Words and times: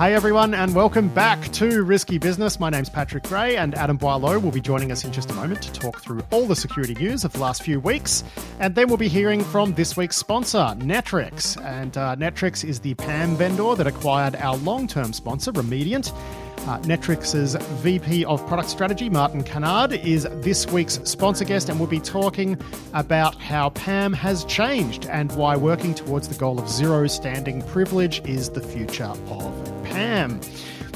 Hey 0.00 0.14
everyone, 0.14 0.54
and 0.54 0.74
welcome 0.74 1.08
back 1.08 1.52
to 1.52 1.82
Risky 1.82 2.16
Business. 2.16 2.58
My 2.58 2.70
name's 2.70 2.88
Patrick 2.88 3.24
Gray, 3.24 3.58
and 3.58 3.74
Adam 3.74 3.98
Boileau 3.98 4.42
will 4.42 4.50
be 4.50 4.58
joining 4.58 4.90
us 4.90 5.04
in 5.04 5.12
just 5.12 5.30
a 5.30 5.34
moment 5.34 5.60
to 5.60 5.70
talk 5.74 6.00
through 6.00 6.22
all 6.30 6.46
the 6.46 6.56
security 6.56 6.94
news 6.94 7.22
of 7.22 7.34
the 7.34 7.38
last 7.38 7.62
few 7.62 7.78
weeks. 7.80 8.24
And 8.60 8.74
then 8.74 8.88
we'll 8.88 8.96
be 8.96 9.08
hearing 9.08 9.44
from 9.44 9.74
this 9.74 9.98
week's 9.98 10.16
sponsor, 10.16 10.74
Netwrix. 10.78 11.62
And 11.62 11.98
uh, 11.98 12.16
Netwrix 12.16 12.64
is 12.64 12.80
the 12.80 12.94
PAM 12.94 13.36
vendor 13.36 13.74
that 13.74 13.86
acquired 13.86 14.36
our 14.36 14.56
long 14.56 14.88
term 14.88 15.12
sponsor, 15.12 15.52
Remediant. 15.52 16.14
Uh, 16.60 16.78
Netwrix's 16.80 17.56
VP 17.82 18.24
of 18.24 18.46
Product 18.46 18.70
Strategy, 18.70 19.10
Martin 19.10 19.42
Cannard, 19.42 19.92
is 19.92 20.26
this 20.36 20.66
week's 20.68 20.94
sponsor 21.04 21.44
guest, 21.44 21.68
and 21.68 21.78
we'll 21.78 21.90
be 21.90 22.00
talking 22.00 22.58
about 22.94 23.34
how 23.34 23.68
PAM 23.68 24.14
has 24.14 24.46
changed 24.46 25.04
and 25.10 25.30
why 25.32 25.56
working 25.56 25.94
towards 25.94 26.26
the 26.26 26.34
goal 26.36 26.58
of 26.58 26.70
zero 26.70 27.06
standing 27.06 27.60
privilege 27.64 28.26
is 28.26 28.48
the 28.48 28.62
future 28.62 29.04
of 29.04 29.59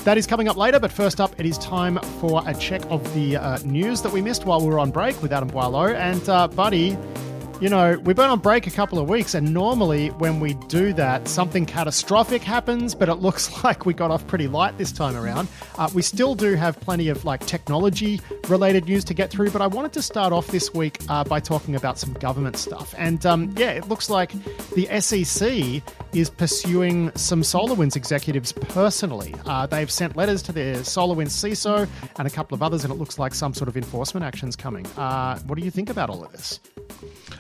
That 0.05 0.19
is 0.19 0.27
coming 0.27 0.49
up 0.49 0.57
later, 0.59 0.79
but 0.79 0.93
first 0.93 1.19
up, 1.19 1.39
it 1.41 1.47
is 1.47 1.57
time 1.57 1.99
for 2.21 2.43
a 2.47 2.53
check 2.53 2.83
of 2.91 3.03
the 3.15 3.37
uh, 3.37 3.59
news 3.65 4.03
that 4.03 4.13
we 4.13 4.21
missed 4.21 4.45
while 4.45 4.61
we 4.61 4.67
were 4.67 4.79
on 4.79 4.91
break 4.91 5.21
with 5.23 5.33
Adam 5.33 5.49
Boileau. 5.49 5.95
And, 5.95 6.29
uh, 6.29 6.47
Buddy, 6.49 6.99
you 7.61 7.69
know, 7.69 7.99
we've 8.05 8.17
been 8.17 8.31
on 8.31 8.41
break 8.41 8.67
a 8.67 8.71
couple 8.71 8.99
of 8.99 9.09
weeks, 9.09 9.35
and 9.35 9.55
normally 9.55 10.09
when 10.09 10.41
we 10.41 10.55
do 10.55 10.93
that, 10.95 11.29
something 11.29 11.65
catastrophic 11.67 12.43
happens, 12.43 12.95
but 12.95 13.09
it 13.09 13.15
looks 13.15 13.65
like 13.65 13.87
we 13.87 13.95
got 13.95 14.11
off 14.11 14.27
pretty 14.27 14.49
light 14.49 14.77
this 14.79 14.93
time 14.93 15.17
around. 15.17 15.49
Uh, 15.79 15.89
we 15.95 16.03
still 16.03 16.35
do 16.35 16.55
have 16.55 16.79
plenty 16.81 17.09
of 17.09 17.25
like 17.25 17.45
technology 17.47 18.21
related 18.49 18.87
news 18.87 19.05
to 19.05 19.15
get 19.15 19.31
through, 19.31 19.51
but 19.51 19.63
I 19.63 19.67
wanted 19.67 19.93
to 19.95 20.03
start 20.03 20.33
off 20.33 20.49
this 20.49 20.75
week 20.75 20.99
uh, 21.09 21.25
by 21.25 21.41
talking 21.41 21.75
about 21.77 21.99
some 21.99 22.13
government 22.15 22.57
stuff. 22.57 22.95
And 22.99 23.25
um, 23.25 23.55
yeah, 23.57 23.71
it 23.71 23.89
looks 23.89 24.11
like 24.11 24.33
the 24.75 24.87
SEC 25.01 25.83
is 26.13 26.31
pursuing 26.31 27.13
some 27.15 27.43
SolarWinds 27.43 27.97
executives 27.97 28.53
personally. 28.53 29.35
Uh, 29.47 29.67
they've 29.67 29.91
sent 29.91 30.17
letters 30.17 30.43
to 30.43 30.53
their 30.53 30.77
SolarWinds 30.77 31.29
CISO 31.29 31.89
and 32.19 32.27
a 32.27 32.31
couple 32.31 32.55
of 32.55 32.63
others, 32.63 32.85
and 32.85 32.93
it 32.93 32.97
looks 32.97 33.19
like 33.19 33.35
some 33.35 33.55
sort 33.55 33.69
of 33.69 33.77
enforcement 33.77 34.25
actions 34.25 34.57
coming. 34.57 34.87
Uh, 34.97 35.39
what 35.41 35.59
do 35.59 35.65
you 35.65 35.71
think 35.71 35.91
about 35.91 36.11
all 36.11 36.25
of 36.25 36.33
this? 36.33 36.61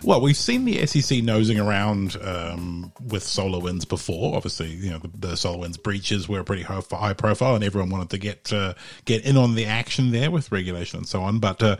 Well, 0.05 0.21
we've 0.21 0.37
seen 0.37 0.67
the 0.67 0.85
SEC 0.87 1.23
nosing 1.23 1.59
around 1.59 2.19
um, 2.21 2.93
with 3.01 3.25
SolarWinds 3.25 3.89
before. 3.89 4.37
Obviously, 4.37 4.69
you 4.69 4.91
know 4.91 4.99
the, 4.99 5.09
the 5.09 5.29
SolarWinds 5.29 5.83
breaches 5.83 6.29
were 6.29 6.45
pretty 6.45 6.63
high 6.63 7.15
profile, 7.15 7.55
and 7.55 7.65
everyone 7.65 7.89
wanted 7.89 8.11
to 8.11 8.19
get 8.19 8.53
uh, 8.53 8.75
get 9.07 9.25
in 9.25 9.39
on 9.39 9.55
the 9.55 9.65
action 9.65 10.11
there 10.11 10.31
with 10.31 10.53
regulation 10.53 10.99
and 10.99 11.09
so 11.09 11.23
on. 11.23 11.39
But 11.39 11.63
uh, 11.63 11.77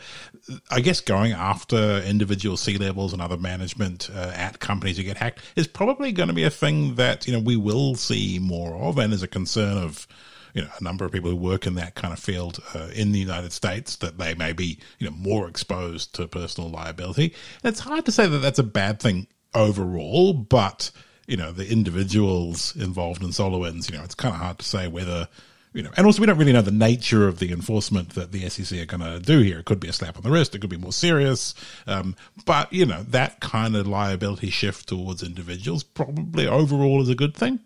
I 0.71 0.81
guess 0.81 1.03
going 1.03 1.33
after 1.33 1.99
individual 1.99 2.57
C 2.57 2.79
levels 2.79 3.13
and 3.13 3.21
other 3.21 3.37
management 3.37 4.09
uh, 4.11 4.33
at 4.35 4.59
companies 4.59 4.97
who 4.97 5.03
get 5.03 5.19
hacked 5.19 5.41
is 5.55 5.67
probably 5.67 6.11
going 6.11 6.29
to 6.29 6.35
be 6.35 6.45
a 6.45 6.51
thing 6.51 6.95
that 6.95 7.27
you 7.27 7.33
know 7.35 7.41
we 7.41 7.57
will 7.57 7.95
see 7.95 8.39
more 8.39 8.75
of, 8.75 8.99
and 8.99 9.13
is 9.13 9.23
a 9.23 9.29
concern 9.29 9.77
of 9.77 10.09
you 10.55 10.63
know, 10.63 10.71
a 10.79 10.83
number 10.83 11.05
of 11.05 11.13
people 11.13 11.31
who 11.31 11.37
work 11.37 11.67
in 11.67 11.75
that 11.75 11.97
kind 11.97 12.13
of 12.13 12.19
field 12.19 12.63
uh, 12.75 12.89
in 12.95 13.13
the 13.13 13.19
United 13.19 13.53
States 13.53 13.97
that 13.97 14.19
they 14.19 14.35
may 14.35 14.53
be, 14.53 14.79
you 14.99 15.11
know, 15.11 15.17
more 15.17 15.49
exposed 15.49 16.15
to 16.15 16.27
personal 16.29 16.71
liability. 16.71 17.35
And 17.63 17.73
it's 17.73 17.81
hard 17.81 18.07
to 18.07 18.13
say 18.13 18.27
that 18.27 18.39
that's 18.39 18.61
a 18.61 18.65
bad 18.65 19.01
thing 19.01 19.27
overall, 19.55 20.33
but 20.33 20.91
you 21.27 21.37
know, 21.37 21.53
the 21.53 21.71
individuals 21.71 22.77
involved 22.77 23.23
in 23.23 23.31
SolarWinds, 23.31 23.91
you 23.91 23.97
know, 23.97 24.05
it's 24.05 24.15
kind 24.15 24.35
of 24.35 24.41
hard 24.41 24.59
to 24.59 24.65
say 24.65 24.89
whether 24.89 25.29
you 25.73 25.83
know, 25.83 25.91
and 25.97 26.07
also 26.07 26.21
we 26.21 26.27
don't 26.27 26.39
really 26.39 26.53
know 26.53 26.63
the 26.63 26.71
nature 26.71 27.27
of 27.27 27.41
the 27.41 27.51
enforcement 27.51 28.11
that 28.11 28.31
the 28.31 28.49
SEC 28.49 28.79
are 28.79 28.85
going 28.85 29.01
to 29.01 29.19
do 29.19 29.41
here. 29.41 29.59
It 29.59 29.65
could 29.65 29.81
be 29.81 29.89
a 29.89 29.93
slap 29.93 30.17
on 30.17 30.23
the 30.23 30.31
wrist. 30.31 30.55
It 30.55 30.61
could 30.61 30.71
be 30.71 30.77
more 30.77 30.93
serious. 30.93 31.53
Um, 31.89 32.15
but 32.45 32.73
you 32.73 32.87
know, 32.87 33.03
that 33.09 33.41
kind 33.41 33.75
of 33.75 33.89
liability 33.89 34.51
shift 34.51 34.89
towards 34.89 35.25
individuals 35.25 35.83
probably 35.83 36.47
overall 36.47 37.03
is 37.03 37.09
a 37.09 37.17
good 37.17 37.35
thing 37.35 37.59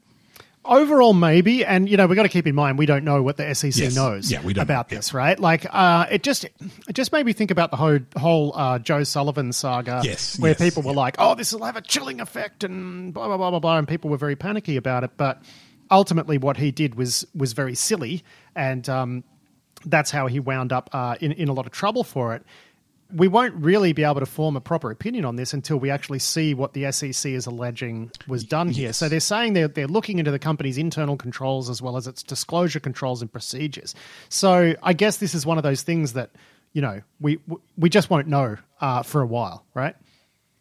overall 0.69 1.14
maybe 1.14 1.64
and 1.64 1.88
you 1.88 1.97
know 1.97 2.06
we've 2.06 2.16
got 2.16 2.22
to 2.22 2.28
keep 2.28 2.47
in 2.47 2.55
mind 2.55 2.78
we 2.78 2.86
don't 2.86 3.05
know 3.05 3.22
what 3.22 3.36
the 3.36 3.55
sec 3.55 3.74
yes. 3.74 3.94
knows 3.97 4.30
yeah, 4.30 4.41
we 4.42 4.52
don't. 4.52 4.62
about 4.62 4.88
this 4.88 5.14
right? 5.14 5.41
Like 5.41 5.66
uh, 5.70 6.06
it 6.10 6.22
just 6.22 6.44
it 6.44 6.93
just 6.93 7.10
made 7.10 7.25
me 7.25 7.32
think 7.32 7.50
about 7.50 7.70
the 7.70 7.76
whole 7.76 7.98
whole 8.16 8.53
uh, 8.54 8.78
joe 8.78 9.03
sullivan 9.03 9.53
saga 9.53 10.03
yes 10.04 10.38
where 10.38 10.50
yes, 10.50 10.60
people 10.60 10.82
were 10.82 10.93
like 10.93 11.16
oh 11.19 11.34
this 11.34 11.53
will 11.53 11.65
have 11.65 11.76
a 11.76 11.81
chilling 11.81 12.20
effect 12.20 12.65
and 12.65 13.15
blah 13.15 13.26
blah 13.26 13.37
blah 13.37 13.50
blah 13.50 13.59
blah 13.59 13.78
and 13.78 13.88
people 13.88 14.10
were 14.10 14.16
very 14.19 14.37
panicky 14.37 14.76
about 14.76 15.04
it. 15.04 15.10
But 15.16 15.43
ultimately 15.91 16.38
what 16.38 16.56
he 16.56 16.70
did 16.70 16.94
was 16.94 17.26
was 17.34 17.54
very 17.54 17.75
silly 17.75 18.22
and 18.54 18.88
um, 18.88 19.25
that's 19.87 20.10
how 20.10 20.26
he 20.26 20.41
wound 20.41 20.72
up 20.72 20.91
uh, 20.93 21.16
in, 21.20 21.32
in 21.32 21.48
a 21.48 21.53
lot 21.53 21.66
of 21.66 21.72
trouble 21.72 22.04
for 22.04 22.34
it 22.34 22.44
we 23.14 23.26
won't 23.26 23.54
really 23.54 23.92
be 23.92 24.04
able 24.04 24.20
to 24.20 24.26
form 24.26 24.56
a 24.56 24.60
proper 24.60 24.91
opinion 24.91 25.24
on 25.24 25.36
this 25.36 25.54
until 25.54 25.78
we 25.78 25.91
actually 25.91 26.19
see 26.19 26.52
what 26.52 26.74
the 26.74 26.91
SEC 26.92 27.32
is 27.32 27.46
alleging 27.46 28.10
was 28.26 28.44
done 28.44 28.69
here. 28.69 28.88
Yes. 28.88 28.98
So 28.98 29.08
they're 29.08 29.20
saying 29.20 29.54
they're, 29.54 29.69
they're 29.69 29.86
looking 29.86 30.19
into 30.19 30.30
the 30.30 30.38
company's 30.38 30.76
internal 30.76 31.16
controls 31.16 31.70
as 31.70 31.80
well 31.80 31.96
as 31.96 32.06
its 32.06 32.22
disclosure 32.22 32.80
controls 32.80 33.22
and 33.22 33.32
procedures. 33.32 33.94
So 34.28 34.74
I 34.82 34.92
guess 34.92 35.16
this 35.16 35.34
is 35.34 35.46
one 35.46 35.56
of 35.56 35.62
those 35.62 35.82
things 35.82 36.12
that, 36.12 36.30
you 36.74 36.82
know, 36.82 37.00
we 37.19 37.38
we 37.78 37.88
just 37.88 38.10
won't 38.10 38.28
know 38.28 38.56
uh, 38.80 39.02
for 39.02 39.22
a 39.22 39.26
while, 39.26 39.64
right? 39.72 39.96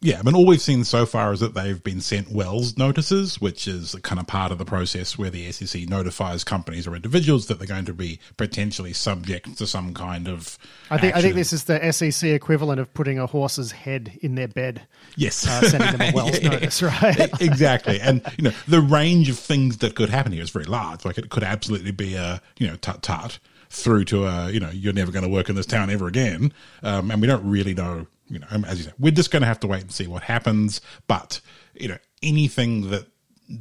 Yeah, 0.00 0.20
I 0.20 0.22
mean, 0.22 0.36
all 0.36 0.46
we've 0.46 0.60
seen 0.60 0.84
so 0.84 1.06
far 1.06 1.32
is 1.32 1.40
that 1.40 1.54
they've 1.54 1.82
been 1.82 2.00
sent 2.00 2.30
Wells 2.30 2.76
notices, 2.76 3.40
which 3.40 3.66
is 3.66 3.96
kind 4.02 4.20
of 4.20 4.28
part 4.28 4.52
of 4.52 4.58
the 4.58 4.64
process 4.64 5.18
where 5.18 5.28
the 5.28 5.50
SEC 5.50 5.88
notifies 5.88 6.44
companies 6.44 6.86
or 6.86 6.94
individuals 6.94 7.48
that 7.48 7.58
they're 7.58 7.66
going 7.66 7.84
to 7.86 7.92
be 7.92 8.20
potentially 8.36 8.92
subject 8.92 9.58
to 9.58 9.66
some 9.66 9.94
kind 9.94 10.28
of. 10.28 10.56
I 10.88 10.98
think 10.98 11.14
action. 11.14 11.18
I 11.18 11.22
think 11.22 11.34
this 11.34 11.52
is 11.52 11.64
the 11.64 11.92
SEC 11.92 12.30
equivalent 12.30 12.78
of 12.78 12.94
putting 12.94 13.18
a 13.18 13.26
horse's 13.26 13.72
head 13.72 14.16
in 14.22 14.36
their 14.36 14.46
bed. 14.46 14.86
Yes, 15.16 15.44
uh, 15.48 15.68
sending 15.68 15.90
them 15.90 16.00
a 16.00 16.12
Wells 16.14 16.38
yeah, 16.38 16.50
notice, 16.50 16.80
right? 16.80 17.40
exactly, 17.40 18.00
and 18.00 18.22
you 18.36 18.44
know 18.44 18.52
the 18.68 18.80
range 18.80 19.28
of 19.28 19.36
things 19.36 19.78
that 19.78 19.96
could 19.96 20.10
happen 20.10 20.30
here 20.30 20.42
is 20.42 20.50
very 20.50 20.66
large. 20.66 21.04
Like 21.04 21.18
it 21.18 21.28
could 21.28 21.42
absolutely 21.42 21.90
be 21.90 22.14
a 22.14 22.40
you 22.56 22.68
know 22.68 22.76
tut 22.76 23.02
tut 23.02 23.40
through 23.68 24.04
to 24.04 24.26
a 24.26 24.50
you 24.52 24.60
know 24.60 24.70
you're 24.70 24.92
never 24.92 25.10
going 25.10 25.24
to 25.24 25.28
work 25.28 25.48
in 25.48 25.56
this 25.56 25.66
town 25.66 25.90
ever 25.90 26.06
again, 26.06 26.52
um, 26.84 27.10
and 27.10 27.20
we 27.20 27.26
don't 27.26 27.44
really 27.44 27.74
know 27.74 28.06
you 28.28 28.38
know, 28.38 28.46
as 28.66 28.78
you 28.78 28.84
said, 28.84 28.94
we're 28.98 29.12
just 29.12 29.30
going 29.30 29.42
to 29.42 29.46
have 29.46 29.60
to 29.60 29.66
wait 29.66 29.82
and 29.82 29.92
see 29.92 30.06
what 30.06 30.22
happens. 30.22 30.80
But 31.06 31.40
you 31.74 31.88
know, 31.88 31.98
anything 32.22 32.90
that 32.90 33.06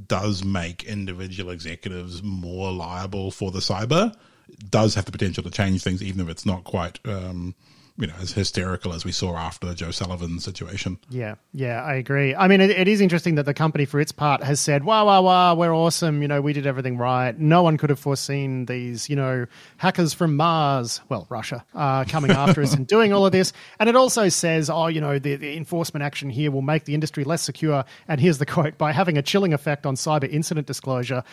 does 0.08 0.44
make 0.44 0.84
individual 0.84 1.52
executives 1.52 2.22
more 2.22 2.72
liable 2.72 3.32
for 3.32 3.52
the 3.52 3.60
cyber 3.60 4.14
does 4.70 4.96
have 4.96 5.06
the 5.06 5.12
potential 5.12 5.44
to 5.44 5.52
change 5.52 5.84
things, 5.84 6.02
even 6.04 6.22
if 6.22 6.30
it's 6.30 6.46
not 6.46 6.64
quite 6.64 7.00
um, 7.06 7.56
you 7.98 8.08
know 8.08 8.14
as 8.22 8.32
hysterical 8.34 8.94
as 8.94 9.04
we 9.04 9.12
saw 9.12 9.36
after 9.36 9.68
the 9.68 9.74
Joe 9.74 9.92
Sullivan 9.92 10.40
situation. 10.40 11.00
Yeah, 11.10 11.36
yeah, 11.52 11.84
I 11.84 11.96
agree. 11.96 12.36
I 12.36 12.48
mean, 12.48 12.62
it, 12.62 12.70
it 12.70 12.88
is 12.88 13.02
interesting 13.02 13.36
that 13.36 13.46
the 13.46 13.54
company, 13.54 13.86
for 13.86 14.00
its 14.00 14.12
part, 14.12 14.44
has 14.44 14.60
said, 14.60 14.84
"Wow, 14.84 15.06
wow, 15.08 15.24
wow, 15.24 15.56
we're 15.56 15.74
awesome. 15.74 16.22
You 16.22 16.28
know, 16.28 16.42
we 16.42 16.54
did 16.54 16.68
everything 16.68 16.98
right. 16.98 17.38
No 17.38 17.64
one 17.64 17.78
could 17.78 17.90
have 17.90 18.00
foreseen 18.00 18.66
these, 18.66 19.10
you 19.10 19.16
know, 19.16 19.48
hackers 19.78 20.14
from 20.14 20.36
Mars, 20.36 21.02
well, 21.10 21.26
Russia, 21.30 21.66
uh, 21.74 22.06
coming 22.06 22.32
after 22.32 22.62
us 22.62 22.74
and 22.76 22.86
doing 22.86 23.14
all 23.14 23.26
of 23.26 23.32
this." 23.32 23.52
And 23.80 23.90
it 23.90 23.96
also 23.96 24.30
says, 24.30 24.70
"Oh, 24.70 24.88
you 24.88 25.02
know, 25.02 25.18
the, 25.18 25.36
the 25.36 25.58
enforcement 25.58 26.04
action 26.04 26.30
here 26.30 26.52
will 26.52 26.62
make 26.62 26.86
the 26.86 26.94
industry 26.94 27.24
less 27.24 27.42
secure." 27.42 27.84
And 28.08 28.22
here's 28.22 28.38
the 28.38 28.46
quote: 28.56 28.78
"By 28.78 28.92
having 28.92 29.18
a 29.18 29.24
chilling 29.24 29.54
effect 29.54 29.86
on 29.86 29.96
cyber 29.96 30.32
incident 30.32 30.68
disclosure." 30.68 31.24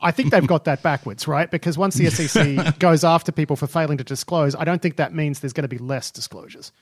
I 0.00 0.10
think 0.10 0.32
they've 0.32 0.46
got 0.46 0.64
that 0.64 0.82
backwards, 0.82 1.26
right? 1.26 1.50
Because 1.50 1.78
once 1.78 1.94
the 1.94 2.10
SEC 2.10 2.78
goes 2.78 3.04
after 3.04 3.32
people 3.32 3.56
for 3.56 3.66
failing 3.66 3.98
to 3.98 4.04
disclose, 4.04 4.54
I 4.54 4.64
don't 4.64 4.82
think 4.82 4.96
that 4.96 5.14
means 5.14 5.40
there's 5.40 5.54
going 5.54 5.62
to 5.62 5.68
be 5.68 5.78
less 5.78 5.93
less 5.94 6.10
disclosures. 6.10 6.72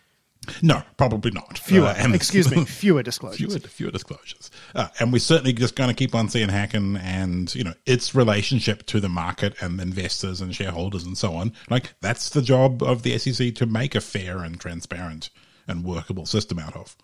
No, 0.60 0.82
probably 0.96 1.30
not. 1.30 1.58
Fewer, 1.58 1.86
uh, 1.86 1.94
and 1.96 2.14
excuse 2.14 2.50
me, 2.50 2.64
fewer 2.82 3.02
disclosures. 3.02 3.54
Fewer, 3.54 3.60
fewer 3.60 3.90
disclosures. 3.90 4.50
Uh, 4.74 4.88
and 4.98 5.12
we're 5.12 5.20
certainly 5.20 5.52
just 5.52 5.76
going 5.76 5.88
to 5.88 5.94
keep 5.94 6.14
on 6.14 6.28
seeing 6.28 6.48
hacking 6.48 6.96
and, 6.96 7.54
you 7.54 7.62
know, 7.62 7.74
its 7.86 8.14
relationship 8.14 8.84
to 8.86 8.98
the 8.98 9.08
market 9.08 9.54
and 9.62 9.80
investors 9.80 10.40
and 10.40 10.54
shareholders 10.54 11.04
and 11.04 11.16
so 11.16 11.34
on. 11.34 11.52
Like, 11.70 11.94
that's 12.00 12.30
the 12.30 12.42
job 12.42 12.82
of 12.82 13.02
the 13.02 13.16
SEC 13.18 13.54
to 13.56 13.66
make 13.66 13.94
a 13.94 14.00
fair 14.00 14.38
and 14.38 14.58
transparent 14.58 15.30
and 15.68 15.84
workable 15.84 16.26
system 16.26 16.58
out 16.58 16.74
of. 16.74 16.96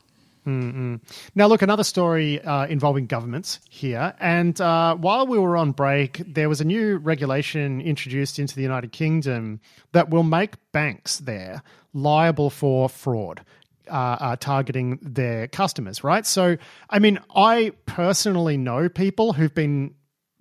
Mm-mm. 0.49 1.01
Now, 1.35 1.47
look, 1.47 1.61
another 1.61 1.85
story 1.85 2.41
uh, 2.41 2.67
involving 2.69 3.07
governments 3.07 3.61
here. 3.69 4.15
And 4.19 4.59
uh, 4.59 4.97
while 4.97 5.27
we 5.27 5.39
were 5.39 5.59
on 5.59 5.73
break, 5.73 6.23
there 6.27 6.49
was 6.49 6.63
a 6.63 6.65
new 6.65 6.97
regulation 6.97 7.83
introduced 7.83 8.39
into 8.39 8.55
the 8.55 8.63
United 8.63 8.91
Kingdom 8.91 9.61
that 9.93 10.09
will 10.09 10.23
make 10.23 10.55
banks 10.73 11.19
there 11.19 11.63
liable 11.93 12.49
for 12.49 12.89
fraud. 12.89 13.43
Uh, 13.91 14.17
uh, 14.21 14.37
targeting 14.37 14.99
their 15.01 15.49
customers, 15.49 16.05
right? 16.05 16.27
So, 16.27 16.59
I 16.91 16.99
mean, 16.99 17.19
I 17.35 17.73
personally 17.87 18.59
know 18.59 18.91
people 18.91 19.33
who've 19.33 19.55
been 19.55 19.95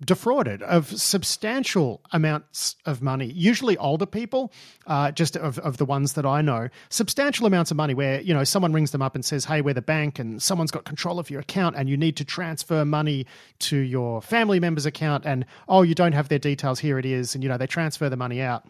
defrauded 0.04 0.62
of 0.62 0.86
substantial 0.86 2.00
amounts 2.12 2.76
of 2.86 3.02
money, 3.02 3.26
usually 3.26 3.76
older 3.78 4.06
people, 4.06 4.52
uh, 4.86 5.10
just 5.10 5.36
of, 5.36 5.58
of 5.58 5.76
the 5.76 5.84
ones 5.84 6.12
that 6.12 6.24
I 6.24 6.40
know, 6.40 6.68
substantial 6.88 7.46
amounts 7.46 7.70
of 7.70 7.76
money 7.76 7.94
where, 7.94 8.20
you 8.20 8.32
know, 8.32 8.44
someone 8.44 8.72
rings 8.72 8.92
them 8.92 9.02
up 9.02 9.14
and 9.14 9.24
says, 9.24 9.44
hey, 9.44 9.60
we're 9.60 9.74
the 9.74 9.82
bank 9.82 10.18
and 10.18 10.40
someone's 10.40 10.70
got 10.70 10.84
control 10.84 11.18
of 11.18 11.30
your 11.30 11.40
account 11.40 11.74
and 11.76 11.88
you 11.88 11.96
need 11.96 12.16
to 12.16 12.24
transfer 12.24 12.84
money 12.84 13.26
to 13.58 13.76
your 13.76 14.22
family 14.22 14.60
member's 14.60 14.86
account 14.86 15.26
and, 15.26 15.44
oh, 15.68 15.82
you 15.82 15.94
don't 15.94 16.12
have 16.12 16.28
their 16.28 16.38
details, 16.38 16.78
here 16.78 16.98
it 16.98 17.06
is. 17.06 17.34
And, 17.34 17.42
you 17.42 17.48
know, 17.48 17.58
they 17.58 17.66
transfer 17.66 18.08
the 18.08 18.16
money 18.16 18.40
out. 18.40 18.64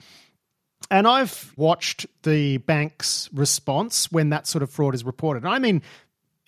And 0.90 1.06
I've 1.06 1.52
watched 1.56 2.06
the 2.22 2.58
bank's 2.58 3.28
response 3.34 4.10
when 4.10 4.30
that 4.30 4.46
sort 4.46 4.62
of 4.62 4.70
fraud 4.70 4.94
is 4.94 5.04
reported. 5.04 5.44
I 5.44 5.58
mean, 5.58 5.82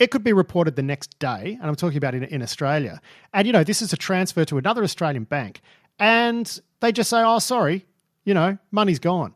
it 0.01 0.11
could 0.11 0.25
be 0.25 0.33
reported 0.33 0.75
the 0.75 0.83
next 0.83 1.17
day, 1.21 1.57
and 1.61 1.69
I'm 1.69 1.77
talking 1.77 1.99
about 1.99 2.15
in, 2.15 2.25
in 2.25 2.43
Australia. 2.43 3.01
And, 3.33 3.47
you 3.47 3.53
know, 3.53 3.63
this 3.63 3.83
is 3.83 3.93
a 3.93 3.97
transfer 3.97 4.45
to 4.47 4.59
another 4.59 4.83
Australian 4.83 5.25
bank. 5.25 5.61
and 6.01 6.61
they 6.81 6.91
just 6.91 7.11
say, 7.11 7.23
oh, 7.23 7.39
sorry, 7.39 7.87
you 8.25 8.35
know, 8.35 8.59
money's 8.71 8.99
gone. 8.99 9.35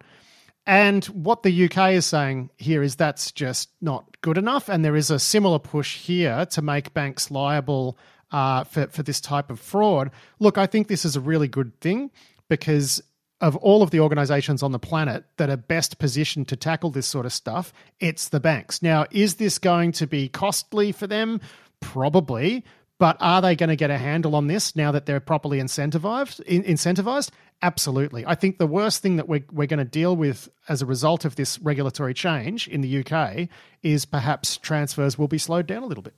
And 0.67 1.05
what 1.07 1.43
the 1.43 1.65
UK 1.67 1.93
is 1.93 2.07
saying 2.07 2.49
here 2.57 2.83
is 2.83 2.97
that's 2.97 3.31
just 3.33 3.69
not 3.83 4.21
good 4.23 4.39
enough. 4.39 4.71
And 4.71 4.83
there 4.83 4.97
is 4.97 5.11
a 5.11 5.19
similar 5.19 5.59
push 5.59 5.99
here 5.99 6.47
to 6.47 6.63
make 6.63 6.95
banks 6.95 7.31
liable 7.31 7.99
uh, 8.33 8.65
for, 8.65 8.87
for 8.87 9.03
this 9.03 9.21
type 9.21 9.51
of 9.51 9.61
fraud. 9.61 10.11
Look, 10.39 10.57
I 10.57 10.67
think 10.67 10.89
this 10.89 11.05
is 11.05 11.17
a 11.17 11.21
really 11.21 11.49
good 11.49 11.79
thing 11.81 12.11
because 12.49 13.03
of 13.45 13.57
all 13.57 13.83
of 13.83 13.91
the 13.91 14.01
organizations 14.01 14.63
on 14.63 14.73
the 14.73 14.79
planet 14.79 15.23
that 15.37 15.51
are 15.51 15.59
best 15.59 15.99
positioned 15.99 16.49
to 16.49 16.57
tackle 16.57 16.89
this 16.89 17.07
sort 17.07 17.27
of 17.27 17.33
stuff, 17.33 17.75
it's 18.01 18.31
the 18.31 18.41
banks. 18.41 18.81
Now, 18.81 19.05
is 19.11 19.35
this 19.35 19.59
going 19.59 19.93
to 19.93 20.07
be 20.07 20.31
costly 20.31 20.93
for 20.93 21.07
them? 21.07 21.43
Probably. 21.81 22.65
But 22.99 23.19
are 23.21 23.43
they 23.43 23.55
going 23.55 23.69
to 23.69 23.77
get 23.77 23.91
a 23.91 23.99
handle 23.99 24.35
on 24.35 24.47
this 24.47 24.75
now 24.75 24.93
that 24.93 25.05
they're 25.05 25.21
properly 25.21 25.59
incentivized? 25.59 26.43
Incentivized? 26.47 27.33
Absolutely. 27.61 28.25
I 28.25 28.35
think 28.35 28.57
the 28.57 28.67
worst 28.67 29.03
thing 29.03 29.17
that 29.17 29.29
we're, 29.29 29.45
we're 29.53 29.67
going 29.67 29.79
to 29.79 29.85
deal 29.85 30.17
with 30.17 30.49
as 30.71 30.81
a 30.81 30.87
result 30.87 31.27
of 31.27 31.37
this 31.37 31.59
regulatory 31.59 32.15
change 32.15 32.67
in 32.67 32.81
the 32.81 33.05
UK 33.05 33.51
is 33.83 34.07
perhaps 34.07 34.57
transfers 34.57 35.19
will 35.19 35.29
be 35.29 35.37
slowed 35.37 35.67
down 35.67 35.83
a 35.83 35.87
little 35.87 36.03
bit. 36.03 36.15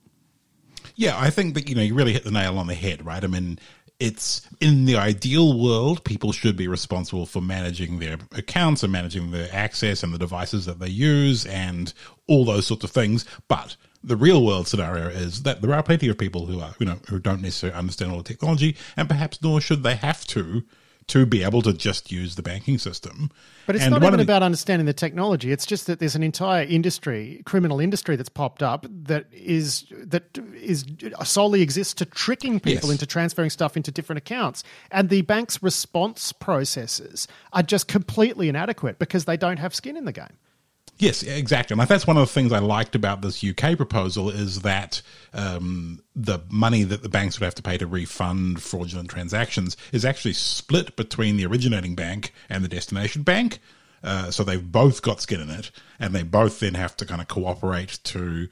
Yeah, 0.95 1.19
I 1.19 1.29
think 1.29 1.55
that 1.55 1.67
you 1.67 1.75
know 1.75 1.81
you 1.81 1.93
really 1.93 2.13
hit 2.13 2.23
the 2.23 2.31
nail 2.31 2.57
on 2.57 2.67
the 2.67 2.73
head, 2.73 3.05
right? 3.05 3.21
I 3.21 3.27
mean, 3.27 3.59
it's 3.99 4.47
in 4.61 4.85
the 4.85 4.95
ideal 4.95 5.59
world, 5.59 6.03
people 6.03 6.31
should 6.31 6.55
be 6.55 6.67
responsible 6.67 7.25
for 7.25 7.41
managing 7.41 7.99
their 7.99 8.17
accounts 8.35 8.83
and 8.83 8.91
managing 8.91 9.31
their 9.31 9.49
access 9.51 10.03
and 10.03 10.13
the 10.13 10.19
devices 10.19 10.65
that 10.65 10.79
they 10.79 10.87
use 10.87 11.45
and 11.47 11.93
all 12.27 12.45
those 12.45 12.67
sorts 12.67 12.83
of 12.83 12.91
things. 12.91 13.25
But 13.47 13.75
the 14.03 14.15
real 14.15 14.45
world 14.45 14.67
scenario 14.67 15.07
is 15.07 15.43
that 15.43 15.61
there 15.61 15.73
are 15.73 15.83
plenty 15.83 16.07
of 16.09 16.17
people 16.17 16.45
who 16.45 16.59
are, 16.59 16.75
you 16.79 16.85
know, 16.85 16.99
who 17.09 17.19
don't 17.19 17.41
necessarily 17.41 17.77
understand 17.77 18.11
all 18.11 18.19
the 18.19 18.23
technology, 18.23 18.77
and 18.95 19.09
perhaps 19.09 19.41
nor 19.41 19.59
should 19.59 19.83
they 19.83 19.95
have 19.95 20.25
to 20.27 20.63
to 21.07 21.25
be 21.25 21.41
able 21.41 21.61
to 21.61 21.71
just 21.71 22.11
use 22.11 22.35
the 22.35 22.43
banking 22.43 22.77
system. 22.77 23.31
But 23.65 23.75
it's 23.75 23.85
and 23.85 23.93
not 23.93 24.03
even 24.03 24.17
the, 24.17 24.23
about 24.23 24.43
understanding 24.43 24.85
the 24.85 24.93
technology. 24.93 25.51
It's 25.51 25.65
just 25.65 25.87
that 25.87 25.99
there's 25.99 26.15
an 26.15 26.23
entire 26.23 26.63
industry, 26.63 27.41
criminal 27.45 27.79
industry, 27.79 28.17
that's 28.17 28.29
popped 28.29 28.61
up 28.61 28.85
that 28.89 29.25
is 29.31 29.85
that 29.91 30.37
is 30.55 30.85
solely 31.23 31.61
exists 31.61 31.93
to 31.95 32.05
tricking 32.05 32.59
people 32.59 32.89
yes. 32.89 32.91
into 32.91 33.05
transferring 33.05 33.49
stuff 33.49 33.77
into 33.77 33.91
different 33.91 34.17
accounts. 34.17 34.63
And 34.91 35.09
the 35.09 35.21
bank's 35.21 35.63
response 35.63 36.33
processes 36.33 37.27
are 37.53 37.63
just 37.63 37.87
completely 37.87 38.49
inadequate 38.49 38.99
because 38.99 39.25
they 39.25 39.37
don't 39.37 39.57
have 39.57 39.73
skin 39.73 39.95
in 39.95 40.05
the 40.05 40.11
game. 40.13 40.37
Yes, 40.99 41.21
exactly. 41.21 41.77
And 41.79 41.87
that's 41.87 42.07
one 42.07 42.17
of 42.17 42.27
the 42.27 42.33
things 42.33 42.51
I 42.51 42.59
liked 42.59 42.95
about 42.95 43.21
this 43.21 43.43
UK 43.43 43.77
proposal 43.77 44.31
is 44.31 44.61
that 44.61 45.01
um, 45.31 46.01
the 46.15 46.39
money 46.49 46.83
that 46.83 47.03
the 47.03 47.09
banks 47.09 47.39
would 47.39 47.45
have 47.45 47.55
to 47.55 47.61
pay 47.61 47.77
to 47.77 47.85
refund 47.85 48.63
fraudulent 48.63 49.09
transactions 49.09 49.77
is 49.91 50.03
actually 50.03 50.33
split 50.33 50.95
between 50.95 51.37
the 51.37 51.45
originating 51.45 51.93
bank 51.93 52.33
and 52.49 52.63
the 52.63 52.67
destination 52.67 53.21
bank. 53.21 53.59
Uh, 54.03 54.31
so 54.31 54.43
they've 54.43 54.71
both 54.71 55.01
got 55.01 55.21
skin 55.21 55.41
in 55.41 55.49
it, 55.49 55.71
and 55.99 56.13
they 56.15 56.23
both 56.23 56.59
then 56.59 56.73
have 56.73 56.95
to 56.97 57.05
kind 57.05 57.21
of 57.21 57.27
cooperate 57.27 57.99
to 58.03 58.47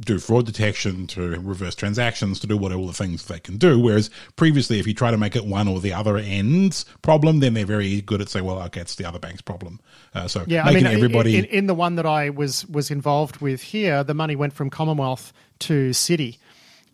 do 0.00 0.18
fraud 0.18 0.46
detection, 0.46 1.06
to 1.08 1.40
reverse 1.40 1.74
transactions, 1.74 2.40
to 2.40 2.46
do 2.46 2.56
what 2.56 2.72
all 2.72 2.86
the 2.86 2.92
things 2.92 3.26
they 3.26 3.38
can 3.38 3.56
do. 3.56 3.78
Whereas 3.78 4.10
previously, 4.36 4.78
if 4.78 4.86
you 4.86 4.94
try 4.94 5.10
to 5.10 5.16
make 5.16 5.36
it 5.36 5.44
one 5.44 5.68
or 5.68 5.80
the 5.80 5.92
other 5.92 6.16
end's 6.16 6.84
problem, 7.02 7.40
then 7.40 7.54
they're 7.54 7.66
very 7.66 8.00
good 8.00 8.20
at 8.20 8.28
saying, 8.28 8.44
"Well, 8.44 8.60
okay, 8.62 8.80
it's 8.80 8.96
the 8.96 9.04
other 9.04 9.18
bank's 9.18 9.42
problem." 9.42 9.80
Uh, 10.14 10.28
so 10.28 10.44
yeah, 10.46 10.64
making 10.64 10.86
I 10.86 10.90
mean, 10.90 10.96
everybody 10.96 11.38
in, 11.38 11.44
in, 11.46 11.66
the 11.66 11.74
one 11.74 11.96
that 11.96 12.06
I 12.06 12.30
was 12.30 12.66
was 12.66 12.90
involved 12.90 13.38
with 13.38 13.62
here, 13.62 14.02
the 14.04 14.14
money 14.14 14.36
went 14.36 14.52
from 14.52 14.70
Commonwealth 14.70 15.32
to 15.60 15.92
City, 15.92 16.38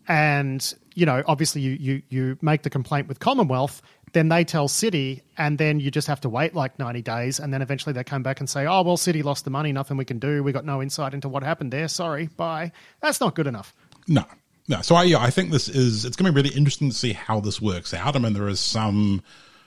and 0.07 0.73
you 0.95 1.05
know, 1.05 1.23
obviously, 1.25 1.61
you 1.61 1.71
you 1.71 2.01
you 2.09 2.37
make 2.41 2.63
the 2.63 2.69
complaint 2.69 3.07
with 3.07 3.19
Commonwealth, 3.19 3.81
then 4.13 4.29
they 4.29 4.43
tell 4.43 4.67
City, 4.67 5.23
and 5.37 5.57
then 5.57 5.79
you 5.79 5.89
just 5.91 6.07
have 6.07 6.21
to 6.21 6.29
wait 6.29 6.53
like 6.53 6.77
90 6.77 7.01
days. 7.01 7.39
And 7.39 7.53
then 7.53 7.61
eventually 7.61 7.93
they 7.93 8.03
come 8.03 8.23
back 8.23 8.39
and 8.39 8.49
say, 8.49 8.65
oh, 8.65 8.81
well, 8.81 8.97
City 8.97 9.23
lost 9.23 9.45
the 9.45 9.51
money, 9.51 9.71
nothing 9.71 9.97
we 9.97 10.05
can 10.05 10.19
do. 10.19 10.43
We 10.43 10.51
got 10.51 10.65
no 10.65 10.81
insight 10.81 11.13
into 11.13 11.29
what 11.29 11.43
happened 11.43 11.71
there. 11.71 11.87
Sorry, 11.87 12.27
bye. 12.27 12.71
That's 13.01 13.21
not 13.21 13.35
good 13.35 13.47
enough. 13.47 13.73
No, 14.07 14.25
no. 14.67 14.81
So 14.81 14.95
I, 14.95 15.03
yeah, 15.03 15.19
I 15.19 15.29
think 15.29 15.51
this 15.51 15.69
is, 15.69 16.05
it's 16.05 16.15
going 16.15 16.25
to 16.25 16.31
be 16.33 16.41
really 16.41 16.55
interesting 16.55 16.89
to 16.89 16.95
see 16.95 17.13
how 17.13 17.39
this 17.39 17.61
works 17.61 17.93
out. 17.93 18.15
I 18.15 18.19
mean, 18.19 18.33
there 18.33 18.49
is 18.49 18.59
some 18.59 19.21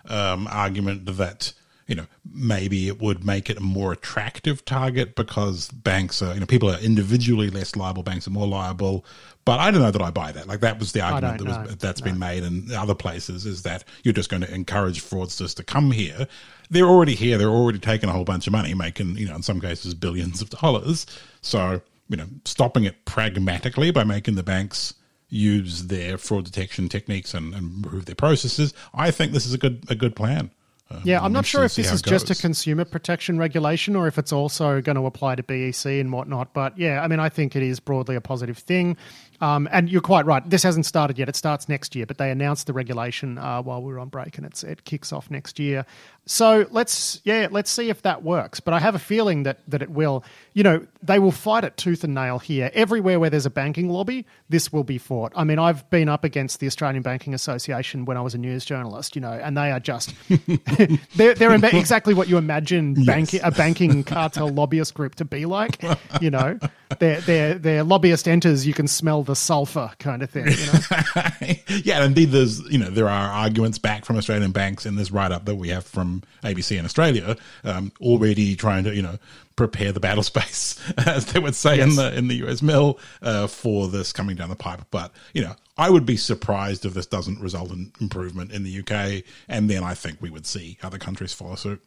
um, 0.09 0.47
argument 0.51 1.07
that 1.17 1.53
you 1.87 1.95
know, 1.95 2.07
maybe 2.33 2.89
it 2.89 3.01
would 3.01 3.25
make 3.25 3.51
it 3.51 3.59
a 3.59 3.61
more 3.61 3.93
attractive 3.93 4.65
target 4.65 5.15
because 5.15 5.69
banks 5.69 6.23
are, 6.23 6.33
you 6.33 6.41
know, 6.41 6.47
people 6.47 6.71
are 6.71 6.79
individually 6.79 7.51
less 7.51 7.77
liable, 7.77 8.03
banks 8.03 8.27
are 8.27 8.31
more 8.31 8.47
liable. 8.47 9.05
But 9.45 9.61
I 9.61 9.71
don't 9.71 9.83
know 9.83 9.91
that 9.91 10.01
I 10.01 10.11
buy 10.11 10.33
that. 10.33 10.49
Like 10.49 10.61
that 10.61 10.79
was 10.79 10.93
the 10.93 11.03
argument 11.03 11.39
that 11.45 11.67
was, 11.67 11.77
that's 11.77 12.01
no. 12.01 12.07
been 12.07 12.19
made 12.19 12.43
in 12.43 12.73
other 12.73 12.95
places 12.95 13.45
is 13.45 13.63
that 13.65 13.85
you're 14.03 14.15
just 14.15 14.31
going 14.31 14.43
to 14.43 14.55
encourage 14.55 15.03
fraudsters 15.03 15.55
to 15.57 15.63
come 15.63 15.91
here. 15.91 16.27
They're 16.71 16.87
already 16.87 17.15
here. 17.15 17.37
They're 17.37 17.49
already 17.49 17.79
taking 17.79 18.09
a 18.09 18.13
whole 18.13 18.25
bunch 18.25 18.47
of 18.47 18.53
money, 18.53 18.73
making, 18.73 19.19
you 19.19 19.29
know, 19.29 19.37
in 19.37 19.43
some 19.43 19.61
cases 19.61 19.93
billions 19.93 20.41
of 20.41 20.49
dollars. 20.49 21.05
So, 21.43 21.83
you 22.09 22.17
know, 22.17 22.27
stopping 22.47 22.85
it 22.85 23.05
pragmatically 23.05 23.91
by 23.91 24.05
making 24.05 24.37
the 24.37 24.43
banks 24.43 24.95
use 25.29 25.89
their 25.89 26.17
fraud 26.17 26.45
detection 26.45 26.89
techniques 26.89 27.35
and, 27.35 27.55
and 27.55 27.85
improve 27.85 28.07
their 28.07 28.15
processes, 28.15 28.73
I 28.95 29.11
think 29.11 29.33
this 29.33 29.45
is 29.45 29.53
a 29.53 29.59
good 29.59 29.85
a 29.91 29.95
good 29.95 30.17
plan. 30.17 30.51
Uh, 30.91 31.01
yeah, 31.03 31.23
I'm 31.23 31.33
not 31.33 31.47
sure 31.47 31.65
if 31.65 31.75
this 31.75 31.91
is 31.91 32.03
just 32.03 32.31
a 32.31 32.35
consumer 32.35 32.85
protection 32.85 33.39
regulation 33.39 33.97
or 33.97 34.07
if 34.07 34.19
it's 34.19 34.33
also 34.33 34.83
going 34.83 34.97
to 34.97 35.07
apply 35.07 35.35
to 35.37 35.43
BEC 35.43 35.87
and 35.87 36.13
whatnot. 36.13 36.53
But 36.53 36.77
yeah, 36.79 37.03
I 37.03 37.09
mean, 37.09 37.21
I 37.21 37.31
think 37.31 37.57
it 37.57 37.63
is 37.63 37.81
broadly 37.81 38.17
a 38.17 38.21
positive 38.21 38.59
thing. 38.59 38.99
Um, 39.41 39.69
and 39.73 39.89
you're 39.89 40.01
quite 40.01 40.27
right. 40.27 40.49
This 40.49 40.63
hasn't 40.63 40.87
started 40.87 41.19
yet. 41.19 41.29
It 41.29 41.37
starts 41.37 41.69
next 41.69 41.97
year, 41.97 42.07
but 42.07 42.19
they 42.19 42.31
announced 42.31 42.67
the 42.67 42.73
regulation 42.73 43.39
uh, 43.39 43.63
while 43.63 43.83
we 43.83 43.93
were 43.93 43.99
on 43.99 44.09
break, 44.09 44.37
and 44.37 44.47
it's 44.47 44.63
it 44.63 44.85
kicks 44.85 45.13
off 45.13 45.31
next 45.31 45.59
year. 45.59 45.87
So 46.27 46.67
let's 46.71 47.21
yeah, 47.25 47.49
let's 47.51 47.71
see 47.71 47.91
if 47.91 48.03
that 48.03 48.23
works. 48.23 48.61
But 48.61 48.73
I 48.73 48.81
have 48.81 48.95
a 48.95 48.99
feeling 48.99 49.43
that 49.43 49.59
that 49.69 49.83
it 49.83 49.91
will. 49.91 50.25
You 50.55 50.63
know, 50.63 50.87
they 51.03 51.19
will 51.19 51.33
fight 51.33 51.65
it 51.65 51.77
tooth 51.77 52.05
and 52.05 52.15
nail 52.15 52.39
here. 52.39 52.71
Everywhere 52.73 53.19
where 53.19 53.29
there's 53.29 53.45
a 53.45 53.51
banking 53.51 53.91
lobby, 53.91 54.25
this 54.49 54.73
will 54.73 54.85
be 54.85 54.99
fought. 54.99 55.33
I 55.35 55.45
mean, 55.45 55.59
I've 55.59 55.89
been 55.91 56.09
up 56.09 56.25
against 56.25 56.61
the 56.61 56.67
Australian 56.67 57.03
Banking 57.03 57.35
Association 57.35 58.05
when 58.05 58.17
I 58.17 58.21
was 58.21 58.35
a 58.35 58.39
news 58.39 58.65
journalist. 58.65 59.17
You 59.17 59.21
know, 59.21 59.33
and 59.33 59.57
they 59.57 59.71
are 59.71 59.81
just 59.81 60.15
they're, 61.17 61.35
they're 61.35 61.55
exactly 61.77 62.15
what 62.15 62.29
you 62.29 62.39
imagine 62.39 62.95
yes. 62.97 63.07
bank, 63.07 63.35
a 63.43 63.51
banking 63.51 64.03
cartel 64.05 64.49
lobbyist 64.49 64.95
group 64.95 65.17
to 65.17 65.25
be 65.25 65.45
like. 65.45 65.83
You 66.21 66.31
know, 66.31 66.59
their 67.01 67.21
their 67.21 67.55
their 67.55 67.83
lobbyist 67.83 68.29
enters, 68.29 68.67
you 68.67 68.73
can 68.73 68.89
smell 68.89 69.23
the 69.23 69.37
sulfur 69.37 69.91
kind 69.99 70.23
of 70.23 70.31
thing. 70.31 70.47
You 70.47 70.67
know? 70.67 71.55
yeah, 71.85 72.05
indeed, 72.05 72.31
there's 72.31 72.61
you 72.71 72.79
know 72.79 72.89
there 72.89 73.09
are 73.09 73.29
arguments 73.31 73.79
back 73.79 74.05
from 74.05 74.17
Australian 74.17 74.53
banks 74.53 74.87
in 74.87 74.97
this 74.97 75.11
write 75.11 75.33
up 75.33 75.45
that 75.45 75.57
we 75.57 75.69
have 75.69 75.85
from 75.85 76.14
ABC 76.43 76.79
in 76.79 76.85
Australia, 76.85 77.37
um, 77.65 77.93
already 78.01 78.57
trying 78.57 78.85
to 78.85 78.95
you 78.95 79.03
know 79.03 79.19
prepare 79.57 79.93
the 79.93 80.01
battle 80.01 80.23
space, 80.35 80.81
as 80.99 81.27
they 81.27 81.41
would 81.41 81.55
say 81.55 81.77
yes. 81.77 81.89
in 81.89 81.97
the 81.97 82.17
in 82.17 82.29
the 82.29 82.47
US 82.47 82.63
mill, 82.63 82.99
uh, 83.23 83.47
for 83.47 83.89
this 83.89 84.13
coming 84.13 84.37
down 84.37 84.49
the 84.49 84.57
pipe. 84.57 84.83
But 84.91 85.13
you 85.33 85.43
know, 85.43 85.55
I 85.77 85.91
would 85.91 86.07
be 86.07 86.17
surprised 86.17 86.85
if 86.85 86.95
this 86.95 87.07
doesn't 87.07 87.41
result 87.41 87.71
in 87.73 87.93
improvement 88.01 88.53
in 88.53 88.63
the 88.63 88.81
UK, 88.81 89.25
and 89.49 89.69
then 89.69 89.83
I 89.83 89.95
think 89.95 90.21
we 90.21 90.31
would 90.31 90.47
see 90.47 90.79
other 90.83 90.99
countries 90.99 91.33
follow 91.33 91.57
suit. 91.57 91.83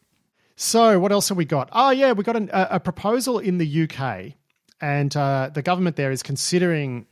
So, 0.55 0.99
what 0.99 1.11
else 1.11 1.29
have 1.29 1.37
we 1.37 1.45
got? 1.45 1.69
Oh, 1.71 1.91
yeah, 1.91 2.13
we 2.13 2.23
got 2.23 2.35
an, 2.35 2.49
a, 2.51 2.67
a, 2.71 2.79
proposal 2.79 3.37
in 3.37 3.59
the 3.59 3.83
UK, 3.83 4.33
and 4.81 5.15
uh, 5.15 5.51
the 5.53 5.61
government 5.61 5.97
there 5.97 6.11
is 6.11 6.23
considering 6.23 7.05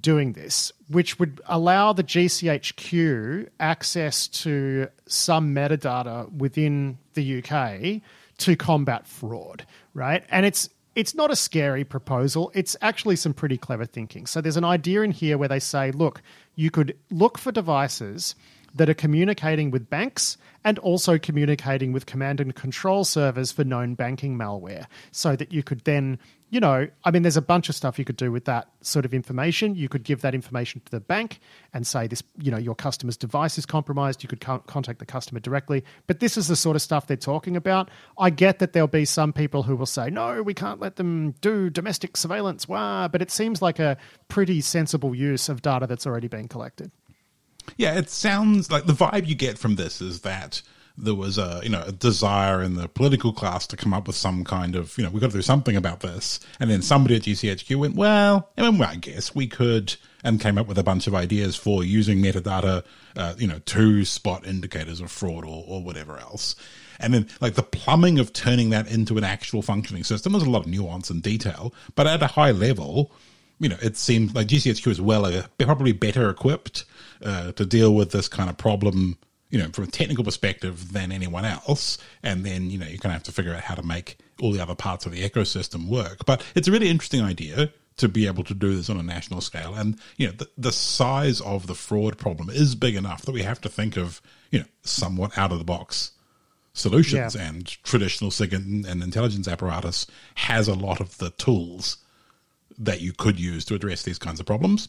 doing 0.00 0.32
this, 0.32 0.72
which 0.88 1.18
would 1.18 1.40
allow 1.46 1.92
the 1.92 2.04
GCHQ 2.04 3.48
access 3.58 4.28
to 4.28 4.88
some 5.06 5.54
metadata 5.54 6.30
within 6.32 6.98
the 7.14 7.42
UK 7.42 8.02
to 8.38 8.56
combat 8.56 9.06
fraud, 9.06 9.66
right? 9.94 10.24
And 10.30 10.44
it's 10.44 10.68
it's 10.94 11.14
not 11.14 11.30
a 11.30 11.36
scary 11.36 11.84
proposal. 11.84 12.50
It's 12.54 12.76
actually 12.80 13.14
some 13.16 13.32
pretty 13.32 13.56
clever 13.56 13.86
thinking. 13.86 14.26
So 14.26 14.40
there's 14.40 14.56
an 14.56 14.64
idea 14.64 15.02
in 15.02 15.12
here 15.12 15.38
where 15.38 15.48
they 15.48 15.60
say, 15.60 15.92
look, 15.92 16.22
you 16.56 16.72
could 16.72 16.96
look 17.10 17.38
for 17.38 17.52
devices 17.52 18.34
that 18.78 18.88
are 18.88 18.94
communicating 18.94 19.70
with 19.70 19.88
banks 19.90 20.36
and 20.64 20.78
also 20.80 21.18
communicating 21.18 21.92
with 21.92 22.06
command 22.06 22.40
and 22.40 22.54
control 22.54 23.04
servers 23.04 23.52
for 23.52 23.64
known 23.64 23.94
banking 23.94 24.36
malware 24.36 24.86
so 25.12 25.36
that 25.36 25.52
you 25.52 25.62
could 25.62 25.84
then 25.84 26.18
you 26.50 26.60
know, 26.60 26.88
I 27.04 27.10
mean, 27.10 27.22
there's 27.22 27.36
a 27.36 27.42
bunch 27.42 27.68
of 27.68 27.74
stuff 27.74 27.98
you 27.98 28.04
could 28.04 28.16
do 28.16 28.32
with 28.32 28.46
that 28.46 28.68
sort 28.80 29.04
of 29.04 29.12
information. 29.12 29.74
You 29.74 29.88
could 29.88 30.02
give 30.02 30.22
that 30.22 30.34
information 30.34 30.80
to 30.86 30.90
the 30.90 31.00
bank 31.00 31.40
and 31.74 31.86
say 31.86 32.06
this, 32.06 32.22
you 32.40 32.50
know, 32.50 32.56
your 32.56 32.74
customer's 32.74 33.16
device 33.16 33.58
is 33.58 33.66
compromised. 33.66 34.22
You 34.22 34.28
could 34.28 34.40
co- 34.40 34.60
contact 34.60 34.98
the 34.98 35.06
customer 35.06 35.40
directly. 35.40 35.84
But 36.06 36.20
this 36.20 36.36
is 36.38 36.48
the 36.48 36.56
sort 36.56 36.74
of 36.74 36.82
stuff 36.82 37.06
they're 37.06 37.18
talking 37.18 37.54
about. 37.54 37.90
I 38.18 38.30
get 38.30 38.60
that 38.60 38.72
there'll 38.72 38.88
be 38.88 39.04
some 39.04 39.32
people 39.32 39.62
who 39.62 39.76
will 39.76 39.86
say, 39.86 40.08
no, 40.08 40.42
we 40.42 40.54
can't 40.54 40.80
let 40.80 40.96
them 40.96 41.32
do 41.42 41.68
domestic 41.68 42.16
surveillance. 42.16 42.66
Wah. 42.66 43.08
But 43.08 43.20
it 43.20 43.30
seems 43.30 43.60
like 43.60 43.78
a 43.78 43.98
pretty 44.28 44.62
sensible 44.62 45.14
use 45.14 45.50
of 45.50 45.60
data 45.60 45.86
that's 45.86 46.06
already 46.06 46.28
been 46.28 46.48
collected. 46.48 46.90
Yeah, 47.76 47.98
it 47.98 48.10
sounds 48.10 48.70
like 48.70 48.86
the 48.86 48.92
vibe 48.92 49.26
you 49.26 49.34
get 49.34 49.58
from 49.58 49.76
this 49.76 50.00
is 50.00 50.22
that 50.22 50.62
there 51.00 51.14
was 51.14 51.38
a 51.38 51.60
you 51.62 51.68
know 51.68 51.82
a 51.86 51.92
desire 51.92 52.62
in 52.62 52.74
the 52.74 52.88
political 52.88 53.32
class 53.32 53.66
to 53.68 53.76
come 53.76 53.94
up 53.94 54.06
with 54.06 54.16
some 54.16 54.44
kind 54.44 54.74
of 54.74 54.96
you 54.98 55.04
know 55.04 55.10
we've 55.10 55.20
got 55.20 55.30
to 55.30 55.36
do 55.36 55.42
something 55.42 55.76
about 55.76 56.00
this, 56.00 56.40
and 56.58 56.70
then 56.70 56.82
somebody 56.82 57.16
at 57.16 57.22
GCHQ 57.22 57.76
went, 57.76 57.94
well, 57.94 58.50
I 58.58 58.62
mean, 58.62 58.78
well, 58.78 58.90
I 58.90 58.96
guess 58.96 59.34
we 59.34 59.46
could, 59.46 59.94
and 60.24 60.40
came 60.40 60.58
up 60.58 60.66
with 60.66 60.78
a 60.78 60.82
bunch 60.82 61.06
of 61.06 61.14
ideas 61.14 61.56
for 61.56 61.84
using 61.84 62.18
metadata, 62.18 62.84
uh, 63.16 63.34
you 63.38 63.46
know, 63.46 63.60
to 63.60 64.04
spot 64.04 64.46
indicators 64.46 65.00
of 65.00 65.10
fraud 65.10 65.44
or, 65.44 65.64
or 65.66 65.82
whatever 65.82 66.18
else. 66.18 66.56
And 67.00 67.14
then, 67.14 67.28
like 67.40 67.54
the 67.54 67.62
plumbing 67.62 68.18
of 68.18 68.32
turning 68.32 68.70
that 68.70 68.90
into 68.90 69.16
an 69.18 69.24
actual 69.24 69.62
functioning 69.62 70.02
system, 70.02 70.32
there's 70.32 70.44
a 70.44 70.50
lot 70.50 70.64
of 70.64 70.66
nuance 70.66 71.10
and 71.10 71.22
detail, 71.22 71.72
but 71.94 72.08
at 72.08 72.22
a 72.22 72.26
high 72.26 72.50
level, 72.50 73.12
you 73.60 73.68
know, 73.68 73.76
it 73.80 73.96
seems 73.96 74.34
like 74.34 74.48
GCHQ 74.48 74.86
is 74.88 75.00
well, 75.00 75.24
uh, 75.26 75.42
probably 75.58 75.92
better 75.92 76.28
equipped 76.28 76.84
uh, 77.22 77.52
to 77.52 77.66
deal 77.66 77.94
with 77.94 78.12
this 78.12 78.28
kind 78.28 78.50
of 78.50 78.56
problem 78.56 79.18
you 79.50 79.58
know, 79.58 79.68
from 79.72 79.84
a 79.84 79.88
technical 79.88 80.24
perspective 80.24 80.92
than 80.92 81.10
anyone 81.10 81.44
else. 81.44 81.98
And 82.22 82.44
then, 82.44 82.70
you 82.70 82.78
know, 82.78 82.86
you're 82.86 82.98
going 82.98 83.10
to 83.10 83.14
have 83.14 83.22
to 83.24 83.32
figure 83.32 83.54
out 83.54 83.62
how 83.62 83.74
to 83.74 83.82
make 83.82 84.18
all 84.40 84.52
the 84.52 84.60
other 84.60 84.74
parts 84.74 85.06
of 85.06 85.12
the 85.12 85.28
ecosystem 85.28 85.88
work. 85.88 86.26
But 86.26 86.44
it's 86.54 86.68
a 86.68 86.72
really 86.72 86.88
interesting 86.88 87.22
idea 87.22 87.72
to 87.96 88.08
be 88.08 88.26
able 88.26 88.44
to 88.44 88.54
do 88.54 88.76
this 88.76 88.90
on 88.90 88.98
a 88.98 89.02
national 89.02 89.40
scale. 89.40 89.74
And, 89.74 89.98
you 90.16 90.26
know, 90.26 90.32
the, 90.32 90.48
the 90.56 90.72
size 90.72 91.40
of 91.40 91.66
the 91.66 91.74
fraud 91.74 92.18
problem 92.18 92.50
is 92.50 92.74
big 92.74 92.94
enough 92.94 93.22
that 93.22 93.32
we 93.32 93.42
have 93.42 93.60
to 93.62 93.68
think 93.68 93.96
of, 93.96 94.20
you 94.50 94.60
know, 94.60 94.66
somewhat 94.82 95.36
out 95.36 95.50
of 95.50 95.58
the 95.58 95.64
box 95.64 96.12
solutions. 96.74 97.34
Yeah. 97.34 97.48
And 97.48 97.66
traditional 97.82 98.30
SIGINT, 98.30 98.86
and 98.86 99.02
intelligence 99.02 99.48
apparatus 99.48 100.06
has 100.36 100.68
a 100.68 100.74
lot 100.74 101.00
of 101.00 101.18
the 101.18 101.30
tools 101.30 101.96
that 102.78 103.00
you 103.00 103.12
could 103.12 103.40
use 103.40 103.64
to 103.64 103.74
address 103.74 104.02
these 104.02 104.18
kinds 104.18 104.38
of 104.38 104.46
problems. 104.46 104.88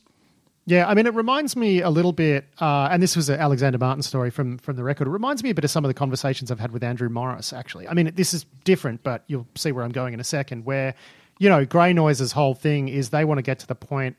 Yeah, 0.70 0.88
I 0.88 0.94
mean, 0.94 1.08
it 1.08 1.16
reminds 1.16 1.56
me 1.56 1.82
a 1.82 1.90
little 1.90 2.12
bit, 2.14 2.46
uh, 2.62 2.90
and 2.92 3.02
this 3.02 3.16
was 3.16 3.28
an 3.28 3.40
Alexander 3.40 3.80
Martin 3.80 4.04
story 4.04 4.30
from 4.30 4.60
from 4.60 4.76
the 4.76 4.84
record. 4.84 5.08
It 5.08 5.10
reminds 5.10 5.42
me 5.44 5.50
a 5.50 5.56
bit 5.56 5.64
of 5.64 5.72
some 5.72 5.84
of 5.84 5.90
the 5.90 5.96
conversations 5.96 6.52
I've 6.52 6.60
had 6.60 6.72
with 6.72 6.84
Andrew 6.84 7.10
Morris. 7.10 7.54
Actually, 7.54 7.88
I 7.88 7.96
mean, 7.96 8.14
this 8.14 8.36
is 8.36 8.46
different, 8.66 9.02
but 9.02 9.24
you'll 9.26 9.48
see 9.56 9.72
where 9.72 9.84
I'm 9.84 9.92
going 9.92 10.14
in 10.14 10.20
a 10.20 10.24
second. 10.24 10.66
Where, 10.66 10.94
you 11.40 11.50
know, 11.50 11.66
GreyNoise's 11.66 12.34
whole 12.34 12.54
thing 12.54 12.88
is 12.88 13.10
they 13.10 13.26
want 13.26 13.40
to 13.40 13.42
get 13.42 13.58
to 13.60 13.68
the 13.68 13.74
point 13.74 14.16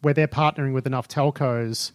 where 0.00 0.12
they're 0.12 0.26
partnering 0.26 0.74
with 0.74 0.88
enough 0.88 1.06
telcos 1.06 1.92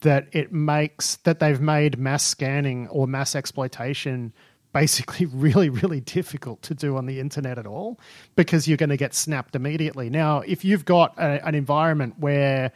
that 0.00 0.28
it 0.32 0.54
makes 0.54 1.16
that 1.24 1.38
they've 1.40 1.60
made 1.60 1.98
mass 1.98 2.24
scanning 2.24 2.88
or 2.88 3.06
mass 3.06 3.36
exploitation 3.36 4.32
basically 4.72 5.26
really 5.34 5.68
really 5.68 6.00
difficult 6.00 6.62
to 6.62 6.74
do 6.74 6.96
on 6.96 7.04
the 7.04 7.20
internet 7.20 7.58
at 7.58 7.66
all 7.66 8.00
because 8.36 8.66
you're 8.66 8.78
going 8.78 8.88
to 8.88 8.96
get 8.96 9.12
snapped 9.12 9.54
immediately 9.54 10.08
now 10.08 10.40
if 10.46 10.64
you've 10.64 10.86
got 10.86 11.12
a, 11.18 11.46
an 11.46 11.54
environment 11.54 12.14
where 12.18 12.72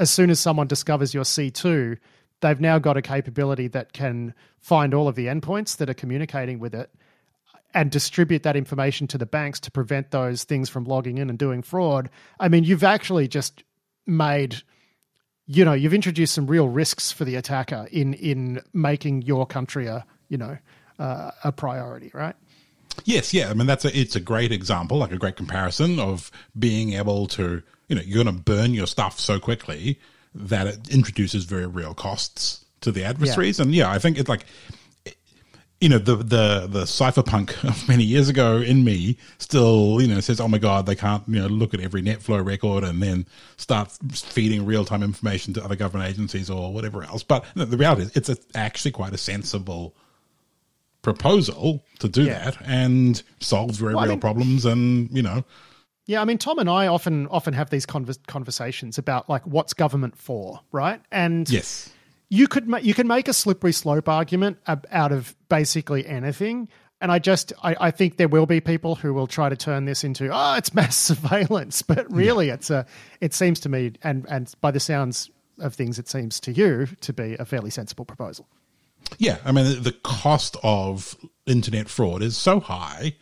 as 0.00 0.10
soon 0.10 0.30
as 0.30 0.40
someone 0.40 0.66
discovers 0.66 1.12
your 1.12 1.24
C2, 1.24 1.98
they've 2.40 2.60
now 2.60 2.78
got 2.78 2.96
a 2.96 3.02
capability 3.02 3.68
that 3.68 3.92
can 3.92 4.34
find 4.58 4.94
all 4.94 5.06
of 5.06 5.14
the 5.14 5.26
endpoints 5.26 5.76
that 5.76 5.90
are 5.90 5.94
communicating 5.94 6.58
with 6.58 6.74
it 6.74 6.90
and 7.74 7.90
distribute 7.90 8.42
that 8.42 8.56
information 8.56 9.06
to 9.06 9.18
the 9.18 9.26
banks 9.26 9.60
to 9.60 9.70
prevent 9.70 10.10
those 10.10 10.42
things 10.42 10.70
from 10.70 10.84
logging 10.84 11.18
in 11.18 11.28
and 11.28 11.38
doing 11.38 11.62
fraud. 11.62 12.08
I 12.40 12.48
mean, 12.48 12.64
you've 12.64 12.82
actually 12.82 13.28
just 13.28 13.62
made 14.06 14.62
you 15.52 15.64
know, 15.64 15.72
you've 15.72 15.94
introduced 15.94 16.32
some 16.32 16.46
real 16.46 16.68
risks 16.68 17.10
for 17.10 17.24
the 17.24 17.34
attacker 17.34 17.88
in 17.90 18.14
in 18.14 18.62
making 18.72 19.22
your 19.22 19.44
country 19.44 19.88
a, 19.88 20.06
you 20.28 20.38
know, 20.38 20.56
uh, 21.00 21.32
a 21.42 21.50
priority, 21.50 22.12
right? 22.14 22.36
Yes, 23.04 23.34
yeah. 23.34 23.50
I 23.50 23.54
mean, 23.54 23.66
that's 23.66 23.84
a, 23.84 23.98
it's 23.98 24.14
a 24.14 24.20
great 24.20 24.52
example, 24.52 24.98
like 24.98 25.10
a 25.10 25.18
great 25.18 25.34
comparison 25.34 25.98
of 25.98 26.30
being 26.56 26.92
able 26.92 27.26
to 27.28 27.64
you 27.90 27.96
know 27.96 28.02
you're 28.02 28.22
going 28.24 28.34
to 28.34 28.42
burn 28.42 28.72
your 28.72 28.86
stuff 28.86 29.18
so 29.18 29.38
quickly 29.38 29.98
that 30.34 30.66
it 30.68 30.88
introduces 30.90 31.44
very 31.44 31.66
real 31.66 31.92
costs 31.92 32.64
to 32.80 32.92
the 32.92 33.04
adversaries. 33.04 33.58
Yeah. 33.58 33.64
And 33.64 33.74
yeah, 33.74 33.90
I 33.90 33.98
think 33.98 34.16
it's 34.16 34.28
like 34.28 34.46
you 35.80 35.88
know 35.88 35.98
the 35.98 36.16
the 36.16 36.66
the 36.68 36.82
cypherpunk 36.84 37.64
of 37.68 37.88
many 37.88 38.04
years 38.04 38.28
ago 38.28 38.58
in 38.58 38.84
me 38.84 39.16
still 39.38 40.00
you 40.00 40.06
know 40.06 40.20
says 40.20 40.40
oh 40.40 40.46
my 40.46 40.58
god 40.58 40.86
they 40.86 40.94
can't 40.94 41.26
you 41.26 41.40
know 41.40 41.48
look 41.48 41.74
at 41.74 41.80
every 41.80 42.02
netflow 42.02 42.44
record 42.44 42.84
and 42.84 43.02
then 43.02 43.26
start 43.56 43.90
feeding 44.12 44.64
real 44.64 44.84
time 44.84 45.02
information 45.02 45.54
to 45.54 45.64
other 45.64 45.76
government 45.76 46.08
agencies 46.08 46.50
or 46.50 46.72
whatever 46.72 47.02
else 47.02 47.22
but 47.22 47.44
the 47.56 47.78
reality 47.78 48.02
is 48.02 48.12
it's 48.14 48.28
a, 48.28 48.36
actually 48.54 48.90
quite 48.90 49.14
a 49.14 49.18
sensible 49.18 49.94
proposal 51.00 51.82
to 51.98 52.10
do 52.10 52.24
yeah. 52.24 52.44
that 52.44 52.58
and 52.66 53.22
solves 53.40 53.78
very 53.78 53.94
well, 53.94 54.04
real 54.04 54.12
I 54.12 54.14
mean, 54.16 54.20
problems 54.20 54.66
and 54.66 55.08
you 55.10 55.22
know 55.22 55.44
yeah, 56.10 56.20
I 56.20 56.24
mean, 56.24 56.38
Tom 56.38 56.58
and 56.58 56.68
I 56.68 56.88
often 56.88 57.28
often 57.28 57.54
have 57.54 57.70
these 57.70 57.86
convers- 57.86 58.18
conversations 58.26 58.98
about 58.98 59.28
like 59.28 59.46
what's 59.46 59.74
government 59.74 60.18
for, 60.18 60.58
right? 60.72 61.00
And 61.12 61.48
yes, 61.48 61.88
you 62.28 62.48
could 62.48 62.66
ma- 62.66 62.78
you 62.78 62.94
can 62.94 63.06
make 63.06 63.28
a 63.28 63.32
slippery 63.32 63.72
slope 63.72 64.08
argument 64.08 64.58
ab- 64.66 64.88
out 64.90 65.12
of 65.12 65.36
basically 65.48 66.04
anything. 66.04 66.68
And 67.00 67.12
I 67.12 67.20
just 67.20 67.52
I, 67.62 67.76
I, 67.78 67.90
think 67.92 68.16
there 68.16 68.26
will 68.26 68.46
be 68.46 68.60
people 68.60 68.96
who 68.96 69.14
will 69.14 69.28
try 69.28 69.48
to 69.48 69.54
turn 69.54 69.84
this 69.84 70.02
into 70.02 70.30
oh 70.32 70.54
it's 70.54 70.74
mass 70.74 70.96
surveillance, 71.10 71.80
but 71.82 72.12
really 72.12 72.48
yeah. 72.48 72.54
it's 72.54 72.70
a 72.70 72.86
it 73.20 73.32
seems 73.32 73.60
to 73.60 73.68
me 73.68 73.92
and 74.02 74.26
and 74.28 74.52
by 74.60 74.72
the 74.72 74.80
sounds 74.80 75.30
of 75.60 75.74
things 75.74 75.96
it 76.00 76.08
seems 76.08 76.40
to 76.40 76.52
you 76.52 76.88
to 77.02 77.12
be 77.12 77.36
a 77.38 77.44
fairly 77.44 77.70
sensible 77.70 78.04
proposal. 78.04 78.48
Yeah, 79.18 79.38
I 79.44 79.52
mean 79.52 79.80
the 79.84 79.92
cost 79.92 80.56
of 80.64 81.14
internet 81.46 81.88
fraud 81.88 82.20
is 82.20 82.36
so 82.36 82.58
high 82.58 83.14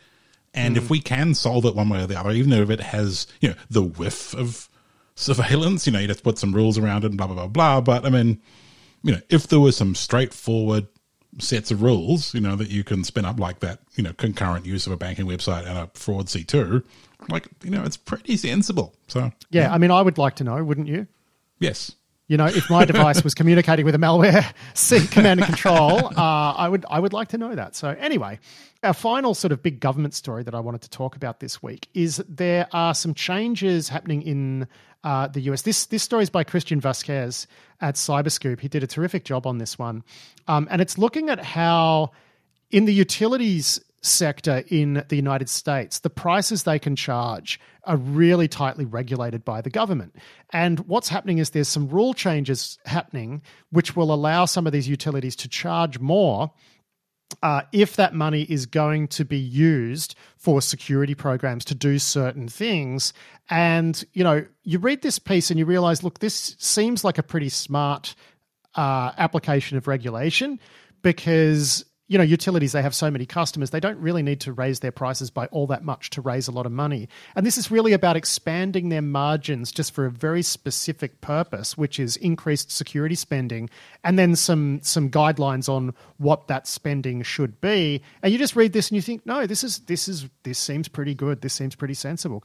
and 0.55 0.75
mm. 0.75 0.79
if 0.79 0.91
we 0.91 1.01
can 1.01 1.35
solve 1.35 1.65
it 1.65 1.75
one 1.75 1.89
way 1.89 2.03
or 2.03 2.07
the 2.07 2.19
other, 2.19 2.31
even 2.31 2.53
if 2.53 2.71
it 2.71 2.81
has, 2.81 3.27
you 3.41 3.51
know, 3.51 3.55
the 3.71 3.83
whiff 3.83 4.35
of 4.35 4.69
surveillance, 5.15 5.87
you 5.87 5.93
know, 5.93 5.99
you 5.99 6.07
just 6.07 6.25
put 6.25 6.39
some 6.39 6.55
rules 6.55 6.79
around 6.79 7.05
it 7.05 7.09
and 7.09 7.17
blah, 7.17 7.27
blah, 7.27 7.37
blah, 7.37 7.47
blah. 7.47 7.81
But 7.81 8.07
I 8.07 8.11
mean, 8.11 8.41
you 9.03 9.13
know, 9.13 9.21
if 9.29 9.49
there 9.49 9.61
were 9.61 9.73
some 9.73 9.95
straightforward 9.95 10.87
sets 11.39 11.71
of 11.71 11.83
rules, 11.83 12.35
you 12.35 12.41
know, 12.41 12.57
that 12.57 12.71
you 12.71 12.85
can 12.85 13.05
spin 13.05 13.25
up 13.25 13.39
like 13.39 13.61
that, 13.61 13.81
you 13.95 14.03
know, 14.03 14.13
concurrent 14.15 14.67
use 14.67 14.87
of 14.87 14.93
a 14.93 14.97
banking 14.97 15.27
website 15.27 15.67
and 15.67 15.79
a 15.79 15.91
fraud 15.95 16.27
C2, 16.27 16.85
like, 17.29 17.49
you 17.63 17.71
know, 17.71 17.85
it's 17.85 17.97
pretty 17.97 18.37
sensible. 18.37 18.95
So, 19.09 19.21
yeah, 19.51 19.63
yeah. 19.63 19.75
I 19.75 19.79
mean, 19.79 19.91
I 19.91 20.03
would 20.03 20.19
like 20.19 20.37
to 20.37 20.45
know, 20.45 20.63
wouldn't 20.63 20.89
you? 20.89 21.07
Yes. 21.59 21.95
You 22.29 22.37
know, 22.37 22.45
if 22.45 22.69
my 22.69 22.85
device 22.85 23.25
was 23.25 23.35
communicating 23.35 23.87
with 23.87 23.95
a 23.95 23.99
malware 23.99 24.45
sync 24.75 25.11
command 25.11 25.41
and 25.41 25.47
control, 25.47 26.07
uh, 26.07 26.53
I 26.53 26.69
would 26.69 26.85
I 26.91 27.01
would 27.01 27.15
like 27.15 27.29
to 27.29 27.39
know 27.39 27.55
that. 27.55 27.75
So 27.75 27.97
anyway, 27.99 28.39
our 28.83 28.93
final 28.93 29.35
sort 29.35 29.51
of 29.51 29.63
big 29.63 29.81
government 29.81 30.13
story 30.13 30.43
that 30.43 30.55
I 30.55 30.61
wanted 30.61 30.83
to 30.83 30.91
talk 30.91 31.17
about 31.17 31.41
this 31.41 31.63
week 31.63 31.89
is 31.95 32.23
there 32.29 32.69
are 32.73 32.95
some 32.95 33.15
changes 33.15 33.89
happening 33.89 34.21
in 34.21 34.69
uh, 35.05 35.29
the 35.29 35.41
US. 35.53 35.63
This 35.63 35.87
this 35.87 36.03
story 36.03 36.23
is 36.23 36.29
by 36.29 36.45
Christian 36.45 36.83
Vasquez 36.83 37.47
at 37.81 37.95
Cyberscoop. 37.95 38.61
He 38.61 38.69
did 38.69 38.83
a 38.83 38.87
terrific 38.87 39.25
job 39.25 39.47
on 39.47 39.57
this 39.57 39.79
one, 39.79 40.05
um, 40.49 40.69
and 40.71 40.83
it's 40.83 40.99
looking 40.99 41.31
at 41.31 41.43
how 41.43 42.11
in 42.71 42.85
the 42.85 42.93
utilities 42.93 43.81
sector 44.03 44.63
in 44.69 45.05
the 45.09 45.17
United 45.17 45.49
States, 45.49 46.01
the 46.01 46.11
prices 46.11 46.63
they 46.63 46.79
can 46.79 46.97
charge 46.97 47.61
are 47.85 47.97
really 47.97 48.49
tightly 48.49 48.85
regulated 48.85 49.45
by 49.45 49.61
the 49.61 49.71
government. 49.71 50.15
And 50.53 50.81
what's 50.81 51.09
happening 51.09 51.39
is 51.39 51.51
there's 51.51 51.69
some 51.69 51.89
rule 51.89 52.15
changes 52.15 52.79
happening 52.85 53.43
which 53.71 53.97
will 53.97 54.13
allow 54.13 54.45
some 54.45 54.67
of 54.67 54.73
these 54.73 54.89
utilities 54.89 55.37
to 55.37 55.49
charge 55.49 55.99
more. 55.99 56.53
Uh, 57.43 57.61
if 57.73 57.97
that 57.97 58.15
money 58.15 58.43
is 58.45 58.65
going 58.65 59.07
to 59.07 59.23
be 59.23 59.39
used 59.39 60.15
for 60.39 60.63
security 60.63 61.15
programs 61.15 61.63
to 61.63 61.75
do 61.75 61.99
certain 61.99 62.49
things. 62.49 63.13
And, 63.51 64.03
you 64.15 64.25
know, 64.25 64.47
you 64.63 64.79
read 64.79 65.03
this 65.03 65.19
piece 65.19 65.51
and 65.51 65.59
you 65.59 65.67
realize, 65.67 66.03
look, 66.03 66.21
this 66.21 66.57
seems 66.59 67.05
like 67.05 67.19
a 67.19 67.23
pretty 67.23 67.51
smart 67.51 68.15
uh, 68.77 69.13
application 69.19 69.77
of 69.77 69.87
regulation 69.87 70.59
because 71.03 71.85
you 72.09 72.17
know, 72.17 72.25
utilities, 72.25 72.73
they 72.73 72.83
have 72.83 72.95
so 72.95 73.11
many 73.11 73.27
customers, 73.27 73.71
they 73.71 73.81
don't 73.81 73.99
really 73.99 74.23
need 74.23 74.41
to 74.41 74.53
raise 74.53 74.81
their 74.81 74.91
prices 74.91 75.31
by 75.31 75.47
all 75.47 75.67
that 75.67 75.85
much 75.85 76.09
to 76.11 76.23
raise 76.23 76.49
a 76.49 76.53
lot 76.53 76.65
of 76.65 76.73
money. 76.73 77.07
And 77.37 77.45
this 77.45 77.59
is 77.59 77.71
really 77.71 77.93
about 77.93 78.17
expanding 78.17 78.89
their 78.89 79.03
margins 79.03 79.71
just 79.71 79.93
for 79.93 80.07
a 80.07 80.11
very 80.11 80.43
specific 80.43 81.21
purpose, 81.21 81.77
which 81.77 82.01
is 82.01 82.17
increased 82.17 82.71
security 82.71 83.15
spending, 83.15 83.69
and 84.03 84.19
then 84.19 84.35
some 84.37 84.81
some 84.83 85.11
guidelines 85.11 85.69
on 85.69 85.95
what 86.17 86.49
that 86.49 86.67
spending 86.67 87.23
should 87.23 87.61
be. 87.61 88.03
And 88.23 88.33
you 88.33 88.39
just 88.39 88.57
read 88.57 88.73
this 88.73 88.89
and 88.89 88.97
you 88.97 89.03
think, 89.03 89.27
no, 89.27 89.47
this 89.47 89.63
is 89.63 89.81
this 89.81 90.09
is 90.09 90.29
this 90.45 90.59
seems 90.59 90.89
pretty 90.89 91.15
good. 91.15 91.43
This 91.43 91.53
seems 91.53 91.75
pretty 91.75 91.95
sensible. 91.95 92.43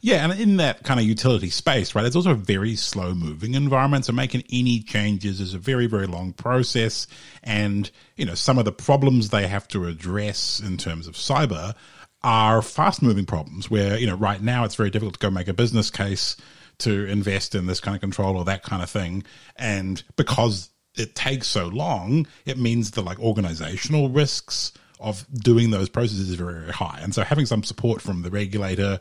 Yeah, 0.00 0.24
and 0.24 0.40
in 0.40 0.56
that 0.58 0.82
kind 0.82 1.00
of 1.00 1.06
utility 1.06 1.50
space, 1.50 1.94
right, 1.94 2.04
it's 2.04 2.16
also 2.16 2.32
a 2.32 2.34
very 2.34 2.76
slow 2.76 3.14
moving 3.14 3.54
environment. 3.54 4.04
So 4.04 4.12
making 4.12 4.44
any 4.50 4.80
changes 4.80 5.40
is 5.40 5.54
a 5.54 5.58
very, 5.58 5.86
very 5.86 6.06
long 6.06 6.32
process. 6.32 7.06
And, 7.42 7.90
you 8.16 8.24
know, 8.24 8.34
some 8.34 8.58
of 8.58 8.64
the 8.64 8.72
problems 8.72 9.30
they 9.30 9.46
have 9.46 9.68
to 9.68 9.86
address 9.86 10.60
in 10.60 10.76
terms 10.76 11.06
of 11.06 11.14
cyber 11.14 11.74
are 12.22 12.62
fast 12.62 13.02
moving 13.02 13.26
problems 13.26 13.70
where, 13.70 13.98
you 13.98 14.06
know, 14.06 14.16
right 14.16 14.42
now 14.42 14.64
it's 14.64 14.74
very 14.74 14.90
difficult 14.90 15.14
to 15.14 15.20
go 15.20 15.30
make 15.30 15.48
a 15.48 15.54
business 15.54 15.90
case 15.90 16.36
to 16.78 17.06
invest 17.06 17.54
in 17.54 17.66
this 17.66 17.80
kind 17.80 17.94
of 17.94 18.00
control 18.00 18.36
or 18.36 18.44
that 18.44 18.62
kind 18.62 18.82
of 18.82 18.90
thing. 18.90 19.22
And 19.56 20.02
because 20.16 20.70
it 20.96 21.14
takes 21.14 21.46
so 21.46 21.68
long, 21.68 22.26
it 22.44 22.58
means 22.58 22.90
the 22.90 23.02
like 23.02 23.18
organizational 23.18 24.08
risks 24.08 24.72
of 24.98 25.26
doing 25.32 25.70
those 25.70 25.88
processes 25.88 26.30
is 26.30 26.34
very, 26.36 26.54
very 26.54 26.72
high. 26.72 26.98
And 27.02 27.14
so 27.14 27.22
having 27.22 27.46
some 27.46 27.62
support 27.62 28.00
from 28.00 28.22
the 28.22 28.30
regulator 28.30 28.98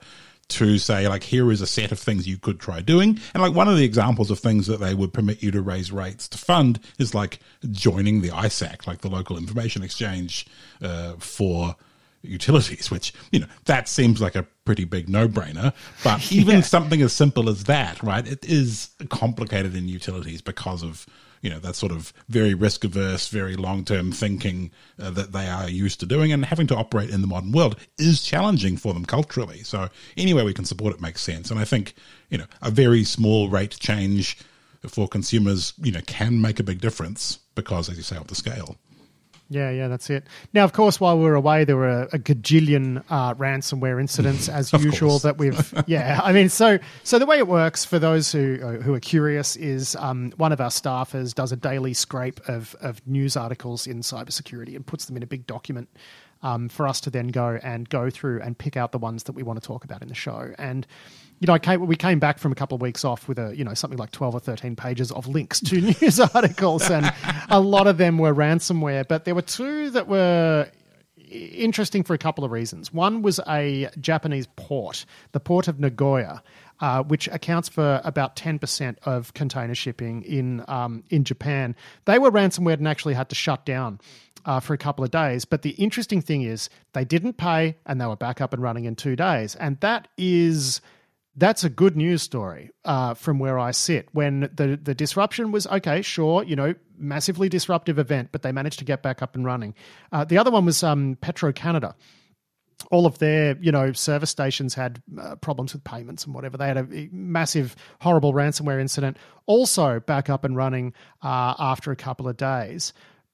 to 0.48 0.78
say 0.78 1.08
like 1.08 1.24
here 1.24 1.52
is 1.52 1.60
a 1.62 1.68
set 1.68 1.92
of 1.92 2.00
things 2.00 2.28
you 2.28 2.38
could 2.38 2.60
try 2.60 2.80
doing 2.80 3.20
and 3.34 3.42
like 3.42 3.54
one 3.56 3.68
of 3.68 3.78
the 3.78 3.84
examples 3.84 4.30
of 4.30 4.38
things 4.38 4.68
that 4.68 4.80
they 4.80 4.94
would 4.94 5.12
permit 5.12 5.42
you 5.42 5.50
to 5.50 5.60
raise 5.62 5.92
rates 5.92 6.28
to 6.28 6.38
fund 6.38 6.80
is 7.00 7.16
like 7.16 7.40
joining 7.72 8.22
the 8.22 8.30
ISAC 8.30 8.86
like 8.86 9.02
the 9.02 9.10
local 9.10 9.38
information 9.38 9.82
exchange 9.82 10.46
uh, 10.84 11.14
for 11.18 11.76
utilities 12.22 12.92
which 12.92 13.12
you 13.32 13.40
know 13.40 13.48
that 13.66 13.88
seems 13.88 14.22
like 14.22 14.36
a 14.36 14.44
pretty 14.66 14.84
big 14.86 15.10
no-brainer 15.10 15.74
but 16.04 16.32
even 16.32 16.58
Yeah. 16.58 16.62
something 16.62 17.02
as 17.02 17.14
simple 17.14 17.50
as 17.50 17.64
that 17.66 18.02
right 18.04 18.28
it 18.28 18.46
is 18.46 18.90
complicated 19.10 19.76
in 19.76 19.88
utilities 19.88 20.42
because 20.42 20.84
of 20.84 21.06
you 21.46 21.52
know 21.52 21.60
that 21.60 21.76
sort 21.76 21.92
of 21.92 22.12
very 22.28 22.56
risk 22.56 22.84
averse 22.84 23.28
very 23.28 23.56
long-term 23.56 24.12
thinking 24.12 24.72
uh, 25.00 25.12
that 25.12 25.32
they 25.32 25.48
are 25.48 25.70
used 25.70 26.00
to 26.00 26.08
doing 26.08 26.34
and 26.34 26.44
having 26.44 26.66
to 26.66 26.76
operate 26.76 27.12
in 27.12 27.22
the 27.22 27.28
modern 27.28 27.52
world 27.52 27.76
is 28.00 28.24
challenging 28.24 28.78
for 28.78 28.96
them 28.96 29.06
culturally. 29.06 29.62
So 29.62 29.90
any 30.18 30.34
way 30.34 30.44
we 30.44 30.56
can 30.56 30.66
support 30.66 30.96
it 30.96 31.02
makes 31.02 31.22
sense. 31.22 31.52
And 31.52 31.60
i 31.60 31.64
think 31.64 31.94
you 32.32 32.40
know 32.40 32.48
a 32.64 32.72
very 32.72 33.04
small 33.04 33.48
rate 33.50 33.78
change 33.80 34.40
for 34.88 35.08
consumers 35.08 35.74
you 35.84 35.92
know 35.92 36.02
can 36.08 36.42
make 36.42 36.60
a 36.60 36.64
big 36.64 36.82
difference 36.82 37.40
because 37.54 37.90
as 37.90 37.98
you 37.98 38.04
say 38.04 38.18
of 38.18 38.28
the 38.28 38.36
scale 38.36 38.76
Yeah, 39.50 39.70
yeah, 39.70 39.88
that's 39.88 40.10
it. 40.10 40.26
Now, 40.54 40.64
of 40.64 40.74
course, 40.74 41.00
while 41.00 41.18
we 41.18 41.24
were 41.24 41.36
away, 41.36 41.66
there 41.66 41.78
were 41.78 42.10
a 42.12 42.18
gajillion 42.18 43.04
uh, 43.10 43.36
ransomware 43.36 44.00
incidents, 44.00 44.50
as 44.50 44.74
usual. 44.84 45.12
course. 45.12 45.22
That 45.24 45.38
we've, 45.38 45.74
yeah, 45.88 46.20
I 46.24 46.32
mean, 46.32 46.50
so 46.50 46.80
so 47.04 47.20
the 47.20 47.28
way 47.28 47.38
it 47.38 47.48
works 47.48 47.86
for 47.86 48.00
those 48.00 48.32
who 48.32 48.60
uh, 48.62 48.82
who 48.82 48.94
are 48.96 49.00
curious 49.00 49.56
is 49.56 49.96
um, 49.98 50.32
one 50.38 50.52
of 50.52 50.60
our 50.60 50.70
staffers 50.70 51.34
does 51.34 51.52
a 51.52 51.56
daily 51.56 51.94
scrape 51.94 52.40
of 52.50 52.76
of 52.82 53.06
news 53.08 53.38
articles 53.38 53.86
in 53.86 54.00
cybersecurity 54.02 54.76
and 54.76 54.86
puts 54.86 55.06
them 55.06 55.16
in 55.16 55.22
a 55.22 55.28
big 55.28 55.46
document 55.46 55.90
um, 56.42 56.70
for 56.70 56.88
us 56.88 57.02
to 57.02 57.10
then 57.10 57.28
go 57.28 57.60
and 57.62 57.90
go 57.90 58.10
through 58.10 58.42
and 58.42 58.58
pick 58.58 58.78
out 58.78 58.92
the 58.92 59.00
ones 59.00 59.24
that 59.24 59.34
we 59.34 59.44
want 59.44 59.62
to 59.62 59.66
talk 59.66 59.84
about 59.84 60.02
in 60.02 60.08
the 60.08 60.16
show. 60.16 60.54
And 60.58 60.88
you 61.46 61.48
know, 61.48 61.54
I 61.54 61.60
came, 61.60 61.86
we 61.86 61.96
came 61.96 62.18
back 62.18 62.40
from 62.40 62.52
a 62.52 62.56
couple 62.56 62.74
of 62.74 62.82
weeks 62.82 63.06
off 63.06 63.28
with 63.28 63.38
a 63.38 63.56
you 63.56 63.64
know 63.64 63.76
something 63.76 64.00
like 64.00 64.10
twelve 64.10 64.34
or 64.34 64.40
thirteen 64.40 64.76
pages 64.76 65.12
of 65.12 65.28
links 65.28 65.60
to 65.60 65.80
news 66.02 66.20
articles, 66.20 66.90
and 66.90 67.14
a 67.50 67.60
lot 67.60 67.86
of 67.86 68.00
them 68.00 68.18
were 68.18 68.34
ransomware. 68.34 69.08
But 69.08 69.26
there 69.26 69.36
were 69.36 69.44
two 69.44 69.92
that 69.92 70.08
were 70.08 70.68
interesting 71.30 72.02
for 72.02 72.16
a 72.16 72.18
couple 72.18 72.44
of 72.44 72.50
reasons. 72.50 72.92
One 72.92 73.22
was 73.22 73.40
a 73.48 73.90
Japanese 74.02 74.48
port, 74.56 75.06
the 75.34 75.40
port 75.40 75.68
of 75.68 75.80
Nagoya, 75.80 76.42
uh, 76.80 77.04
which 77.04 77.28
accounts 77.28 77.70
for 77.70 78.02
about 78.04 78.36
10% 78.36 78.96
of 79.04 79.34
container 79.36 79.76
shipping 79.76 80.24
in, 80.24 80.64
um, 80.68 81.04
in 81.10 81.24
Japan. 81.24 81.76
They 82.06 82.20
were 82.20 82.32
ransomware 82.32 82.74
and 82.74 82.88
actually 82.88 83.16
had 83.16 83.30
to 83.30 83.36
shut 83.36 83.66
down. 83.66 84.00
Uh, 84.46 84.60
for 84.60 84.76
a 84.76 84.78
couple 84.78 85.04
of 85.04 85.10
days. 85.10 85.44
But 85.44 85.64
the 85.64 85.72
interesting 85.72 86.22
thing 86.22 86.44
is 86.44 86.70
they 86.94 87.04
didn't 87.04 87.34
pay 87.34 87.78
and 87.84 88.00
they 88.00 88.06
were 88.06 88.16
back 88.16 88.42
up 88.42 88.54
and 88.54 88.62
running 88.62 88.86
in 88.86 88.96
two 88.96 89.16
days. 89.16 89.56
And 89.56 89.80
that 89.80 90.08
is 90.20 90.82
that's 91.38 91.64
a 91.64 91.70
good 91.70 91.98
news 91.98 92.22
story 92.22 92.72
uh, 92.86 93.14
from 93.14 93.40
where 93.40 93.60
I 93.60 93.72
sit. 93.72 94.08
When 94.14 94.50
the 94.54 94.80
the 94.82 94.96
disruption 94.96 95.52
was 95.52 95.68
okay, 95.68 96.02
sure, 96.02 96.44
you 96.44 96.56
know, 96.56 96.74
massively 96.98 97.50
disruptive 97.50 98.00
event, 98.00 98.30
but 98.32 98.42
they 98.42 98.52
managed 98.52 98.80
to 98.80 98.86
get 98.86 99.04
back 99.04 99.22
up 99.22 99.36
and 99.36 99.46
running. 99.46 99.76
Uh, 100.12 100.24
the 100.24 100.38
other 100.38 100.52
one 100.52 100.66
was 100.66 100.84
um, 100.84 101.18
Petro 101.22 101.52
Canada. 101.52 101.96
All 102.92 103.06
of 103.06 103.20
their, 103.20 103.58
you 103.62 103.72
know, 103.72 103.94
service 103.94 104.30
stations 104.30 104.74
had 104.74 105.02
uh, 105.20 105.36
problems 105.38 105.74
with 105.74 105.84
payments 105.84 106.26
and 106.26 106.36
whatever. 106.36 106.58
They 106.58 106.68
had 106.68 106.78
a 106.78 107.10
massive, 107.12 107.76
horrible 108.02 108.34
ransomware 108.34 108.82
incident. 108.82 109.18
Also 109.46 110.02
back 110.02 110.30
up 110.30 110.44
and 110.44 110.58
running 110.58 110.94
uh, 111.22 111.56
after 111.58 111.92
a 111.92 111.96
couple 111.96 112.28
of 112.28 112.36
days, 112.36 112.92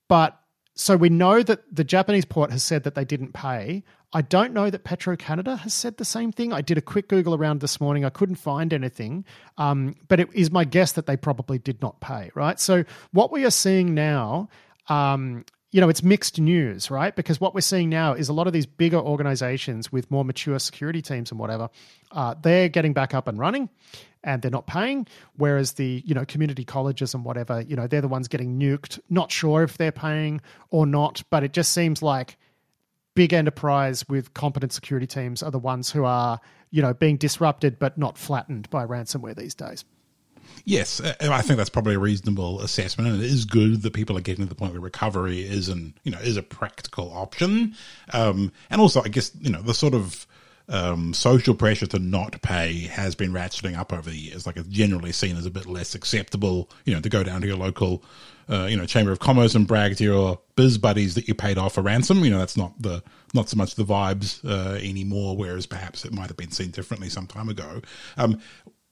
but 0.07 0.40
so 0.81 0.97
we 0.97 1.09
know 1.09 1.43
that 1.43 1.63
the 1.71 1.83
Japanese 1.83 2.25
port 2.25 2.49
has 2.49 2.63
said 2.63 2.85
that 2.85 2.95
they 2.95 3.05
didn't 3.05 3.33
pay. 3.33 3.83
I 4.13 4.23
don't 4.23 4.51
know 4.51 4.71
that 4.71 4.83
Petro 4.83 5.15
Canada 5.15 5.55
has 5.57 5.75
said 5.75 5.97
the 5.97 6.05
same 6.05 6.31
thing. 6.31 6.51
I 6.51 6.61
did 6.61 6.75
a 6.75 6.81
quick 6.81 7.07
Google 7.07 7.35
around 7.35 7.61
this 7.61 7.79
morning. 7.79 8.03
I 8.03 8.09
couldn't 8.09 8.35
find 8.35 8.73
anything, 8.73 9.23
um, 9.59 9.95
but 10.07 10.19
it 10.19 10.29
is 10.33 10.49
my 10.49 10.63
guess 10.65 10.93
that 10.93 11.05
they 11.05 11.15
probably 11.15 11.59
did 11.59 11.83
not 11.83 12.01
pay. 12.01 12.31
Right. 12.33 12.59
So 12.59 12.83
what 13.11 13.31
we 13.31 13.45
are 13.45 13.51
seeing 13.51 13.93
now. 13.93 14.49
Um, 14.87 15.45
you 15.73 15.79
know, 15.79 15.87
it's 15.87 16.03
mixed 16.03 16.37
news, 16.37 16.91
right? 16.91 17.15
Because 17.15 17.39
what 17.39 17.55
we're 17.55 17.61
seeing 17.61 17.87
now 17.87 18.11
is 18.13 18.27
a 18.27 18.33
lot 18.33 18.45
of 18.45 18.51
these 18.51 18.65
bigger 18.65 18.97
organizations 18.97 19.89
with 19.89 20.11
more 20.11 20.25
mature 20.25 20.59
security 20.59 21.01
teams 21.01 21.31
and 21.31 21.39
whatever, 21.39 21.69
uh, 22.11 22.35
they're 22.41 22.67
getting 22.67 22.91
back 22.91 23.13
up 23.13 23.25
and 23.29 23.39
running 23.39 23.69
and 24.23 24.41
they're 24.41 24.51
not 24.51 24.67
paying. 24.67 25.07
Whereas 25.37 25.73
the, 25.73 26.03
you 26.05 26.13
know, 26.13 26.25
community 26.25 26.63
colleges 26.63 27.13
and 27.13 27.25
whatever, 27.25 27.61
you 27.61 27.75
know, 27.75 27.87
they're 27.87 28.01
the 28.01 28.07
ones 28.07 28.27
getting 28.27 28.59
nuked. 28.59 28.99
Not 29.09 29.31
sure 29.31 29.63
if 29.63 29.77
they're 29.77 29.91
paying 29.91 30.41
or 30.69 30.85
not, 30.85 31.23
but 31.29 31.43
it 31.43 31.53
just 31.53 31.71
seems 31.71 32.01
like 32.01 32.37
big 33.15 33.33
enterprise 33.33 34.07
with 34.07 34.33
competent 34.33 34.71
security 34.71 35.07
teams 35.07 35.43
are 35.43 35.51
the 35.51 35.59
ones 35.59 35.91
who 35.91 36.05
are, 36.05 36.39
you 36.69 36.81
know, 36.81 36.93
being 36.93 37.17
disrupted 37.17 37.79
but 37.79 37.97
not 37.97 38.17
flattened 38.17 38.69
by 38.69 38.85
ransomware 38.85 39.35
these 39.35 39.55
days. 39.55 39.83
Yes, 40.65 41.01
I 41.01 41.41
think 41.41 41.57
that's 41.57 41.69
probably 41.69 41.95
a 41.95 41.99
reasonable 41.99 42.61
assessment, 42.61 43.09
and 43.09 43.21
it 43.21 43.25
is 43.25 43.45
good 43.45 43.81
that 43.81 43.93
people 43.93 44.17
are 44.17 44.21
getting 44.21 44.45
to 44.45 44.49
the 44.49 44.55
point 44.55 44.73
where 44.73 44.81
recovery 44.81 45.41
is 45.41 45.69
an 45.69 45.93
you 46.03 46.11
know 46.11 46.19
is 46.19 46.37
a 46.37 46.43
practical 46.43 47.11
option, 47.13 47.75
um, 48.13 48.51
and 48.69 48.79
also 48.79 49.01
I 49.01 49.07
guess 49.07 49.31
you 49.39 49.49
know 49.49 49.61
the 49.61 49.73
sort 49.73 49.93
of 49.93 50.27
um, 50.69 51.13
social 51.13 51.53
pressure 51.53 51.87
to 51.87 51.99
not 51.99 52.41
pay 52.41 52.87
has 52.87 53.15
been 53.15 53.31
ratcheting 53.31 53.77
up 53.77 53.91
over 53.91 54.09
the 54.09 54.17
years. 54.17 54.45
Like 54.45 54.57
it's 54.57 54.67
generally 54.67 55.11
seen 55.11 55.37
as 55.37 55.45
a 55.45 55.51
bit 55.51 55.65
less 55.65 55.95
acceptable, 55.95 56.69
you 56.85 56.93
know, 56.93 57.01
to 57.01 57.09
go 57.09 57.23
down 57.23 57.41
to 57.41 57.47
your 57.47 57.57
local, 57.57 58.03
uh, 58.49 58.67
you 58.69 58.77
know, 58.77 58.85
chamber 58.85 59.11
of 59.11 59.19
commerce 59.19 59.55
and 59.55 59.67
brag 59.67 59.97
to 59.97 60.03
your 60.03 60.39
biz 60.55 60.77
buddies 60.77 61.15
that 61.15 61.27
you 61.27 61.33
paid 61.33 61.57
off 61.57 61.77
a 61.77 61.81
ransom. 61.81 62.23
You 62.23 62.31
know, 62.31 62.39
that's 62.39 62.57
not 62.57 62.81
the 62.81 63.03
not 63.33 63.49
so 63.49 63.57
much 63.57 63.75
the 63.75 63.83
vibes 63.83 64.43
uh, 64.45 64.77
anymore. 64.77 65.35
Whereas 65.35 65.65
perhaps 65.65 66.05
it 66.05 66.13
might 66.13 66.27
have 66.27 66.37
been 66.37 66.51
seen 66.51 66.71
differently 66.71 67.09
some 67.09 67.27
time 67.27 67.49
ago. 67.49 67.81
Um, 68.17 68.39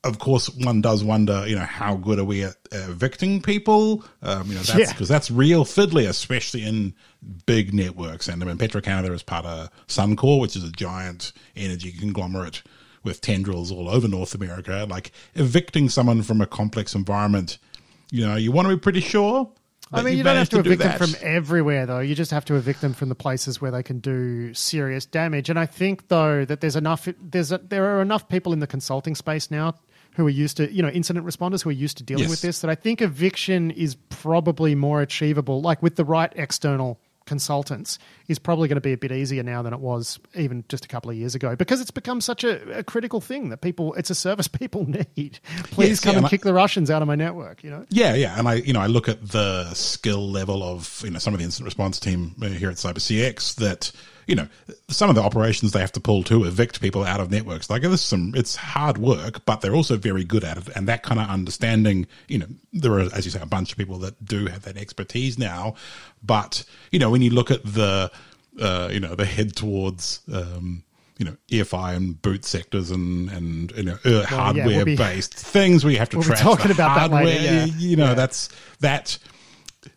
of 0.04 0.20
course, 0.20 0.50
one 0.50 0.82
does 0.82 1.04
wonder, 1.04 1.46
you 1.48 1.56
know, 1.56 1.66
how 1.66 1.96
good 1.96 2.20
are 2.20 2.24
we 2.26 2.44
at 2.44 2.56
evicting 2.72 3.42
people? 3.42 4.06
Um, 4.22 4.48
you 4.48 4.56
know, 4.56 4.62
that's 4.62 4.80
Yeah. 4.80 4.92
because 4.92 5.10
that's 5.10 5.30
real 5.30 5.66
fiddly, 5.66 6.08
especially 6.08 6.64
in 6.64 6.94
big 7.46 7.74
networks. 7.74 8.28
And 8.30 8.42
I 8.42 8.46
mean, 8.46 8.58
Petro 8.58 8.80
Canada 8.82 9.14
is 9.14 9.24
part 9.24 9.46
of 9.46 9.70
Suncor, 9.88 10.40
which 10.40 10.56
is 10.56 10.64
a 10.64 10.72
giant 10.72 11.34
energy 11.56 11.92
conglomerate 11.92 12.62
with 13.04 13.20
tendrils 13.20 13.72
all 13.72 13.90
over 13.90 14.08
North 14.08 14.34
America. 14.34 14.86
Like 14.90 15.12
evicting 15.36 15.90
someone 15.90 16.22
from 16.22 16.40
a 16.40 16.46
complex 16.46 16.96
environment, 16.96 17.58
you 18.12 18.26
know, 18.26 18.36
you 18.36 18.52
want 18.54 18.70
to 18.70 18.76
be 18.76 18.80
pretty 18.80 19.02
sure. 19.02 19.52
I 19.92 20.04
mean, 20.04 20.18
you 20.18 20.24
don't 20.24 20.36
have 20.36 20.50
to 20.50 20.62
do 20.62 20.72
evict 20.72 21.00
them 21.00 21.10
from 21.10 21.16
everywhere, 21.28 21.88
though. 21.88 22.00
You 22.00 22.14
just 22.14 22.30
have 22.30 22.46
to 22.46 22.56
evict 22.56 22.80
them 22.82 22.94
from 22.94 23.10
the 23.10 23.16
places 23.16 23.60
where 23.60 23.72
they 23.72 23.82
can 23.82 24.00
do 24.00 24.54
serious 24.54 25.08
damage. 25.08 25.50
And 25.50 25.58
I 25.58 25.66
think, 25.66 26.10
though, 26.10 26.46
that 26.46 26.62
there's 26.62 26.76
enough. 26.76 27.08
There's 27.20 27.52
a, 27.52 27.58
there 27.58 27.98
are 27.98 28.02
enough 28.02 28.30
people 28.30 28.54
in 28.54 28.60
the 28.60 28.68
consulting 28.68 29.16
space 29.16 29.50
now 29.50 29.76
who 30.20 30.28
are 30.28 30.30
used 30.32 30.58
to, 30.58 30.72
you 30.72 30.82
know, 30.82 30.90
incident 30.90 31.26
responders 31.26 31.64
who 31.64 31.70
are 31.70 31.74
used 31.74 31.98
to 31.98 32.04
dealing 32.04 32.24
Yes. 32.24 32.30
with 32.30 32.42
this. 32.42 32.60
That 32.62 32.70
I 32.70 32.76
think 32.76 33.02
eviction 33.02 33.72
is 33.72 33.96
probably 34.10 34.76
more 34.76 35.02
achievable, 35.02 35.62
like 35.62 35.82
with 35.82 35.96
the 35.96 36.06
right 36.06 36.32
external 36.36 37.00
consultants, 37.26 38.00
is 38.28 38.40
probably 38.40 38.68
going 38.68 38.76
to 38.78 38.82
be 38.82 38.92
a 38.92 38.98
bit 38.98 39.12
easier 39.12 39.44
now 39.44 39.62
than 39.62 39.72
it 39.72 39.80
was 39.80 40.20
even 40.36 40.64
just 40.68 40.84
a 40.84 40.88
couple 40.88 41.12
of 41.12 41.16
years 41.16 41.36
ago 41.36 41.56
because 41.56 41.80
it's 41.80 41.92
become 41.92 42.20
such 42.22 42.44
a, 42.44 42.80
a 42.80 42.84
critical 42.84 43.22
thing 43.22 43.50
that 43.50 43.62
people. 43.62 43.94
It's 43.94 44.10
a 44.10 44.16
service 44.16 44.48
people 44.62 44.90
need. 44.90 45.40
Please 45.66 45.90
Yes, 45.90 46.00
come 46.00 46.12
yeah, 46.14 46.18
and 46.18 46.18
and 46.18 46.26
I- 46.26 46.30
kick 46.30 46.42
the 46.42 46.54
Russians 46.54 46.90
out 46.90 47.02
of 47.04 47.08
my 47.08 47.16
network. 47.16 47.64
You 47.64 47.70
know. 47.70 47.86
Yeah, 47.90 48.16
yeah, 48.16 48.38
and 48.38 48.48
I, 48.48 48.56
you 48.56 48.74
know, 48.74 48.82
I 48.82 48.88
look 48.88 49.08
at 49.08 49.26
the 49.30 49.72
skill 49.76 50.30
level 50.30 50.64
of 50.64 51.02
you 51.06 51.12
know 51.12 51.20
some 51.20 51.34
of 51.34 51.38
the 51.40 51.44
incident 51.46 51.66
response 51.66 52.00
team 52.00 52.36
uh, 52.42 52.48
here 52.48 52.70
at 52.72 52.78
CyberCX 52.78 53.56
that 53.56 53.92
you 54.30 54.36
know 54.36 54.48
some 54.88 55.10
of 55.10 55.16
the 55.16 55.22
operations 55.22 55.72
they 55.72 55.80
have 55.82 55.92
to 55.92 56.00
pull 56.00 56.24
to 56.24 56.46
evict 56.46 56.80
people 56.80 57.04
out 57.04 57.20
of 57.20 57.30
networks. 57.32 57.70
Like 57.70 57.82
there's 57.82 58.00
some, 58.02 58.34
it's 58.36 58.56
hard 58.56 58.98
work, 58.98 59.44
but 59.46 59.62
they're 59.62 59.76
also 59.76 59.98
very 59.98 60.24
good 60.24 60.44
at 60.44 60.58
it, 60.58 60.70
and 60.76 60.88
that 60.88 61.04
kind 61.04 61.20
of 61.20 61.28
understanding. 61.30 62.08
You 62.28 62.40
know, 62.40 62.46
there 62.72 62.94
are, 62.94 63.02
as 63.14 63.26
you 63.26 63.32
say, 63.32 63.42
a 63.42 63.46
bunch 63.46 63.72
of 63.72 63.78
people 63.78 63.98
that 64.00 64.24
do 64.24 64.46
have 64.46 64.62
that 64.64 64.78
expertise 64.78 65.38
now, 65.38 65.74
but 66.24 66.64
you 66.92 67.00
know, 67.00 67.10
when 67.10 67.22
you 67.22 67.32
look 67.32 67.52
at 67.52 67.64
the, 67.64 68.12
uh, 68.62 68.90
you 68.92 69.00
know, 69.00 69.16
the 69.16 69.26
head 69.26 69.56
towards. 69.56 70.22
Um, 70.32 70.84
you 71.18 71.26
know, 71.26 71.36
EFI 71.50 71.98
and 71.98 72.22
boot 72.22 72.46
sectors 72.46 72.92
and 72.92 73.30
and 73.30 73.72
you 73.76 73.84
know 73.84 73.98
uh, 74.06 74.24
hardware 74.26 74.66
we'll 74.68 74.86
be- 74.86 74.96
based 74.96 75.34
things 75.58 75.84
where 75.84 75.92
you 75.92 76.00
have 76.00 76.08
to 76.12 76.18
we'll 76.18 76.26
track 76.26 76.40
talking 76.40 76.72
about 76.72 76.96
that 76.96 77.12
hardware. 77.12 77.26
later, 77.26 77.44
yeah. 77.44 77.66
You, 77.66 77.90
you 77.90 77.96
know, 77.98 78.06
Yeah. 78.06 78.14
that's 78.14 78.48
that. 78.80 79.18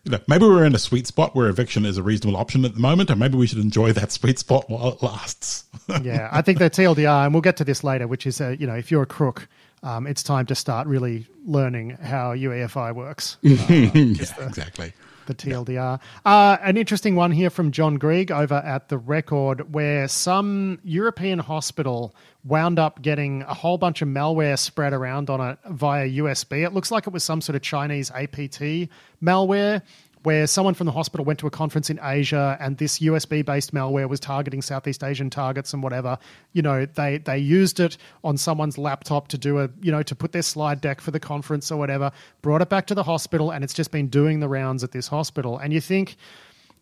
You 0.05 0.13
know, 0.13 0.21
maybe 0.29 0.45
we're 0.45 0.65
in 0.65 0.75
a 0.75 0.79
sweet 0.79 1.07
spot 1.07 1.35
where 1.35 1.49
eviction 1.49 1.85
is 1.85 1.97
a 1.97 2.03
reasonable 2.03 2.39
option 2.39 2.65
at 2.65 2.75
the 2.75 2.81
moment, 2.81 3.11
and 3.11 3.19
maybe 3.19 3.37
we 3.37 3.47
should 3.47 3.59
enjoy 3.59 3.93
that 3.93 4.13
sweet 4.13 4.39
spot 4.39 4.71
while 4.71 4.89
it 4.93 5.03
lasts. 5.03 5.65
yeah, 6.03 6.29
I 6.31 6.43
think 6.43 6.59
the 6.59 6.71
TLDR, 6.71 7.25
and 7.25 7.35
we'll 7.35 7.41
get 7.41 7.57
to 7.57 7.65
this 7.65 7.83
later, 7.83 8.07
which 8.07 8.27
is, 8.27 8.41
uh, 8.41 8.55
you 8.59 8.67
know, 8.67 8.75
if 8.75 8.91
you're 8.91 9.03
a 9.03 9.07
crook, 9.07 9.49
um, 9.83 10.07
it's 10.07 10.23
time 10.23 10.47
to 10.47 10.55
start 10.55 10.87
really 10.87 11.27
learning 11.45 11.91
how 11.91 12.35
UEFI 12.35 12.95
works. 12.95 13.39
Uh, 13.45 13.91
yeah, 13.95 14.47
exactly. 14.47 14.93
The 15.27 15.35
TLDR. 15.35 16.01
Uh, 16.25 16.57
an 16.63 16.77
interesting 16.77 17.15
one 17.15 17.31
here 17.31 17.51
from 17.51 17.71
John 17.71 17.97
Greig 17.97 18.31
over 18.31 18.55
at 18.55 18.89
The 18.89 18.99
Record, 18.99 19.73
where 19.73 20.09
some 20.09 20.79
European 20.85 21.39
hospital 21.39 22.15
wound 22.45 22.79
up 22.79 23.03
getting 23.03 23.43
a 23.43 23.55
whole 23.55 23.79
bunch 23.79 24.03
of 24.03 24.09
malware 24.09 24.59
spread 24.59 24.93
around 24.93 25.31
on 25.31 25.41
it 25.41 25.59
via 25.69 26.09
USB. 26.09 26.65
It 26.65 26.73
looks 26.73 26.91
like 26.91 27.07
it 27.07 27.13
was 27.13 27.23
some 27.23 27.41
sort 27.41 27.57
of 27.57 27.63
Chinese 27.63 28.11
APT 28.11 28.89
malware, 29.23 29.83
where 30.23 30.47
someone 30.47 30.75
from 30.75 30.87
the 30.87 30.93
hospital 30.93 31.25
went 31.25 31.39
to 31.41 31.47
a 31.47 31.51
conference 31.51 31.91
in 31.91 31.99
Asia 32.03 32.57
and 32.61 32.79
this 32.79 33.01
USB 33.01 33.45
based 33.45 33.75
malware 33.75 34.09
was 34.09 34.21
targeting 34.21 34.63
Southeast 34.63 35.03
Asian 35.03 35.31
targets 35.31 35.73
and 35.73 35.83
whatever. 35.83 36.19
You 36.53 36.63
know, 36.63 36.87
they 36.87 37.19
they 37.19 37.39
used 37.39 37.81
it 37.81 37.97
on 38.23 38.37
someone's 38.37 38.79
laptop 38.79 39.29
to 39.29 39.39
do 39.39 39.59
a 39.59 39.69
you 39.81 39.91
know 39.91 40.03
to 40.03 40.15
put 40.15 40.33
their 40.33 40.43
slide 40.43 40.81
deck 40.81 41.01
for 41.01 41.11
the 41.11 41.21
conference 41.21 41.71
or 41.71 41.79
whatever. 41.79 42.13
Brought 42.41 42.63
it 42.63 42.69
back 42.69 42.87
to 42.87 42.95
the 42.95 43.03
hospital 43.03 43.51
and 43.51 43.65
it's 43.65 43.75
just 43.75 43.91
been 43.91 44.09
doing 44.09 44.41
the 44.41 44.49
rounds 44.49 44.85
at 44.85 44.93
this 44.93 45.09
hospital. 45.09 45.59
And 45.59 45.73
you 45.73 45.81
think, 45.81 46.17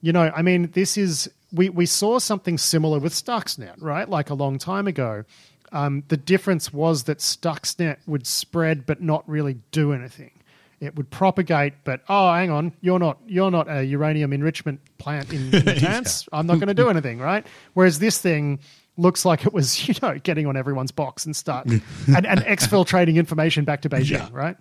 you 0.01 0.13
know, 0.13 0.31
I 0.35 0.43
mean, 0.43 0.71
this 0.73 0.99
is 0.99 1.31
we 1.53 1.69
we 1.69 1.87
saw 1.87 2.19
something 2.19 2.59
similar 2.59 2.99
with 2.99 3.13
Stuxnet, 3.13 3.75
right? 3.79 4.09
Like 4.09 4.31
a 4.31 4.35
long 4.35 4.59
time 4.59 4.87
ago. 4.87 5.25
Um, 5.73 6.03
the 6.09 6.17
difference 6.17 6.73
was 6.73 7.05
that 7.05 7.19
Stuxnet 7.19 7.99
would 8.05 8.27
spread 8.27 8.87
but 8.87 9.01
not 9.01 9.29
really 9.29 9.59
do 9.71 9.93
anything 9.93 10.33
it 10.81 10.97
would 10.97 11.11
propagate, 11.11 11.75
but 11.85 12.01
oh, 12.09 12.33
hang 12.33 12.51
on, 12.51 12.73
you're 12.81 12.99
not 12.99 13.19
you're 13.27 13.51
not 13.51 13.71
a 13.71 13.85
uranium 13.85 14.33
enrichment 14.33 14.81
plant 14.99 15.33
in, 15.33 15.55
in 15.55 15.63
Natanz. 15.63 16.27
yeah. 16.33 16.39
I'm 16.39 16.47
not 16.47 16.55
going 16.55 16.69
to 16.69 16.75
do 16.75 16.89
anything, 16.89 17.19
right? 17.19 17.47
Whereas 17.75 17.99
this 17.99 18.19
thing 18.19 18.61
looks 18.97 19.25
like 19.25 19.45
it 19.47 19.53
was, 19.53 19.89
you 19.89 19.95
know, 20.03 20.19
getting 20.19 20.47
on 20.47 20.57
everyone's 20.57 20.91
box 20.91 21.27
and 21.27 21.37
start 21.37 21.67
and, 21.67 22.27
and 22.27 22.41
exfiltrating 22.41 23.17
information 23.17 23.65
back 23.65 23.83
to 23.83 23.91
Beijing, 23.91 24.11
yeah. 24.11 24.29
right? 24.33 24.57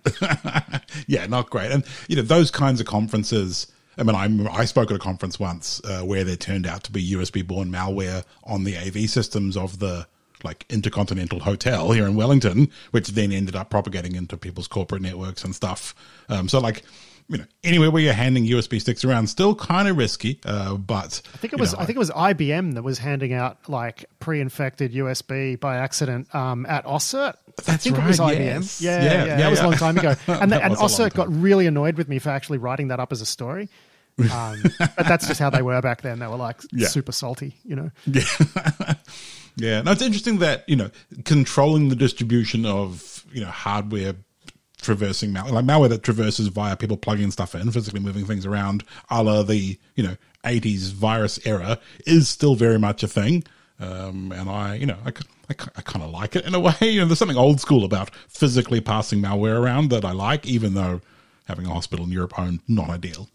yeah, 1.06 1.26
not 1.26 1.48
great. 1.48 1.70
And 1.72 1.84
you 2.08 2.16
know, 2.16 2.22
those 2.22 2.50
kinds 2.50 2.80
of 2.80 2.86
conferences. 2.86 3.66
I 3.98 4.02
mean, 4.02 4.14
I, 4.16 4.60
I 4.60 4.64
spoke 4.64 4.90
at 4.90 4.96
a 4.96 5.00
conference 5.00 5.38
once 5.38 5.80
uh, 5.84 6.00
where 6.02 6.24
there 6.24 6.36
turned 6.36 6.66
out 6.66 6.84
to 6.84 6.92
be 6.92 7.10
USB 7.10 7.46
borne 7.46 7.70
malware 7.70 8.24
on 8.44 8.64
the 8.64 8.78
AV 8.78 9.10
systems 9.10 9.58
of 9.58 9.78
the 9.78 10.06
like 10.44 10.66
Intercontinental 10.68 11.40
Hotel 11.40 11.92
here 11.92 12.06
in 12.06 12.14
Wellington, 12.14 12.70
which 12.90 13.08
then 13.08 13.32
ended 13.32 13.56
up 13.56 13.70
propagating 13.70 14.14
into 14.14 14.36
people's 14.36 14.68
corporate 14.68 15.02
networks 15.02 15.44
and 15.44 15.54
stuff. 15.54 15.94
Um, 16.28 16.48
so 16.48 16.58
like, 16.58 16.82
you 17.28 17.38
know, 17.38 17.44
anywhere 17.62 17.90
where 17.92 18.02
you're 18.02 18.12
handing 18.12 18.44
USB 18.44 18.80
sticks 18.80 19.04
around, 19.04 19.28
still 19.28 19.54
kind 19.54 19.86
of 19.86 19.96
risky. 19.96 20.40
Uh, 20.44 20.74
but 20.74 21.22
I 21.32 21.36
think 21.36 21.52
it 21.52 21.60
was 21.60 21.72
know, 21.72 21.78
I 21.78 21.86
think 21.86 21.96
it 21.96 22.00
was 22.00 22.10
IBM 22.10 22.74
that 22.74 22.82
was 22.82 22.98
handing 22.98 23.32
out 23.32 23.68
like 23.68 24.04
pre-infected 24.18 24.92
USB 24.92 25.58
by 25.58 25.76
accident 25.76 26.34
um, 26.34 26.66
at 26.66 26.84
AusCERT. 26.84 27.34
That's 27.56 27.68
I 27.68 27.76
think 27.76 27.96
right, 27.98 28.04
it 28.04 28.08
was 28.08 28.18
IBM. 28.18 28.38
Yes. 28.38 28.80
Yeah, 28.82 29.02
yeah, 29.02 29.12
yeah, 29.12 29.24
yeah, 29.24 29.36
that 29.36 29.50
was 29.50 29.60
a 29.60 29.64
long 29.64 29.74
time 29.74 29.98
ago. 29.98 30.14
And, 30.26 30.50
the, 30.50 30.64
and 30.64 30.74
AusCERT 30.74 31.14
got 31.14 31.32
really 31.32 31.66
annoyed 31.66 31.96
with 31.96 32.08
me 32.08 32.18
for 32.18 32.30
actually 32.30 32.58
writing 32.58 32.88
that 32.88 32.98
up 32.98 33.12
as 33.12 33.20
a 33.20 33.26
story. 33.26 33.68
Um, 34.30 34.62
but 34.78 35.08
that's 35.08 35.26
just 35.26 35.40
how 35.40 35.48
they 35.48 35.62
were 35.62 35.80
back 35.80 36.02
then. 36.02 36.18
They 36.18 36.26
were 36.26 36.36
like 36.36 36.60
yeah. 36.72 36.88
super 36.88 37.12
salty, 37.12 37.56
you 37.64 37.74
know. 37.74 37.90
Yeah. 38.06 38.94
Yeah, 39.60 39.82
no, 39.82 39.92
it's 39.92 40.02
interesting 40.02 40.38
that 40.38 40.68
you 40.68 40.76
know 40.76 40.90
controlling 41.24 41.88
the 41.88 41.96
distribution 41.96 42.64
of 42.66 43.24
you 43.32 43.40
know 43.40 43.50
hardware 43.50 44.14
traversing 44.80 45.32
malware, 45.32 45.52
like 45.52 45.64
malware 45.64 45.90
that 45.90 46.02
traverses 46.02 46.48
via 46.48 46.76
people 46.76 46.96
plugging 46.96 47.30
stuff 47.30 47.54
in, 47.54 47.70
physically 47.70 48.00
moving 48.00 48.24
things 48.24 48.46
around, 48.46 48.84
a 49.10 49.22
la 49.22 49.42
the 49.42 49.78
you 49.94 50.02
know 50.02 50.16
'80s 50.44 50.92
virus 50.92 51.38
era, 51.44 51.78
is 52.06 52.28
still 52.28 52.54
very 52.54 52.78
much 52.78 53.02
a 53.02 53.08
thing. 53.08 53.44
Um, 53.78 54.30
and 54.32 54.50
I, 54.50 54.74
you 54.74 54.84
know, 54.84 54.98
I, 55.06 55.08
I, 55.48 55.54
I 55.76 55.82
kind 55.82 56.04
of 56.04 56.10
like 56.10 56.36
it 56.36 56.44
in 56.44 56.54
a 56.54 56.60
way. 56.68 56.74
You 56.80 57.00
know, 57.00 57.06
there's 57.06 57.18
something 57.18 57.36
old 57.36 57.60
school 57.60 57.84
about 57.84 58.14
physically 58.28 58.80
passing 58.80 59.22
malware 59.22 59.58
around 59.58 59.90
that 59.90 60.04
I 60.04 60.12
like, 60.12 60.46
even 60.46 60.74
though 60.74 61.00
having 61.46 61.66
a 61.66 61.70
hospital 61.70 62.04
in 62.04 62.12
Europe 62.12 62.38
owned 62.38 62.60
not 62.68 62.90
ideal. 62.90 63.28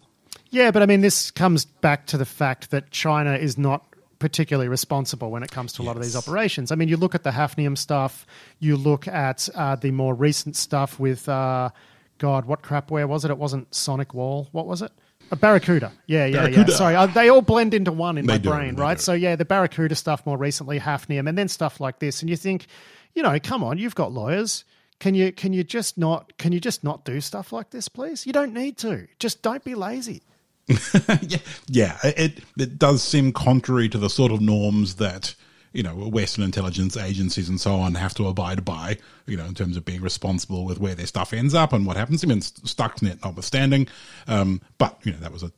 Yeah, 0.49 0.71
but 0.71 0.81
I 0.81 0.85
mean, 0.85 1.01
this 1.01 1.31
comes 1.31 1.65
back 1.65 2.05
to 2.07 2.17
the 2.17 2.25
fact 2.25 2.71
that 2.71 2.91
China 2.91 3.35
is 3.35 3.57
not 3.57 3.83
particularly 4.25 4.67
responsible 4.67 5.29
when 5.29 5.43
it 5.43 5.51
comes 5.51 5.71
to 5.71 5.83
a 5.83 5.85
yes. 5.85 5.87
lot 5.87 5.97
of 5.97 6.01
these 6.01 6.15
operations. 6.15 6.71
I 6.71 6.75
mean, 6.75 6.89
you 6.89 6.97
look 6.97 7.13
at 7.13 7.21
the 7.21 7.29
Hafnium 7.29 7.77
stuff, 7.77 8.25
you 8.57 8.75
look 8.75 9.07
at 9.07 9.47
uh, 9.53 9.75
the 9.75 9.91
more 9.91 10.15
recent 10.15 10.55
stuff 10.55 10.99
with, 10.99 11.29
uh, 11.29 11.69
God, 12.17 12.45
what 12.45 12.63
crapware 12.63 13.07
was 13.07 13.23
it? 13.23 13.29
It 13.29 13.37
wasn't 13.37 13.69
SonicWall. 13.69 14.47
What 14.51 14.65
was 14.65 14.81
it? 14.81 14.91
A 15.29 15.35
Barracuda. 15.35 15.91
Yeah, 16.07 16.25
yeah, 16.25 16.37
Barracuda. 16.37 16.71
yeah. 16.71 16.75
Sorry, 16.75 16.95
uh, 16.95 17.05
they 17.05 17.29
all 17.29 17.43
blend 17.43 17.75
into 17.75 17.91
one 17.91 18.17
in 18.17 18.25
they 18.25 18.33
my 18.33 18.37
do, 18.39 18.49
brain, 18.49 18.75
right? 18.77 18.97
Do. 18.97 19.03
So, 19.03 19.13
yeah, 19.13 19.35
the 19.35 19.45
Barracuda 19.45 19.93
stuff 19.93 20.25
more 20.25 20.39
recently, 20.39 20.79
Hafnium, 20.79 21.29
and 21.29 21.37
then 21.37 21.47
stuff 21.47 21.79
like 21.79 21.99
this. 21.99 22.21
And 22.21 22.29
you 22.29 22.35
think, 22.35 22.65
you 23.13 23.21
know, 23.21 23.37
come 23.39 23.63
on, 23.63 23.77
you've 23.77 23.93
got 23.93 24.11
lawyers. 24.11 24.65
Can 24.99 25.13
you 25.13 25.31
can 25.31 25.53
you 25.53 25.63
just 25.63 25.99
not 25.99 26.35
can 26.39 26.51
you 26.51 26.59
just 26.59 26.83
not 26.83 27.05
do 27.05 27.21
stuff 27.21 27.53
like 27.53 27.69
this, 27.69 27.87
please? 27.89 28.25
You 28.25 28.33
don't 28.33 28.53
need 28.53 28.77
to. 28.79 29.07
Just 29.19 29.43
don't 29.43 29.63
be 29.63 29.75
lazy. 29.75 30.23
yeah, 31.21 31.37
yeah. 31.67 31.97
It 32.03 32.39
it 32.57 32.79
does 32.79 33.03
seem 33.03 33.31
contrary 33.31 33.87
to 33.89 33.97
the 33.97 34.09
sort 34.09 34.31
of 34.31 34.41
norms 34.41 34.95
that 34.95 35.35
you 35.73 35.83
know 35.83 35.93
Western 35.93 36.43
intelligence 36.43 36.97
agencies 36.97 37.49
and 37.49 37.61
so 37.61 37.75
on 37.75 37.95
have 37.95 38.15
to 38.15 38.27
abide 38.27 38.65
by. 38.65 38.97
You 39.27 39.37
know, 39.37 39.45
in 39.45 39.53
terms 39.53 39.77
of 39.77 39.85
being 39.85 40.01
responsible 40.01 40.65
with 40.65 40.79
where 40.79 40.95
their 40.95 41.05
stuff 41.05 41.33
ends 41.33 41.53
up 41.53 41.71
and 41.71 41.85
what 41.85 41.97
happens. 41.97 42.23
I 42.23 42.27
mean, 42.27 42.39
Stuxnet 42.39 43.23
notwithstanding, 43.23 43.87
um, 44.27 44.61
but 44.77 44.97
you 45.03 45.11
know 45.11 45.19
that 45.19 45.31
was 45.31 45.43
a 45.43 45.51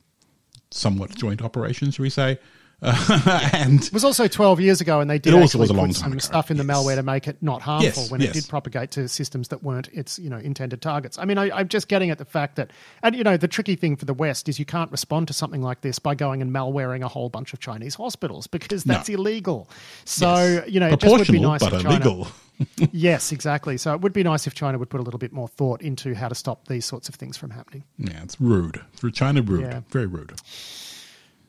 somewhat 0.70 1.14
joint 1.14 1.40
operation, 1.42 1.90
shall 1.90 2.02
we 2.02 2.10
say? 2.10 2.38
Uh, 2.80 3.50
and 3.52 3.82
it 3.82 3.92
was 3.92 4.04
also 4.04 4.28
12 4.28 4.60
years 4.60 4.80
ago, 4.80 5.00
and 5.00 5.10
they 5.10 5.18
did 5.18 5.34
also 5.34 5.58
was 5.58 5.70
a 5.70 5.72
long 5.72 5.88
put 5.88 5.96
some 5.96 6.12
ago. 6.12 6.18
stuff 6.20 6.50
in 6.50 6.56
yes. 6.56 6.66
the 6.66 6.72
malware 6.72 6.94
to 6.94 7.02
make 7.02 7.26
it 7.26 7.36
not 7.42 7.60
harmful 7.60 8.02
yes, 8.02 8.10
when 8.10 8.20
yes. 8.20 8.30
it 8.30 8.40
did 8.40 8.48
propagate 8.48 8.92
to 8.92 9.08
systems 9.08 9.48
that 9.48 9.62
weren't 9.62 9.88
its 9.88 10.18
you 10.18 10.30
know 10.30 10.38
intended 10.38 10.80
targets. 10.80 11.18
I 11.18 11.24
mean, 11.24 11.38
I, 11.38 11.60
am 11.60 11.68
just 11.68 11.88
getting 11.88 12.10
at 12.10 12.18
the 12.18 12.24
fact 12.24 12.56
that, 12.56 12.70
and 13.02 13.16
you 13.16 13.24
know, 13.24 13.36
the 13.36 13.48
tricky 13.48 13.74
thing 13.74 13.96
for 13.96 14.04
the 14.04 14.14
West 14.14 14.48
is 14.48 14.58
you 14.58 14.64
can't 14.64 14.90
respond 14.92 15.26
to 15.28 15.34
something 15.34 15.62
like 15.62 15.80
this 15.80 15.98
by 15.98 16.14
going 16.14 16.40
and 16.40 16.52
malwaring 16.52 17.02
a 17.02 17.08
whole 17.08 17.28
bunch 17.28 17.52
of 17.52 17.58
Chinese 17.58 17.96
hospitals 17.96 18.46
because 18.46 18.84
that's 18.84 19.08
no. 19.08 19.14
illegal. 19.16 19.68
So 20.04 20.64
you 20.68 20.78
know, 20.78 20.88
it 20.88 21.00
just 21.00 21.18
would 21.18 21.28
be 21.28 21.40
nice 21.40 21.60
but 21.60 21.72
if 21.72 21.82
China, 21.82 21.94
illegal. 21.96 22.28
yes, 22.92 23.32
exactly. 23.32 23.76
So 23.76 23.92
it 23.94 24.00
would 24.02 24.12
be 24.12 24.22
nice 24.22 24.46
if 24.46 24.54
China 24.54 24.78
would 24.78 24.90
put 24.90 25.00
a 25.00 25.02
little 25.02 25.18
bit 25.18 25.32
more 25.32 25.48
thought 25.48 25.82
into 25.82 26.14
how 26.14 26.28
to 26.28 26.34
stop 26.34 26.68
these 26.68 26.84
sorts 26.84 27.08
of 27.08 27.16
things 27.16 27.36
from 27.36 27.50
happening. 27.50 27.84
Yeah, 27.98 28.22
it's 28.22 28.40
rude. 28.40 28.80
For 28.92 29.10
China, 29.10 29.42
rude. 29.42 29.62
Yeah. 29.62 29.80
Very 29.90 30.06
rude. 30.06 30.34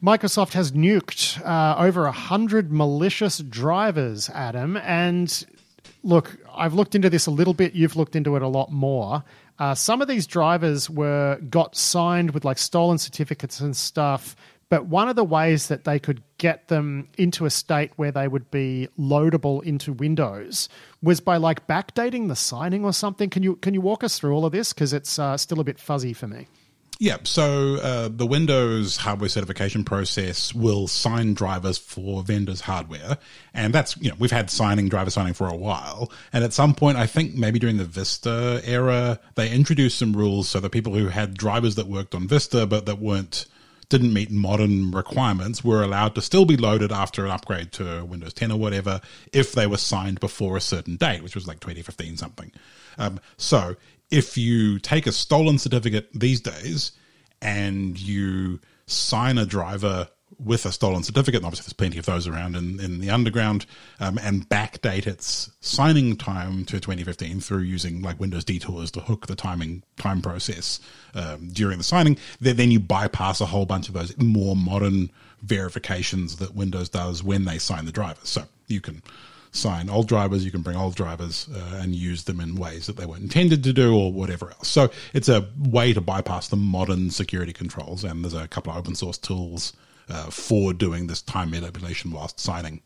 Microsoft 0.02 0.54
has 0.54 0.72
nuked 0.72 1.46
uh, 1.46 1.76
over 1.78 2.06
a 2.06 2.12
hundred 2.12 2.72
malicious 2.72 3.40
drivers, 3.40 4.30
Adam. 4.30 4.78
And 4.78 5.46
look, 6.04 6.38
I've 6.56 6.74
looked 6.74 6.96
into 6.96 7.10
this 7.10 7.26
a 7.26 7.32
little 7.32 7.54
bit. 7.54 7.74
You've 7.74 7.98
looked 7.98 8.16
into 8.16 8.36
it 8.38 8.42
a 8.42 8.48
lot 8.48 8.72
more. 8.72 9.24
Uh, 9.60 9.76
some 9.76 10.02
of 10.02 10.08
these 10.08 10.26
drivers 10.26 10.90
were 10.90 11.38
got 11.50 11.76
signed 11.76 12.32
with 12.32 12.46
like 12.46 12.58
stolen 12.58 12.98
certificates 12.98 13.60
and 13.60 13.76
stuff. 13.76 14.38
But 14.70 14.86
one 14.86 15.10
of 15.10 15.16
the 15.16 15.24
ways 15.24 15.68
that 15.68 15.84
they 15.84 16.00
could 16.00 16.22
get 16.38 16.68
them 16.68 17.10
into 17.18 17.46
a 17.46 17.50
state 17.50 17.92
where 17.96 18.12
they 18.12 18.28
would 18.28 18.52
be 18.52 18.88
loadable 19.00 19.64
into 19.64 19.92
Windows 19.92 20.70
was 21.02 21.20
by 21.20 21.38
like 21.38 21.68
backdating 21.68 22.28
the 22.28 22.36
signing 22.36 22.86
or 22.86 22.94
something. 22.94 23.30
Can 23.30 23.44
you 23.44 23.56
can 23.58 23.74
you 23.74 23.82
walk 23.82 24.04
us 24.04 24.18
through 24.18 24.34
all 24.34 24.46
of 24.46 24.52
this 24.54 24.72
because 24.72 24.94
it's 24.94 25.20
uh, 25.20 25.36
still 25.38 25.60
a 25.60 25.64
bit 25.64 25.80
fuzzy 25.80 26.14
for 26.14 26.28
me? 26.28 26.48
Yeah, 27.02 27.16
so 27.24 27.76
uh, 27.76 28.10
the 28.12 28.26
Windows 28.26 28.98
hardware 28.98 29.30
certification 29.30 29.86
process 29.86 30.54
will 30.54 30.86
sign 30.90 31.34
drivers 31.34 31.78
for 31.78 32.24
vendors' 32.24 32.60
hardware, 32.60 33.18
and 33.54 33.74
that's 33.74 33.96
you 33.96 34.10
know 34.10 34.18
we've 34.20 34.32
had 34.32 34.50
signing 34.50 34.90
driver 34.90 35.10
signing 35.10 35.34
for 35.34 35.48
a 35.48 35.56
while, 35.56 36.12
and 36.34 36.44
at 36.44 36.52
some 36.52 36.76
point 36.76 36.98
I 36.98 37.08
think 37.08 37.36
maybe 37.36 37.58
during 37.58 37.78
the 37.78 37.86
Vista 37.86 38.62
era 38.66 39.18
they 39.36 39.50
introduced 39.50 39.98
some 39.98 40.12
rules 40.12 40.50
so 40.50 40.60
that 40.60 40.72
people 40.72 40.94
who 40.94 41.08
had 41.08 41.36
drivers 41.36 41.76
that 41.76 41.88
worked 41.88 42.14
on 42.14 42.28
Vista 42.28 42.68
but 42.68 42.86
that 42.86 43.00
weren't 43.00 43.46
didn't 43.88 44.14
meet 44.14 44.30
modern 44.30 44.92
requirements 44.92 45.64
were 45.64 45.82
allowed 45.82 46.16
to 46.16 46.22
still 46.22 46.44
be 46.44 46.58
loaded 46.58 46.92
after 46.92 47.24
an 47.24 47.32
upgrade 47.32 47.72
to 47.72 48.04
Windows 48.06 48.34
10 48.34 48.52
or 48.52 48.60
whatever 48.60 49.00
if 49.32 49.54
they 49.54 49.66
were 49.66 49.78
signed 49.78 50.20
before 50.20 50.56
a 50.58 50.62
certain 50.62 50.96
date, 50.96 51.24
which 51.24 51.34
was 51.34 51.48
like 51.48 51.60
2015 51.60 52.18
something. 52.18 52.52
Um, 53.00 53.20
so 53.38 53.78
if 54.12 54.38
you 54.38 54.80
take 54.80 55.08
a 55.08 55.12
stolen 55.12 55.60
certificate 55.60 56.10
these 56.14 56.42
days 56.42 56.92
and 57.42 58.00
you 58.00 58.60
sign 58.86 59.38
a 59.38 59.46
driver 59.46 60.10
with 60.38 60.66
a 60.66 60.72
stolen 60.72 61.04
certificate, 61.04 61.40
and 61.40 61.46
obviously 61.46 61.64
there's 61.64 61.74
plenty 61.74 61.98
of 61.98 62.06
those 62.06 62.28
around 62.28 62.56
in, 62.56 62.80
in 62.80 63.00
the 63.00 63.10
underground, 63.10 63.66
um, 64.00 64.18
and 64.20 64.48
backdate 64.48 65.06
its 65.06 65.52
signing 65.60 66.16
time 66.16 66.64
to 66.66 66.80
2015 66.80 67.42
through 67.42 67.60
using 67.60 68.02
like 68.02 68.20
Windows 68.20 68.46
detours 68.46 68.92
to 68.92 69.02
hook 69.02 69.28
the 69.28 69.36
timing 69.36 69.84
time 69.98 70.22
process 70.22 70.80
um, 71.16 71.50
during 71.50 71.78
the 71.78 71.84
signing, 71.84 72.18
then, 72.40 72.56
then 72.56 72.72
you 72.72 72.80
bypass 72.80 73.42
a 73.42 73.46
whole 73.46 73.66
bunch 73.66 73.90
of 73.90 73.96
those 73.96 74.18
more 74.18 74.56
modern 74.56 75.12
verifications 75.42 76.38
that 76.38 76.56
Windows 76.56 76.90
does 76.90 77.24
when 77.24 77.46
they 77.46 77.58
sign 77.58 77.86
the 77.86 77.92
drivers. 77.92 78.30
So 78.30 78.44
you 78.68 78.82
can 78.82 79.02
sign 79.52 79.90
old 79.90 80.08
drivers, 80.08 80.46
you 80.46 80.52
can 80.52 80.62
bring 80.62 80.78
old 80.78 80.96
drivers 80.96 81.50
uh, 81.54 81.80
and 81.82 81.96
use 81.96 82.24
them 82.24 82.40
in 82.40 82.56
ways 82.56 82.88
that 82.88 82.98
they 82.98 83.06
weren't 83.06 83.24
intended 83.24 83.64
to 83.64 83.74
do 83.74 83.96
or 83.96 84.12
whatever 84.12 84.52
else. 84.52 84.68
So 84.68 84.90
it's 85.14 85.30
a 85.30 85.48
way 85.58 85.94
to 85.94 86.02
bypass 86.02 86.48
the 86.48 86.56
modern 86.56 87.10
security 87.10 87.54
controls, 87.54 88.04
and 88.04 88.24
there's 88.24 88.34
a 88.34 88.48
couple 88.48 88.72
of 88.72 88.78
open 88.78 88.96
source 88.96 89.18
tools 89.18 89.74
uh, 90.10 90.30
for 90.30 90.74
doing 90.74 91.08
this 91.08 91.22
time 91.22 91.52
manipulation 91.52 92.12
whilst 92.12 92.40
signing. 92.40 92.82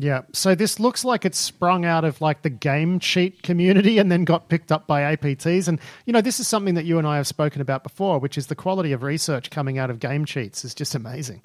Yeah, 0.00 0.22
so 0.32 0.54
this 0.54 0.78
looks 0.78 1.04
like 1.04 1.24
it's 1.24 1.38
sprung 1.38 1.84
out 1.84 2.04
of 2.04 2.20
like 2.20 2.42
the 2.42 2.50
game 2.50 3.00
cheat 3.00 3.42
community 3.42 3.98
and 3.98 4.12
then 4.12 4.24
got 4.24 4.48
picked 4.48 4.70
up 4.70 4.86
by 4.86 5.16
APTs. 5.16 5.66
And, 5.66 5.80
you 6.06 6.12
know, 6.12 6.20
this 6.20 6.38
is 6.38 6.46
something 6.46 6.74
that 6.74 6.84
you 6.84 6.98
and 6.98 7.06
I 7.06 7.16
have 7.16 7.26
spoken 7.26 7.60
about 7.60 7.82
before, 7.82 8.20
which 8.20 8.38
is 8.38 8.46
the 8.46 8.54
quality 8.54 8.92
of 8.92 9.02
research 9.02 9.50
coming 9.50 9.76
out 9.76 9.90
of 9.90 9.98
game 9.98 10.24
cheats 10.24 10.64
is 10.64 10.72
just 10.72 10.94
amazing. 10.94 11.42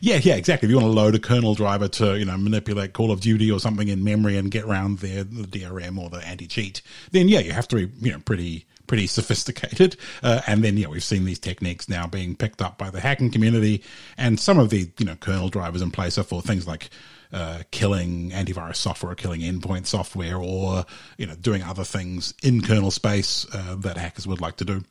Yeah, 0.00 0.20
yeah, 0.22 0.34
exactly. 0.34 0.66
If 0.66 0.70
you 0.70 0.76
want 0.76 0.86
to 0.86 0.92
load 0.92 1.14
a 1.14 1.18
kernel 1.18 1.54
driver 1.54 1.88
to, 1.88 2.18
you 2.18 2.24
know, 2.24 2.36
manipulate 2.36 2.92
Call 2.92 3.10
of 3.10 3.20
Duty 3.20 3.50
or 3.50 3.60
something 3.60 3.88
in 3.88 4.04
memory 4.04 4.36
and 4.36 4.50
get 4.50 4.64
around 4.64 5.00
the, 5.00 5.22
the 5.22 5.46
DRM 5.46 5.98
or 5.98 6.08
the 6.08 6.18
anti 6.26 6.46
cheat, 6.46 6.82
then 7.10 7.28
yeah, 7.28 7.40
you 7.40 7.52
have 7.52 7.68
to 7.68 7.76
be, 7.76 7.92
you 8.00 8.12
know, 8.12 8.20
pretty 8.20 8.66
pretty 8.86 9.06
sophisticated. 9.06 9.96
Uh, 10.22 10.40
and 10.46 10.62
then, 10.62 10.76
yeah, 10.76 10.86
we've 10.86 11.02
seen 11.02 11.24
these 11.24 11.38
techniques 11.38 11.88
now 11.88 12.06
being 12.06 12.36
picked 12.36 12.62
up 12.62 12.78
by 12.78 12.90
the 12.90 13.00
hacking 13.00 13.30
community, 13.30 13.82
and 14.16 14.38
some 14.38 14.56
of 14.56 14.70
the 14.70 14.88
you 14.98 15.04
know 15.04 15.16
kernel 15.16 15.48
drivers 15.48 15.82
in 15.82 15.90
place 15.90 16.16
are 16.16 16.22
for 16.22 16.40
things 16.40 16.68
like 16.68 16.90
uh, 17.32 17.62
killing 17.72 18.30
antivirus 18.30 18.76
software, 18.76 19.16
killing 19.16 19.40
endpoint 19.40 19.86
software, 19.86 20.36
or 20.36 20.84
you 21.18 21.26
know 21.26 21.34
doing 21.34 21.62
other 21.62 21.82
things 21.82 22.34
in 22.42 22.60
kernel 22.60 22.92
space 22.92 23.46
uh, 23.52 23.74
that 23.76 23.96
hackers 23.96 24.28
would 24.28 24.40
like 24.40 24.56
to 24.56 24.64
do. 24.64 24.84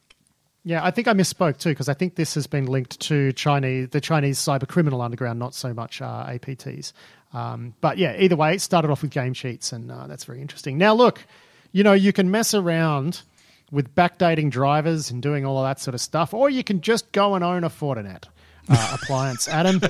Yeah, 0.64 0.84
I 0.84 0.92
think 0.92 1.08
I 1.08 1.14
misspoke 1.14 1.58
too 1.58 1.70
because 1.70 1.90
I 1.90 1.94
think 1.94 2.16
this 2.16 2.36
has 2.36 2.46
been 2.46 2.68
linked 2.68 3.00
to 3.02 3.32
Chinese, 3.34 3.90
the 3.90 4.02
Chinese 4.02 4.38
cyber 4.38 4.68
criminal 4.68 5.02
underground, 5.02 5.40
not 5.40 5.56
so 5.56 5.74
much 5.74 6.02
uh, 6.02 6.26
APTs. 6.28 6.94
Um, 7.34 7.74
but 7.82 7.98
yeah, 7.98 8.16
either 8.20 8.36
way, 8.36 8.54
it 8.54 8.62
started 8.62 8.92
off 8.92 9.02
with 9.02 9.12
game 9.12 9.34
sheets, 9.34 9.72
and 9.72 9.92
uh, 9.92 10.06
that's 10.08 10.26
very 10.26 10.42
interesting. 10.42 10.78
Now, 10.78 10.94
look, 10.94 11.26
you 11.72 11.84
know, 11.84 11.94
you 11.94 12.14
can 12.14 12.30
mess 12.30 12.54
around 12.54 13.22
with 13.72 13.96
backdating 13.96 14.52
drivers 14.52 15.10
and 15.10 15.22
doing 15.22 15.46
all 15.46 15.58
of 15.58 15.64
that 15.64 15.80
sort 15.80 15.96
of 15.96 16.02
stuff, 16.02 16.34
or 16.34 16.50
you 16.50 16.64
can 16.64 16.82
just 16.82 17.12
go 17.12 17.36
and 17.36 17.44
own 17.44 17.64
a 17.64 17.70
Fortinet 17.70 18.26
uh, 18.70 18.98
appliance, 19.02 19.48
Adam. 19.48 19.82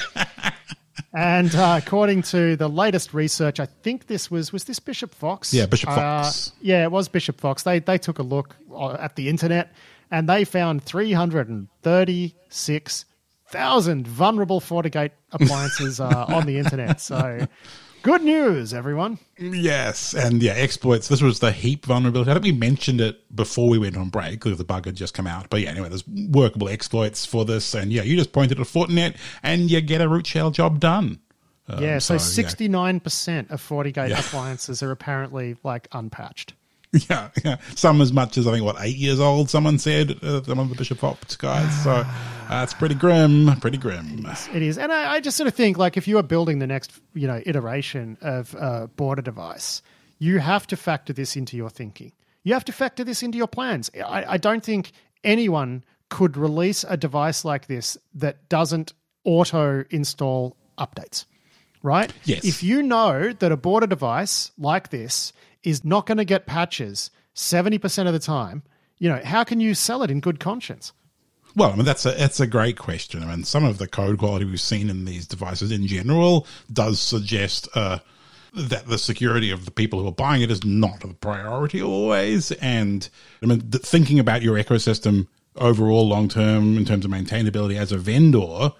And 1.14 1.54
uh, 1.56 1.80
according 1.84 2.22
to 2.24 2.56
the 2.56 2.70
latest 2.70 3.14
research, 3.14 3.60
I 3.60 3.66
think 3.66 4.08
this 4.08 4.32
was 4.32 4.54
was 4.54 4.64
this 4.66 4.80
Bishop 4.80 5.14
Fox. 5.14 5.54
Yeah, 5.54 5.66
Bishop 5.66 5.90
Fox. 5.90 6.50
Uh, 6.50 6.52
yeah, 6.62 6.84
it 6.84 6.92
was 6.92 7.10
Bishop 7.10 7.42
Fox. 7.42 7.64
They 7.64 7.80
they 7.80 7.98
took 7.98 8.20
a 8.20 8.24
look 8.24 8.56
uh, 8.74 8.94
at 8.94 9.16
the 9.18 9.28
internet 9.28 9.74
and 10.12 10.30
they 10.30 10.44
found 10.44 10.84
three 10.84 11.14
hundred 11.14 11.50
and 11.50 11.68
thirty 11.82 12.36
six 12.50 13.06
thousand 13.48 14.08
vulnerable 14.08 14.62
FortiGate 14.62 15.12
appliances 15.32 16.00
uh, 16.00 16.26
on 16.28 16.46
the 16.46 16.58
internet. 16.58 17.02
So 17.02 17.48
Good 18.04 18.24
news, 18.24 18.74
everyone. 18.74 19.20
Yes, 19.38 20.16
and 20.16 20.42
yeah, 20.42 20.54
exploits. 20.54 21.08
This 21.08 21.22
was 21.22 21.40
the 21.40 21.52
heap 21.52 21.86
vulnerability. 21.86 22.32
I 22.32 22.34
think 22.34 22.46
we 22.46 22.52
mentioned 22.52 23.00
it 23.00 23.36
before 23.36 23.70
we 23.70 23.78
went 23.78 23.96
on 23.96 24.10
break 24.10 24.32
because 24.32 24.58
the 24.58 24.64
bug 24.64 24.86
had 24.86 24.96
just 24.96 25.14
come 25.14 25.28
out. 25.28 25.52
But 25.52 25.62
yeah, 25.62 25.70
anyway, 25.70 25.90
there's 25.90 26.08
workable 26.08 26.68
exploits 26.68 27.28
for 27.28 27.46
this, 27.46 27.76
and 27.76 27.94
yeah, 27.94 28.02
you 28.02 28.18
just 28.18 28.32
pointed 28.32 28.60
at 28.60 28.66
Fortinet 28.66 29.18
and 29.44 29.70
you 29.70 29.82
get 29.82 30.02
a 30.02 30.10
root 30.10 30.26
shell 30.26 30.50
job 30.50 30.80
done. 30.80 31.20
Um, 31.68 31.84
yeah, 31.84 32.00
so 32.00 32.18
sixty 32.18 32.68
nine 32.68 33.00
percent 33.00 33.52
of 33.52 33.62
FortiGate 33.62 34.10
yeah. 34.10 34.20
appliances 34.20 34.82
are 34.82 34.90
apparently 34.90 35.58
like 35.64 35.88
unpatched. 35.92 36.56
Yeah, 37.10 37.30
yeah, 37.46 37.58
some 37.76 38.02
as 38.02 38.12
much 38.12 38.38
as 38.38 38.46
I 38.46 38.52
think 38.52 38.66
what 38.66 38.76
eight 38.80 38.98
years 38.98 39.20
old. 39.20 39.50
Someone 39.50 39.80
said 39.80 40.22
uh, 40.22 40.44
some 40.44 40.60
of 40.60 40.70
the 40.70 40.76
Bishop 40.76 40.98
Fox 40.98 41.38
guys. 41.38 41.84
So 41.86 41.92
uh, 41.92 42.62
it's 42.64 42.74
pretty 42.74 42.96
grim, 42.96 43.56
pretty 43.62 43.78
grim. 43.78 44.26
It 44.26 44.32
is, 44.32 44.50
it 44.54 44.62
is. 44.62 44.78
and 44.78 44.92
I, 44.92 45.14
I, 45.14 45.20
just 45.22 45.38
sort 45.38 45.48
of 45.48 45.54
think 45.54 45.78
like 45.78 45.96
if 45.96 46.06
you 46.06 46.18
are 46.18 46.24
building 46.24 46.60
the 46.60 46.68
next 46.68 46.92
you 47.14 47.28
know 47.28 47.42
iteration 47.46 48.18
of 48.22 48.54
a 48.56 48.88
border 48.88 49.22
device, 49.22 49.82
you 50.20 50.40
have 50.40 50.68
to 50.68 50.76
factor 50.76 51.14
this 51.14 51.38
into 51.38 51.56
your 51.56 51.70
thinking. 51.70 52.12
You 52.44 52.54
have 52.54 52.66
to 52.66 52.74
factor 52.74 53.06
this 53.06 53.24
into 53.24 53.38
your 53.38 53.48
plans. 53.48 53.90
I, 53.96 54.34
I 54.34 54.38
don't 54.38 54.64
think 54.64 54.92
anyone 55.24 55.86
could 56.10 56.36
release 56.36 56.84
a 56.84 56.98
device 56.98 57.46
like 57.46 57.68
this 57.68 57.98
that 58.16 58.50
doesn't 58.50 58.92
auto 59.24 59.86
install 59.90 60.58
updates. 60.78 61.26
Right? 61.84 62.14
Yes. 62.26 62.44
If 62.44 62.62
you 62.62 62.84
know 62.84 63.32
that 63.32 63.52
a 63.52 63.58
border 63.58 63.88
device 63.88 64.52
like 64.58 64.90
this 64.90 65.34
is 65.64 65.86
not 65.86 66.06
going 66.06 66.18
to 66.18 66.26
get 66.26 66.46
patches 66.46 67.12
70% 67.36 68.08
of 68.08 68.14
the 68.14 68.20
time, 68.20 68.64
you 68.98 69.10
know, 69.10 69.22
how 69.24 69.44
can 69.44 69.60
you 69.60 69.74
sell 69.74 70.04
it 70.04 70.12
in 70.12 70.20
good 70.20 70.40
conscience? 70.40 70.94
Well, 71.56 71.72
I 71.72 71.76
mean 71.76 71.86
that's 71.86 72.06
a 72.06 72.12
that's 72.12 72.40
a 72.40 72.48
great 72.48 72.78
question. 72.78 73.24
I 73.24 73.26
mean, 73.26 73.44
some 73.44 73.66
of 73.66 73.78
the 73.78 73.88
code 73.88 74.20
quality 74.20 74.46
we've 74.46 74.62
seen 74.62 74.90
in 74.90 75.04
these 75.04 75.28
devices 75.28 75.72
in 75.72 75.86
general 75.86 76.48
does 76.72 77.00
suggest 77.00 77.68
uh, 77.76 78.00
that 78.54 78.88
the 78.88 78.98
security 78.98 79.52
of 79.52 79.66
the 79.66 79.72
people 79.72 80.00
who 80.00 80.08
are 80.08 80.14
buying 80.14 80.42
it 80.42 80.52
is 80.52 80.64
not 80.64 81.04
a 81.04 81.10
priority 81.10 81.82
always. 81.82 82.52
And 82.54 83.08
I 83.44 83.48
mean, 83.48 83.62
thinking 83.62 84.20
about 84.20 84.42
your 84.42 84.58
ecosystem 84.58 85.28
overall, 85.58 86.08
long 86.08 86.30
term, 86.30 86.78
in 86.78 86.86
terms 86.86 87.04
of 87.04 87.12
maintainability 87.12 87.78
as 87.78 87.92
a 87.92 87.98
vendor, 87.98 88.72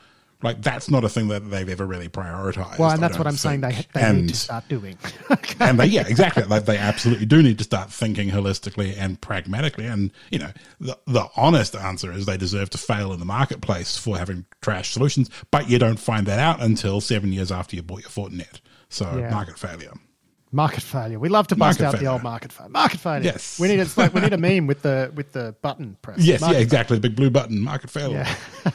like 0.44 0.62
that's 0.62 0.90
not 0.90 1.04
a 1.04 1.10
thing 1.10 1.28
that 1.30 1.50
they've 1.50 1.70
ever 1.70 1.86
really 1.86 2.10
prioritized. 2.10 2.80
Well, 2.80 2.92
and 2.92 3.02
that's 3.02 3.18
what 3.18 3.28
I'm 3.28 3.34
think. 3.34 3.40
saying 3.40 3.62
they, 3.62 3.86
they 3.94 4.02
and, 4.02 4.22
need 4.22 4.30
to 4.30 4.36
start 4.36 4.68
doing. 4.68 4.98
okay. 5.30 5.56
And 5.62 5.80
they, 5.80 5.86
yeah, 5.86 6.08
exactly. 6.08 6.44
Like 6.44 6.66
they 6.66 6.78
absolutely 6.78 7.26
do 7.26 7.42
need 7.42 7.58
to 7.60 7.64
start 7.64 7.92
thinking 7.92 8.30
holistically 8.30 8.96
and 8.98 9.20
pragmatically. 9.22 9.86
And 9.86 10.12
you 10.32 10.40
know, 10.40 10.52
the 10.80 10.98
the 11.08 11.28
honest 11.36 11.76
answer 11.76 12.12
is 12.12 12.26
they 12.26 12.38
deserve 12.38 12.70
to 12.72 12.78
fail 12.78 13.14
in 13.14 13.20
the 13.20 13.26
marketplace 13.26 13.98
for 13.98 14.18
having 14.18 14.46
trash 14.62 14.92
solutions. 14.92 15.30
But 15.52 15.70
you 15.70 15.80
don't 15.80 16.00
find 16.00 16.26
that 16.28 16.40
out 16.40 16.62
until 16.62 17.02
seven 17.02 17.32
years 17.32 17.52
after 17.52 17.76
you 17.76 17.84
bought 17.84 18.02
your 18.02 18.10
Fortinet. 18.10 18.62
So 18.90 19.18
yeah. 19.18 19.30
market 19.30 19.58
failure. 19.58 19.94
Market 20.54 20.84
failure. 20.84 21.18
We 21.18 21.30
love 21.30 21.48
to 21.48 21.56
bust 21.56 21.80
market 21.80 21.86
out 21.86 21.92
failure. 21.94 22.08
the 22.08 22.12
old 22.12 22.24
market 22.24 22.52
failure. 22.52 22.72
Market 22.72 23.00
failure. 23.00 23.24
Yes. 23.24 23.58
We 23.58 23.70
need 23.70 23.80
it's 23.80 23.98
like 23.98 24.14
we 24.14 24.20
need 24.20 24.34
a 24.34 24.38
meme 24.50 24.68
with 24.68 24.82
the 24.82 25.10
with 25.16 25.32
the 25.32 25.56
button 25.62 25.96
press. 26.02 26.20
Yes, 26.20 26.42
market 26.42 26.58
yeah, 26.58 26.64
exactly. 26.64 26.98
The 26.98 27.02
big 27.02 27.16
blue 27.16 27.30
button. 27.30 27.62
Market 27.62 27.90
failure. 27.90 28.26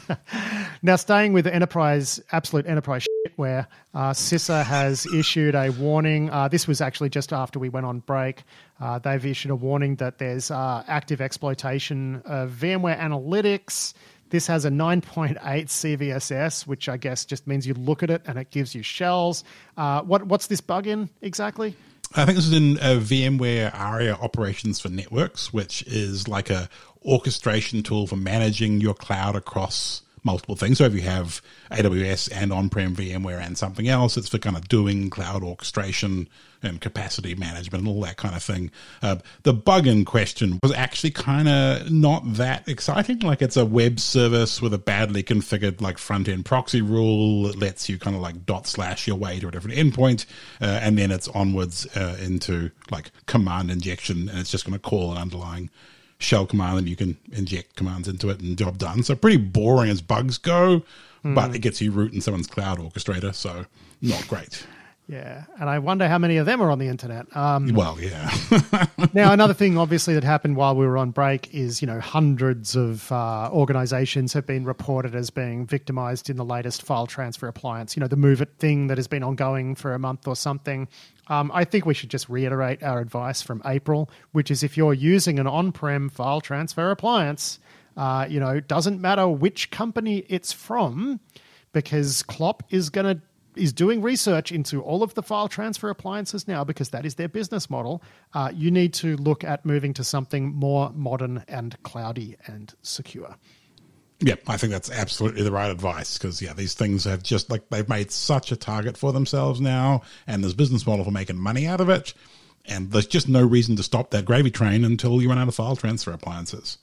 Yeah. 0.08 0.16
now, 0.82 0.96
staying 0.96 1.34
with 1.34 1.44
the 1.44 1.54
enterprise, 1.54 2.18
absolute 2.32 2.66
enterprise 2.66 3.02
shit, 3.02 3.32
where 3.36 3.68
uh, 3.92 4.12
CISA 4.12 4.64
has 4.64 5.06
issued 5.14 5.54
a 5.54 5.68
warning. 5.70 6.30
Uh, 6.30 6.48
this 6.48 6.66
was 6.66 6.80
actually 6.80 7.10
just 7.10 7.32
after 7.32 7.58
we 7.58 7.68
went 7.68 7.84
on 7.84 8.00
break. 8.00 8.44
Uh, 8.80 8.98
they've 8.98 9.26
issued 9.26 9.50
a 9.50 9.56
warning 9.56 9.96
that 9.96 10.16
there's 10.16 10.50
uh, 10.50 10.82
active 10.88 11.20
exploitation 11.20 12.22
of 12.24 12.52
VMware 12.52 12.98
Analytics 12.98 13.92
this 14.30 14.46
has 14.46 14.64
a 14.64 14.70
9.8 14.70 15.38
CVSS, 15.38 16.66
which 16.66 16.88
I 16.88 16.96
guess 16.96 17.24
just 17.24 17.46
means 17.46 17.66
you 17.66 17.74
look 17.74 18.02
at 18.02 18.10
it 18.10 18.22
and 18.26 18.38
it 18.38 18.50
gives 18.50 18.74
you 18.74 18.82
shells. 18.82 19.44
Uh, 19.76 20.02
what 20.02 20.24
what's 20.26 20.48
this 20.48 20.60
bug 20.60 20.86
in 20.86 21.08
exactly? 21.22 21.76
I 22.14 22.24
think 22.24 22.36
this 22.36 22.46
is 22.46 22.52
in 22.52 22.76
VMware 22.76 23.74
ARIA 23.74 24.14
Operations 24.14 24.80
for 24.80 24.88
Networks, 24.88 25.52
which 25.52 25.82
is 25.86 26.28
like 26.28 26.50
a 26.50 26.68
orchestration 27.04 27.82
tool 27.82 28.06
for 28.06 28.16
managing 28.16 28.80
your 28.80 28.94
cloud 28.94 29.36
across 29.36 30.02
multiple 30.22 30.56
things. 30.56 30.78
So 30.78 30.84
if 30.84 30.94
you 30.94 31.02
have 31.02 31.40
AWS 31.70 32.30
and 32.34 32.52
on-prem 32.52 32.96
VMware 32.96 33.40
and 33.40 33.56
something 33.56 33.88
else, 33.88 34.16
it's 34.16 34.28
for 34.28 34.38
kind 34.38 34.56
of 34.56 34.68
doing 34.68 35.08
cloud 35.08 35.42
orchestration 35.42 36.28
and 36.62 36.80
capacity 36.80 37.34
management 37.34 37.86
and 37.86 37.88
all 37.88 38.00
that 38.02 38.16
kind 38.16 38.34
of 38.34 38.42
thing. 38.42 38.70
Uh, 39.02 39.16
the 39.42 39.52
bug 39.52 39.86
in 39.86 40.04
question 40.04 40.58
was 40.62 40.72
actually 40.72 41.10
kind 41.10 41.48
of 41.48 41.90
not 41.90 42.22
that 42.34 42.68
exciting. 42.68 43.20
Like 43.20 43.42
it's 43.42 43.56
a 43.56 43.66
web 43.66 44.00
service 44.00 44.60
with 44.60 44.74
a 44.74 44.78
badly 44.78 45.22
configured 45.22 45.80
like 45.80 45.98
front 45.98 46.28
end 46.28 46.44
proxy 46.44 46.82
rule 46.82 47.44
that 47.44 47.58
lets 47.58 47.88
you 47.88 47.98
kind 47.98 48.16
of 48.16 48.22
like 48.22 48.46
dot 48.46 48.66
slash 48.66 49.06
your 49.06 49.16
way 49.16 49.38
to 49.40 49.48
a 49.48 49.50
different 49.50 49.76
endpoint, 49.76 50.26
uh, 50.60 50.80
and 50.82 50.98
then 50.98 51.10
it's 51.10 51.28
onwards 51.28 51.86
uh, 51.96 52.16
into 52.20 52.70
like 52.90 53.10
command 53.26 53.70
injection, 53.70 54.28
and 54.28 54.38
it's 54.38 54.50
just 54.50 54.64
going 54.64 54.78
to 54.78 54.78
call 54.78 55.12
an 55.12 55.18
underlying 55.18 55.70
shell 56.18 56.46
command 56.46 56.78
and 56.78 56.88
you 56.88 56.96
can 56.96 57.16
inject 57.32 57.76
commands 57.76 58.08
into 58.08 58.30
it 58.30 58.40
and 58.40 58.56
job 58.56 58.78
done. 58.78 59.02
So 59.02 59.14
pretty 59.14 59.36
boring 59.36 59.90
as 59.90 60.00
bugs 60.00 60.38
go, 60.38 60.82
mm. 61.24 61.34
but 61.34 61.54
it 61.54 61.60
gets 61.60 61.80
you 61.80 61.90
root 61.90 62.12
in 62.12 62.20
someone's 62.20 62.46
cloud 62.46 62.78
orchestrator, 62.78 63.34
so 63.34 63.66
not 64.00 64.26
great. 64.28 64.66
Yeah, 65.08 65.44
and 65.60 65.70
I 65.70 65.78
wonder 65.78 66.08
how 66.08 66.18
many 66.18 66.36
of 66.38 66.46
them 66.46 66.60
are 66.60 66.68
on 66.68 66.80
the 66.80 66.88
internet. 66.88 67.34
Um, 67.36 67.68
well, 67.74 67.96
yeah. 68.00 68.28
now, 69.14 69.32
another 69.32 69.54
thing, 69.54 69.78
obviously, 69.78 70.14
that 70.14 70.24
happened 70.24 70.56
while 70.56 70.74
we 70.74 70.84
were 70.84 70.98
on 70.98 71.12
break 71.12 71.54
is, 71.54 71.80
you 71.80 71.86
know, 71.86 72.00
hundreds 72.00 72.74
of 72.74 73.12
uh, 73.12 73.48
organizations 73.52 74.32
have 74.32 74.46
been 74.46 74.64
reported 74.64 75.14
as 75.14 75.30
being 75.30 75.64
victimized 75.64 76.28
in 76.28 76.36
the 76.36 76.44
latest 76.44 76.82
file 76.82 77.06
transfer 77.06 77.46
appliance. 77.46 77.96
You 77.96 78.00
know, 78.00 78.08
the 78.08 78.16
MOVEit 78.16 78.56
thing 78.58 78.88
that 78.88 78.98
has 78.98 79.06
been 79.06 79.22
ongoing 79.22 79.76
for 79.76 79.94
a 79.94 79.98
month 79.98 80.26
or 80.26 80.34
something. 80.34 80.88
Um, 81.28 81.52
I 81.54 81.62
think 81.62 81.86
we 81.86 81.94
should 81.94 82.10
just 82.10 82.28
reiterate 82.28 82.82
our 82.82 82.98
advice 82.98 83.42
from 83.42 83.62
April, 83.64 84.10
which 84.32 84.50
is 84.50 84.64
if 84.64 84.76
you're 84.76 84.94
using 84.94 85.38
an 85.38 85.46
on-prem 85.46 86.08
file 86.08 86.40
transfer 86.40 86.90
appliance, 86.90 87.60
uh, 87.96 88.26
you 88.28 88.40
know, 88.40 88.58
doesn't 88.58 89.00
matter 89.00 89.28
which 89.28 89.70
company 89.70 90.24
it's 90.28 90.52
from, 90.52 91.20
because 91.72 92.24
Clop 92.24 92.64
is 92.70 92.90
going 92.90 93.16
to 93.16 93.22
is 93.56 93.72
doing 93.72 94.02
research 94.02 94.52
into 94.52 94.82
all 94.82 95.02
of 95.02 95.14
the 95.14 95.22
file 95.22 95.48
transfer 95.48 95.88
appliances 95.90 96.46
now 96.46 96.64
because 96.64 96.90
that 96.90 97.04
is 97.06 97.14
their 97.14 97.28
business 97.28 97.68
model. 97.70 98.02
Uh, 98.34 98.50
you 98.54 98.70
need 98.70 98.94
to 98.94 99.16
look 99.16 99.44
at 99.44 99.64
moving 99.64 99.94
to 99.94 100.04
something 100.04 100.54
more 100.54 100.90
modern 100.94 101.44
and 101.48 101.80
cloudy 101.82 102.36
and 102.46 102.74
secure. 102.82 103.36
Yeah, 104.20 104.36
I 104.46 104.56
think 104.56 104.72
that's 104.72 104.90
absolutely 104.90 105.42
the 105.42 105.52
right 105.52 105.70
advice 105.70 106.16
because 106.16 106.40
yeah, 106.40 106.54
these 106.54 106.72
things 106.72 107.04
have 107.04 107.22
just 107.22 107.50
like 107.50 107.68
they've 107.68 107.88
made 107.88 108.10
such 108.10 108.50
a 108.50 108.56
target 108.56 108.96
for 108.96 109.12
themselves 109.12 109.60
now, 109.60 110.02
and 110.26 110.42
there's 110.42 110.54
business 110.54 110.86
model 110.86 111.04
for 111.04 111.10
making 111.10 111.36
money 111.36 111.66
out 111.66 111.82
of 111.82 111.90
it, 111.90 112.14
and 112.64 112.90
there's 112.92 113.06
just 113.06 113.28
no 113.28 113.44
reason 113.44 113.76
to 113.76 113.82
stop 113.82 114.10
that 114.12 114.24
gravy 114.24 114.50
train 114.50 114.84
until 114.84 115.20
you 115.20 115.28
run 115.28 115.38
out 115.38 115.48
of 115.48 115.54
file 115.54 115.76
transfer 115.76 116.12
appliances. 116.12 116.78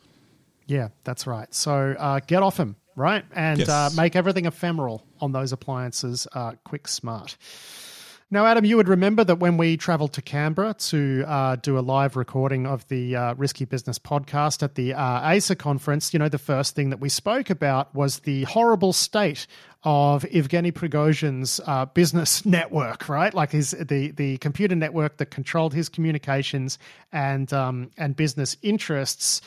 Yeah, 0.67 0.89
that's 1.03 1.25
right. 1.25 1.51
So 1.53 1.95
uh, 1.97 2.19
get 2.25 2.43
off 2.43 2.57
them, 2.57 2.75
right, 2.95 3.25
and 3.33 3.59
yes. 3.59 3.69
uh, 3.69 3.89
make 3.95 4.15
everything 4.15 4.45
ephemeral 4.45 5.05
on 5.19 5.31
those 5.31 5.51
appliances. 5.51 6.27
Uh, 6.33 6.53
quick, 6.63 6.87
smart. 6.87 7.37
Now, 8.33 8.47
Adam, 8.47 8.65
you 8.65 8.77
would 8.77 8.87
remember 8.87 9.23
that 9.25 9.35
when 9.35 9.57
we 9.57 9.77
travelled 9.77 10.13
to 10.13 10.21
Canberra 10.23 10.73
to 10.73 11.23
uh, 11.27 11.55
do 11.57 11.77
a 11.77 11.81
live 11.81 12.15
recording 12.15 12.65
of 12.65 12.87
the 12.87 13.15
uh, 13.15 13.35
Risky 13.35 13.65
Business 13.65 13.99
podcast 13.99 14.63
at 14.63 14.73
the 14.73 14.95
uh, 14.95 15.35
ASA 15.35 15.55
conference, 15.55 16.13
you 16.13 16.17
know, 16.17 16.29
the 16.29 16.39
first 16.39 16.73
thing 16.73 16.89
that 16.89 16.99
we 16.99 17.09
spoke 17.09 17.51
about 17.51 17.93
was 17.93 18.21
the 18.21 18.41
horrible 18.45 18.91
state 18.91 19.45
of 19.83 20.23
Evgeny 20.23 20.71
Prigozhin's 20.71 21.61
uh, 21.67 21.85
business 21.85 22.43
network, 22.45 23.07
right? 23.07 23.35
Like 23.35 23.51
his 23.51 23.69
the 23.71 24.09
the 24.09 24.39
computer 24.39 24.75
network 24.75 25.17
that 25.17 25.27
controlled 25.27 25.75
his 25.75 25.87
communications 25.87 26.79
and 27.11 27.53
um, 27.53 27.91
and 27.99 28.15
business 28.15 28.57
interests. 28.63 29.41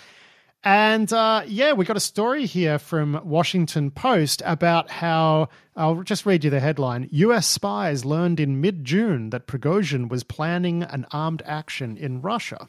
And 0.65 1.13
uh, 1.13 1.43
yeah, 1.47 1.73
we 1.73 1.85
got 1.85 1.97
a 1.97 2.01
story 2.01 2.47
here 2.47 2.79
from 2.79 3.21
Washington 3.25 3.91
Post 3.91 4.43
about 4.45 4.91
how 4.91 5.49
I'll 5.77 6.03
just 6.03 6.27
read 6.27 6.45
you 6.45 6.51
the 6.51 6.61
headline. 6.61 7.09
US 7.13 7.47
spies 7.47 8.05
learned 8.05 8.41
in 8.41 8.61
mid 8.61 8.85
June 8.85 9.31
that 9.31 9.47
Prigozhin 9.47 10.09
was 10.09 10.25
planning 10.25 10.83
an 10.83 11.07
armed 11.13 11.43
action 11.47 11.97
in 11.97 12.21
Russia. 12.21 12.69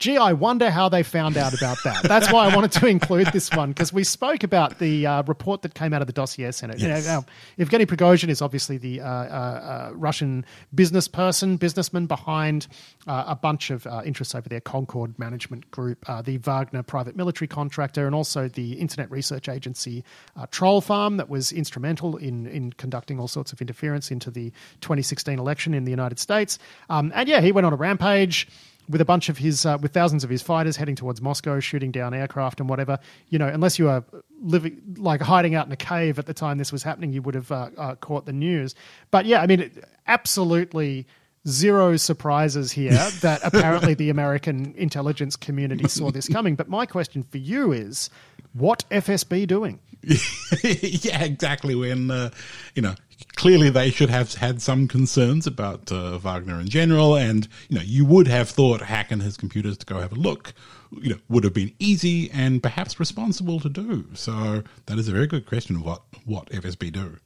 Gee, 0.00 0.18
I 0.18 0.32
wonder 0.32 0.70
how 0.70 0.88
they 0.88 1.04
found 1.04 1.36
out 1.36 1.54
about 1.54 1.78
that. 1.84 2.02
That's 2.02 2.30
why 2.32 2.48
I 2.48 2.54
wanted 2.54 2.72
to 2.72 2.86
include 2.86 3.28
this 3.28 3.50
one 3.52 3.70
because 3.70 3.92
we 3.92 4.02
spoke 4.02 4.42
about 4.42 4.80
the 4.80 5.06
uh, 5.06 5.22
report 5.22 5.62
that 5.62 5.74
came 5.74 5.92
out 5.92 6.00
of 6.00 6.08
the 6.08 6.12
dossier 6.12 6.50
center. 6.50 6.74
Yes. 6.76 7.06
You 7.06 7.12
know, 7.12 7.24
Evgeny 7.58 7.86
Prigozhin 7.86 8.28
is 8.28 8.42
obviously 8.42 8.76
the 8.76 9.00
uh, 9.00 9.06
uh, 9.06 9.08
uh, 9.08 9.90
Russian 9.94 10.44
business 10.74 11.06
person, 11.06 11.56
businessman 11.56 12.06
behind 12.06 12.66
uh, 13.06 13.24
a 13.28 13.36
bunch 13.36 13.70
of 13.70 13.86
uh, 13.86 14.02
interests 14.04 14.34
over 14.34 14.48
there 14.48 14.60
Concord 14.60 15.16
Management 15.16 15.70
Group, 15.70 16.04
uh, 16.08 16.22
the 16.22 16.38
Wagner 16.38 16.82
private 16.82 17.14
military 17.14 17.46
contractor, 17.46 18.04
and 18.04 18.16
also 18.16 18.48
the 18.48 18.72
internet 18.74 19.08
research 19.12 19.48
agency 19.48 20.02
uh, 20.36 20.46
Troll 20.50 20.80
Farm 20.80 21.18
that 21.18 21.28
was 21.28 21.52
instrumental 21.52 22.16
in, 22.16 22.46
in 22.48 22.72
conducting 22.72 23.20
all 23.20 23.28
sorts 23.28 23.52
of 23.52 23.60
interference 23.60 24.10
into 24.10 24.30
the 24.30 24.50
2016 24.80 25.38
election 25.38 25.72
in 25.72 25.84
the 25.84 25.90
United 25.90 26.18
States. 26.18 26.58
Um, 26.90 27.12
and 27.14 27.28
yeah, 27.28 27.40
he 27.40 27.52
went 27.52 27.64
on 27.64 27.72
a 27.72 27.76
rampage 27.76 28.48
with 28.88 29.00
a 29.00 29.04
bunch 29.04 29.28
of 29.28 29.38
his 29.38 29.64
uh, 29.64 29.78
with 29.80 29.92
thousands 29.92 30.24
of 30.24 30.30
his 30.30 30.42
fighters 30.42 30.76
heading 30.76 30.94
towards 30.94 31.20
Moscow, 31.22 31.60
shooting 31.60 31.90
down 31.90 32.14
aircraft 32.14 32.60
and 32.60 32.68
whatever. 32.68 32.98
You 33.28 33.38
know, 33.38 33.48
unless 33.48 33.78
you 33.78 33.86
were 33.86 34.04
living 34.40 34.80
like 34.98 35.20
hiding 35.20 35.54
out 35.54 35.66
in 35.66 35.72
a 35.72 35.76
cave 35.76 36.18
at 36.18 36.26
the 36.26 36.34
time 36.34 36.58
this 36.58 36.72
was 36.72 36.82
happening, 36.82 37.12
you 37.12 37.22
would 37.22 37.34
have 37.34 37.50
uh, 37.50 37.70
uh, 37.76 37.94
caught 37.96 38.26
the 38.26 38.32
news. 38.32 38.74
But 39.10 39.26
yeah, 39.26 39.40
I 39.40 39.46
mean, 39.46 39.60
it, 39.60 39.84
absolutely 40.06 41.06
zero 41.46 41.96
surprises 41.96 42.72
here 42.72 42.92
that 43.20 43.40
apparently 43.44 43.94
the 43.94 44.10
American 44.10 44.74
intelligence 44.76 45.36
community 45.36 45.88
saw 45.88 46.10
this 46.10 46.28
coming. 46.28 46.54
But 46.54 46.68
my 46.68 46.86
question 46.86 47.22
for 47.22 47.38
you 47.38 47.72
is, 47.72 48.10
what 48.52 48.84
FSB 48.90 49.46
doing? 49.46 49.80
yeah, 50.62 51.22
exactly. 51.24 51.74
When 51.74 52.10
uh, 52.10 52.30
you 52.74 52.82
know, 52.82 52.94
clearly 53.36 53.70
they 53.70 53.90
should 53.90 54.10
have 54.10 54.34
had 54.34 54.60
some 54.60 54.86
concerns 54.86 55.46
about 55.46 55.90
uh, 55.90 56.18
Wagner 56.18 56.60
in 56.60 56.68
general, 56.68 57.16
and 57.16 57.48
you 57.68 57.76
know, 57.76 57.82
you 57.84 58.04
would 58.04 58.28
have 58.28 58.48
thought 58.48 58.82
hacking 58.82 59.20
his 59.20 59.36
computers 59.36 59.78
to 59.78 59.86
go 59.86 60.00
have 60.00 60.12
a 60.12 60.16
look, 60.16 60.52
you 61.00 61.10
know, 61.10 61.18
would 61.28 61.44
have 61.44 61.54
been 61.54 61.72
easy 61.78 62.30
and 62.30 62.62
perhaps 62.62 63.00
responsible 63.00 63.60
to 63.60 63.68
do. 63.68 64.06
So 64.14 64.62
that 64.86 64.98
is 64.98 65.08
a 65.08 65.12
very 65.12 65.26
good 65.26 65.46
question. 65.46 65.82
What 65.82 66.02
what 66.24 66.50
FSB 66.50 66.92
do? 66.92 67.16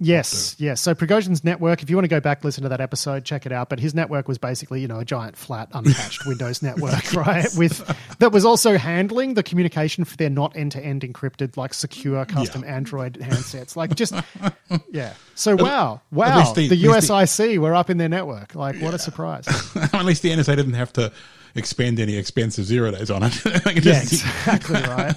Yes, 0.00 0.54
yes. 0.58 0.80
So 0.80 0.94
Prigozhin's 0.94 1.42
network, 1.42 1.82
if 1.82 1.90
you 1.90 1.96
want 1.96 2.04
to 2.04 2.08
go 2.08 2.20
back 2.20 2.44
listen 2.44 2.62
to 2.62 2.68
that 2.68 2.80
episode, 2.80 3.24
check 3.24 3.46
it 3.46 3.52
out. 3.52 3.68
But 3.68 3.80
his 3.80 3.94
network 3.94 4.28
was 4.28 4.38
basically, 4.38 4.80
you 4.80 4.86
know, 4.86 5.00
a 5.00 5.04
giant 5.04 5.36
flat 5.36 5.68
unpatched 5.72 6.24
Windows 6.26 6.62
network, 6.62 7.12
right? 7.14 7.48
With 7.56 7.78
that 8.20 8.30
was 8.30 8.44
also 8.44 8.78
handling 8.78 9.34
the 9.34 9.42
communication 9.42 10.04
for 10.04 10.16
their 10.16 10.30
not 10.30 10.56
end 10.56 10.72
to 10.72 10.80
end 10.84 11.02
encrypted, 11.02 11.56
like 11.56 11.74
secure 11.74 12.24
custom 12.26 12.62
Yeah. 12.62 12.76
Android 12.76 13.14
handsets. 13.20 13.74
Like 13.74 13.94
just 13.96 14.14
yeah. 14.92 15.14
So 15.34 15.56
wow, 15.56 16.00
wow. 16.12 16.52
The, 16.52 16.68
the- 16.68 16.68
least 16.68 16.82
the- 16.82 16.88
USIC 16.88 17.58
were 17.58 17.74
up 17.74 17.90
in 17.90 17.98
their 17.98 18.08
network. 18.08 18.54
Like 18.54 18.76
what 18.80 18.94
a 18.94 18.98
surprise. 19.00 19.48
At 19.92 20.04
least 20.04 20.22
the 20.22 20.30
NSA 20.30 20.54
didn't 20.56 20.74
have 20.74 20.92
to 20.92 21.12
expend 21.56 21.98
any 21.98 22.16
expensive 22.16 22.64
zero 22.66 22.92
days 22.92 23.10
on 23.10 23.22
it. 23.24 23.44
Yeah, 23.84 24.00
exactly 24.02 24.80
right. 24.80 25.14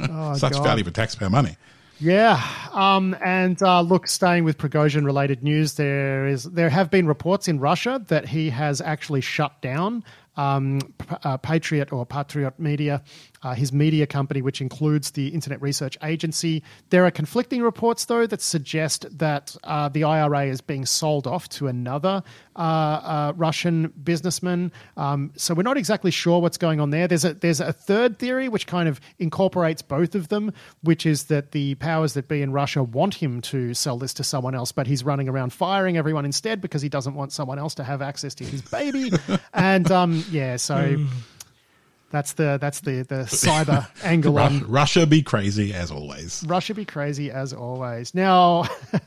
Oh, 0.00 0.34
Such 0.34 0.52
God. 0.52 0.64
value 0.64 0.84
for 0.84 0.90
taxpayer 0.90 1.30
money. 1.30 1.56
Yeah, 2.00 2.40
um, 2.72 3.16
and 3.24 3.60
uh, 3.60 3.80
look, 3.80 4.06
staying 4.06 4.44
with 4.44 4.56
Prigozhin-related 4.56 5.42
news, 5.42 5.74
there 5.74 6.28
is 6.28 6.44
there 6.44 6.70
have 6.70 6.90
been 6.90 7.08
reports 7.08 7.48
in 7.48 7.58
Russia 7.58 8.00
that 8.06 8.28
he 8.28 8.50
has 8.50 8.80
actually 8.80 9.20
shut 9.20 9.60
down 9.60 10.04
um, 10.36 10.78
uh, 11.24 11.36
Patriot 11.36 11.92
or 11.92 12.06
Patriot 12.06 12.58
Media, 12.58 13.02
uh, 13.42 13.54
his 13.54 13.72
media 13.72 14.06
company, 14.06 14.42
which 14.42 14.60
includes 14.60 15.12
the 15.12 15.28
Internet 15.28 15.62
Research 15.62 15.96
Agency. 16.02 16.62
There 16.90 17.04
are 17.06 17.10
conflicting 17.10 17.62
reports, 17.62 18.04
though, 18.06 18.26
that 18.26 18.42
suggest 18.42 19.06
that 19.18 19.56
uh, 19.64 19.88
the 19.88 20.04
IRA 20.04 20.46
is 20.46 20.60
being 20.60 20.86
sold 20.86 21.26
off 21.26 21.48
to 21.50 21.68
another 21.68 22.22
uh, 22.56 22.60
uh, 22.60 23.32
Russian 23.36 23.92
businessman. 24.02 24.72
Um, 24.96 25.32
so 25.36 25.54
we're 25.54 25.62
not 25.62 25.76
exactly 25.76 26.10
sure 26.10 26.40
what's 26.40 26.58
going 26.58 26.80
on 26.80 26.90
there. 26.90 27.06
There's 27.06 27.24
a 27.24 27.34
there's 27.34 27.60
a 27.60 27.72
third 27.72 28.18
theory 28.18 28.48
which 28.48 28.66
kind 28.66 28.88
of 28.88 29.00
incorporates 29.18 29.82
both 29.82 30.14
of 30.14 30.28
them, 30.28 30.52
which 30.82 31.06
is 31.06 31.24
that 31.24 31.52
the 31.52 31.76
powers 31.76 32.14
that 32.14 32.28
be 32.28 32.42
in 32.42 32.52
Russia 32.52 32.82
want 32.82 33.14
him 33.14 33.40
to 33.42 33.74
sell 33.74 33.98
this 33.98 34.14
to 34.14 34.24
someone 34.24 34.54
else, 34.54 34.72
but 34.72 34.86
he's 34.86 35.04
running 35.04 35.28
around 35.28 35.52
firing 35.52 35.96
everyone 35.96 36.24
instead 36.24 36.60
because 36.60 36.82
he 36.82 36.88
doesn't 36.88 37.14
want 37.14 37.32
someone 37.32 37.58
else 37.58 37.74
to 37.76 37.84
have 37.84 38.02
access 38.02 38.34
to 38.34 38.44
his 38.44 38.62
baby. 38.62 39.12
and 39.54 39.90
um, 39.90 40.24
yeah, 40.30 40.56
so. 40.56 40.96
That's 42.10 42.32
the 42.34 42.58
that's 42.60 42.80
the 42.80 43.02
the 43.02 43.14
cyber 43.28 43.86
angle 44.02 44.34
Ru- 44.34 44.40
on 44.40 44.70
Russia 44.70 45.06
be 45.06 45.22
crazy 45.22 45.74
as 45.74 45.90
always. 45.90 46.44
Russia 46.46 46.74
be 46.74 46.84
crazy 46.84 47.30
as 47.30 47.52
always. 47.52 48.14
Now, 48.14 48.64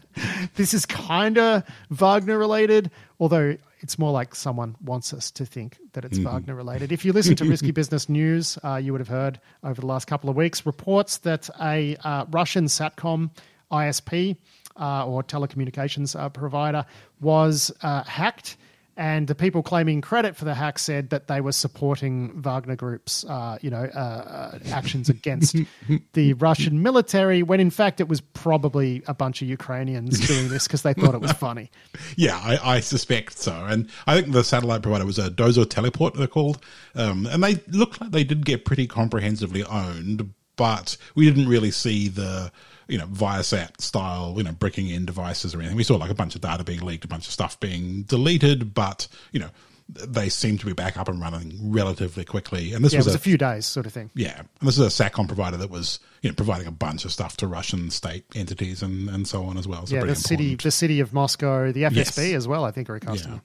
this 0.56 0.74
is 0.74 0.86
kind 0.86 1.38
of 1.38 1.64
Wagner 1.90 2.38
related, 2.38 2.92
although 3.20 3.58
it's 3.80 3.98
more 3.98 4.12
like 4.12 4.36
someone 4.36 4.76
wants 4.84 5.14
us 5.14 5.32
to 5.32 5.46
think 5.46 5.80
that 5.94 6.06
it's 6.06 6.20
Wagner 6.20 6.54
related. 6.54 6.92
If 6.92 7.04
you 7.04 7.14
listen 7.14 7.36
to 7.38 7.46
Risky 7.50 7.72
Business 7.72 8.08
News, 8.08 8.60
uh, 8.64 8.76
you 8.76 8.92
would 8.92 9.02
have 9.02 9.08
heard 9.08 9.40
over 9.64 9.82
the 9.82 9.88
last 9.88 10.06
couple 10.06 10.30
of 10.30 10.36
weeks 10.36 10.66
reports 10.68 11.18
that 11.20 11.50
a 11.60 11.98
uh, 12.04 12.26
Russian 12.30 12.66
SATCOM 12.66 13.32
ISP 13.72 14.38
uh, 14.80 15.08
or 15.08 15.24
telecommunications 15.24 16.20
uh, 16.20 16.30
provider 16.30 16.86
was 17.20 17.72
uh, 17.82 18.04
hacked. 18.04 18.58
And 19.02 19.26
the 19.26 19.34
people 19.34 19.64
claiming 19.64 20.00
credit 20.00 20.36
for 20.36 20.46
the 20.46 20.54
hack 20.54 20.78
said 20.78 21.10
that 21.10 21.28
they 21.28 21.42
were 21.42 21.54
supporting 21.54 22.40
Wagner 22.40 22.76
Group's, 22.76 23.26
uh, 23.26 23.58
you 23.60 23.72
know, 23.72 23.90
uh, 23.96 23.98
uh, 23.98 24.60
actions 24.68 25.10
against 25.10 25.56
the 26.14 26.34
Russian 26.34 26.84
military, 26.84 27.42
when 27.42 27.60
in 27.60 27.72
fact 27.72 28.00
it 28.00 28.08
was 28.08 28.22
probably 28.22 29.02
a 29.08 29.16
bunch 29.16 29.42
of 29.42 29.48
Ukrainians 29.48 30.20
doing 30.28 30.50
this 30.50 30.68
because 30.68 30.84
they 30.84 30.94
thought 30.94 31.16
it 31.16 31.22
was 31.22 31.32
funny. 31.32 31.72
Yeah, 32.16 32.38
I, 32.38 32.76
I 32.76 32.80
suspect 32.80 33.38
so. 33.38 33.54
And 33.66 33.90
I 34.06 34.16
think 34.16 34.34
the 34.34 34.44
satellite 34.44 34.84
provider 34.84 35.06
was 35.06 35.18
a 35.18 35.32
Dozor-Teleport, 35.32 36.14
they're 36.16 36.28
called. 36.28 36.64
Um, 36.94 37.26
and 37.26 37.44
they 37.44 37.56
looked 37.70 38.02
like 38.02 38.12
they 38.12 38.24
did 38.24 38.46
get 38.46 38.66
pretty 38.66 38.86
comprehensively 38.86 39.64
owned, 39.64 40.34
but 40.58 40.98
we 41.16 41.26
didn't 41.26 41.48
really 41.48 41.72
see 41.72 42.08
the, 42.08 42.52
you 42.92 42.98
know, 42.98 43.08
Viasat 43.08 43.80
style, 43.82 44.34
you 44.38 44.44
know, 44.44 44.52
bricking 44.52 44.90
in 44.90 45.06
devices 45.06 45.56
or 45.56 45.60
anything. 45.60 45.78
We 45.78 45.84
saw 45.84 45.96
like 45.96 46.12
a 46.12 46.16
bunch 46.16 46.36
of 46.36 46.42
data 46.42 46.64
being 46.64 46.82
leaked, 46.82 47.06
a 47.06 47.08
bunch 47.08 47.26
of 47.26 47.34
stuff 47.34 47.60
being 47.60 48.04
deleted, 48.04 48.74
but, 48.74 49.08
you 49.32 49.40
know, 49.40 49.50
they 49.90 50.30
seem 50.30 50.58
to 50.58 50.66
be 50.66 50.74
back 50.74 50.98
up 50.98 51.08
and 51.10 51.20
running 51.20 51.72
relatively 51.72 52.24
quickly. 52.24 52.74
And 52.74 52.84
this 52.84 52.94
Yeah, 52.94 52.98
it 52.98 53.00
was, 53.00 53.06
was 53.08 53.16
a, 53.16 53.18
a 53.18 53.22
few 53.22 53.38
days 53.38 53.66
sort 53.66 53.86
of 53.86 53.94
thing. 53.94 54.10
yeah, 54.16 54.40
and 54.40 54.68
this 54.68 54.78
is 54.78 55.00
a 55.00 55.04
SATCOM 55.04 55.28
provider 55.28 55.58
that 55.58 55.70
was, 55.70 56.00
you 56.22 56.30
know, 56.30 56.36
providing 56.36 56.68
a 56.68 56.72
bunch 56.72 57.04
of 57.06 57.12
stuff 57.12 57.36
to 57.38 57.48
Russian 57.48 57.90
state 57.90 58.24
entities 58.36 58.82
and, 58.84 59.10
and 59.10 59.28
so 59.28 59.44
on 59.46 59.58
as 59.58 59.68
well. 59.68 59.86
So 59.86 59.96
yeah, 59.96 60.04
the 60.06 60.16
city, 60.16 60.56
the 60.56 60.72
city 60.72 61.00
of 61.00 61.14
Moscow, 61.14 61.72
the 61.72 61.84
FSB 61.84 61.96
Yes. 61.96 62.18
as 62.20 62.48
well. 62.48 62.64
I 62.66 62.72
think 62.72 62.90
are 62.90 62.96
a 62.96 63.00
Yeah. 63.02 63.06
customer. 63.10 63.42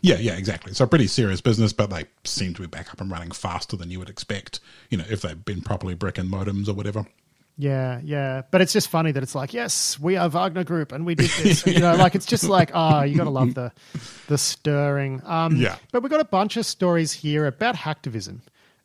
Yeah, 0.00 0.16
yeah, 0.18 0.36
exactly. 0.36 0.74
So 0.74 0.86
pretty 0.86 1.08
serious 1.08 1.40
business, 1.40 1.72
but 1.72 1.90
they 1.90 2.04
seem 2.24 2.54
to 2.54 2.60
be 2.62 2.68
back 2.68 2.90
up 2.90 3.00
and 3.00 3.10
running 3.10 3.32
faster 3.32 3.76
than 3.76 3.90
you 3.90 3.98
would 3.98 4.08
expect, 4.10 4.60
you 4.90 4.96
know, 4.98 5.04
if 5.10 5.22
they've 5.22 5.44
been 5.44 5.60
properly 5.60 5.94
bricking 5.94 6.26
modems 6.26 6.68
or 6.68 6.74
whatever. 6.74 7.04
Yeah, 7.60 8.00
yeah, 8.04 8.42
but 8.52 8.60
it's 8.60 8.72
just 8.72 8.88
funny 8.88 9.10
that 9.10 9.20
it's 9.22 9.34
like, 9.34 9.52
yes, 9.52 9.98
we 9.98 10.16
are 10.16 10.28
Wagner 10.28 10.62
Group, 10.62 10.92
and 10.92 11.04
we 11.04 11.16
did 11.16 11.28
this. 11.30 11.66
you 11.66 11.80
know, 11.80 11.96
like 11.96 12.14
it's 12.14 12.24
just 12.24 12.44
like, 12.48 12.70
ah, 12.72 13.02
you 13.02 13.16
got 13.16 13.24
to 13.24 13.30
love 13.30 13.54
the 13.54 13.72
the 14.28 14.38
stirring. 14.38 15.20
Um, 15.24 15.56
Yeah. 15.56 15.76
But 15.90 16.02
we've 16.04 16.10
got 16.10 16.20
a 16.20 16.24
bunch 16.24 16.56
of 16.56 16.64
stories 16.64 17.12
here 17.12 17.46
about 17.46 17.74
hacktivism, 17.74 18.42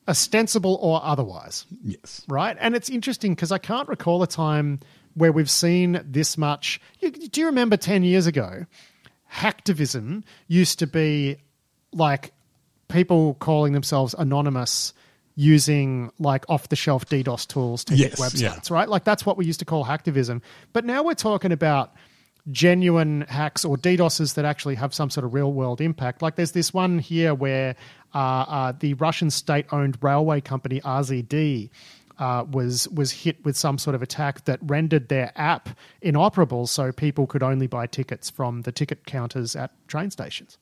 ostensible 0.08 0.80
or 0.82 1.00
otherwise, 1.04 1.66
Yes. 1.84 2.24
right? 2.28 2.58
And 2.60 2.76
it's 2.76 2.90
interesting 2.90 3.36
because 3.36 3.52
I 3.52 3.60
can't 3.60 3.88
recall 3.88 4.24
a 4.24 4.28
time 4.28 4.80
where 5.14 5.32
we've 5.32 5.52
seen 5.52 6.02
this 6.04 6.36
much. 6.36 6.82
You, 7.00 7.12
do 7.12 7.42
you 7.42 7.46
remember 7.46 7.78
ten 7.78 8.02
years 8.04 8.26
ago? 8.26 8.66
Hacktivism 9.32 10.24
used 10.48 10.80
to 10.80 10.88
be 10.88 11.38
like 11.92 12.32
people 12.88 13.36
calling 13.36 13.74
themselves 13.74 14.14
anonymous 14.18 14.94
using 15.36 16.12
like 16.20 16.46
off 16.50 16.70
the 16.70 16.76
shelf 16.76 17.06
DDoS 17.08 17.48
tools 17.48 17.84
to 17.86 17.96
hit 17.96 18.14
websites, 18.14 18.70
yeah. 18.70 18.76
right? 18.76 18.88
Like 18.88 19.04
that's 19.04 19.26
what 19.26 19.38
we 19.38 19.46
used 19.46 19.60
to 19.60 19.66
call 19.66 19.86
hacktivism. 19.86 20.42
But 20.74 20.86
now 20.86 21.04
we're 21.04 21.16
talking 21.16 21.52
about 21.52 21.94
genuine 22.52 23.22
hacks 23.22 23.64
or 23.64 23.78
DDoSes 23.78 24.36
that 24.36 24.46
actually 24.46 24.76
have 24.76 24.94
some 24.94 25.10
sort 25.10 25.26
of 25.26 25.34
real 25.34 25.52
world 25.52 25.82
impact. 25.82 26.22
Like 26.22 26.36
there's 26.36 26.52
this 26.52 26.74
one 26.74 27.00
here 27.00 27.34
where 27.34 27.76
uh, 28.14 28.18
uh, 28.18 28.74
the 28.80 28.94
Russian 28.96 29.30
state 29.30 29.66
owned 29.72 29.98
railway 30.02 30.42
company 30.42 30.82
RZD. 30.82 31.70
Uh, 32.20 32.46
was 32.52 32.88
was 32.90 33.12
hit 33.12 33.44
with 33.44 33.58
some 33.58 33.80
sort 33.80 33.96
of 33.96 34.04
attack 34.04 34.46
that 34.46 34.60
rendered 34.62 35.10
their 35.10 35.32
app 35.36 35.68
inoperable, 36.00 36.68
so 36.68 36.92
people 36.92 37.26
could 37.26 37.42
only 37.42 37.66
buy 37.66 37.88
tickets 37.88 38.30
from 38.30 38.62
the 38.62 38.72
ticket 38.72 39.08
counters 39.08 39.56
at 39.56 39.72
train 39.88 40.12
stations. 40.12 40.60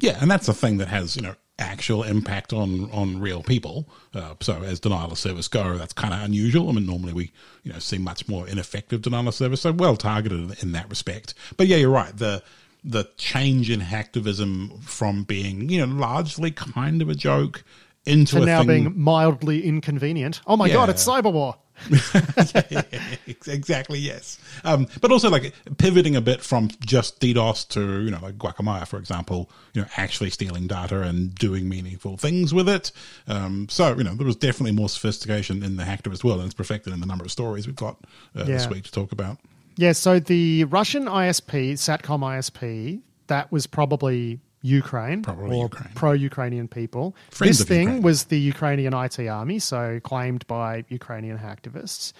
Yeah, 0.00 0.16
and 0.18 0.30
that's 0.30 0.48
a 0.48 0.54
thing 0.54 0.78
that 0.78 0.88
has 0.88 1.14
you 1.14 1.20
know 1.20 1.34
actual 1.58 2.02
impact 2.02 2.52
on 2.52 2.90
on 2.90 3.20
real 3.20 3.42
people. 3.42 3.88
Uh, 4.12 4.34
so 4.40 4.62
as 4.62 4.80
denial 4.80 5.12
of 5.12 5.18
service 5.18 5.48
go, 5.48 5.76
that's 5.76 5.92
kind 5.92 6.12
of 6.14 6.20
unusual. 6.22 6.68
I 6.68 6.72
mean, 6.72 6.86
normally 6.86 7.12
we 7.12 7.32
you 7.62 7.72
know 7.72 7.78
see 7.78 7.98
much 7.98 8.28
more 8.28 8.48
ineffective 8.48 9.02
denial 9.02 9.28
of 9.28 9.34
service, 9.34 9.60
so 9.60 9.72
well 9.72 9.96
targeted 9.96 10.62
in 10.62 10.72
that 10.72 10.88
respect. 10.90 11.34
But 11.56 11.66
yeah, 11.66 11.76
you're 11.76 11.90
right. 11.90 12.16
The 12.16 12.42
the 12.82 13.08
change 13.16 13.70
in 13.70 13.80
hacktivism 13.80 14.82
from 14.82 15.24
being 15.24 15.68
you 15.68 15.86
know 15.86 15.92
largely 15.94 16.50
kind 16.50 17.00
of 17.02 17.08
a 17.08 17.14
joke 17.14 17.64
into 18.06 18.40
to 18.40 18.44
now 18.44 18.58
thing, 18.58 18.66
being 18.84 19.00
mildly 19.00 19.64
inconvenient. 19.64 20.40
Oh 20.46 20.56
my 20.56 20.66
Yeah. 20.66 20.74
god, 20.74 20.90
it's 20.90 21.06
cyber 21.06 21.32
war. 21.32 21.56
exactly 23.46 23.98
yes. 23.98 24.38
Um, 24.64 24.86
but 25.00 25.10
also 25.10 25.30
like 25.30 25.52
pivoting 25.78 26.16
a 26.16 26.20
bit 26.20 26.40
from 26.40 26.70
just 26.80 27.20
DDoS 27.20 27.68
to 27.68 28.00
you 28.02 28.10
know 28.10 28.20
like 28.22 28.38
Guacamaya 28.38 28.86
for 28.86 28.98
example 28.98 29.50
you 29.72 29.82
know 29.82 29.88
actually 29.96 30.30
stealing 30.30 30.66
data 30.66 31.02
and 31.02 31.34
doing 31.34 31.68
meaningful 31.68 32.16
things 32.16 32.54
with 32.54 32.68
it. 32.68 32.92
Um, 33.28 33.68
so 33.68 33.96
you 33.96 34.04
know 34.04 34.14
there 34.14 34.26
was 34.26 34.36
definitely 34.36 34.72
more 34.72 34.88
sophistication 34.88 35.62
in 35.62 35.76
the 35.76 35.84
hacker 35.84 36.12
as 36.12 36.24
well, 36.24 36.36
and 36.36 36.46
it's 36.46 36.54
perfected 36.54 36.92
in 36.92 37.00
the 37.00 37.06
number 37.06 37.24
of 37.24 37.32
stories 37.32 37.66
we've 37.66 37.76
got 37.76 37.98
uh, 38.34 38.44
this 38.44 38.68
week 38.68 38.84
to 38.84 38.92
talk 38.92 39.12
about. 39.12 39.38
Yeah, 39.76 39.92
so 39.92 40.20
the 40.20 40.64
Russian 40.64 41.06
ISP, 41.06 41.72
Satcom 41.72 42.20
ISP, 42.20 43.00
that 43.26 43.50
was 43.50 43.66
probably 43.66 44.38
Ukraine 44.64 45.20
Probably 45.22 45.56
or 45.56 45.64
Ukraine. 45.64 45.90
pro-Ukrainian 45.94 46.68
people. 46.68 47.14
Friends 47.30 47.58
this 47.58 47.68
thing 47.68 47.82
Ukraine. 47.82 48.02
was 48.02 48.24
the 48.24 48.38
Ukrainian 48.38 48.94
IT 48.94 49.20
army, 49.28 49.58
so 49.58 50.00
claimed 50.02 50.46
by 50.46 50.84
Ukrainian 50.88 51.38
hacktivists. 51.38 52.14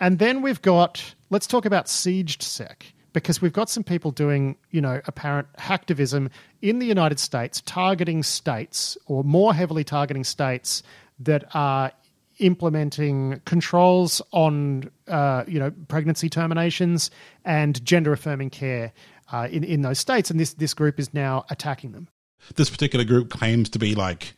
And 0.00 0.18
then 0.18 0.40
we've 0.40 0.62
got 0.62 1.14
let's 1.28 1.46
talk 1.46 1.66
about 1.66 1.86
SiegedSec 1.86 2.76
because 3.12 3.42
we've 3.42 3.52
got 3.52 3.68
some 3.68 3.84
people 3.84 4.12
doing, 4.12 4.56
you 4.70 4.80
know, 4.80 5.02
apparent 5.06 5.48
hacktivism 5.58 6.30
in 6.62 6.78
the 6.78 6.86
United 6.86 7.20
States 7.20 7.62
targeting 7.66 8.22
states 8.22 8.96
or 9.06 9.22
more 9.22 9.52
heavily 9.52 9.84
targeting 9.84 10.24
states 10.24 10.82
that 11.18 11.44
are 11.54 11.92
implementing 12.38 13.42
controls 13.44 14.22
on 14.32 14.90
uh, 15.08 15.44
you 15.46 15.58
know 15.58 15.70
pregnancy 15.88 16.30
terminations 16.30 17.10
and 17.44 17.84
gender 17.84 18.12
affirming 18.14 18.48
care 18.48 18.92
uh, 19.32 19.48
in 19.50 19.64
in 19.64 19.82
those 19.82 19.98
states, 19.98 20.30
and 20.30 20.38
this 20.38 20.54
this 20.54 20.74
group 20.74 20.98
is 20.98 21.12
now 21.14 21.44
attacking 21.50 21.92
them. 21.92 22.08
this 22.56 22.70
particular 22.70 23.04
group 23.04 23.30
claims 23.30 23.68
to 23.70 23.78
be 23.78 23.94
like 23.94 24.34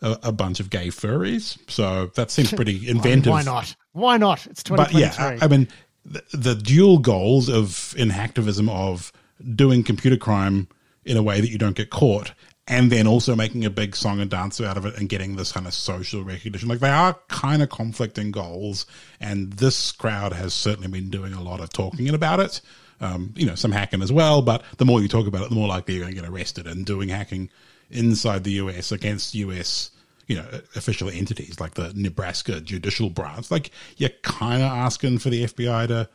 a, 0.00 0.18
a 0.24 0.32
bunch 0.32 0.60
of 0.60 0.70
gay 0.70 0.88
furries 0.88 1.58
so 1.70 2.06
that 2.14 2.30
seems 2.30 2.52
pretty 2.60 2.88
inventive 2.88 3.30
Why 3.30 3.42
not? 3.42 3.76
Why 3.92 4.16
not? 4.16 4.46
It's 4.46 4.62
but 4.62 4.88
2023. 4.88 5.00
yeah, 5.00 5.38
I, 5.40 5.44
I 5.44 5.48
mean, 5.48 5.68
the, 6.04 6.22
the 6.32 6.54
dual 6.54 6.98
goals 6.98 7.48
of 7.48 7.94
in 7.96 8.10
hacktivism 8.10 8.68
of 8.68 9.12
doing 9.54 9.82
computer 9.82 10.16
crime 10.16 10.68
in 11.04 11.16
a 11.16 11.22
way 11.22 11.40
that 11.40 11.50
you 11.50 11.58
don't 11.58 11.76
get 11.76 11.90
caught, 11.90 12.32
and 12.66 12.90
then 12.90 13.06
also 13.06 13.34
making 13.34 13.64
a 13.64 13.70
big 13.70 13.96
song 13.96 14.20
and 14.20 14.30
dance 14.30 14.60
out 14.60 14.76
of 14.76 14.86
it 14.86 14.96
and 14.96 15.08
getting 15.08 15.36
this 15.36 15.52
kind 15.52 15.66
of 15.66 15.74
social 15.74 16.22
recognition. 16.22 16.68
Like 16.68 16.80
they 16.80 16.90
are 16.90 17.18
kind 17.28 17.62
of 17.62 17.70
conflicting 17.70 18.30
goals, 18.30 18.86
and 19.20 19.52
this 19.54 19.92
crowd 19.92 20.32
has 20.32 20.54
certainly 20.54 20.88
been 20.88 21.10
doing 21.10 21.32
a 21.32 21.42
lot 21.42 21.60
of 21.60 21.70
talking 21.70 22.08
about 22.08 22.40
it. 22.40 22.60
Um, 23.02 23.34
you 23.36 23.44
know, 23.46 23.56
some 23.56 23.72
hacking 23.72 24.00
as 24.00 24.12
well, 24.12 24.42
but 24.42 24.62
the 24.78 24.84
more 24.84 25.02
you 25.02 25.08
talk 25.08 25.26
about 25.26 25.42
it, 25.42 25.48
the 25.48 25.56
more 25.56 25.66
likely 25.68 25.94
you're 25.94 26.04
going 26.04 26.14
to 26.14 26.20
get 26.22 26.30
arrested 26.30 26.66
and 26.68 26.86
doing 26.86 27.08
hacking 27.08 27.50
inside 27.90 28.44
the 28.44 28.52
US 28.52 28.92
against 28.92 29.34
US 29.34 29.90
you 30.28 30.36
know, 30.36 30.46
official 30.76 31.10
entities 31.10 31.58
like 31.60 31.74
the 31.74 31.92
Nebraska 31.96 32.60
judicial 32.60 33.10
branch. 33.10 33.50
Like 33.50 33.70
you're 33.96 34.08
kind 34.22 34.62
of 34.62 34.68
asking 34.70 35.18
for 35.18 35.30
the 35.30 35.44
FBI 35.44 35.88
to 35.88 36.08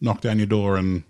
knock 0.00 0.22
down 0.22 0.38
your 0.38 0.46
door 0.46 0.76
and 0.76 1.04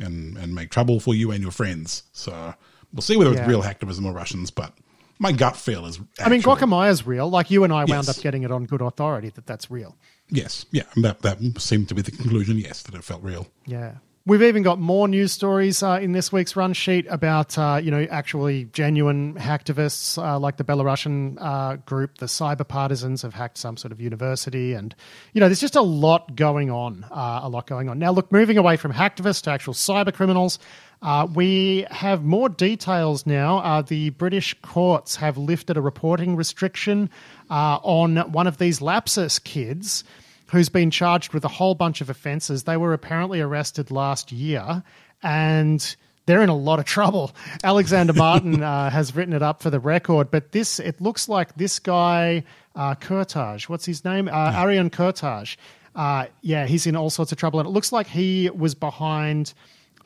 and 0.00 0.36
and 0.38 0.54
make 0.54 0.70
trouble 0.70 1.00
for 1.00 1.14
you 1.14 1.32
and 1.32 1.42
your 1.42 1.50
friends. 1.50 2.04
So 2.12 2.54
we'll 2.92 3.02
see 3.02 3.16
whether 3.16 3.32
Yeah. 3.32 3.40
it's 3.40 3.48
real 3.48 3.62
hacktivism 3.62 4.04
or 4.06 4.12
Russians, 4.12 4.52
but 4.52 4.72
my 5.18 5.32
gut 5.32 5.56
feel 5.56 5.84
is. 5.86 5.98
I 6.20 6.28
mean, 6.28 6.38
actual- 6.38 6.56
Guacamaya's 6.56 7.04
real. 7.06 7.28
Like 7.28 7.50
you 7.50 7.64
and 7.64 7.72
I 7.72 7.78
wound 7.86 8.06
Yes. 8.06 8.08
up 8.10 8.22
getting 8.22 8.44
it 8.44 8.52
on 8.52 8.64
good 8.66 8.80
authority 8.80 9.30
that 9.30 9.46
that's 9.46 9.68
real. 9.68 9.96
Yes, 10.30 10.64
yeah, 10.70 10.84
that 11.02 11.22
that 11.22 11.38
seemed 11.60 11.88
to 11.88 11.94
be 11.96 12.02
the 12.02 12.12
conclusion. 12.12 12.56
Yes, 12.56 12.82
that 12.84 12.94
it 12.94 13.02
felt 13.02 13.22
real. 13.24 13.48
Yeah. 13.66 13.94
We've 14.26 14.42
even 14.42 14.62
got 14.62 14.78
more 14.78 15.08
news 15.08 15.32
stories 15.32 15.82
uh, 15.82 16.00
in 16.02 16.12
this 16.12 16.30
week's 16.30 16.54
run 16.54 16.74
sheet 16.74 17.06
about, 17.08 17.56
uh, 17.56 17.80
you 17.82 17.90
know, 17.90 18.06
actually 18.10 18.64
genuine 18.66 19.32
hacktivists 19.34 20.22
uh, 20.22 20.38
like 20.38 20.58
the 20.58 20.64
Belarusian 20.64 21.38
uh, 21.40 21.76
group, 21.76 22.18
the 22.18 22.26
Cyber 22.26 22.68
Partisans, 22.68 23.22
have 23.22 23.32
hacked 23.32 23.56
some 23.56 23.78
sort 23.78 23.90
of 23.90 24.02
university. 24.02 24.74
And, 24.74 24.94
you 25.32 25.40
know, 25.40 25.48
there's 25.48 25.62
just 25.62 25.76
a 25.76 25.82
lot 25.82 26.36
going 26.36 26.70
on. 26.70 27.06
Uh, 27.10 27.40
a 27.42 27.48
lot 27.48 27.66
going 27.66 27.88
on. 27.88 27.98
Now, 27.98 28.10
look, 28.10 28.30
moving 28.30 28.58
away 28.58 28.76
from 28.76 28.92
hacktivists 28.92 29.42
to 29.44 29.50
actual 29.50 29.72
cyber 29.72 30.12
criminals, 30.12 30.58
uh, 31.00 31.26
we 31.32 31.86
have 31.90 32.22
more 32.22 32.50
details 32.50 33.24
now. 33.24 33.80
The 33.80 34.10
British 34.10 34.54
courts 34.60 35.16
have 35.16 35.38
lifted 35.38 35.78
a 35.78 35.80
reporting 35.80 36.36
restriction 36.36 37.08
on 37.48 38.16
one 38.32 38.46
of 38.46 38.58
these 38.58 38.80
Lapsus 38.80 39.42
kids 39.42 40.04
who's 40.50 40.68
been 40.68 40.90
charged 40.90 41.32
with 41.32 41.44
a 41.44 41.48
whole 41.48 41.74
bunch 41.74 42.00
of 42.00 42.10
offences. 42.10 42.64
They 42.64 42.76
were 42.76 42.92
apparently 42.92 43.40
arrested 43.40 43.90
last 43.90 44.32
year 44.32 44.82
and 45.22 45.96
they're 46.26 46.42
in 46.42 46.48
a 46.48 46.56
lot 46.56 46.78
of 46.78 46.84
trouble. 46.84 47.32
Alexander 47.64 48.12
Martin 48.14 48.62
uh, 48.62 48.90
has 48.90 49.16
written 49.16 49.34
it 49.34 49.42
up 49.42 49.62
for 49.62 49.70
the 49.70 49.80
record, 49.80 50.30
but 50.30 50.52
this 50.52 50.78
it 50.78 51.00
looks 51.00 51.28
like 51.28 51.54
this 51.56 51.78
guy 51.78 52.44
uh, 52.76 52.94
Kurtaj, 52.94 53.68
what's 53.68 53.86
his 53.86 54.04
name? 54.04 54.28
Uh, 54.28 54.52
Arion 54.54 54.90
Kurtaj. 54.90 55.56
Uh, 55.94 56.26
yeah, 56.42 56.66
he's 56.66 56.86
in 56.86 56.94
all 56.94 57.10
sorts 57.10 57.32
of 57.32 57.38
trouble, 57.38 57.58
and 57.58 57.68
it 57.68 57.72
looks 57.72 57.90
like 57.90 58.06
he 58.06 58.48
was 58.50 58.74
behind 58.74 59.52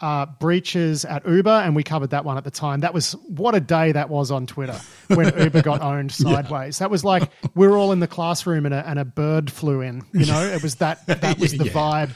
uh, 0.01 0.27
breaches 0.41 1.05
at 1.05 1.27
Uber, 1.27 1.51
and 1.51 1.77
we 1.77 1.83
covered 1.83 2.11
that 2.11 2.25
one 2.25 2.37
at 2.37 2.45
the 2.45 2.51
time. 2.51 2.81
That 2.81 2.93
was 2.95 3.13
what 3.29 3.55
a 3.55 3.61
day 3.61 3.93
that 3.93 4.09
was 4.09 4.31
on 4.31 4.47
Twitter 4.47 4.79
when 5.09 5.37
Uber 5.43 5.63
got 5.63 5.81
owned 5.81 6.11
sideways. 6.13 6.79
That 6.79 6.91
was 6.91 7.05
like 7.05 7.31
we 7.55 7.67
were 7.69 7.77
all 7.77 7.93
in 7.93 8.01
the 8.01 8.09
classroom 8.09 8.67
and 8.67 8.75
a, 8.75 8.89
and 8.89 8.99
a 8.99 9.05
bird 9.05 9.51
flew 9.51 9.81
in. 9.81 10.03
You 10.13 10.27
know, 10.27 10.43
it 10.45 10.63
was 10.63 10.77
that 10.77 11.07
that 11.21 11.39
was 11.39 11.53
the 11.53 11.67
Yeah. 11.67 11.73
vibe. 11.73 12.11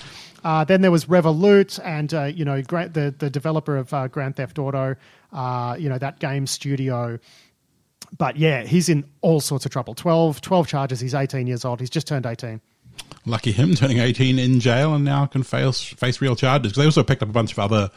Uh, 0.44 0.62
then 0.64 0.80
there 0.80 0.90
was 0.92 1.06
Revolut, 1.06 1.80
and 1.84 2.12
uh, 2.14 2.24
you 2.24 2.44
know, 2.44 2.62
Gra- 2.62 2.88
the 2.88 3.14
the 3.16 3.30
developer 3.30 3.76
of 3.76 3.92
uh, 3.94 4.08
Grand 4.08 4.36
Theft 4.36 4.58
Auto. 4.58 4.96
Uh, 5.32 5.76
you 5.78 5.88
know 5.88 5.98
that 5.98 6.18
game 6.20 6.46
studio. 6.46 7.18
But 8.18 8.36
yeah, 8.36 8.62
he's 8.62 8.88
in 8.88 9.04
all 9.20 9.40
sorts 9.40 9.66
of 9.66 9.72
trouble. 9.72 9.92
12, 9.94 10.40
12 10.40 10.68
charges. 10.68 11.00
He's 11.00 11.12
18 11.14 11.48
years 11.48 11.64
old. 11.64 11.80
He's 11.80 11.90
just 11.90 12.06
turned 12.06 12.24
18. 12.24 12.60
Lucky 13.24 13.50
him, 13.52 13.74
turning 13.74 13.98
18 13.98 14.38
in 14.38 14.60
jail 14.60 14.94
and 14.94 15.04
now 15.04 15.26
can 15.26 15.42
face, 15.42 15.80
face 15.82 16.20
real 16.20 16.36
charges. 16.36 16.72
'Cause 16.72 16.78
they 16.78 16.84
also 16.84 17.02
picked 17.02 17.22
up 17.22 17.28
a 17.28 17.32
bunch 17.32 17.52
of 17.52 17.58
other 17.58 17.90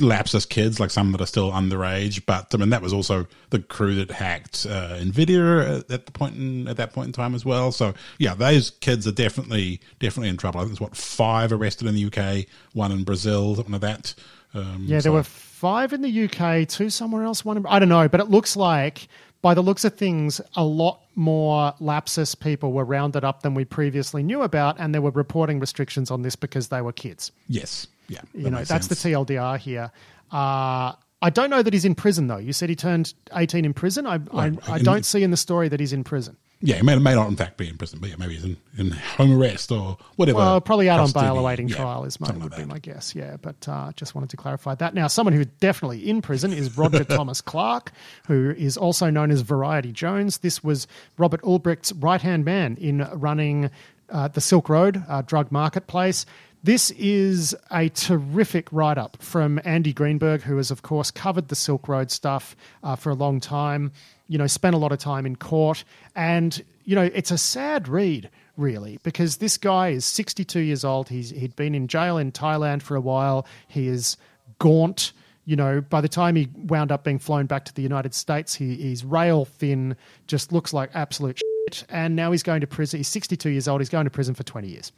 lapsus 0.00 0.46
kids, 0.46 0.80
like 0.80 0.90
some 0.90 1.12
that 1.12 1.20
are 1.20 1.26
still 1.26 1.50
underage. 1.52 2.22
But 2.26 2.52
I 2.54 2.56
mean, 2.56 2.70
that 2.70 2.82
was 2.82 2.92
also 2.92 3.26
the 3.50 3.58
crew 3.60 3.94
that 3.96 4.10
hacked 4.10 4.66
uh, 4.68 4.96
Nvidia 5.00 5.84
at, 5.90 6.06
the 6.06 6.12
point 6.12 6.36
in, 6.36 6.68
at 6.68 6.76
that 6.76 6.92
point 6.92 7.06
in 7.08 7.12
time 7.12 7.34
as 7.34 7.44
well. 7.44 7.72
So 7.72 7.94
yeah, 8.18 8.34
those 8.34 8.70
kids 8.70 9.06
are 9.06 9.12
definitely 9.12 9.80
definitely 10.00 10.28
in 10.30 10.36
trouble. 10.36 10.60
I 10.60 10.62
think 10.64 10.70
there's 10.72 10.80
what 10.80 10.96
five 10.96 11.52
arrested 11.52 11.86
in 11.88 11.94
the 11.94 12.04
UK, 12.06 12.46
one 12.72 12.92
in 12.92 13.04
Brazil, 13.04 13.54
something 13.56 13.72
like 13.72 13.80
that. 13.82 14.14
Um, 14.54 14.84
Yeah, 14.86 14.98
so- 14.98 15.02
there 15.04 15.12
were 15.12 15.22
five 15.24 15.92
in 15.92 16.02
the 16.02 16.10
UK, 16.24 16.64
two 16.68 16.90
somewhere 16.90 17.24
else, 17.24 17.44
one 17.44 17.56
in, 17.56 17.66
I 17.66 17.78
don't 17.78 17.88
know, 17.88 18.08
but 18.08 18.20
it 18.20 18.30
looks 18.30 18.56
like 18.56 19.08
by 19.42 19.54
the 19.54 19.62
looks 19.62 19.84
of 19.84 19.94
things, 19.94 20.40
a 20.56 20.64
lot 20.64 21.00
more 21.14 21.74
lapsus 21.80 22.34
people 22.34 22.72
were 22.72 22.84
rounded 22.84 23.24
up 23.24 23.42
than 23.42 23.54
we 23.54 23.64
previously 23.64 24.22
knew 24.22 24.42
about, 24.42 24.76
and 24.78 24.92
there 24.94 25.02
were 25.02 25.10
reporting 25.10 25.60
restrictions 25.60 26.10
on 26.10 26.22
this 26.22 26.36
because 26.36 26.68
they 26.68 26.80
were 26.80 26.92
kids. 26.92 27.32
yes, 27.48 27.86
yeah, 28.08 28.20
You 28.34 28.50
know, 28.50 28.62
that's 28.62 28.86
the 28.86 28.94
TLDR 28.94 29.58
here. 29.58 29.90
Uh, 30.30 30.92
I 31.22 31.30
don't 31.30 31.50
know 31.50 31.62
that 31.62 31.72
he's 31.72 31.84
in 31.84 31.94
prison 31.96 32.28
though. 32.28 32.36
You 32.36 32.52
said 32.52 32.68
he 32.68 32.76
turned 32.76 33.14
18 33.34 33.64
in 33.64 33.74
prison. 33.74 34.06
I, 34.06 34.20
I, 34.32 34.52
I 34.68 34.78
don't 34.78 35.04
see 35.04 35.22
in 35.22 35.30
the 35.32 35.36
story 35.36 35.68
that 35.68 35.80
he's 35.80 35.92
in 35.92 36.04
prison. 36.04 36.36
Yeah, 36.60 36.76
he 36.76 36.82
may, 36.82 36.96
may 36.98 37.14
not 37.14 37.28
in 37.28 37.36
fact 37.36 37.58
be 37.58 37.68
in 37.68 37.76
prison, 37.76 37.98
but 38.00 38.08
yeah, 38.08 38.16
maybe 38.18 38.34
he's 38.34 38.44
in, 38.44 38.56
in 38.78 38.90
home 38.90 39.38
arrest 39.38 39.70
or 39.70 39.98
whatever. 40.16 40.38
Well, 40.38 40.60
probably 40.60 40.88
out 40.88 41.00
on 41.00 41.10
bail 41.12 41.38
awaiting 41.38 41.68
Yeah, 41.68 41.76
trial 41.76 42.04
is 42.04 42.18
my, 42.18 42.32
would 42.32 42.50
like 42.50 42.56
be 42.56 42.64
my 42.64 42.78
guess. 42.78 43.14
Yeah, 43.14 43.36
but 43.40 43.68
uh, 43.68 43.92
just 43.94 44.14
wanted 44.14 44.30
to 44.30 44.38
clarify 44.38 44.74
that. 44.76 44.94
Now, 44.94 45.06
someone 45.06 45.34
who's 45.34 45.46
definitely 45.60 46.08
in 46.08 46.22
prison 46.22 46.54
is 46.54 46.76
Roger 46.78 47.04
Thomas 47.04 47.42
Clark, 47.42 47.92
who 48.26 48.50
is 48.56 48.78
also 48.78 49.10
known 49.10 49.30
as 49.30 49.42
Variety 49.42 49.92
Jones. 49.92 50.38
This 50.38 50.64
was 50.64 50.86
Robert 51.18 51.42
Ulbricht's 51.42 51.92
right 51.92 52.22
hand 52.22 52.46
man 52.46 52.76
in 52.80 53.06
running 53.12 53.70
uh, 54.08 54.28
the 54.28 54.40
Silk 54.40 54.68
Road 54.70 55.02
uh, 55.08 55.22
drug 55.22 55.52
marketplace. 55.52 56.24
This 56.62 56.90
is 56.92 57.54
a 57.70 57.90
terrific 57.90 58.72
write 58.72 58.98
up 58.98 59.18
from 59.20 59.60
Andy 59.64 59.92
Greenberg, 59.92 60.42
who 60.42 60.56
has, 60.56 60.70
of 60.70 60.82
course, 60.82 61.10
covered 61.10 61.48
the 61.48 61.54
Silk 61.54 61.86
Road 61.86 62.10
stuff 62.10 62.56
uh, 62.82 62.96
for 62.96 63.10
a 63.10 63.14
long 63.14 63.38
time, 63.40 63.92
you 64.28 64.38
know, 64.38 64.46
spent 64.46 64.74
a 64.74 64.78
lot 64.78 64.92
of 64.92 64.98
time 64.98 65.26
in 65.26 65.36
court. 65.36 65.84
And, 66.14 66.62
you 66.84 66.94
know, 66.94 67.10
it's 67.14 67.30
a 67.30 67.38
sad 67.38 67.88
read, 67.88 68.30
really, 68.56 68.98
because 69.02 69.38
this 69.38 69.56
guy 69.56 69.88
is 69.88 70.04
62 70.04 70.60
years 70.60 70.84
old. 70.84 71.08
He's, 71.08 71.30
he'd 71.30 71.56
been 71.56 71.74
in 71.74 71.88
jail 71.88 72.18
in 72.18 72.32
Thailand 72.32 72.82
for 72.82 72.96
a 72.96 73.00
while. 73.00 73.46
He 73.68 73.88
is 73.88 74.16
gaunt. 74.58 75.12
You 75.44 75.54
know, 75.54 75.80
by 75.80 76.00
the 76.00 76.08
time 76.08 76.34
he 76.34 76.48
wound 76.56 76.90
up 76.90 77.04
being 77.04 77.20
flown 77.20 77.46
back 77.46 77.64
to 77.66 77.74
the 77.74 77.82
United 77.82 78.14
States, 78.14 78.54
he, 78.54 78.74
he's 78.74 79.04
rail 79.04 79.44
thin, 79.44 79.96
just 80.26 80.52
looks 80.52 80.72
like 80.72 80.90
absolute 80.94 81.38
shit. 81.38 81.84
and 81.88 82.16
now 82.16 82.32
he's 82.32 82.42
going 82.42 82.60
to 82.62 82.66
prison. 82.66 82.98
He's 82.98 83.08
62 83.08 83.50
years 83.50 83.68
old. 83.68 83.80
He's 83.80 83.88
going 83.88 84.04
to 84.04 84.10
prison 84.10 84.34
for 84.34 84.42
20 84.42 84.68
years. 84.68 84.90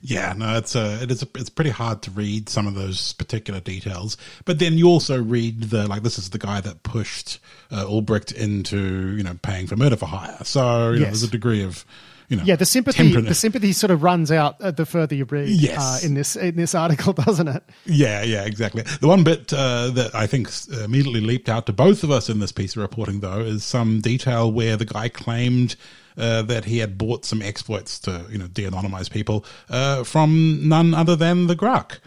Yeah, 0.00 0.32
no, 0.36 0.56
it's 0.56 0.76
uh, 0.76 0.98
it 1.02 1.10
is 1.10 1.22
a, 1.22 1.28
it's 1.34 1.50
pretty 1.50 1.70
hard 1.70 2.02
to 2.02 2.10
read 2.10 2.48
some 2.48 2.66
of 2.66 2.74
those 2.74 3.12
particular 3.14 3.60
details. 3.60 4.16
But 4.44 4.58
then 4.58 4.78
you 4.78 4.88
also 4.88 5.22
read 5.22 5.64
the 5.64 5.86
like 5.86 6.02
this 6.02 6.18
is 6.18 6.30
the 6.30 6.38
guy 6.38 6.60
that 6.60 6.82
pushed 6.82 7.38
uh, 7.70 7.84
Ulbricht 7.84 8.32
into 8.32 9.16
you 9.16 9.22
know 9.22 9.38
paying 9.42 9.66
for 9.66 9.76
murder 9.76 9.96
for 9.96 10.06
hire. 10.06 10.38
So 10.44 10.90
you 10.90 11.00
know, 11.00 11.06
there's 11.06 11.22
a 11.22 11.28
degree 11.30 11.62
of 11.62 11.84
you 12.28 12.36
know 12.36 12.42
Yeah, 12.44 12.56
the 12.56 12.64
sympathy 12.66 12.96
temperament. 12.98 13.28
the 13.28 13.34
sympathy 13.34 13.72
sort 13.72 13.90
of 13.90 14.02
runs 14.02 14.30
out 14.32 14.60
uh, 14.60 14.70
the 14.70 14.86
further 14.86 15.14
you 15.14 15.24
read 15.24 15.48
Yes. 15.48 15.78
uh, 16.02 16.06
in 16.06 16.14
this 16.14 16.36
in 16.36 16.56
this 16.56 16.74
article, 16.74 17.12
doesn't 17.26 17.48
it? 17.48 17.62
Yeah, 17.86 18.22
yeah, 18.22 18.44
exactly. 18.44 18.82
The 19.00 19.08
one 19.08 19.24
bit 19.24 19.52
uh, 19.52 19.90
that 19.90 20.14
I 20.14 20.26
think 20.26 20.48
immediately 20.82 21.20
leaped 21.20 21.48
out 21.48 21.66
to 21.66 21.72
both 21.72 22.02
of 22.04 22.10
us 22.10 22.28
in 22.28 22.38
this 22.40 22.52
piece 22.52 22.76
of 22.76 22.82
reporting, 22.82 23.20
though, 23.20 23.40
is 23.40 23.64
some 23.64 24.00
detail 24.00 24.50
where 24.50 24.76
the 24.76 24.84
guy 24.86 25.08
claimed 25.08 25.76
uh, 26.16 26.42
that 26.42 26.64
he 26.64 26.78
had 26.78 26.96
bought 26.96 27.24
some 27.24 27.42
exploits 27.42 27.98
to, 28.00 28.24
you 28.30 28.38
know, 28.38 28.46
de-anonymize 28.46 29.10
people 29.10 29.44
uh, 29.68 30.04
from 30.04 30.60
none 30.68 30.94
other 30.94 31.16
than 31.16 31.46
the 31.48 31.56
Grugq. 31.56 31.98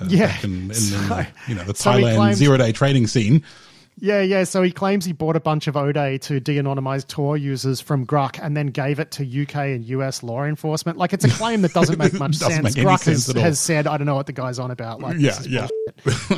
Uh, 0.00 0.06
Yeah. 0.08 0.36
in, 0.42 0.50
in, 0.54 0.60
in 0.70 0.74
So- 0.74 0.96
the, 0.98 1.26
you 1.48 1.54
know, 1.54 1.64
the 1.64 1.74
so 1.74 1.90
Thailand 1.90 2.16
claimed- 2.16 2.36
zero-day 2.36 2.72
trading 2.72 3.06
scene. 3.08 3.42
Yeah, 3.98 4.20
yeah. 4.20 4.44
So 4.44 4.62
he 4.62 4.70
claims 4.72 5.04
he 5.06 5.12
bought 5.12 5.36
a 5.36 5.40
bunch 5.40 5.66
of 5.68 5.74
0day 5.74 6.20
to 6.22 6.38
de-anonymize 6.38 7.06
Tor 7.06 7.36
users 7.36 7.80
from 7.80 8.06
Grugq 8.06 8.38
and 8.42 8.54
then 8.56 8.66
gave 8.66 8.98
it 9.00 9.10
to 9.12 9.42
UK 9.42 9.56
and 9.56 9.84
US 9.86 10.22
law 10.22 10.44
enforcement. 10.44 10.98
Like 10.98 11.14
it's 11.14 11.24
a 11.24 11.30
claim 11.30 11.62
that 11.62 11.72
doesn't 11.72 11.98
make 11.98 12.12
much 12.18 12.38
Doesn't 12.38 12.62
sense. 12.64 12.76
make 12.76 12.84
Grugq 12.86 12.98
sense 12.98 13.26
has, 13.26 13.36
has 13.42 13.58
said, 13.60 13.86
I 13.86 13.96
don't 13.96 14.06
know 14.06 14.14
what 14.14 14.26
the 14.26 14.32
guy's 14.34 14.58
on 14.58 14.70
about. 14.70 15.00
Like, 15.00 15.16
Yeah, 15.18 15.38
yeah. 15.48 15.68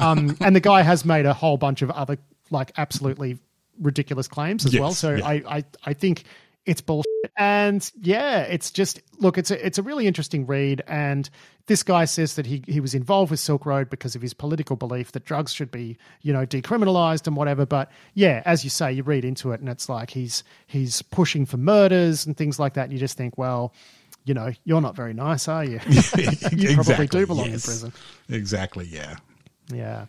um, 0.01 0.37
and 0.41 0.55
the 0.55 0.61
guy 0.61 0.83
has 0.83 1.05
made 1.05 1.27
a 1.27 1.35
whole 1.35 1.57
bunch 1.57 1.83
of 1.83 1.91
other 1.91 2.17
like 2.51 2.71
absolutely 2.77 3.39
ridiculous 3.81 4.29
claims 4.29 4.65
as 4.65 4.73
Yes, 4.73 4.81
well. 4.81 4.93
So 4.93 5.15
yeah. 5.17 5.27
I, 5.27 5.33
I, 5.49 5.65
I 5.85 5.93
think 5.95 6.25
it's 6.65 6.81
bullshit. 6.81 7.08
And 7.39 7.89
yeah, 8.03 8.41
it's 8.41 8.73
just 8.73 9.01
look, 9.21 9.39
it's 9.39 9.53
a 9.53 9.65
it's 9.65 9.79
a 9.79 9.83
really 9.83 10.09
interesting 10.09 10.45
read. 10.45 10.83
And 10.89 11.31
this 11.67 11.85
guy 11.85 12.05
says 12.05 12.35
that 12.35 12.47
he 12.47 12.65
he 12.67 12.81
was 12.81 12.95
involved 12.95 13.31
with 13.31 13.39
Silk 13.39 13.65
Road 13.65 13.89
because 13.89 14.17
of 14.17 14.23
his 14.23 14.35
political 14.35 14.75
belief 14.75 15.13
that 15.13 15.25
drugs 15.25 15.53
should 15.53 15.71
be 15.71 15.97
you 16.23 16.33
know 16.33 16.45
decriminalized 16.45 17.29
and 17.29 17.37
whatever. 17.37 17.65
But 17.65 17.93
yeah, 18.15 18.43
as 18.45 18.65
you 18.65 18.71
say, 18.71 18.93
you 18.93 19.05
read 19.05 19.25
into 19.25 19.53
it, 19.53 19.61
and 19.61 19.69
it's 19.69 19.89
like 19.89 20.11
he's 20.11 20.43
he's 20.67 21.01
pushing 21.01 21.47
for 21.47 21.59
murders 21.59 22.27
and 22.27 22.37
things 22.37 22.59
like 22.59 22.75
that. 22.75 22.85
And 22.85 22.93
you 22.93 22.99
just 22.99 23.17
think, 23.17 23.39
well. 23.39 23.73
You 24.25 24.35
know, 24.35 24.53
you're 24.65 24.83
not 24.83 24.95
very 24.95 25.15
nice, 25.15 25.49
are 25.49 25.65
you? 25.65 25.81
you 26.53 26.75
probably 26.83 27.07
do 27.07 27.27
belong 27.27 27.47
in 27.47 27.53
prison. 27.53 27.95
Exactly, 28.29 28.85
yeah. 28.85 29.17
Yeah. 29.73 30.05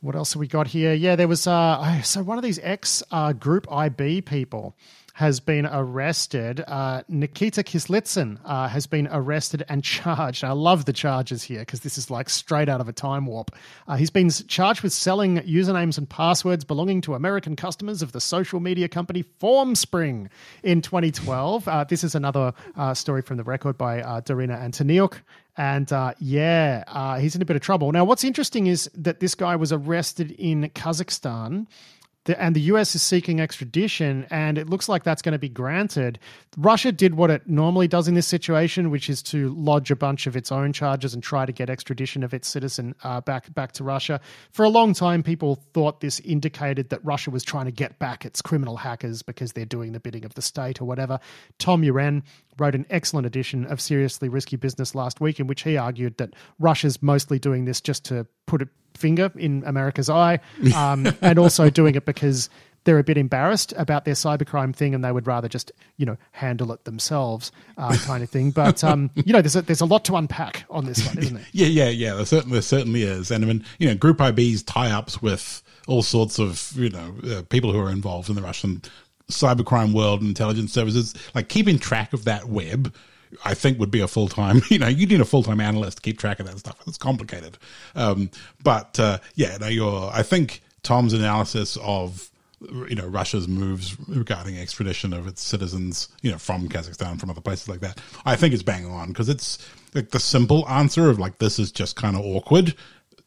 What 0.00 0.14
else 0.14 0.34
have 0.34 0.38
we 0.38 0.46
got 0.46 0.68
here? 0.68 0.92
Yeah, 0.94 1.16
there 1.16 1.26
was 1.26 1.44
uh 1.48 2.02
so 2.02 2.22
one 2.22 2.38
of 2.38 2.44
these 2.44 2.60
ex 2.62 3.02
uh, 3.10 3.32
Group 3.32 3.66
IB 3.72 4.20
people 4.20 4.76
has 5.18 5.40
been 5.40 5.66
arrested. 5.66 6.62
Uh, 6.68 7.02
Nikita 7.08 7.64
Kislitsin 7.64 8.38
uh, 8.44 8.68
has 8.68 8.86
been 8.86 9.08
arrested 9.10 9.64
and 9.68 9.82
charged. 9.82 10.44
I 10.44 10.52
love 10.52 10.84
the 10.84 10.92
charges 10.92 11.42
here 11.42 11.58
because 11.58 11.80
this 11.80 11.98
is 11.98 12.08
like 12.08 12.28
straight 12.30 12.68
out 12.68 12.80
of 12.80 12.88
a 12.88 12.92
time 12.92 13.26
warp. 13.26 13.50
Uh, 13.88 13.96
he's 13.96 14.10
been 14.10 14.30
charged 14.30 14.82
with 14.82 14.92
selling 14.92 15.38
usernames 15.38 15.98
and 15.98 16.08
passwords 16.08 16.62
belonging 16.62 17.00
to 17.00 17.14
American 17.14 17.56
customers 17.56 18.00
of 18.00 18.12
the 18.12 18.20
social 18.20 18.60
media 18.60 18.88
company 18.88 19.24
Formspring 19.42 20.28
in 20.62 20.82
2012. 20.82 21.66
Uh, 21.66 21.82
this 21.82 22.04
is 22.04 22.14
another 22.14 22.52
uh, 22.76 22.94
story 22.94 23.20
from 23.20 23.38
the 23.38 23.44
record 23.44 23.76
by 23.76 24.00
uh, 24.00 24.20
Darina 24.20 24.56
Antoniuk. 24.56 25.14
And 25.56 25.92
uh, 25.92 26.14
yeah, 26.20 26.84
uh, 26.86 27.18
he's 27.18 27.34
in 27.34 27.42
a 27.42 27.44
bit 27.44 27.56
of 27.56 27.62
trouble. 27.62 27.90
Now, 27.90 28.04
what's 28.04 28.22
interesting 28.22 28.68
is 28.68 28.88
that 28.94 29.18
this 29.18 29.34
guy 29.34 29.56
was 29.56 29.72
arrested 29.72 30.30
in 30.38 30.70
Kazakhstan. 30.76 31.66
The, 32.28 32.38
and 32.38 32.54
the 32.54 32.60
US 32.60 32.94
is 32.94 33.00
seeking 33.00 33.40
extradition, 33.40 34.26
and 34.28 34.58
it 34.58 34.68
looks 34.68 34.86
like 34.86 35.02
that's 35.02 35.22
going 35.22 35.32
to 35.32 35.38
be 35.38 35.48
granted. 35.48 36.18
Russia 36.58 36.92
did 36.92 37.14
what 37.14 37.30
it 37.30 37.48
normally 37.48 37.88
does 37.88 38.06
in 38.06 38.12
this 38.12 38.26
situation, 38.26 38.90
which 38.90 39.08
is 39.08 39.22
to 39.22 39.48
lodge 39.54 39.90
a 39.90 39.96
bunch 39.96 40.26
of 40.26 40.36
its 40.36 40.52
own 40.52 40.74
charges 40.74 41.14
and 41.14 41.22
try 41.22 41.46
to 41.46 41.52
get 41.52 41.70
extradition 41.70 42.22
of 42.22 42.34
its 42.34 42.46
citizen 42.46 42.94
uh, 43.02 43.22
back 43.22 43.54
back 43.54 43.72
to 43.72 43.82
Russia. 43.82 44.20
For 44.52 44.62
a 44.62 44.68
long 44.68 44.92
time, 44.92 45.22
people 45.22 45.64
thought 45.72 46.00
this 46.02 46.20
indicated 46.20 46.90
that 46.90 47.02
Russia 47.02 47.30
was 47.30 47.44
trying 47.44 47.64
to 47.64 47.72
get 47.72 47.98
back 47.98 48.26
its 48.26 48.42
criminal 48.42 48.76
hackers 48.76 49.22
because 49.22 49.54
they're 49.54 49.64
doing 49.64 49.92
the 49.92 50.00
bidding 50.00 50.26
of 50.26 50.34
the 50.34 50.42
state 50.42 50.82
or 50.82 50.84
whatever. 50.84 51.18
Tom 51.58 51.80
Uren 51.80 52.22
wrote 52.58 52.74
an 52.74 52.84
excellent 52.90 53.26
edition 53.26 53.64
of 53.64 53.80
Seriously 53.80 54.28
Risky 54.28 54.56
Business 54.56 54.94
last 54.94 55.18
week, 55.18 55.40
in 55.40 55.46
which 55.46 55.62
he 55.62 55.78
argued 55.78 56.18
that 56.18 56.34
Russia's 56.58 57.02
mostly 57.02 57.38
doing 57.38 57.64
this 57.64 57.80
just 57.80 58.04
to 58.04 58.26
put 58.46 58.60
a 58.60 58.68
finger 58.98 59.32
in 59.36 59.62
America's 59.64 60.10
eye, 60.10 60.40
um, 60.74 61.06
and 61.22 61.38
also 61.38 61.70
doing 61.70 61.94
it 61.94 62.04
because 62.04 62.50
they're 62.84 62.98
a 62.98 63.04
bit 63.04 63.18
embarrassed 63.18 63.74
about 63.76 64.04
their 64.04 64.14
cybercrime 64.14 64.74
thing, 64.74 64.94
and 64.94 65.04
they 65.04 65.12
would 65.12 65.26
rather 65.26 65.48
just 65.48 65.72
you 65.96 66.06
know 66.06 66.16
handle 66.32 66.72
it 66.72 66.84
themselves, 66.84 67.52
uh, 67.76 67.96
kind 68.04 68.22
of 68.22 68.30
thing. 68.30 68.50
But 68.50 68.82
um, 68.82 69.10
you 69.14 69.32
know, 69.32 69.42
there's 69.42 69.56
a, 69.56 69.62
there's 69.62 69.80
a 69.80 69.86
lot 69.86 70.04
to 70.06 70.16
unpack 70.16 70.64
on 70.70 70.84
this 70.86 71.06
one, 71.06 71.18
isn't 71.18 71.34
there? 71.34 71.46
Yeah, 71.52 71.66
yeah, 71.66 71.88
yeah. 71.88 72.14
There 72.14 72.26
certainly, 72.26 72.54
there 72.54 72.62
certainly 72.62 73.02
is. 73.02 73.30
And 73.30 73.44
I 73.44 73.48
mean, 73.48 73.64
you 73.78 73.88
know, 73.88 73.94
Group 73.94 74.20
IB's 74.20 74.62
tie-ups 74.62 75.20
with 75.20 75.62
all 75.86 76.02
sorts 76.02 76.38
of, 76.38 76.72
you 76.76 76.90
know, 76.90 77.14
uh, 77.30 77.42
people 77.48 77.72
who 77.72 77.80
are 77.80 77.90
involved 77.90 78.28
in 78.28 78.36
the 78.36 78.42
Russian 78.42 78.82
cybercrime 79.30 79.92
world 79.92 80.20
and 80.20 80.28
intelligence 80.28 80.72
services, 80.72 81.14
like 81.34 81.48
keeping 81.48 81.78
track 81.78 82.12
of 82.12 82.24
that 82.24 82.48
web, 82.48 82.94
I 83.44 83.54
think 83.54 83.78
would 83.78 83.90
be 83.90 84.00
a 84.00 84.08
full-time, 84.08 84.62
you 84.70 84.78
know, 84.78 84.88
you 84.88 85.06
need 85.06 85.20
a 85.20 85.24
full-time 85.24 85.60
analyst 85.60 85.98
to 85.98 86.02
keep 86.02 86.18
track 86.18 86.40
of 86.40 86.46
that 86.46 86.58
stuff. 86.58 86.76
It's 86.86 86.98
complicated. 86.98 87.58
Um, 87.94 88.30
but, 88.62 88.98
uh, 88.98 89.18
yeah, 89.34 89.56
no, 89.58 89.68
you're, 89.68 90.10
I 90.12 90.22
think 90.22 90.62
Tom's 90.82 91.12
analysis 91.12 91.76
of, 91.82 92.30
you 92.88 92.96
know 92.96 93.06
Russia's 93.06 93.46
moves 93.46 93.96
regarding 94.08 94.58
extradition 94.58 95.12
of 95.12 95.26
its 95.26 95.42
citizens, 95.42 96.08
you 96.22 96.30
know, 96.32 96.38
from 96.38 96.68
Kazakhstan, 96.68 97.20
from 97.20 97.30
other 97.30 97.40
places 97.40 97.68
like 97.68 97.80
that. 97.80 98.00
I 98.24 98.36
think 98.36 98.52
it's 98.52 98.64
bang 98.64 98.84
on 98.86 99.08
because 99.08 99.28
it's 99.28 99.64
like 99.94 100.10
the 100.10 100.20
simple 100.20 100.68
answer 100.68 101.08
of 101.08 101.18
like 101.18 101.38
this 101.38 101.58
is 101.58 101.70
just 101.70 101.96
kind 101.96 102.16
of 102.16 102.22
awkward 102.22 102.74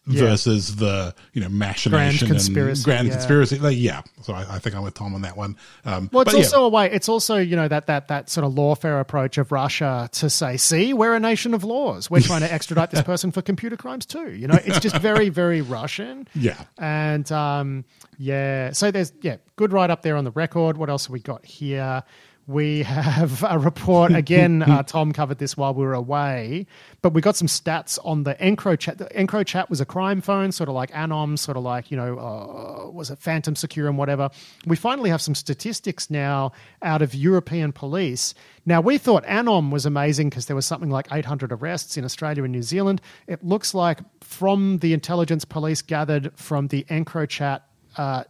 versus 0.05 0.75
the 0.77 1.13
you 1.33 1.41
know 1.41 1.49
machination 1.49 2.27
grand 2.27 2.33
conspiracy, 2.33 2.79
and 2.79 2.85
grand 2.85 3.07
yeah. 3.07 3.13
conspiracy. 3.13 3.59
Like, 3.59 3.77
yeah, 3.77 4.01
so 4.21 4.33
I, 4.33 4.55
I 4.55 4.59
think 4.59 4.75
I'm 4.75 4.83
with 4.83 4.93
Tom 4.93 5.13
on 5.13 5.21
that 5.21 5.37
one. 5.37 5.55
Um, 5.85 6.09
Well, 6.11 6.23
it's 6.23 6.31
but 6.31 6.37
yeah. 6.37 6.43
also 6.45 6.65
a 6.65 6.69
way. 6.69 6.91
It's 6.91 7.07
also 7.09 7.37
you 7.37 7.55
know 7.55 7.67
that 7.67 7.87
that 7.87 8.07
that 8.07 8.29
sort 8.29 8.45
of 8.45 8.53
lawfare 8.53 8.99
approach 8.99 9.37
of 9.37 9.51
Russia 9.51 10.09
to 10.13 10.29
say, 10.29 10.57
"See, 10.57 10.93
we're 10.93 11.13
a 11.15 11.19
nation 11.19 11.53
of 11.53 11.63
laws. 11.63 12.09
We're 12.09 12.21
trying 12.21 12.41
to 12.41 12.51
extradite 12.53 12.91
this 12.91 13.03
person 13.03 13.31
for 13.31 13.41
computer 13.41 13.77
crimes 13.77 14.05
too." 14.05 14.31
You 14.31 14.47
know, 14.47 14.59
it's 14.63 14.79
just 14.79 14.97
very 14.97 15.29
very 15.41 15.61
Russian. 15.61 16.27
Yeah. 16.33 16.57
and 16.77 17.31
um, 17.31 17.85
yeah. 18.17 18.71
So 18.71 18.91
there's 18.91 19.13
yeah, 19.21 19.37
good 19.55 19.71
write 19.71 19.89
up 19.89 20.01
there 20.01 20.15
on 20.15 20.23
the 20.23 20.31
record. 20.31 20.77
What 20.77 20.89
else 20.89 21.05
have 21.05 21.11
we 21.13 21.19
got 21.19 21.45
here? 21.45 22.03
We 22.51 22.83
have 22.83 23.43
a 23.43 23.57
report 23.57 24.11
again. 24.15 24.61
uh, 24.61 24.83
Tom 24.83 25.13
covered 25.13 25.37
this 25.37 25.55
while 25.55 25.73
we 25.73 25.83
were 25.85 25.93
away, 25.93 26.67
but 27.01 27.13
we 27.13 27.21
got 27.21 27.37
some 27.37 27.47
stats 27.47 27.97
on 28.03 28.23
the 28.23 28.35
EncroChat. 28.35 28.97
The 28.97 29.05
EncroChat 29.05 29.69
was 29.69 29.79
a 29.79 29.85
crime 29.85 30.19
phone, 30.19 30.51
sort 30.51 30.67
of 30.67 30.75
like 30.75 30.91
Anom, 30.91 31.39
sort 31.39 31.55
of 31.55 31.63
like 31.63 31.91
you 31.91 31.97
know, 31.97 32.17
uh, 32.19 32.89
was 32.91 33.09
it 33.09 33.19
Phantom 33.19 33.55
Secure 33.55 33.87
and 33.87 33.97
whatever. 33.97 34.29
We 34.65 34.75
finally 34.75 35.09
have 35.09 35.21
some 35.21 35.35
statistics 35.35 36.09
now 36.09 36.51
out 36.81 37.01
of 37.01 37.15
European 37.15 37.71
police. 37.71 38.33
Now 38.65 38.81
we 38.81 38.97
thought 38.97 39.23
Anom 39.25 39.71
was 39.71 39.85
amazing 39.85 40.29
because 40.29 40.47
there 40.47 40.55
was 40.55 40.65
something 40.65 40.89
like 40.89 41.07
800 41.11 41.51
arrests 41.53 41.95
in 41.95 42.03
Australia 42.03 42.43
and 42.43 42.51
New 42.51 42.63
Zealand. 42.63 43.01
It 43.27 43.43
looks 43.43 43.73
like 43.73 43.99
from 44.21 44.79
the 44.79 44.93
intelligence 44.93 45.45
police 45.45 45.81
gathered 45.81 46.31
from 46.35 46.67
the 46.67 46.83
EncroChat 46.89 47.61
uh, 47.97 48.23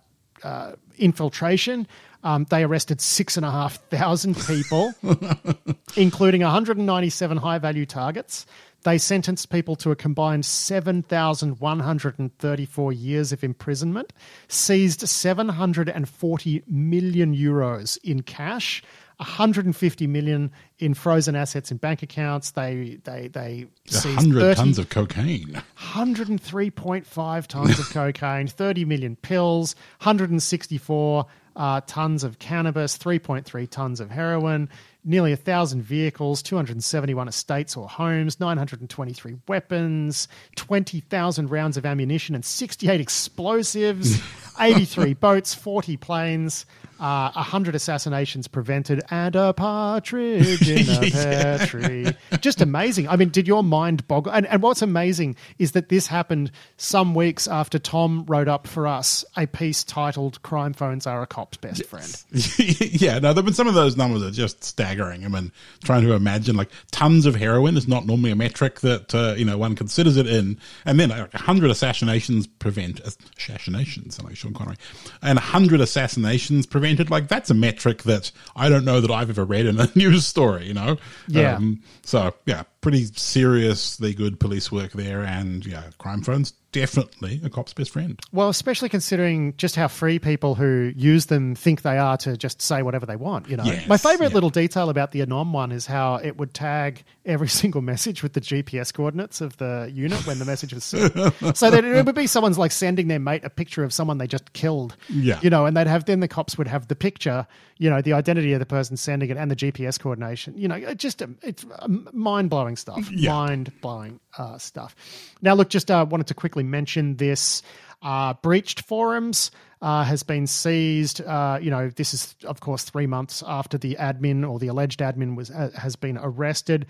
uh, 0.43 0.73
infiltration. 0.97 1.87
Um, 2.23 2.45
they 2.49 2.63
arrested 2.63 3.01
six 3.01 3.35
and 3.35 3.45
a 3.45 3.51
half 3.51 3.75
thousand 3.89 4.37
people, 4.45 4.93
including 5.95 6.41
197 6.41 7.37
high 7.37 7.57
value 7.57 7.85
targets. 7.85 8.45
They 8.83 8.97
sentenced 8.97 9.51
people 9.51 9.75
to 9.77 9.91
a 9.91 9.95
combined 9.95 10.45
7,134 10.45 12.93
years 12.93 13.31
of 13.31 13.43
imprisonment, 13.43 14.11
seized 14.47 15.07
740 15.07 16.63
million 16.67 17.35
euros 17.35 17.99
in 18.03 18.23
cash, 18.23 18.81
150 19.21 20.07
million 20.07 20.51
in 20.79 20.95
frozen 20.95 21.35
assets 21.35 21.69
in 21.69 21.77
bank 21.77 22.01
accounts. 22.01 22.51
They 22.51 22.99
they 23.03 23.27
they 23.27 23.67
seized 23.85 24.17
hundred 24.17 24.39
30 24.41 24.55
tons 24.55 24.79
of 24.79 24.89
cocaine. 24.89 25.61
103.5 25.77 27.47
tons 27.47 27.79
of 27.79 27.89
cocaine, 27.91 28.47
30 28.47 28.85
million 28.85 29.15
pills, 29.15 29.75
164 29.99 31.27
uh, 31.55 31.81
tons 31.85 32.23
of 32.23 32.39
cannabis, 32.39 32.97
3.3 32.97 33.69
tons 33.69 33.99
of 33.99 34.09
heroin. 34.09 34.69
nearly 35.03 35.31
1,000 35.31 35.81
vehicles, 35.83 36.41
271 36.41 37.27
estates 37.27 37.75
or 37.75 37.87
homes, 37.89 38.39
923 38.39 39.35
weapons, 39.47 40.27
20,000 40.55 41.49
rounds 41.51 41.77
of 41.77 41.85
ammunition, 41.85 42.33
and 42.33 42.45
68 42.45 43.01
explosives, 43.01 44.19
83 44.59 45.13
boats, 45.13 45.53
40 45.53 45.97
planes 45.97 46.65
uh, 47.01 47.31
100 47.31 47.73
assassinations 47.73 48.47
prevented, 48.47 49.01
and 49.09 49.35
a 49.35 49.53
partridge 49.53 50.69
in 50.69 51.03
a 51.03 51.09
pear 51.11 51.57
tree. 51.65 52.07
Just 52.39 52.61
amazing. 52.61 53.09
I 53.09 53.15
mean, 53.15 53.29
did 53.29 53.47
your 53.47 53.63
mind 53.63 54.07
boggle? 54.07 54.31
And, 54.31 54.45
and 54.45 54.61
what's 54.61 54.83
amazing 54.83 55.35
is 55.57 55.71
that 55.71 55.89
this 55.89 56.05
happened 56.05 56.51
some 56.77 57.15
weeks 57.15 57.47
after 57.47 57.79
Tom 57.79 58.23
wrote 58.27 58.47
up 58.47 58.67
for 58.67 58.85
us 58.85 59.25
a 59.35 59.47
piece 59.47 59.83
titled 59.83 60.43
Crime 60.43 60.73
Phones 60.73 61.07
Are 61.07 61.23
a 61.23 61.27
Cop's 61.27 61.57
Best 61.57 61.85
Friend. 61.85 62.23
yeah, 63.01 63.13
no, 63.15 63.19
there 63.19 63.35
have 63.35 63.45
been 63.45 63.55
some 63.55 63.67
of 63.67 63.73
those 63.73 63.97
numbers 63.97 64.21
are 64.21 64.29
just 64.29 64.63
staggering. 64.63 65.25
I 65.25 65.27
mean, 65.27 65.51
trying 65.83 66.03
to 66.03 66.13
imagine 66.13 66.55
like 66.55 66.69
tons 66.91 67.25
of 67.25 67.35
heroin 67.35 67.77
is 67.77 67.87
not 67.87 68.05
normally 68.05 68.29
a 68.29 68.35
metric 68.35 68.81
that, 68.81 69.15
uh, 69.15 69.33
you 69.35 69.45
know, 69.45 69.57
one 69.57 69.75
considers 69.75 70.17
it 70.17 70.27
in. 70.27 70.59
And 70.85 70.99
then 70.99 71.09
like 71.09 71.33
100 71.33 71.71
assassinations 71.71 72.45
prevent, 72.45 72.99
assassinations, 72.99 74.21
like 74.21 74.35
Sean 74.35 74.53
Connery, 74.53 74.75
and 75.23 75.37
100 75.37 75.81
assassinations 75.81 76.67
prevent 76.67 76.90
like 77.09 77.27
that's 77.27 77.49
a 77.49 77.53
metric 77.53 78.03
that 78.03 78.31
I 78.55 78.69
don't 78.69 78.85
know 78.85 79.01
that 79.01 79.11
I've 79.11 79.29
ever 79.29 79.45
read 79.45 79.65
in 79.65 79.79
a 79.79 79.87
news 79.95 80.25
story, 80.25 80.67
you 80.67 80.73
know? 80.73 80.97
Yeah. 81.27 81.55
Um, 81.55 81.81
so, 82.03 82.33
yeah, 82.45 82.63
pretty 82.81 83.05
seriously 83.05 84.13
good 84.13 84.39
police 84.39 84.71
work 84.71 84.91
there. 84.93 85.21
And, 85.21 85.65
yeah, 85.65 85.83
crime 85.97 86.21
phones 86.21 86.53
definitely 86.71 87.41
a 87.43 87.49
cop's 87.49 87.73
best 87.73 87.91
friend. 87.91 88.19
Well, 88.31 88.49
especially 88.49 88.89
considering 88.89 89.55
just 89.57 89.75
how 89.75 89.87
free 89.87 90.19
people 90.19 90.55
who 90.55 90.93
use 90.95 91.27
them 91.27 91.55
think 91.55 91.81
they 91.81 91.97
are 91.97 92.17
to 92.17 92.37
just 92.37 92.61
say 92.61 92.81
whatever 92.81 93.05
they 93.05 93.15
want. 93.15 93.49
You 93.49 93.57
know, 93.57 93.63
yes, 93.63 93.87
my 93.87 93.97
favorite 93.97 94.29
yeah. 94.29 94.35
little 94.35 94.49
detail 94.49 94.89
about 94.89 95.11
the 95.11 95.21
Anom 95.21 95.51
one 95.51 95.71
is 95.71 95.85
how 95.85 96.15
it 96.15 96.37
would 96.37 96.53
tag 96.53 97.03
every 97.25 97.47
single 97.61 97.81
message 97.81 98.23
with 98.23 98.33
the 98.33 98.41
GPS 98.41 98.93
coordinates 98.93 99.41
of 99.41 99.57
the 99.57 99.89
unit 99.93 100.25
when 100.25 100.39
the 100.39 100.45
message 100.45 100.73
was 100.73 100.83
sent. 100.83 101.13
so 101.55 101.69
that 101.69 101.83
it 101.83 102.05
would 102.05 102.15
be 102.15 102.27
someone's 102.27 102.57
like 102.57 102.71
sending 102.71 103.07
their 103.07 103.19
mate 103.19 103.43
a 103.43 103.49
picture 103.49 103.83
of 103.83 103.93
someone 103.93 104.17
they 104.17 104.27
just 104.27 104.53
killed. 104.53 104.95
Yeah, 105.09 105.39
you 105.41 105.49
know, 105.49 105.65
and 105.65 105.75
they'd 105.75 105.87
have 105.87 106.05
then 106.05 106.19
the 106.19 106.27
cops 106.27 106.57
would 106.57 106.67
have 106.67 106.87
the 106.87 106.95
picture, 106.95 107.45
you 107.77 107.89
know, 107.89 108.01
the 108.01 108.13
identity 108.13 108.53
of 108.53 108.59
the 108.59 108.65
person 108.65 108.97
sending 108.97 109.29
it 109.29 109.37
and 109.37 109.51
the 109.51 109.55
GPS 109.55 109.99
coordination. 109.99 110.57
You 110.57 110.67
know, 110.67 110.75
it 110.75 110.97
just 110.97 111.21
it's 111.41 111.65
uh, 111.65 111.87
mind 112.13 112.49
blowing 112.49 112.70
stuff. 112.75 113.09
Yeah. 113.21 113.33
Mind 113.33 113.71
blowing 113.81 114.19
uh, 114.37 114.57
stuff. 114.57 114.95
Now, 115.41 115.53
look, 115.53 115.69
just 115.69 115.91
uh, 115.91 116.05
wanted 116.09 116.27
to 116.27 116.33
quickly 116.33 116.63
mention 116.63 117.17
this. 117.17 117.61
Uh, 118.01 118.33
breached 118.41 118.81
forums 118.81 119.51
uh, 119.81 120.03
has 120.03 120.23
been 120.23 120.47
seized. 120.47 121.21
Uh, 121.21 121.59
you 121.61 121.69
know, 121.69 121.89
this 121.89 122.13
is 122.13 122.35
of 122.45 122.59
course 122.59 122.83
three 122.83 123.05
months 123.05 123.43
after 123.45 123.77
the 123.77 123.95
admin 123.99 124.49
or 124.49 124.59
the 124.59 124.67
alleged 124.67 125.01
admin 125.01 125.35
was 125.35 125.51
uh, 125.51 125.69
has 125.75 125.95
been 125.95 126.17
arrested. 126.17 126.87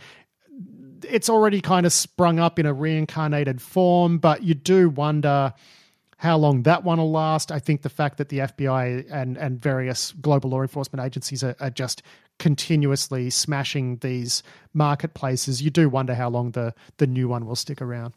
It's 1.04 1.30
already 1.30 1.60
kind 1.60 1.86
of 1.86 1.92
sprung 1.92 2.40
up 2.40 2.60
in 2.60 2.66
a 2.66 2.74
reincarnated 2.74 3.62
form, 3.62 4.20
but 4.20 4.44
you 4.44 4.54
do 4.54 4.90
wonder 4.90 5.54
how 6.22 6.38
long 6.38 6.62
that 6.64 6.84
one 6.84 7.00
will 7.00 7.12
last. 7.12 7.52
I 7.52 7.58
think 7.58 7.82
the 7.82 7.90
fact 7.90 8.20
that 8.20 8.30
the 8.30 8.38
FBI 8.38 9.12
and, 9.12 9.38
and 9.38 9.60
various 9.60 10.12
global 10.22 10.52
law 10.52 10.62
enforcement 10.62 11.04
agencies 11.04 11.44
are, 11.44 11.56
are 11.60 11.72
just 11.72 12.04
continuously 12.38 13.32
smashing 13.32 13.98
these 13.98 14.44
marketplaces, 14.72 15.64
you 15.64 15.72
do 15.72 15.90
wonder 15.90 16.14
how 16.14 16.30
long 16.30 16.52
the 16.52 16.76
the 16.98 17.08
new 17.08 17.28
one 17.28 17.48
will 17.48 17.56
stick 17.56 17.82
around. 17.82 18.14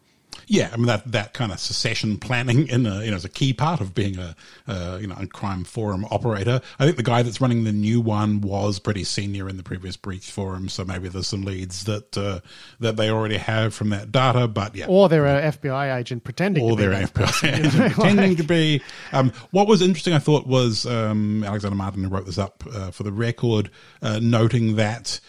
Yeah, 0.47 0.71
I 0.73 0.77
mean 0.77 0.87
that 0.87 1.11
that 1.13 1.35
kind 1.35 1.53
of 1.53 1.61
secession 1.61 2.19
planning 2.19 2.69
in 2.69 2.87
a, 2.87 3.03
you 3.03 3.11
know 3.11 3.17
is 3.17 3.25
a 3.25 3.29
key 3.29 3.53
part 3.53 3.81
of 3.81 3.95
being 3.95 4.19
a, 4.19 4.35
a 4.67 4.99
you 5.01 5.07
know 5.07 5.17
a 5.19 5.27
crime 5.27 5.65
forum 5.65 6.05
operator. 6.11 6.61
I 6.79 6.85
think 6.85 6.97
the 6.97 7.03
guy 7.03 7.23
that's 7.23 7.41
running 7.41 7.65
the 7.65 7.73
new 7.73 8.01
one 8.01 8.41
was 8.41 8.79
pretty 8.79 9.05
senior 9.05 9.49
in 9.49 9.57
the 9.57 9.63
previous 9.63 9.97
breach 9.97 10.31
forum, 10.31 10.69
so 10.69 10.85
maybe 10.85 11.09
there's 11.09 11.29
some 11.29 11.43
leads 11.43 11.85
that 11.85 12.17
uh, 12.17 12.41
that 12.81 12.97
they 12.97 13.11
already 13.11 13.39
have 13.39 13.75
from 13.75 13.91
that 13.91 14.13
data. 14.13 14.49
But 14.49 14.75
yeah, 14.75 14.87
or 14.87 15.09
they're 15.09 15.27
an 15.27 15.53
FBI 15.53 15.97
agent 15.99 16.25
pretending, 16.25 16.65
or 16.65 16.77
they're 16.77 16.93
an 16.93 17.07
FBI 17.07 17.67
agent 17.67 17.93
pretending 17.95 18.37
to 18.37 18.45
be. 18.45 18.83
Um, 19.13 19.33
what 19.51 19.69
was 19.69 19.83
interesting, 19.83 20.15
I 20.15 20.19
thought, 20.19 20.47
was 20.47 20.87
um, 20.87 21.45
Alexander 21.45 21.77
Martin 21.77 22.05
who 22.05 22.11
wrote 22.11 22.27
this 22.27 22.39
up 22.39 22.65
uh, 22.73 22.91
for 22.91 23.03
the 23.03 23.13
record, 23.13 23.71
uh, 24.03 24.19
noting 24.23 24.77
that 24.77 25.21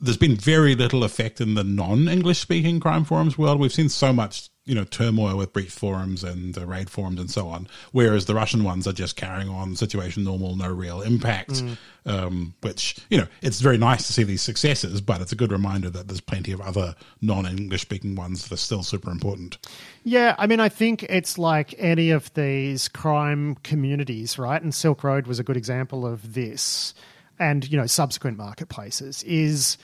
there's 0.00 0.16
been 0.16 0.36
very 0.36 0.74
little 0.74 1.04
effect 1.04 1.40
in 1.40 1.54
the 1.54 1.64
non-English 1.64 2.38
speaking 2.38 2.80
crime 2.80 3.04
forums 3.04 3.38
world. 3.38 3.58
We've 3.58 3.72
seen 3.72 3.88
so 3.88 4.12
much, 4.12 4.50
you 4.66 4.74
know, 4.74 4.84
turmoil 4.84 5.38
with 5.38 5.54
breach 5.54 5.70
forums 5.70 6.22
and 6.22 6.56
uh, 6.56 6.66
raid 6.66 6.90
forums 6.90 7.18
and 7.18 7.30
so 7.30 7.48
on, 7.48 7.66
whereas 7.92 8.26
the 8.26 8.34
Russian 8.34 8.62
ones 8.62 8.86
are 8.86 8.92
just 8.92 9.16
carrying 9.16 9.48
on 9.48 9.74
situation 9.74 10.24
normal, 10.24 10.54
no 10.54 10.68
real 10.68 11.00
impact. 11.00 11.62
Mm. 11.62 11.76
Um, 12.04 12.54
which 12.60 12.98
you 13.10 13.18
know, 13.18 13.26
it's 13.42 13.60
very 13.60 13.78
nice 13.78 14.06
to 14.06 14.12
see 14.12 14.22
these 14.22 14.42
successes, 14.42 15.00
but 15.00 15.20
it's 15.20 15.32
a 15.32 15.36
good 15.36 15.50
reminder 15.50 15.90
that 15.90 16.06
there's 16.06 16.20
plenty 16.20 16.52
of 16.52 16.60
other 16.60 16.94
non-English 17.20 17.80
speaking 17.80 18.14
ones 18.14 18.44
that 18.44 18.52
are 18.52 18.58
still 18.58 18.84
super 18.84 19.10
important. 19.10 19.58
Yeah, 20.04 20.36
I 20.38 20.46
mean, 20.46 20.60
I 20.60 20.68
think 20.68 21.02
it's 21.04 21.36
like 21.36 21.74
any 21.78 22.10
of 22.10 22.32
these 22.34 22.86
crime 22.86 23.56
communities, 23.64 24.38
right? 24.38 24.62
And 24.62 24.72
Silk 24.72 25.02
Road 25.02 25.26
was 25.26 25.40
a 25.40 25.42
good 25.42 25.56
example 25.56 26.06
of 26.06 26.34
this 26.34 26.94
and 27.38 27.70
you 27.70 27.76
know 27.76 27.86
subsequent 27.86 28.36
marketplaces 28.36 29.22
is 29.24 29.78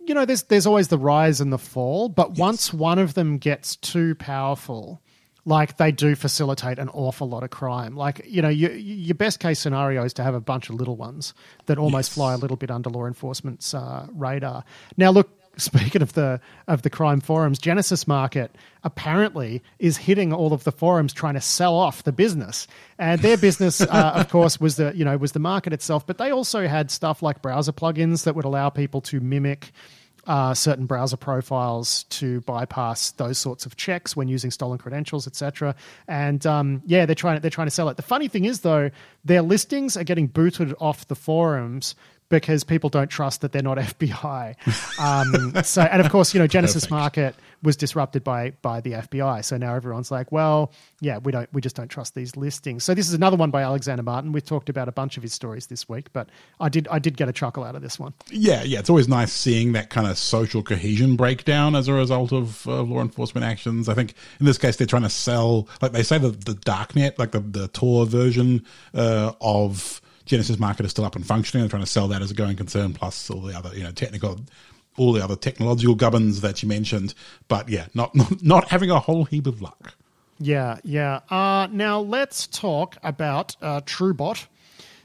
you 0.00 0.14
know 0.14 0.24
there's 0.24 0.44
there's 0.44 0.66
always 0.66 0.88
the 0.88 0.98
rise 0.98 1.40
and 1.40 1.52
the 1.52 1.58
fall 1.58 2.08
but 2.08 2.30
yes. 2.30 2.38
once 2.38 2.72
one 2.72 2.98
of 2.98 3.14
them 3.14 3.38
gets 3.38 3.76
too 3.76 4.14
powerful 4.14 5.00
like 5.44 5.78
they 5.78 5.90
do 5.90 6.14
facilitate 6.14 6.78
an 6.78 6.88
awful 6.90 7.28
lot 7.28 7.42
of 7.42 7.50
crime 7.50 7.96
like 7.96 8.20
you 8.26 8.42
know 8.42 8.48
you, 8.48 8.68
your 8.70 9.14
best 9.14 9.40
case 9.40 9.58
scenario 9.58 10.04
is 10.04 10.12
to 10.12 10.22
have 10.22 10.34
a 10.34 10.40
bunch 10.40 10.68
of 10.68 10.76
little 10.76 10.96
ones 10.96 11.34
that 11.66 11.78
almost 11.78 12.10
yes. 12.10 12.14
fly 12.14 12.34
a 12.34 12.36
little 12.36 12.56
bit 12.56 12.70
under 12.70 12.90
law 12.90 13.06
enforcement's 13.06 13.74
uh, 13.74 14.06
radar 14.12 14.64
now 14.96 15.10
look 15.10 15.37
speaking 15.62 16.02
of 16.02 16.12
the 16.14 16.40
of 16.66 16.82
the 16.82 16.90
crime 16.90 17.20
forums, 17.20 17.58
Genesis 17.58 18.06
Market 18.06 18.54
apparently 18.84 19.62
is 19.78 19.96
hitting 19.96 20.32
all 20.32 20.52
of 20.52 20.64
the 20.64 20.72
forums 20.72 21.12
trying 21.12 21.34
to 21.34 21.40
sell 21.40 21.74
off 21.74 22.04
the 22.04 22.12
business. 22.12 22.66
And 22.98 23.20
their 23.20 23.36
business, 23.36 23.80
uh, 23.80 24.12
of 24.14 24.28
course, 24.30 24.60
was 24.60 24.76
the 24.76 24.92
you 24.94 25.04
know 25.04 25.16
was 25.16 25.32
the 25.32 25.40
market 25.40 25.72
itself, 25.72 26.06
but 26.06 26.18
they 26.18 26.30
also 26.30 26.66
had 26.66 26.90
stuff 26.90 27.22
like 27.22 27.42
browser 27.42 27.72
plugins 27.72 28.24
that 28.24 28.34
would 28.34 28.44
allow 28.44 28.70
people 28.70 29.00
to 29.02 29.20
mimic. 29.20 29.72
Uh, 30.26 30.52
certain 30.52 30.84
browser 30.84 31.16
profiles 31.16 32.02
to 32.10 32.42
bypass 32.42 33.12
those 33.12 33.38
sorts 33.38 33.64
of 33.64 33.76
checks 33.76 34.14
when 34.14 34.28
using 34.28 34.50
stolen 34.50 34.76
credentials, 34.76 35.26
etc. 35.26 35.74
And 36.06 36.44
um, 36.44 36.82
yeah, 36.84 37.06
they're 37.06 37.14
trying 37.14 37.40
they're 37.40 37.50
trying 37.50 37.68
to 37.68 37.70
sell 37.70 37.88
it. 37.88 37.96
The 37.96 38.02
funny 38.02 38.28
thing 38.28 38.44
is, 38.44 38.60
though, 38.60 38.90
their 39.24 39.40
listings 39.40 39.96
are 39.96 40.04
getting 40.04 40.26
booted 40.26 40.74
off 40.80 41.08
the 41.08 41.14
forums 41.14 41.94
because 42.28 42.64
people 42.64 42.90
don't 42.90 43.08
trust 43.08 43.40
that 43.40 43.52
they're 43.52 43.62
not 43.62 43.78
FBI. 43.98 44.54
Um, 44.98 45.62
so, 45.64 45.82
and 45.82 46.00
of 46.00 46.10
course, 46.10 46.34
you 46.34 46.40
know, 46.40 46.46
Genesis 46.46 46.84
Perfect. 46.84 46.90
Market 46.90 47.34
was 47.62 47.76
disrupted 47.76 48.22
by 48.22 48.50
by 48.62 48.80
the 48.80 48.92
FBI. 48.92 49.44
So 49.44 49.56
now 49.56 49.74
everyone's 49.74 50.10
like, 50.10 50.30
well, 50.30 50.72
yeah, 51.00 51.18
we 51.18 51.32
don't, 51.32 51.52
we 51.52 51.60
just 51.60 51.76
don't 51.76 51.88
trust 51.88 52.14
these 52.14 52.36
listings. 52.36 52.84
So 52.84 52.94
this 52.94 53.08
is 53.08 53.14
another 53.14 53.36
one 53.36 53.50
by 53.50 53.62
Alexander 53.62 54.02
Martin. 54.02 54.32
We've 54.32 54.44
talked 54.44 54.68
about 54.68 54.88
a 54.88 54.92
bunch 54.92 55.16
of 55.16 55.22
his 55.22 55.32
stories 55.32 55.66
this 55.66 55.88
week, 55.88 56.12
but 56.12 56.28
I 56.60 56.68
did, 56.68 56.86
I 56.88 56.98
did 56.98 57.16
get 57.16 57.28
a 57.28 57.32
chuckle 57.32 57.64
out 57.64 57.74
of 57.74 57.82
this 57.82 57.98
one. 57.98 58.14
Yeah, 58.30 58.62
yeah, 58.62 58.78
it's 58.78 58.90
always 58.90 59.08
nice 59.08 59.32
seeing 59.32 59.72
that 59.72 59.90
kind 59.90 60.06
of 60.06 60.18
social 60.18 60.62
cohesion 60.62 61.16
breakdown 61.16 61.74
as 61.74 61.88
a 61.88 61.92
result 61.92 62.32
of 62.32 62.66
uh, 62.66 62.82
law 62.82 63.00
enforcement 63.00 63.44
actions. 63.44 63.88
I 63.88 63.94
think 63.94 64.14
in 64.38 64.46
this 64.46 64.58
case 64.58 64.76
they're 64.76 64.86
trying 64.86 65.02
to 65.02 65.10
sell, 65.10 65.68
like 65.82 65.92
they 65.92 66.02
say, 66.02 66.18
the 66.18 66.30
the 66.30 66.54
darknet, 66.54 67.18
like 67.18 67.32
the 67.32 67.40
the 67.40 67.68
Tor 67.68 68.06
version 68.06 68.64
uh, 68.94 69.32
of 69.40 70.00
Genesis 70.28 70.58
market 70.58 70.84
is 70.84 70.92
still 70.92 71.04
up 71.04 71.16
and 71.16 71.26
functioning. 71.26 71.62
They're 71.64 71.70
trying 71.70 71.82
to 71.82 71.90
sell 71.90 72.08
that 72.08 72.22
as 72.22 72.30
a 72.30 72.34
going 72.34 72.56
concern, 72.56 72.92
plus 72.92 73.30
all 73.30 73.40
the 73.40 73.56
other 73.56 73.76
you 73.76 73.82
know 73.82 73.90
technical, 73.90 74.40
all 74.96 75.12
the 75.12 75.24
other 75.24 75.36
technological 75.36 75.94
gubbins 75.94 76.40
that 76.42 76.62
you 76.62 76.68
mentioned. 76.68 77.14
But 77.48 77.68
yeah, 77.68 77.86
not 77.94 78.14
not, 78.14 78.42
not 78.42 78.68
having 78.68 78.90
a 78.90 79.00
whole 79.00 79.24
heap 79.24 79.46
of 79.46 79.60
luck. 79.60 79.94
Yeah, 80.38 80.78
yeah. 80.84 81.20
Uh, 81.30 81.66
now 81.72 82.00
let's 82.00 82.46
talk 82.46 82.96
about 83.02 83.56
uh, 83.60 83.80
TrueBot. 83.80 84.46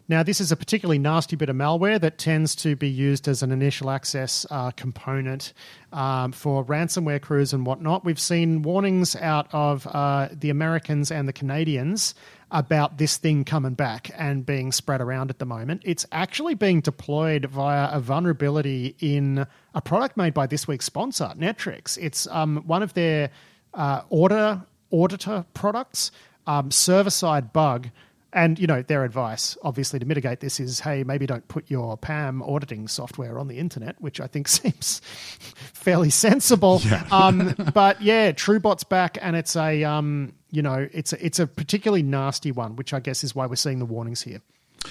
Now, 0.10 0.22
this 0.22 0.42
is 0.42 0.52
a 0.52 0.58
particularly 0.58 1.00
nasty 1.00 1.38
bit 1.38 1.48
of 1.48 1.56
malware 1.56 2.00
that 2.02 2.18
tends 2.18 2.56
to 2.58 2.76
be 2.76 2.90
used 2.90 3.30
as 3.30 3.42
an 3.42 3.54
initial 3.54 3.90
access 3.90 4.46
uh, 4.52 4.72
component 4.72 5.54
um, 5.94 6.34
for 6.34 6.66
ransomware 6.66 7.22
crews 7.22 7.54
and 7.54 7.66
whatnot. 7.66 8.04
We've 8.04 8.20
seen 8.20 8.64
warnings 8.64 9.16
out 9.16 9.48
of 9.54 9.88
uh, 9.88 10.28
the 10.34 10.50
Americans 10.50 11.10
and 11.10 11.26
the 11.26 11.34
Canadians 11.34 12.16
about 12.52 12.98
this 12.98 13.16
thing 13.16 13.46
coming 13.46 13.76
back 13.76 14.12
and 14.18 14.46
being 14.46 14.74
spread 14.74 15.00
around 15.00 15.30
at 15.30 15.40
the 15.40 15.46
moment. 15.46 15.82
It's 15.86 16.06
actually 16.12 16.56
being 16.56 16.82
deployed 16.82 17.46
via 17.46 17.90
a 17.90 18.02
vulnerability 18.02 18.98
in 19.00 19.48
a 19.74 19.82
product 19.82 20.18
made 20.18 20.34
by 20.34 20.48
this 20.48 20.68
week's 20.68 20.86
sponsor, 20.86 21.32
Netwrix. 21.38 21.98
It's 21.98 22.28
um, 22.28 22.58
one 22.68 22.84
of 22.84 22.94
their 22.94 23.32
uh, 23.74 24.02
order 24.10 24.62
auditor 24.92 25.46
products, 25.54 26.12
um, 26.46 26.72
server 26.72 27.10
side 27.10 27.54
bug. 27.54 27.90
And 28.34 28.58
you 28.58 28.68
know 28.68 28.82
their 28.82 29.04
advice, 29.04 29.58
obviously, 29.64 30.00
to 30.00 30.06
mitigate 30.06 30.40
this 30.40 30.60
is, 30.60 30.80
hey, 30.80 31.04
maybe 31.04 31.26
don't 31.26 31.48
put 31.48 31.70
your 31.70 31.98
PAM 31.98 32.42
auditing 32.42 32.88
software 32.88 33.38
on 33.38 33.48
the 33.48 33.60
internet, 33.60 34.00
which 34.02 34.20
I 34.20 34.28
think 34.28 34.48
seems 34.50 35.02
fairly 35.74 36.10
sensible. 36.10 36.82
Yeah. 36.84 37.06
um, 37.12 37.56
but 37.74 38.02
yeah, 38.02 38.32
TrueBot's 38.32 38.84
back, 38.84 39.18
and 39.22 39.36
it's 39.36 39.56
a 39.56 39.84
um, 39.84 40.34
you 40.52 40.62
know, 40.62 40.88
it's 40.92 41.14
a, 41.14 41.26
it's 41.26 41.40
a 41.40 41.48
particularly 41.48 42.04
nasty 42.04 42.52
one, 42.52 42.76
which 42.76 42.94
I 42.94 43.00
guess 43.00 43.24
is 43.24 43.36
why 43.36 43.46
we're 43.46 43.56
seeing 43.56 43.80
the 43.80 43.86
warnings 43.86 44.22
here. 44.22 44.42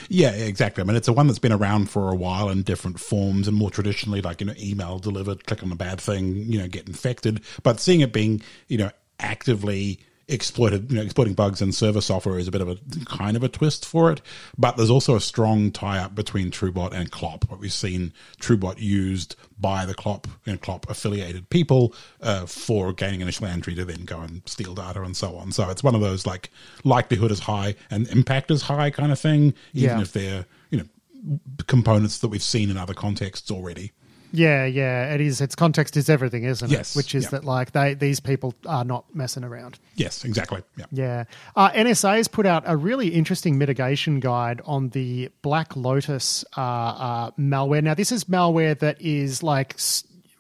Yeah, 0.09 0.31
exactly. 0.31 0.83
I 0.83 0.85
mean, 0.85 0.97
it's 0.97 1.09
a 1.09 1.13
one 1.13 1.27
that's 1.27 1.39
been 1.39 1.53
around 1.53 1.91
for 1.91 2.09
a 2.11 2.15
while 2.15 2.49
in 2.49 2.63
different 2.63 2.99
forms 2.99 3.47
and 3.47 3.57
more 3.57 3.71
traditionally, 3.71 4.21
like, 4.21 4.41
you 4.41 4.47
know, 4.47 4.55
email 4.59 4.99
delivered, 4.99 5.47
click 5.47 5.63
on 5.63 5.69
the 5.69 5.77
bad 5.77 6.01
thing, 6.01 6.35
you 6.37 6.59
know, 6.59 6.69
get 6.69 6.87
infected. 6.87 7.43
But 7.63 7.81
seeing 7.81 8.01
it 8.01 8.13
being, 8.13 8.43
you 8.69 8.79
know, 8.79 8.91
actively 9.21 10.01
exploited, 10.29 10.91
you 10.91 10.97
know, 10.97 11.03
exploiting 11.03 11.35
bugs 11.35 11.61
in 11.61 11.73
server 11.73 12.01
software 12.01 12.39
is 12.39 12.49
a 12.49 12.51
bit 12.51 12.61
of 12.61 12.69
a 12.69 12.77
kind 13.07 13.37
of 13.37 13.43
a 13.43 13.49
twist 13.49 13.85
for 13.85 14.11
it. 14.11 14.21
But 14.57 14.77
there's 14.77 14.91
also 14.91 15.17
a 15.17 15.21
strong 15.21 15.71
tie 15.71 15.99
up 15.99 16.15
between 16.15 16.51
TrueBot 16.51 16.93
and 16.93 17.11
Clop. 17.11 17.51
What 17.51 17.61
we've 17.61 17.73
seen 17.73 18.13
TrueBot 18.41 18.81
used 18.81 19.37
by 19.61 19.85
the 19.85 19.95
Clop 19.95 20.27
and 20.47 20.61
Clop 20.61 20.89
affiliated 20.89 21.49
people 21.51 21.95
uh, 22.21 22.47
for 22.47 22.93
gaining 22.93 23.21
initial 23.21 23.47
entry 23.47 23.75
to 23.75 23.85
then 23.85 24.05
go 24.05 24.21
and 24.21 24.43
steal 24.47 24.75
data 24.75 25.03
and 25.03 25.17
so 25.17 25.37
on. 25.37 25.53
So 25.53 25.69
it's 25.71 25.83
one 25.83 25.95
of 25.95 26.01
those 26.01 26.27
like 26.27 26.51
likelihood 26.85 27.31
is 27.31 27.41
high 27.41 27.75
and 27.91 28.09
impact 28.09 28.51
is 28.51 28.63
high 28.63 28.91
kind 28.91 29.13
of 29.13 29.19
thing, 29.19 29.55
even 29.75 29.99
Yeah. 29.99 30.03
if 30.03 30.13
they're 30.13 30.47
you 30.71 30.79
know 30.79 31.39
components 31.67 32.19
that 32.19 32.29
we've 32.29 32.43
seen 32.43 32.71
in 32.71 32.77
other 32.77 32.95
contexts 32.95 33.51
already. 33.51 33.93
Yeah, 34.33 34.65
yeah, 34.65 35.13
it 35.15 35.21
is. 35.21 35.41
Its 35.41 35.55
context 35.55 35.97
is 35.97 36.09
everything, 36.09 36.45
isn't 36.45 36.71
Yes, 36.71 36.95
it? 36.95 36.99
Which 36.99 37.15
is 37.15 37.25
yeah. 37.25 37.31
that 37.31 37.45
like 37.45 37.73
they 37.73 37.95
these 37.95 38.19
people 38.19 38.55
are 38.67 38.85
not 38.85 39.05
messing 39.15 39.45
around. 39.45 39.79
Yes, 39.95 40.25
exactly. 40.25 40.63
Yeah. 40.77 40.87
Yeah. 40.91 41.25
Uh, 41.55 41.71
NSA 41.71 42.17
has 42.17 42.29
put 42.29 42.47
out 42.47 42.63
a 42.67 42.77
really 42.77 43.09
interesting 43.09 43.59
mitigation 43.59 44.21
guide 44.21 44.63
on 44.65 44.89
the 44.91 45.31
Black 45.43 45.77
Lotus 45.77 46.45
uh, 46.57 46.61
uh, 46.61 47.31
malware. 47.33 47.83
Now, 47.83 47.95
this 47.95 48.11
is 48.11 48.25
malware 48.25 48.79
that 48.79 49.01
is 49.03 49.43
like 49.43 49.75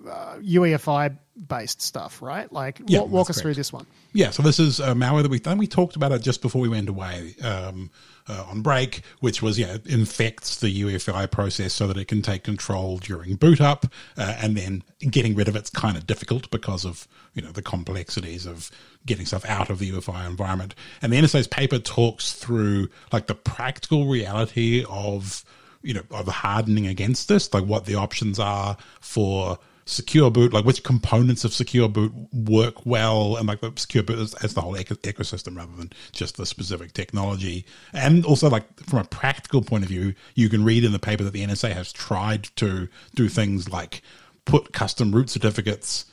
uh, 0.09 0.36
UEFI 0.40 1.16
based 1.49 1.80
stuff, 1.82 2.20
right? 2.22 2.51
Like, 2.53 2.80
Yeah, 2.86 3.01
wa- 3.01 3.05
walk 3.07 3.26
that's 3.28 3.38
us 3.38 3.43
through 3.43 3.55
this 3.55 3.72
one. 3.72 3.86
Yeah, 4.12 4.30
so 4.30 4.43
this 4.43 4.59
is 4.59 4.80
a 4.80 4.88
malware 4.95 5.22
that 5.22 5.30
we 5.30 5.38
done. 5.38 5.59
We 5.59 5.66
talked 5.66 5.97
about 5.97 6.12
it 6.12 6.22
just 6.22 6.43
before 6.43 6.61
we 6.61 6.68
went 6.68 6.88
away 6.88 7.34
um, 7.43 7.90
uh, 8.29 8.45
on 8.49 8.62
break, 8.62 9.03
which 9.20 9.43
was 9.43 9.59
yeah 9.59 9.79
infects 9.87 10.61
the 10.61 10.83
UEFI 10.83 11.31
process 11.31 11.73
so 11.73 11.87
that 11.87 11.97
it 11.97 12.07
can 12.07 12.23
take 12.23 12.45
control 12.45 12.99
during 12.99 13.37
boot 13.37 13.61
up, 13.61 13.87
uh, 14.16 14.35
and 14.39 14.57
then 14.57 14.83
getting 15.11 15.35
rid 15.35 15.49
of 15.49 15.57
it's 15.57 15.70
kind 15.70 15.97
of 15.97 16.07
difficult 16.07 16.51
because 16.51 16.85
of 16.85 17.07
you 17.35 17.43
know 17.43 17.53
the 17.53 17.62
complexities 17.62 18.47
of 18.47 18.70
getting 19.07 19.27
stuff 19.27 19.45
out 19.47 19.70
of 19.70 19.79
the 19.79 19.91
UEFI 19.91 20.27
environment. 20.27 20.75
And 21.01 21.12
the 21.12 21.16
NSA's 21.16 21.49
paper 21.49 21.79
talks 21.79 22.33
through 22.33 22.89
like 23.12 23.27
the 23.27 23.35
practical 23.35 24.07
reality 24.07 24.85
of 24.89 25.45
you 25.83 25.95
know 25.95 26.03
of 26.11 26.27
hardening 26.29 26.87
against 26.87 27.29
this, 27.29 27.53
like 27.53 27.64
what 27.64 27.87
the 27.87 27.97
options 27.97 28.39
are 28.39 28.77
for 29.01 29.59
secure 29.85 30.30
boot, 30.30 30.53
like 30.53 30.64
which 30.64 30.83
components 30.83 31.45
of 31.45 31.53
secure 31.53 31.89
boot 31.89 32.12
work 32.33 32.87
well, 32.87 33.37
and 33.37 33.47
like 33.47 33.61
the 33.61 33.72
secure 33.76 34.03
boot 34.03 34.18
as, 34.18 34.35
as 34.35 34.55
the 34.55 34.61
whole 34.61 34.76
eco- 34.76 34.95
ecosystem 34.97 35.57
rather 35.57 35.74
than 35.76 35.91
just 36.12 36.37
the 36.37 36.47
specific 36.47 36.93
technology. 36.93 37.64
And 37.93 38.24
also, 38.24 38.49
like 38.49 38.64
from 38.85 39.01
a 39.01 39.05
practical 39.05 39.62
point 39.62 39.85
of 39.85 39.89
view, 39.89 40.14
you 40.35 40.49
can 40.49 40.64
read 40.64 40.85
in 40.85 40.93
the 40.93 40.99
paper 40.99 41.24
that 41.24 41.33
the 41.33 41.45
NSA 41.45 41.72
has 41.72 41.93
tried 41.93 42.45
to 42.57 42.89
do 43.14 43.28
things 43.28 43.70
like 43.70 44.03
put 44.45 44.72
custom 44.72 45.12
root 45.12 45.30
certificates 45.30 46.07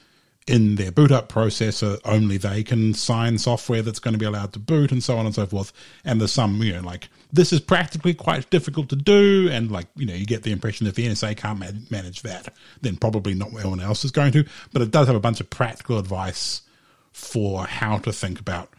in 0.47 0.76
their 0.76 0.91
boot 0.91 1.11
up 1.11 1.30
process 1.30 1.78
so 1.78 1.99
only 2.05 2.38
they 2.38 2.63
can 2.63 2.93
sign 2.93 3.38
software 3.38 3.84
that's 3.84 3.99
going 3.99 4.13
to 4.13 4.17
be 4.17 4.26
allowed 4.26 4.51
to 4.51 4.57
boot 4.57 4.91
and 4.91 5.03
so 5.03 5.17
on 5.17 5.26
and 5.28 5.36
so 5.36 5.45
forth 5.45 5.72
and 6.03 6.20
there's 6.20 6.32
some 6.32 6.61
you 6.63 6.74
know 6.74 6.82
like 6.82 7.07
this 7.32 7.53
is 7.53 7.59
practically 7.59 8.13
quite 8.13 8.49
difficult 8.49 8.89
to 8.89 8.95
do 8.95 9.47
and 9.51 9.71
like 9.71 9.88
you 9.95 10.05
know 10.05 10.13
you 10.13 10.25
get 10.25 10.43
the 10.43 10.51
impression 10.51 10.88
if 10.88 10.95
the 10.95 11.05
nsa 11.07 11.36
can't 11.38 11.59
man- 11.59 11.86
manage 11.89 12.21
that 12.23 12.53
then 12.82 12.95
probably 12.95 13.34
not 13.34 13.49
anyone 13.59 13.80
else 13.80 14.03
is 14.03 14.11
going 14.11 14.32
to 14.32 14.43
but 14.73 14.82
it 14.82 14.91
does 14.91 15.07
have 15.07 15.15
a 15.15 15.19
bunch 15.19 15.39
of 15.39 15.49
practical 15.49 15.97
advice 15.99 16.61
for 17.11 17.65
how 17.65 17.97
to 17.97 18.11
think 18.11 18.39
about 18.39 18.69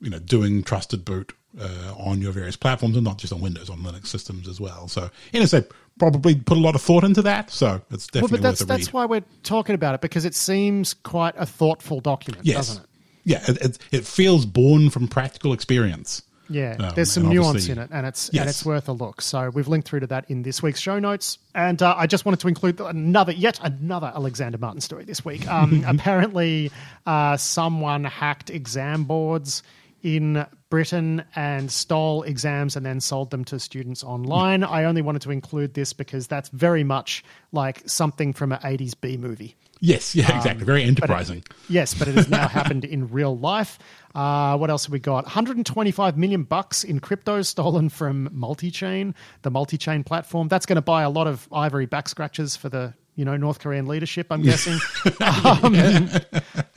you 0.00 0.08
know 0.10 0.18
doing 0.18 0.62
trusted 0.62 1.04
boot 1.04 1.32
uh, 1.60 1.92
on 1.98 2.22
your 2.22 2.32
various 2.32 2.56
platforms 2.56 2.96
and 2.96 3.04
not 3.04 3.18
just 3.18 3.32
on 3.32 3.40
windows 3.40 3.68
on 3.68 3.78
linux 3.80 4.06
systems 4.06 4.48
as 4.48 4.58
well 4.60 4.88
so 4.88 5.10
nsa 5.34 5.68
probably 5.98 6.34
put 6.34 6.56
a 6.56 6.60
lot 6.60 6.74
of 6.74 6.80
thought 6.80 7.04
into 7.04 7.20
that 7.20 7.50
so 7.50 7.82
it's 7.90 8.08
Well, 8.14 8.22
definitely 8.22 8.38
but 8.38 8.42
that's 8.42 8.60
worth 8.62 8.70
a 8.70 8.72
read. 8.72 8.80
that's 8.80 8.92
why 8.94 9.04
we're 9.04 9.24
talking 9.42 9.74
about 9.74 9.94
it 9.94 10.00
because 10.00 10.24
it 10.24 10.34
seems 10.34 10.94
quite 10.94 11.34
a 11.36 11.44
thoughtful 11.44 12.00
document, 12.00 12.46
Yes. 12.46 12.56
doesn't 12.68 12.82
it? 12.84 12.88
Yeah, 13.24 13.42
it, 13.46 13.58
it, 13.62 13.78
it 13.92 14.04
feels 14.06 14.46
born 14.46 14.88
from 14.90 15.06
practical 15.06 15.52
experience. 15.52 16.22
Yeah, 16.52 16.76
Um, 16.78 16.92
there's 16.94 17.10
some 17.12 17.28
nuance 17.28 17.68
in 17.68 17.78
it, 17.78 17.88
and 17.92 18.06
it's 18.06 18.28
and 18.30 18.48
it's 18.48 18.64
worth 18.64 18.88
a 18.88 18.92
look. 18.92 19.20
So 19.22 19.50
we've 19.50 19.68
linked 19.68 19.88
through 19.88 20.00
to 20.00 20.06
that 20.08 20.30
in 20.30 20.42
this 20.42 20.62
week's 20.62 20.80
show 20.80 20.98
notes. 20.98 21.38
And 21.54 21.80
uh, 21.82 21.94
I 21.96 22.06
just 22.06 22.24
wanted 22.24 22.40
to 22.40 22.48
include 22.48 22.80
another, 22.80 23.32
yet 23.32 23.58
another 23.62 24.12
Alexander 24.14 24.58
Martin 24.58 24.80
story 24.80 25.04
this 25.04 25.24
week. 25.24 25.46
Um, 25.48 25.84
apparently, 25.88 26.70
uh, 27.06 27.36
someone 27.36 28.04
hacked 28.04 28.50
exam 28.50 29.04
boards 29.04 29.62
in 30.02 30.44
Britain 30.68 31.22
and 31.36 31.70
stole 31.70 32.22
exams 32.24 32.74
and 32.76 32.84
then 32.84 32.98
sold 33.00 33.30
them 33.30 33.44
to 33.44 33.60
students 33.60 34.02
online. 34.02 34.64
I 34.64 34.84
only 34.84 35.00
wanted 35.02 35.22
to 35.22 35.30
include 35.30 35.74
this 35.74 35.92
because 35.92 36.26
that's 36.26 36.48
very 36.48 36.82
much 36.82 37.22
like 37.52 37.82
something 37.86 38.32
from 38.32 38.50
an 38.52 38.58
80s 38.60 38.94
B 39.00 39.16
movie. 39.16 39.54
Yes, 39.84 40.14
yeah, 40.14 40.36
exactly. 40.36 40.64
Very 40.64 40.80
But 40.80 40.84
it- 40.84 40.88
enterprising. 40.88 41.44
yes, 41.68 41.94
but 41.94 42.08
it 42.08 42.14
has 42.16 42.28
now 42.28 42.48
happened 42.58 42.84
in 42.84 43.08
real 43.10 43.36
life. 43.36 43.78
Uh, 44.14 44.56
what 44.56 44.70
else 44.70 44.84
have 44.84 44.92
we 44.92 44.98
got? 44.98 45.24
125 45.24 46.18
million 46.18 46.44
bucks 46.44 46.84
in 46.84 47.00
crypto 47.00 47.42
stolen 47.42 47.88
from 47.88 48.28
Multichain, 48.30 49.14
the 49.42 49.50
multi-chain 49.50 50.04
platform. 50.04 50.48
That's 50.48 50.66
going 50.66 50.76
to 50.76 50.82
buy 50.82 51.02
a 51.02 51.10
lot 51.10 51.26
of 51.26 51.48
ivory 51.52 51.86
back 51.86 52.08
scratches 52.08 52.56
for 52.56 52.68
the 52.68 52.94
you 53.14 53.24
know 53.24 53.36
North 53.36 53.58
Korean 53.58 53.86
leadership. 53.86 54.28
I'm 54.30 54.42
guessing. 54.42 54.78
um, 55.20 56.08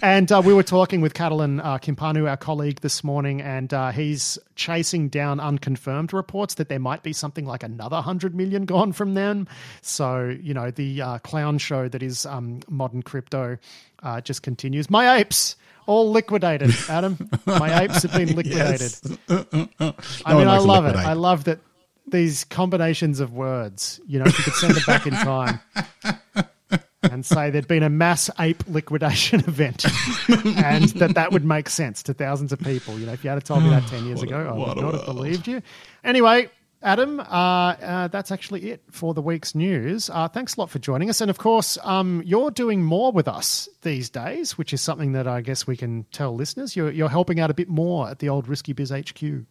and 0.02 0.32
uh, 0.32 0.42
we 0.44 0.54
were 0.54 0.64
talking 0.64 1.02
with 1.02 1.14
Catalin 1.14 1.60
uh, 1.60 1.78
Cimpanu, 1.78 2.30
our 2.30 2.38
colleague, 2.38 2.82
this 2.82 3.04
morning, 3.04 3.42
and 3.42 3.74
uh, 3.74 3.92
he's 3.92 4.38
chasing 4.56 5.10
down 5.10 5.40
unconfirmed 5.40 6.14
reports 6.14 6.56
that 6.56 6.70
there 6.70 6.80
might 6.80 7.04
be 7.04 7.14
something 7.14 7.46
like 7.46 7.64
another 7.64 8.02
hundred 8.02 8.36
million 8.36 8.66
gone 8.66 8.92
from 8.92 9.14
them. 9.14 9.48
So 9.82 10.36
you 10.42 10.54
know 10.54 10.72
the 10.72 11.02
uh, 11.02 11.18
clown 11.20 11.58
show 11.58 11.88
that 11.88 12.04
is 12.04 12.26
um, 12.26 12.60
modern 12.70 13.02
crypto 13.02 13.58
uh, 14.04 14.22
just 14.22 14.44
continues. 14.44 14.90
My 14.90 15.18
apes. 15.18 15.56
All 15.88 16.12
liquidated, 16.12 16.72
Adam. 16.90 17.30
My 17.46 17.84
apes 17.84 18.02
have 18.04 18.14
been 18.14 18.36
liquidated. 18.36 18.92
Yes. 19.28 20.22
I 20.26 20.34
No 20.34 20.40
mean, 20.40 20.48
I 20.48 20.58
love 20.58 20.86
it. 20.86 20.96
I 20.96 21.14
love 21.14 21.44
that 21.46 21.60
these 22.08 22.44
combinations 22.46 23.20
of 23.20 23.34
words. 23.34 24.00
You 24.08 24.20
know, 24.20 24.26
if 24.26 24.38
you 24.38 24.44
could 24.44 24.54
send 24.54 24.78
it 24.78 24.86
back 24.86 25.06
in 25.08 25.14
time 25.14 25.60
and 27.04 27.26
say 27.26 27.50
there'd 27.50 27.68
been 27.68 27.84
a 27.84 27.90
mass 27.90 28.30
ape 28.40 28.64
liquidation 28.68 29.40
event, 29.48 29.86
and 30.58 30.90
that 30.90 31.12
that 31.16 31.32
would 31.32 31.46
make 31.46 31.70
sense 31.70 32.04
to 32.04 32.14
thousands 32.14 32.52
of 32.52 32.60
people. 32.60 33.00
You 33.00 33.06
know, 33.06 33.14
if 33.14 33.24
you 33.24 33.30
had 33.30 33.44
told 33.46 33.64
me 33.64 33.70
that 33.70 33.88
ten 33.88 34.06
years 34.06 34.20
What 34.20 34.28
ago, 34.28 34.50
I 34.50 34.54
would 34.70 34.78
a 34.78 34.82
not 34.82 34.94
have 34.96 35.06
believed 35.06 35.48
you. 35.48 35.62
Anyway. 36.04 36.50
Adam, 36.82 37.20
uh, 37.20 37.24
uh, 37.24 38.08
that's 38.10 38.32
actually 38.32 38.72
it 38.72 38.84
for 38.92 39.14
the 39.14 39.22
week's 39.22 39.56
news. 39.56 40.10
Uh, 40.10 40.28
thanks 40.28 40.56
a 40.56 40.60
lot 40.60 40.70
for 40.70 40.80
joining 40.80 41.10
us. 41.10 41.20
And 41.20 41.30
of 41.30 41.38
course, 41.38 41.78
um, 41.84 42.22
you're 42.26 42.52
doing 42.52 42.84
more 42.84 43.12
with 43.12 43.28
us 43.28 43.68
these 43.82 44.10
days, 44.10 44.58
which 44.58 44.74
is 44.74 44.82
something 44.82 45.14
that 45.14 45.28
I 45.28 45.42
guess 45.42 45.66
we 45.66 45.78
can 45.78 46.06
tell 46.12 46.36
listeners. 46.36 46.76
You're, 46.76 46.92
you're 46.92 47.10
helping 47.10 47.40
out 47.40 47.50
a 47.50 47.56
bit 47.56 47.70
more 47.70 48.10
at 48.10 48.20
the 48.20 48.30
old 48.30 48.48
Risky 48.48 48.74
Biz 48.74 48.92
HQ. 48.92 49.46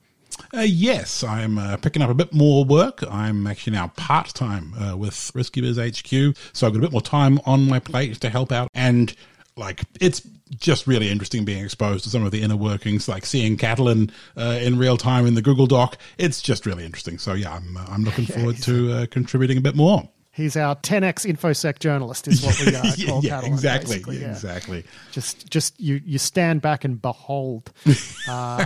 Uh, 0.53 0.61
yes, 0.61 1.25
I'm 1.25 1.59
uh, 1.59 1.77
picking 1.77 2.03
up 2.03 2.11
a 2.11 2.15
bit 2.15 2.33
more 2.33 2.65
work. 2.65 3.03
I'm 3.11 3.47
actually 3.47 3.75
now 3.75 3.89
part 3.97 4.29
time 4.29 4.75
uh, 4.75 4.97
with 4.97 5.31
Risky 5.35 5.61
Biz 5.61 5.79
HQ, 5.79 6.37
so 6.53 6.67
I've 6.67 6.73
got 6.73 6.79
a 6.79 6.83
bit 6.83 6.93
more 6.93 7.01
time 7.01 7.41
on 7.47 7.69
my 7.69 7.79
plate 7.79 8.21
to 8.21 8.31
help 8.31 8.53
out. 8.53 8.69
And 8.75 9.15
like, 9.57 9.83
it's 10.01 10.27
just 10.51 10.87
really 10.87 11.11
interesting 11.11 11.45
being 11.45 11.65
exposed 11.65 12.05
to 12.05 12.11
some 12.11 12.25
of 12.25 12.31
the 12.31 12.43
inner 12.43 12.57
workings, 12.57 13.09
like 13.09 13.25
seeing 13.25 13.57
Catalin 13.57 14.11
uh, 14.37 14.59
in 14.61 14.79
real 14.79 14.97
time 14.97 15.27
in 15.27 15.35
the 15.35 15.43
Google 15.43 15.67
Doc. 15.67 15.97
It's 16.19 16.43
just 16.43 16.67
really 16.67 16.85
interesting. 16.85 17.19
So 17.19 17.35
yeah, 17.35 17.55
I'm 17.55 17.77
uh, 17.77 17.85
I'm 17.89 18.05
looking 18.05 18.27
forward 18.27 18.57
to 18.63 18.93
uh, 18.93 19.07
contributing 19.11 19.59
a 19.59 19.61
bit 19.61 19.75
more. 19.75 20.09
He's 20.35 20.57
our 20.57 20.75
10x 20.75 21.33
infosec 21.33 21.79
journalist, 21.79 22.27
is 22.27 22.43
what 22.45 22.59
we 22.59 22.75
uh, 22.77 22.83
yeah, 22.97 23.07
call 23.07 23.23
yeah, 23.23 23.31
Catalin, 23.31 23.53
exactly, 23.53 24.19
yeah. 24.19 24.33
exactly. 24.33 24.85
Just, 25.13 25.49
just 25.49 25.79
you, 25.81 26.01
you 26.05 26.19
stand 26.19 26.61
back 26.61 26.85
and 26.85 27.01
behold. 27.01 27.73
Uh, 28.27 28.65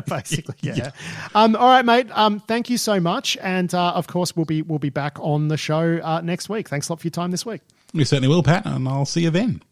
basically, 0.08 0.56
yeah. 0.60 0.90
Um, 1.32 1.54
all 1.54 1.68
right, 1.68 1.84
mate. 1.84 2.08
Um, 2.10 2.40
thank 2.40 2.68
you 2.68 2.78
so 2.78 2.98
much, 2.98 3.36
and 3.40 3.72
uh, 3.72 3.92
of 3.92 4.08
course, 4.08 4.34
we'll 4.34 4.44
be 4.44 4.60
we'll 4.62 4.80
be 4.80 4.90
back 4.90 5.20
on 5.20 5.46
the 5.46 5.56
show 5.56 6.00
uh, 6.02 6.20
next 6.20 6.48
week. 6.48 6.68
Thanks 6.68 6.88
a 6.88 6.92
lot 6.92 7.00
for 7.00 7.06
your 7.06 7.12
time 7.12 7.30
this 7.30 7.46
week. 7.46 7.60
We 7.94 8.02
certainly 8.02 8.28
will, 8.28 8.42
Pat, 8.42 8.66
and 8.66 8.88
I'll 8.88 9.04
see 9.04 9.20
you 9.20 9.30
then. 9.30 9.62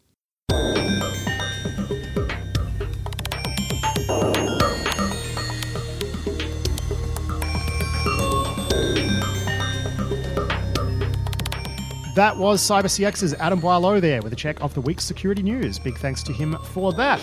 That 12.15 12.37
was 12.37 12.61
CyberCX's 12.61 13.33
Adam 13.33 13.59
Boileau 13.59 13.99
there 13.99 14.21
with 14.21 14.31
a 14.31 14.37
check 14.37 14.61
of 14.61 14.73
the 14.73 14.79
week's 14.79 15.03
security 15.03 15.43
news. 15.43 15.79
Big 15.79 15.97
thanks 15.97 16.23
to 16.23 16.31
him 16.31 16.57
for 16.63 16.93
that. 16.93 17.19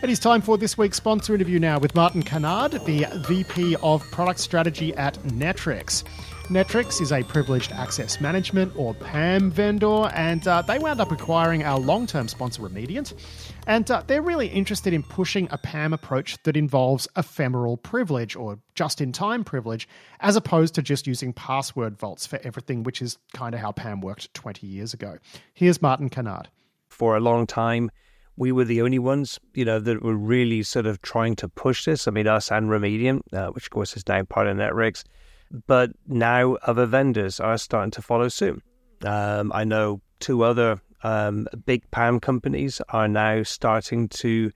It 0.00 0.10
is 0.10 0.20
time 0.20 0.42
for 0.42 0.56
this 0.56 0.78
week's 0.78 0.96
sponsor 0.96 1.34
interview 1.34 1.58
now 1.58 1.80
with 1.80 1.96
Martin 1.96 2.22
Cannard, 2.22 2.70
the 2.84 3.04
VP 3.26 3.74
of 3.82 4.08
Product 4.12 4.38
Strategy 4.38 4.94
at 4.94 5.14
Netwrix. 5.24 6.04
Netwrix 6.48 7.02
is 7.02 7.12
a 7.12 7.22
privileged 7.22 7.72
access 7.72 8.22
management 8.22 8.72
or 8.74 8.94
PAM 8.94 9.50
vendor, 9.50 10.10
and 10.14 10.48
uh, 10.48 10.62
they 10.62 10.78
wound 10.78 10.98
up 10.98 11.12
acquiring 11.12 11.62
our 11.62 11.78
long 11.78 12.06
term 12.06 12.26
sponsor 12.26 12.62
Remediant. 12.62 13.12
And 13.66 13.90
uh, 13.90 14.02
they're 14.06 14.22
really 14.22 14.46
interested 14.46 14.94
in 14.94 15.02
pushing 15.02 15.46
a 15.50 15.58
PAM 15.58 15.92
approach 15.92 16.42
that 16.44 16.56
involves 16.56 17.06
ephemeral 17.18 17.76
privilege 17.76 18.34
or 18.34 18.58
just 18.74 19.02
in 19.02 19.12
time 19.12 19.44
privilege, 19.44 19.86
as 20.20 20.36
opposed 20.36 20.74
to 20.76 20.82
just 20.82 21.06
using 21.06 21.34
password 21.34 21.98
vaults 21.98 22.26
for 22.26 22.40
everything, 22.42 22.82
which 22.82 23.02
is 23.02 23.18
kind 23.34 23.54
of 23.54 23.60
how 23.60 23.70
PAM 23.70 24.00
worked 24.00 24.32
20 24.32 24.66
years 24.66 24.94
ago. 24.94 25.18
Here's 25.52 25.82
Martin 25.82 26.08
Cannard. 26.08 26.48
For 26.88 27.14
a 27.14 27.20
long 27.20 27.46
time, 27.46 27.90
we 28.38 28.52
were 28.52 28.64
the 28.64 28.80
only 28.80 28.98
ones, 28.98 29.38
you 29.52 29.66
know, 29.66 29.80
that 29.80 30.02
were 30.02 30.16
really 30.16 30.62
sort 30.62 30.86
of 30.86 31.02
trying 31.02 31.36
to 31.36 31.48
push 31.48 31.84
this. 31.84 32.08
I 32.08 32.10
mean, 32.10 32.26
us 32.26 32.50
and 32.50 32.70
Remediant, 32.70 33.20
uh, 33.34 33.48
which 33.48 33.64
of 33.64 33.70
course 33.70 33.98
is 33.98 34.08
now 34.08 34.22
part 34.22 34.46
of 34.46 34.56
Netwrix. 34.56 35.04
But 35.66 35.90
now 36.06 36.54
other 36.62 36.86
vendors 36.86 37.40
are 37.40 37.58
starting 37.58 37.90
to 37.92 38.02
follow 38.02 38.28
suit. 38.28 38.62
Um, 39.04 39.52
I 39.54 39.64
know 39.64 40.00
two 40.20 40.42
other 40.42 40.80
um, 41.02 41.46
big 41.64 41.88
PAM 41.90 42.20
companies 42.20 42.80
are 42.88 43.08
now 43.08 43.42
starting 43.42 44.08
to 44.08 44.50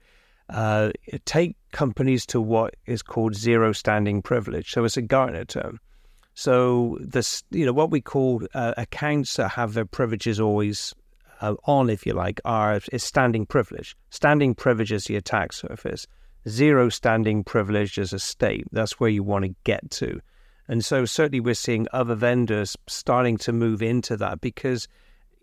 uh, 0.49 0.91
take 1.25 1.55
companies 1.71 2.25
to 2.27 2.41
what 2.41 2.75
is 2.85 3.01
called 3.01 3.35
zero 3.35 3.71
standing 3.71 4.21
privilege. 4.21 4.71
So 4.71 4.83
it's 4.83 4.97
a 4.97 5.01
Gartner 5.01 5.45
term. 5.45 5.79
So 6.35 6.97
this, 6.99 7.43
you 7.51 7.65
know, 7.65 7.73
what 7.73 7.91
we 7.91 8.01
call 8.01 8.41
uh, 8.53 8.73
accounts 8.77 9.35
that 9.35 9.49
have 9.49 9.73
their 9.73 9.85
privileges 9.85 10.39
always 10.39 10.93
uh, 11.41 11.55
on, 11.65 11.89
if 11.89 12.05
you 12.05 12.13
like, 12.13 12.41
are 12.45 12.79
is 12.91 13.03
standing 13.03 13.45
privilege. 13.45 13.95
Standing 14.09 14.55
privilege 14.55 14.91
is 14.91 15.05
the 15.05 15.15
attack 15.15 15.53
surface. 15.53 16.07
Zero 16.47 16.89
standing 16.89 17.43
privilege 17.43 17.97
is 17.97 18.13
a 18.13 18.19
state. 18.19 18.65
That's 18.71 18.99
where 18.99 19.09
you 19.09 19.23
want 19.23 19.45
to 19.45 19.55
get 19.63 19.89
to. 19.91 20.19
And 20.73 20.83
so 20.83 21.05
certainly 21.05 21.39
we're 21.39 21.53
seeing 21.53 21.87
other 21.93 22.15
vendors 22.15 22.75
starting 22.87 23.37
to 23.37 23.53
move 23.53 23.83
into 23.83 24.17
that 24.17 24.41
because 24.41 24.87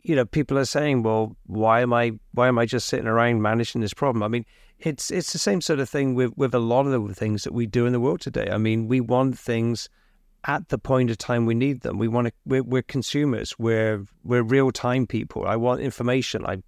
you 0.03 0.17
know 0.17 0.25
people 0.25 0.59
are 0.59 0.65
saying, 0.65 1.05
well, 1.05 1.37
why 1.47 1.83
am 1.83 1.93
I 1.93 2.15
why 2.33 2.49
am 2.49 2.59
I 2.59 2.67
just 2.67 2.89
sitting 2.89 3.07
around 3.07 3.41
managing 3.41 3.81
this 3.81 3.95
problem? 3.95 4.25
I 4.25 4.27
mean, 4.27 4.45
it's 4.81 5.09
it's 5.13 5.33
the 5.33 5.39
same 5.39 5.61
sort 5.61 5.79
of 5.79 5.89
thing 5.89 6.17
with 6.17 6.37
with 6.37 6.53
a 6.53 6.59
lot 6.59 6.85
of 6.85 7.07
the 7.07 7.15
things 7.15 7.45
that 7.45 7.55
we 7.55 7.67
do 7.67 7.87
in 7.87 7.93
the 7.93 8.01
world 8.01 8.21
today. 8.21 8.49
I 8.51 8.59
mean, 8.59 8.89
we 8.89 9.01
want 9.01 9.39
things 9.39 9.89
at 10.49 10.69
the 10.69 10.79
point 10.79 11.11
of 11.11 11.19
time 11.19 11.47
we 11.47 11.55
need 11.55 11.83
them. 11.83 11.97
We 11.97 12.09
want 12.09 12.27
to 12.27 12.33
we're, 12.45 12.65
we're 12.65 12.83
consumers. 12.83 13.57
We're 13.57 14.05
we're 14.25 14.43
real 14.43 14.73
time 14.73 15.07
people. 15.07 15.47
I 15.47 15.55
want 15.55 15.81
information. 15.81 16.45
I 16.45 16.61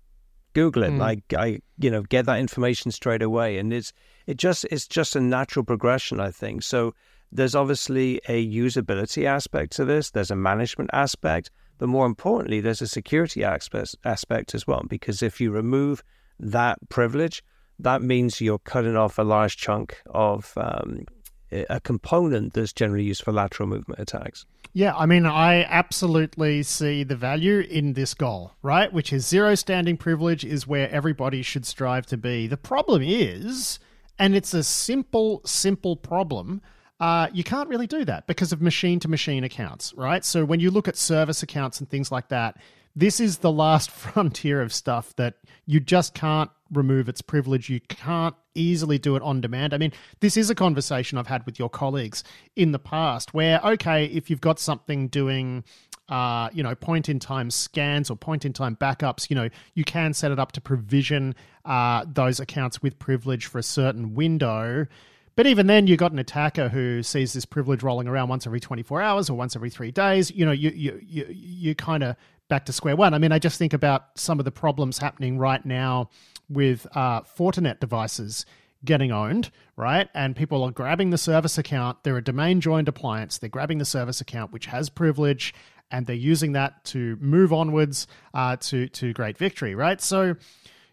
Google 0.52 0.84
it. 0.84 0.92
Mm. 0.92 1.02
I 1.02 1.36
I 1.36 1.58
you 1.80 1.90
know 1.90 2.02
get 2.02 2.26
that 2.26 2.38
information 2.38 2.92
straight 2.92 3.22
away, 3.22 3.58
and 3.58 3.72
it's 3.72 3.92
it 4.28 4.36
just 4.36 4.66
it's 4.70 4.86
just 4.86 5.16
a 5.16 5.20
natural 5.20 5.64
progression. 5.64 6.20
I 6.20 6.30
think 6.30 6.62
so 6.62 6.94
there's 7.32 7.54
obviously 7.54 8.20
a 8.28 8.46
usability 8.46 9.24
aspect 9.24 9.72
to 9.72 9.84
this, 9.84 10.10
there's 10.10 10.30
a 10.30 10.36
management 10.36 10.90
aspect, 10.92 11.50
but 11.78 11.88
more 11.88 12.06
importantly, 12.06 12.60
there's 12.60 12.82
a 12.82 12.86
security 12.86 13.42
aspect, 13.42 14.54
as 14.54 14.66
well. 14.66 14.82
Because 14.88 15.22
if 15.22 15.40
you 15.40 15.50
remove 15.50 16.04
that 16.38 16.78
privilege, 16.90 17.42
that 17.78 18.02
means 18.02 18.40
you're 18.40 18.58
cutting 18.58 18.96
off 18.96 19.18
a 19.18 19.22
large 19.22 19.56
chunk 19.56 20.00
of 20.06 20.52
um, 20.56 21.06
a 21.50 21.80
component 21.80 22.52
that's 22.52 22.72
generally 22.72 23.04
used 23.04 23.24
for 23.24 23.32
lateral 23.32 23.68
movement 23.68 23.98
attacks. 23.98 24.44
Yeah, 24.74 24.94
I 24.96 25.06
mean, 25.06 25.26
I 25.26 25.64
absolutely 25.64 26.62
see 26.62 27.02
the 27.02 27.16
value 27.16 27.60
in 27.60 27.94
this 27.94 28.14
goal, 28.14 28.52
right? 28.62 28.92
Which 28.92 29.12
is 29.12 29.26
zero 29.26 29.54
standing 29.54 29.96
privilege 29.96 30.44
is 30.44 30.66
where 30.66 30.90
everybody 30.90 31.42
should 31.42 31.66
strive 31.66 32.06
to 32.06 32.16
be. 32.16 32.46
The 32.46 32.56
problem 32.56 33.02
is, 33.02 33.78
and 34.18 34.34
it's 34.34 34.54
a 34.54 34.62
simple, 34.62 35.42
simple 35.44 35.96
problem 35.96 36.62
uh, 37.02 37.26
you 37.32 37.42
can't 37.42 37.68
really 37.68 37.88
do 37.88 38.04
that 38.04 38.28
because 38.28 38.52
of 38.52 38.62
machine 38.62 39.00
to 39.00 39.08
machine 39.08 39.42
accounts, 39.42 39.92
right? 39.94 40.24
So 40.24 40.44
when 40.44 40.60
you 40.60 40.70
look 40.70 40.86
at 40.86 40.96
service 40.96 41.42
accounts 41.42 41.80
and 41.80 41.90
things 41.90 42.12
like 42.12 42.28
that, 42.28 42.58
this 42.94 43.18
is 43.18 43.38
the 43.38 43.50
last 43.50 43.90
frontier 44.04 44.62
of 44.62 44.72
stuff 44.72 45.12
that 45.16 45.34
you 45.66 45.80
just 45.80 46.14
can't 46.14 46.48
remove 46.70 47.08
its 47.08 47.20
privilege. 47.20 47.68
You 47.68 47.80
can't 47.80 48.36
easily 48.54 48.98
do 48.98 49.16
it 49.16 49.22
on 49.22 49.40
demand. 49.40 49.74
I 49.74 49.78
mean, 49.78 49.92
this 50.20 50.36
is 50.36 50.48
a 50.48 50.54
conversation 50.54 51.18
I've 51.18 51.26
had 51.26 51.44
with 51.44 51.58
your 51.58 51.68
colleagues 51.68 52.22
in 52.54 52.70
the 52.70 52.78
past 52.78 53.34
where, 53.34 53.60
okay, 53.64 54.04
if 54.04 54.30
you've 54.30 54.40
got 54.40 54.60
something 54.60 55.08
doing 55.08 55.64
uh, 56.08 56.50
you 56.52 56.62
know, 56.62 56.74
point 56.76 57.08
in 57.08 57.18
time 57.18 57.50
scans 57.50 58.10
or 58.10 58.16
point 58.16 58.44
in 58.44 58.52
time 58.52 58.76
backups, 58.76 59.28
you 59.28 59.34
know, 59.34 59.48
you 59.74 59.82
can 59.82 60.12
set 60.14 60.30
it 60.30 60.38
up 60.38 60.52
to 60.52 60.60
provision 60.60 61.34
uh, 61.64 62.04
those 62.06 62.38
accounts 62.38 62.80
with 62.80 62.96
privilege 63.00 63.46
for 63.46 63.58
a 63.58 63.62
certain 63.62 64.14
window. 64.14 64.86
But 65.34 65.46
even 65.46 65.66
then, 65.66 65.86
you 65.86 65.96
got 65.96 66.12
an 66.12 66.18
attacker 66.18 66.68
who 66.68 67.02
sees 67.02 67.32
this 67.32 67.46
privilege 67.46 67.82
rolling 67.82 68.06
around 68.06 68.28
once 68.28 68.46
every 68.46 68.60
24 68.60 69.00
hours 69.00 69.30
or 69.30 69.34
once 69.34 69.56
every 69.56 69.70
three 69.70 69.90
days. 69.90 70.30
You 70.30 70.44
know, 70.44 70.52
you 70.52 70.70
you 70.70 71.00
you 71.02 71.26
you 71.30 71.74
kind 71.74 72.02
of 72.02 72.16
back 72.48 72.66
to 72.66 72.72
square 72.72 72.96
one. 72.96 73.14
I 73.14 73.18
mean, 73.18 73.32
I 73.32 73.38
just 73.38 73.58
think 73.58 73.72
about 73.72 74.18
some 74.18 74.38
of 74.38 74.44
the 74.44 74.50
problems 74.50 74.98
happening 74.98 75.38
right 75.38 75.64
now 75.64 76.10
with 76.50 76.86
uh, 76.94 77.22
Fortinet 77.22 77.80
devices 77.80 78.44
getting 78.84 79.12
owned, 79.12 79.50
right? 79.76 80.08
And 80.12 80.36
people 80.36 80.62
are 80.64 80.70
grabbing 80.70 81.10
the 81.10 81.18
service 81.18 81.56
account. 81.56 82.02
They're 82.02 82.16
a 82.16 82.24
domain 82.24 82.60
joined 82.60 82.88
appliance. 82.88 83.38
They're 83.38 83.48
grabbing 83.48 83.78
the 83.78 83.84
service 83.84 84.20
account, 84.20 84.52
which 84.52 84.66
has 84.66 84.90
privilege, 84.90 85.54
and 85.90 86.06
they're 86.06 86.16
using 86.16 86.52
that 86.52 86.84
to 86.86 87.16
move 87.20 87.52
onwards 87.52 88.06
uh, 88.34 88.56
to 88.56 88.88
to 88.88 89.12
great 89.12 89.38
victory, 89.38 89.74
right? 89.74 90.00
So, 90.00 90.34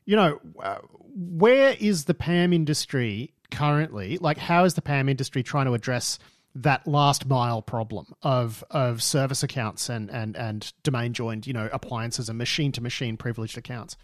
you 0.06 0.16
know, 0.16 0.40
uh, 0.62 0.78
where 1.14 1.76
is 1.80 2.06
the 2.06 2.14
PAM 2.14 2.54
industry 2.54 3.34
currently, 3.52 4.18
like 4.20 4.38
how 4.38 4.64
is 4.64 4.74
the 4.74 4.82
PAM 4.82 5.10
industry 5.10 5.44
trying 5.44 5.66
to 5.66 5.74
address 5.74 6.20
that 6.56 6.86
last 6.88 7.28
mile 7.28 7.62
problem 7.62 8.08
of 8.24 8.64
of 8.72 9.04
service 9.04 9.44
accounts 9.44 9.90
and 9.90 10.10
and 10.10 10.36
and 10.36 10.74
domain 10.84 11.14
joined, 11.14 11.46
you 11.48 11.54
know, 11.54 11.70
appliances 11.72 12.30
and 12.30 12.38
machine 12.38 12.72
to 12.74 12.82
machine 12.82 13.18
privileged 13.18 13.58
accounts? 13.58 13.98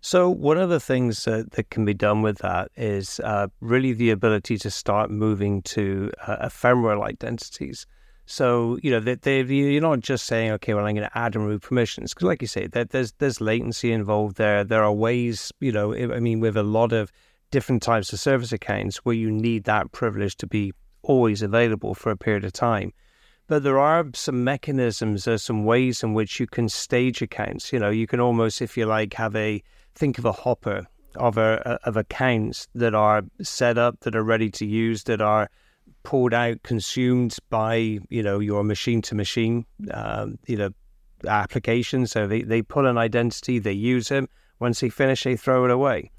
So 0.00 0.30
one 0.30 0.58
of 0.58 0.68
the 0.68 0.78
things 0.78 1.26
uh, 1.26 1.44
that 1.52 1.70
can 1.70 1.84
be 1.84 1.94
done 1.94 2.22
with 2.22 2.38
that 2.38 2.70
is 2.76 3.20
uh, 3.20 3.48
really 3.60 3.92
the 3.92 4.10
ability 4.10 4.56
to 4.58 4.70
start 4.70 5.10
moving 5.10 5.62
to 5.62 6.12
uh, 6.24 6.36
ephemeral 6.42 7.02
identities. 7.02 7.84
So 8.24 8.78
you 8.82 8.90
know 8.90 9.00
they, 9.00 9.14
they, 9.14 9.40
you're 9.40 9.80
not 9.80 10.00
just 10.00 10.26
saying, 10.26 10.52
okay, 10.52 10.74
well 10.74 10.86
I'm 10.86 10.94
going 10.94 11.08
to 11.08 11.18
add 11.18 11.34
and 11.34 11.44
remove 11.46 11.62
permissions 11.62 12.14
because, 12.14 12.26
like 12.26 12.42
you 12.42 12.48
say, 12.48 12.66
that 12.68 12.90
there's 12.90 13.12
there's 13.12 13.40
latency 13.40 13.90
involved 13.90 14.36
there. 14.36 14.64
There 14.64 14.84
are 14.84 14.92
ways, 14.92 15.50
you 15.60 15.72
know, 15.72 15.94
I 15.94 16.20
mean, 16.20 16.40
with 16.40 16.56
a 16.56 16.62
lot 16.62 16.92
of 16.92 17.10
different 17.50 17.82
types 17.82 18.12
of 18.12 18.20
service 18.20 18.52
accounts 18.52 18.98
where 18.98 19.14
you 19.14 19.30
need 19.30 19.64
that 19.64 19.92
privilege 19.92 20.36
to 20.36 20.46
be 20.46 20.72
always 21.02 21.42
available 21.42 21.94
for 21.94 22.10
a 22.10 22.16
period 22.16 22.44
of 22.44 22.52
time. 22.52 22.92
But 23.46 23.62
there 23.62 23.78
are 23.78 24.04
some 24.14 24.44
mechanisms, 24.44 25.24
there's 25.24 25.42
some 25.42 25.64
ways 25.64 26.02
in 26.02 26.12
which 26.12 26.38
you 26.38 26.46
can 26.46 26.68
stage 26.68 27.22
accounts. 27.22 27.72
You 27.72 27.78
know, 27.78 27.88
you 27.88 28.06
can 28.06 28.20
almost, 28.20 28.60
if 28.60 28.76
you 28.76 28.84
like, 28.84 29.14
have 29.14 29.34
a 29.34 29.62
think 29.94 30.18
of 30.18 30.26
a 30.26 30.32
hopper 30.32 30.86
of 31.16 31.38
a, 31.38 31.78
of 31.84 31.96
accounts 31.96 32.68
that 32.74 32.94
are 32.94 33.22
set 33.42 33.78
up, 33.78 34.00
that 34.00 34.14
are 34.14 34.22
ready 34.22 34.50
to 34.50 34.66
use, 34.66 35.04
that 35.04 35.20
are 35.20 35.50
pulled 36.02 36.34
out, 36.34 36.62
consumed 36.62 37.36
by 37.50 37.98
you 38.08 38.22
know 38.22 38.38
your 38.38 38.64
machine 38.64 39.02
to 39.02 39.14
machine, 39.14 39.64
um, 39.92 40.38
you 40.46 40.56
know, 40.56 40.70
application. 41.26 42.06
So 42.06 42.26
they 42.26 42.42
they 42.42 42.62
pull 42.62 42.86
an 42.86 42.98
identity, 42.98 43.58
they 43.58 43.72
use 43.72 44.10
it. 44.10 44.28
Once 44.60 44.80
they 44.80 44.88
finish, 44.88 45.24
they 45.24 45.36
throw 45.36 45.64
it 45.64 45.70
away. 45.70 46.10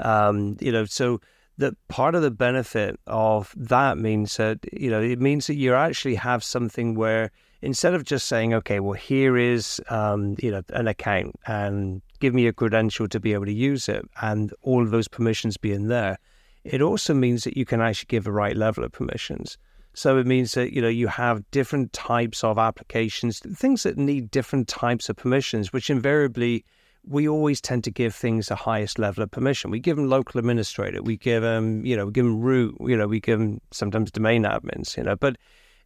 Um, 0.00 0.56
you 0.60 0.72
know, 0.72 0.84
so 0.84 1.20
that 1.58 1.74
part 1.88 2.14
of 2.14 2.22
the 2.22 2.30
benefit 2.30 3.00
of 3.06 3.54
that 3.56 3.98
means 3.98 4.36
that 4.36 4.58
you 4.72 4.90
know 4.90 5.00
it 5.00 5.20
means 5.20 5.46
that 5.46 5.54
you 5.54 5.74
actually 5.74 6.14
have 6.16 6.44
something 6.44 6.94
where 6.94 7.30
instead 7.62 7.94
of 7.94 8.04
just 8.04 8.26
saying, 8.28 8.52
okay, 8.54 8.80
well 8.80 8.92
here 8.92 9.36
is 9.36 9.80
um, 9.88 10.36
you 10.38 10.50
know 10.50 10.62
an 10.70 10.86
account 10.86 11.34
and 11.46 12.02
give 12.20 12.34
me 12.34 12.46
a 12.46 12.52
credential 12.52 13.08
to 13.08 13.20
be 13.20 13.32
able 13.32 13.46
to 13.46 13.52
use 13.52 13.88
it, 13.88 14.04
and 14.20 14.52
all 14.62 14.82
of 14.82 14.90
those 14.90 15.08
permissions 15.08 15.56
being 15.56 15.88
there, 15.88 16.18
it 16.64 16.82
also 16.82 17.14
means 17.14 17.44
that 17.44 17.56
you 17.56 17.64
can 17.64 17.80
actually 17.80 18.06
give 18.08 18.24
the 18.24 18.32
right 18.32 18.56
level 18.56 18.84
of 18.84 18.92
permissions. 18.92 19.56
So 19.94 20.18
it 20.18 20.26
means 20.26 20.52
that 20.52 20.74
you 20.74 20.82
know 20.82 20.88
you 20.88 21.08
have 21.08 21.50
different 21.52 21.94
types 21.94 22.44
of 22.44 22.58
applications, 22.58 23.38
things 23.38 23.84
that 23.84 23.96
need 23.96 24.30
different 24.30 24.68
types 24.68 25.08
of 25.08 25.16
permissions, 25.16 25.72
which 25.72 25.88
invariably 25.88 26.66
we 27.06 27.28
always 27.28 27.60
tend 27.60 27.84
to 27.84 27.90
give 27.90 28.14
things 28.14 28.48
the 28.48 28.56
highest 28.56 28.98
level 28.98 29.22
of 29.22 29.30
permission. 29.30 29.70
We 29.70 29.78
give 29.78 29.96
them 29.96 30.08
local 30.08 30.38
administrator, 30.38 31.02
we 31.02 31.16
give 31.16 31.42
them, 31.42 31.84
you 31.86 31.96
know, 31.96 32.06
we 32.06 32.12
give 32.12 32.24
them 32.24 32.40
root, 32.40 32.76
you 32.80 32.96
know, 32.96 33.06
we 33.06 33.20
give 33.20 33.38
them 33.38 33.60
sometimes 33.70 34.10
domain 34.10 34.42
admins, 34.42 34.96
you 34.96 35.04
know, 35.04 35.14
but, 35.14 35.36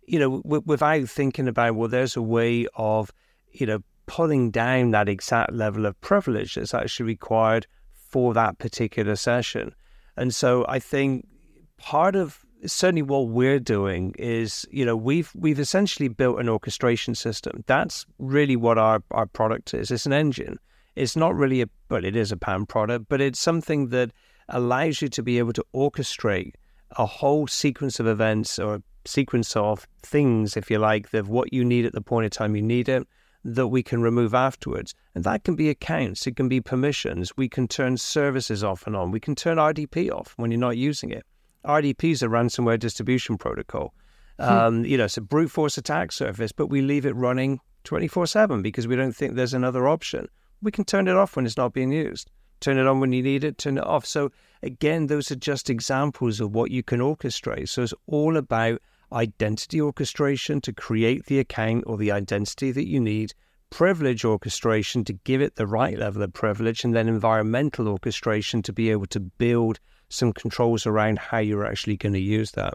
you 0.06 0.18
know, 0.18 0.40
w- 0.42 0.62
without 0.64 1.08
thinking 1.08 1.46
about, 1.46 1.76
well, 1.76 1.88
there's 1.88 2.16
a 2.16 2.22
way 2.22 2.66
of, 2.74 3.12
you 3.52 3.66
know, 3.66 3.80
pulling 4.06 4.50
down 4.50 4.92
that 4.92 5.08
exact 5.08 5.52
level 5.52 5.84
of 5.84 6.00
privilege 6.00 6.54
that's 6.54 6.74
actually 6.74 7.06
required 7.06 7.66
for 7.92 8.32
that 8.34 8.58
particular 8.58 9.14
session. 9.14 9.74
And 10.16 10.34
so 10.34 10.64
I 10.68 10.78
think 10.78 11.28
part 11.76 12.16
of 12.16 12.40
certainly 12.64 13.02
what 13.02 13.28
we're 13.28 13.60
doing 13.60 14.14
is, 14.18 14.66
you 14.70 14.84
know, 14.84 14.96
we've 14.96 15.30
we've 15.34 15.60
essentially 15.60 16.08
built 16.08 16.40
an 16.40 16.48
orchestration 16.48 17.14
system. 17.14 17.62
That's 17.66 18.06
really 18.18 18.56
what 18.56 18.78
our, 18.78 19.02
our 19.12 19.26
product 19.26 19.74
is. 19.74 19.90
It's 19.90 20.06
an 20.06 20.12
engine 20.12 20.58
it's 20.96 21.16
not 21.16 21.34
really 21.34 21.62
a, 21.62 21.66
but 21.88 22.04
it 22.04 22.16
is 22.16 22.32
a 22.32 22.36
PAM 22.36 22.66
product, 22.66 23.06
but 23.08 23.20
it's 23.20 23.38
something 23.38 23.88
that 23.88 24.10
allows 24.48 25.00
you 25.00 25.08
to 25.08 25.22
be 25.22 25.38
able 25.38 25.52
to 25.52 25.64
orchestrate 25.74 26.54
a 26.96 27.06
whole 27.06 27.46
sequence 27.46 28.00
of 28.00 28.06
events 28.06 28.58
or 28.58 28.76
a 28.76 28.82
sequence 29.04 29.54
of 29.56 29.86
things, 30.02 30.56
if 30.56 30.70
you 30.70 30.78
like, 30.78 31.12
of 31.14 31.28
what 31.28 31.52
you 31.52 31.64
need 31.64 31.86
at 31.86 31.92
the 31.92 32.00
point 32.00 32.26
of 32.26 32.32
time 32.32 32.56
you 32.56 32.62
need 32.62 32.88
it 32.88 33.06
that 33.44 33.68
we 33.68 33.82
can 33.82 34.02
remove 34.02 34.34
afterwards. 34.34 34.94
And 35.14 35.24
that 35.24 35.44
can 35.44 35.54
be 35.54 35.70
accounts, 35.70 36.26
it 36.26 36.36
can 36.36 36.48
be 36.48 36.60
permissions. 36.60 37.36
We 37.36 37.48
can 37.48 37.68
turn 37.68 37.96
services 37.96 38.62
off 38.62 38.86
and 38.86 38.94
on. 38.94 39.10
We 39.10 39.20
can 39.20 39.34
turn 39.34 39.56
RDP 39.56 40.10
off 40.10 40.34
when 40.36 40.50
you're 40.50 40.60
not 40.60 40.76
using 40.76 41.10
it. 41.10 41.24
RDP 41.64 42.12
is 42.12 42.22
a 42.22 42.26
ransomware 42.26 42.78
distribution 42.78 43.38
protocol. 43.38 43.94
Hmm. 44.38 44.44
Um, 44.44 44.84
you 44.84 44.96
know, 44.96 45.04
it's 45.04 45.16
a 45.16 45.22
brute 45.22 45.50
force 45.50 45.78
attack 45.78 46.12
surface, 46.12 46.52
but 46.52 46.66
we 46.66 46.80
leave 46.82 47.06
it 47.06 47.14
running 47.16 47.60
24 47.84 48.26
7 48.26 48.62
because 48.62 48.86
we 48.86 48.96
don't 48.96 49.12
think 49.12 49.34
there's 49.34 49.54
another 49.54 49.88
option. 49.88 50.28
We 50.62 50.70
can 50.70 50.84
turn 50.84 51.08
it 51.08 51.16
off 51.16 51.36
when 51.36 51.46
it's 51.46 51.56
not 51.56 51.72
being 51.72 51.92
used, 51.92 52.30
turn 52.60 52.78
it 52.78 52.86
on 52.86 53.00
when 53.00 53.12
you 53.12 53.22
need 53.22 53.44
it, 53.44 53.58
turn 53.58 53.78
it 53.78 53.84
off. 53.84 54.04
So, 54.04 54.30
again, 54.62 55.06
those 55.06 55.30
are 55.30 55.36
just 55.36 55.70
examples 55.70 56.40
of 56.40 56.54
what 56.54 56.70
you 56.70 56.82
can 56.82 57.00
orchestrate. 57.00 57.68
So, 57.68 57.82
it's 57.82 57.94
all 58.06 58.36
about 58.36 58.82
identity 59.12 59.80
orchestration 59.80 60.60
to 60.62 60.72
create 60.72 61.26
the 61.26 61.38
account 61.38 61.84
or 61.86 61.96
the 61.96 62.12
identity 62.12 62.70
that 62.72 62.86
you 62.86 63.00
need, 63.00 63.32
privilege 63.70 64.24
orchestration 64.24 65.04
to 65.04 65.12
give 65.12 65.40
it 65.40 65.56
the 65.56 65.66
right 65.66 65.98
level 65.98 66.22
of 66.22 66.32
privilege, 66.32 66.84
and 66.84 66.94
then 66.94 67.08
environmental 67.08 67.88
orchestration 67.88 68.62
to 68.62 68.72
be 68.72 68.90
able 68.90 69.06
to 69.06 69.20
build 69.20 69.80
some 70.08 70.32
controls 70.32 70.86
around 70.86 71.18
how 71.18 71.38
you're 71.38 71.64
actually 71.64 71.96
going 71.96 72.12
to 72.12 72.20
use 72.20 72.52
that. 72.52 72.74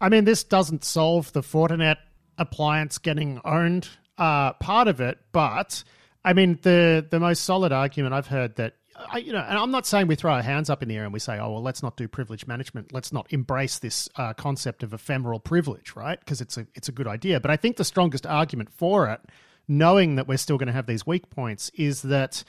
I 0.00 0.08
mean, 0.08 0.24
this 0.24 0.44
doesn't 0.44 0.84
solve 0.84 1.32
the 1.32 1.40
Fortinet 1.40 1.96
appliance 2.38 2.98
getting 2.98 3.40
owned 3.44 3.88
uh, 4.18 4.52
part 4.54 4.88
of 4.88 5.00
it, 5.00 5.18
but 5.32 5.82
I 6.24 6.32
mean, 6.32 6.58
the 6.62 7.06
the 7.08 7.20
most 7.20 7.44
solid 7.44 7.72
argument 7.72 8.14
I've 8.14 8.26
heard 8.26 8.56
that 8.56 8.74
I, 9.08 9.18
you 9.18 9.32
know, 9.32 9.40
and 9.40 9.58
I'm 9.58 9.70
not 9.70 9.86
saying 9.86 10.06
we 10.06 10.14
throw 10.14 10.32
our 10.32 10.42
hands 10.42 10.68
up 10.68 10.82
in 10.82 10.88
the 10.88 10.96
air 10.96 11.04
and 11.04 11.12
we 11.12 11.18
say, 11.18 11.38
oh, 11.38 11.52
well, 11.52 11.62
let's 11.62 11.82
not 11.82 11.96
do 11.96 12.08
privilege 12.08 12.46
management. 12.46 12.92
Let's 12.92 13.12
not 13.12 13.32
embrace 13.32 13.78
this 13.78 14.08
uh, 14.16 14.34
concept 14.34 14.82
of 14.82 14.92
ephemeral 14.92 15.40
privilege, 15.40 15.94
right? 15.96 16.18
Because 16.18 16.40
it's 16.40 16.56
a, 16.56 16.66
it's 16.74 16.88
a 16.88 16.92
good 16.92 17.06
idea. 17.06 17.40
But 17.40 17.50
I 17.50 17.56
think 17.56 17.76
the 17.76 17.84
strongest 17.84 18.26
argument 18.26 18.70
for 18.70 19.08
it, 19.08 19.20
knowing 19.68 20.16
that 20.16 20.28
we're 20.28 20.38
still 20.38 20.58
going 20.58 20.66
to 20.66 20.72
have 20.72 20.86
these 20.86 21.06
weak 21.06 21.30
points, 21.30 21.70
is 21.74 22.02
that, 22.02 22.44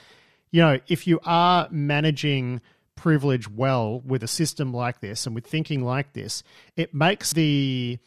you 0.50 0.60
know, 0.60 0.78
if 0.88 1.06
you 1.06 1.20
are 1.24 1.68
managing 1.70 2.60
privilege 2.96 3.48
well 3.48 4.00
with 4.00 4.22
a 4.22 4.28
system 4.28 4.72
like 4.72 5.00
this 5.00 5.26
and 5.26 5.34
with 5.34 5.46
thinking 5.46 5.82
like 5.82 6.12
this, 6.12 6.42
it 6.76 6.92
makes 6.92 7.32
the 7.32 7.98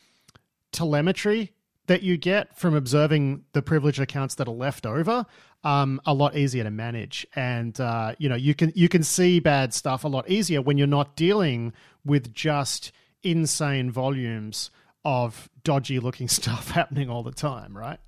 telemetry 0.71 1.51
that 1.87 2.03
you 2.03 2.17
get 2.17 2.57
from 2.57 2.75
observing 2.75 3.43
the 3.53 3.61
privileged 3.61 3.99
accounts 3.99 4.35
that 4.35 4.47
are 4.47 4.53
left 4.53 4.85
over 4.85 5.25
um, 5.63 5.99
a 6.05 6.13
lot 6.13 6.35
easier 6.35 6.63
to 6.63 6.71
manage, 6.71 7.25
and 7.35 7.79
uh, 7.79 8.13
you 8.17 8.29
know 8.29 8.35
you 8.35 8.53
can 8.53 8.71
you 8.75 8.87
can 8.87 9.03
see 9.03 9.39
bad 9.39 9.73
stuff 9.73 10.03
a 10.03 10.07
lot 10.07 10.29
easier 10.29 10.61
when 10.61 10.77
you're 10.77 10.87
not 10.87 11.15
dealing 11.15 11.73
with 12.05 12.33
just 12.33 12.91
insane 13.23 13.89
volumes 13.91 14.69
of 15.03 15.49
dodgy 15.63 15.99
looking 15.99 16.27
stuff 16.29 16.71
happening 16.71 17.09
all 17.09 17.23
the 17.23 17.31
time, 17.31 17.75
right? 17.75 17.99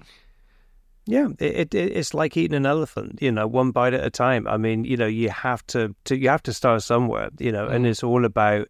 Yeah, 1.07 1.29
it, 1.39 1.73
it, 1.73 1.75
it's 1.75 2.13
like 2.13 2.35
eating 2.35 2.57
an 2.57 2.65
elephant, 2.65 3.19
you 3.21 3.31
know, 3.31 3.47
one 3.47 3.71
bite 3.71 3.93
at 3.93 4.05
a 4.05 4.09
time. 4.09 4.45
I 4.45 4.57
mean, 4.57 4.83
you 4.83 4.97
know, 4.97 5.07
you 5.07 5.29
have 5.29 5.65
to, 5.67 5.95
to 6.03 6.17
you 6.17 6.27
have 6.27 6.43
to 6.43 6.53
start 6.53 6.83
somewhere, 6.83 7.29
you 7.39 7.51
know, 7.51 7.67
mm. 7.67 7.71
and 7.71 7.87
it's 7.87 8.03
all 8.03 8.25
about 8.25 8.67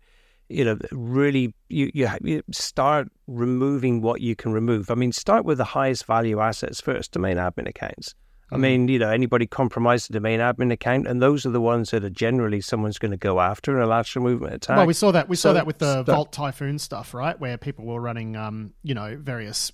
you 0.49 0.65
know, 0.65 0.77
really 0.91 1.53
you, 1.69 1.91
you, 1.93 2.09
you 2.21 2.43
start 2.51 3.09
removing 3.27 4.01
what 4.01 4.21
you 4.21 4.35
can 4.35 4.53
remove. 4.53 4.89
I 4.89 4.95
mean, 4.95 5.11
start 5.11 5.45
with 5.45 5.57
the 5.57 5.63
highest 5.63 6.05
value 6.05 6.39
assets 6.39 6.81
first, 6.81 7.11
domain 7.11 7.37
admin 7.37 7.67
accounts. 7.67 8.15
I 8.49 8.55
mm-hmm. 8.55 8.61
mean, 8.61 8.87
you 8.87 8.99
know, 8.99 9.09
anybody 9.09 9.45
compromised 9.45 10.09
the 10.09 10.13
domain 10.13 10.39
admin 10.39 10.71
account, 10.71 11.05
and 11.05 11.21
those 11.21 11.45
are 11.45 11.49
the 11.49 11.59
ones 11.59 11.91
that 11.91 12.05
are 12.05 12.09
generally 12.09 12.61
someone's 12.61 12.97
going 12.97 13.11
to 13.11 13.17
go 13.17 13.41
after 13.41 13.75
in 13.75 13.83
a 13.83 13.87
lateral 13.87 14.23
movement 14.23 14.53
attack. 14.53 14.77
Well, 14.77 14.85
we 14.85 14.93
saw 14.93 15.11
that. 15.11 15.27
We 15.27 15.35
so, 15.35 15.49
saw 15.49 15.53
that 15.53 15.67
with 15.67 15.79
the 15.79 16.03
Volt 16.03 16.31
Typhoon 16.31 16.79
stuff, 16.79 17.13
right? 17.13 17.37
Where 17.37 17.57
people 17.57 17.85
were 17.85 17.99
running, 17.99 18.37
um, 18.37 18.73
you 18.83 18.93
know, 18.93 19.17
various 19.19 19.73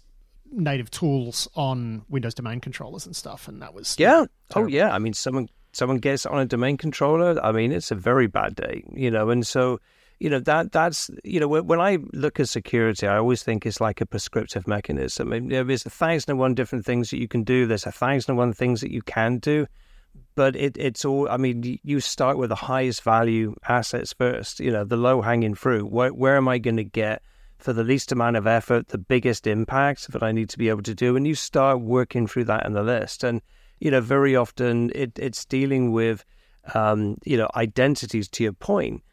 native 0.51 0.89
tools 0.89 1.47
on 1.55 2.03
Windows 2.09 2.34
domain 2.34 2.61
controllers 2.61 3.05
and 3.05 3.15
stuff, 3.15 3.47
and 3.47 3.61
that 3.61 3.76
was 3.76 3.95
yeah. 3.99 4.26
Oh 4.55 4.65
yeah. 4.65 4.91
I 4.91 4.97
mean, 4.97 5.13
someone 5.13 5.49
someone 5.74 5.97
gets 5.97 6.26
on 6.26 6.39
a 6.39 6.45
domain 6.45 6.78
controller. 6.78 7.39
I 7.43 7.51
mean, 7.51 7.71
it's 7.71 7.91
a 7.91 7.95
very 7.95 8.26
bad 8.26 8.55
day, 8.55 8.84
you 8.91 9.11
know, 9.11 9.30
and 9.30 9.45
so 9.45 9.80
you 10.20 10.30
know 10.30 10.39
that 10.39 10.72
that's 10.72 11.09
you 11.24 11.39
know 11.39 11.47
when 11.47 11.82
I 11.82 11.97
look 12.14 12.39
at 12.39 12.49
security, 12.49 13.07
I 13.07 13.18
always 13.18 13.43
think 13.43 13.66
it's 13.66 13.82
like 13.82 14.01
a 14.01 14.05
prescriptive 14.05 14.68
mechanism. 14.68 15.34
I 15.34 15.39
mean, 15.39 15.68
there's 15.68 15.86
a 15.86 15.89
thousand 15.89 16.32
and 16.32 16.39
one 16.39 16.53
different 16.53 16.86
things 16.86 17.09
that 17.09 17.20
you 17.20 17.28
can 17.28 17.43
do. 17.43 17.66
There's 17.66 17.86
a 17.86 17.91
thousand 17.91 18.32
and 18.32 18.38
one 18.38 18.53
things 18.53 18.82
that 18.82 18.91
you 18.91 19.01
can 19.01 19.39
do, 19.39 19.68
but 20.36 20.55
it, 20.55 20.78
it's 20.78 21.03
all. 21.03 21.28
I 21.30 21.38
mean, 21.38 21.80
you 21.84 21.99
start 21.99 22.38
with 22.38 22.49
the 22.49 22.55
highest 22.55 23.03
value 23.03 23.55
assets 23.68 24.14
first. 24.14 24.59
You 24.59 24.72
know, 24.72 24.84
the 24.84 24.97
low 24.97 25.22
hanging 25.22 25.55
fruit. 25.55 25.91
Where 25.91 26.14
where 26.14 26.38
am 26.38 26.47
I 26.47 26.57
going 26.57 26.78
to 26.78 26.84
get 26.84 27.22
for 27.57 27.74
the 27.74 27.84
least 27.84 28.11
amount 28.11 28.36
of 28.36 28.47
effort, 28.47 28.89
the 28.89 28.97
biggest 28.97 29.47
impact 29.47 30.11
that 30.11 30.24
I 30.24 30.32
need 30.32 30.49
to 30.49 30.57
be 30.57 30.70
able 30.70 30.84
to 30.84 30.95
do? 30.95 31.16
And 31.16 31.28
you 31.28 31.36
start 31.36 31.82
working 31.82 32.28
through 32.28 32.45
that 32.45 32.66
in 32.66 32.74
the 32.74 32.84
list. 32.84 33.24
And 33.24 33.41
you 33.80 33.91
know, 33.91 34.01
very 34.01 34.36
often 34.36 34.91
it, 34.95 35.18
it's 35.18 35.43
dealing 35.45 35.91
with 35.91 36.24
um, 36.74 37.18
you 37.26 37.36
know 37.36 37.49
identities. 37.55 38.30
To 38.30 38.43
your 38.43 38.53
point 38.53 39.03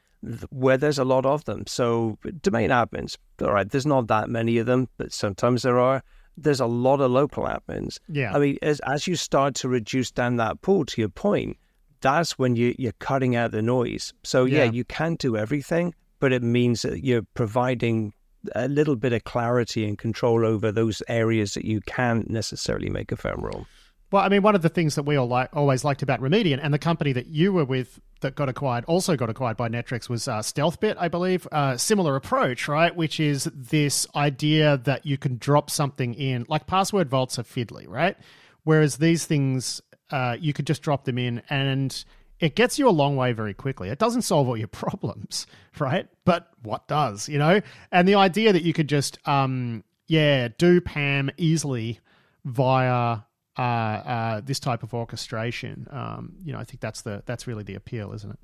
where 0.50 0.76
there's 0.76 0.98
a 0.98 1.04
lot 1.04 1.26
of 1.26 1.44
them. 1.44 1.64
So 1.66 2.18
domain 2.42 2.70
admins, 2.70 3.16
all 3.40 3.52
right, 3.52 3.68
there's 3.68 3.86
not 3.86 4.08
that 4.08 4.28
many 4.28 4.58
of 4.58 4.66
them, 4.66 4.88
but 4.98 5.12
sometimes 5.12 5.62
there 5.62 5.78
are. 5.78 6.02
There's 6.36 6.60
a 6.60 6.66
lot 6.66 7.00
of 7.00 7.10
local 7.10 7.44
admins. 7.44 7.98
Yeah. 8.08 8.34
I 8.34 8.38
mean, 8.38 8.58
as 8.62 8.80
as 8.80 9.06
you 9.06 9.16
start 9.16 9.54
to 9.56 9.68
reduce 9.68 10.10
down 10.10 10.36
that 10.36 10.62
pool, 10.62 10.84
to 10.86 11.00
your 11.00 11.10
point, 11.10 11.56
that's 12.00 12.38
when 12.38 12.56
you 12.56 12.74
you're 12.78 12.92
cutting 12.92 13.36
out 13.36 13.50
the 13.50 13.62
noise. 13.62 14.12
So 14.22 14.44
yeah, 14.44 14.64
yeah 14.64 14.70
you 14.70 14.84
can't 14.84 15.18
do 15.18 15.36
everything, 15.36 15.94
but 16.18 16.32
it 16.32 16.42
means 16.42 16.82
that 16.82 17.04
you're 17.04 17.26
providing 17.34 18.14
a 18.54 18.68
little 18.68 18.96
bit 18.96 19.12
of 19.12 19.24
clarity 19.24 19.86
and 19.86 19.98
control 19.98 20.46
over 20.46 20.72
those 20.72 21.02
areas 21.08 21.54
that 21.54 21.64
you 21.64 21.80
can't 21.82 22.30
necessarily 22.30 22.88
make 22.88 23.12
ephemeral. 23.12 23.66
Well, 24.10 24.24
I 24.24 24.28
mean, 24.28 24.42
one 24.42 24.56
of 24.56 24.62
the 24.62 24.68
things 24.68 24.96
that 24.96 25.04
we 25.04 25.14
all 25.14 25.28
like, 25.28 25.54
always 25.54 25.84
liked 25.84 26.02
about 26.02 26.20
Remediant 26.20 26.60
and 26.62 26.74
the 26.74 26.78
company 26.78 27.12
that 27.12 27.26
you 27.26 27.52
were 27.52 27.64
with 27.64 28.00
that 28.22 28.34
got 28.34 28.48
acquired, 28.48 28.84
also 28.86 29.16
got 29.16 29.30
acquired 29.30 29.56
by 29.56 29.68
Netwrix, 29.68 30.08
was 30.08 30.26
uh, 30.26 30.40
StealthBit, 30.40 30.96
I 30.98 31.06
believe. 31.06 31.46
Uh, 31.52 31.76
similar 31.76 32.16
approach, 32.16 32.66
right? 32.66 32.94
Which 32.94 33.20
is 33.20 33.44
this 33.54 34.08
idea 34.16 34.78
that 34.78 35.06
you 35.06 35.16
can 35.16 35.38
drop 35.38 35.70
something 35.70 36.14
in, 36.14 36.44
like 36.48 36.66
password 36.66 37.08
vaults 37.08 37.38
are 37.38 37.44
fiddly, 37.44 37.86
right? 37.88 38.16
Whereas 38.64 38.96
these 38.96 39.26
things, 39.26 39.80
uh, 40.10 40.36
you 40.40 40.52
could 40.52 40.66
just 40.66 40.82
drop 40.82 41.04
them 41.04 41.16
in 41.16 41.42
and 41.48 42.04
it 42.40 42.56
gets 42.56 42.78
you 42.78 42.88
a 42.88 42.90
long 42.90 43.14
way 43.16 43.32
very 43.32 43.54
quickly. 43.54 43.90
It 43.90 43.98
doesn't 44.00 44.22
solve 44.22 44.48
all 44.48 44.56
your 44.56 44.68
problems, 44.68 45.46
right? 45.78 46.08
But 46.24 46.48
what 46.62 46.88
does, 46.88 47.28
you 47.28 47.38
know? 47.38 47.60
And 47.92 48.08
the 48.08 48.16
idea 48.16 48.52
that 48.52 48.62
you 48.62 48.72
could 48.72 48.88
just, 48.88 49.18
um, 49.28 49.84
yeah, 50.08 50.48
do 50.58 50.80
PAM 50.80 51.30
easily 51.36 52.00
via 52.44 53.20
uh, 53.58 53.62
uh, 53.62 54.40
this 54.44 54.60
type 54.60 54.82
of 54.82 54.94
orchestration. 54.94 55.86
Um, 55.90 56.34
you 56.42 56.52
know, 56.52 56.58
I 56.58 56.64
think 56.64 56.80
that's 56.80 57.02
the 57.02 57.22
that's 57.26 57.46
really 57.46 57.62
the 57.62 57.74
appeal, 57.74 58.12
isn't 58.12 58.30
it? 58.30 58.38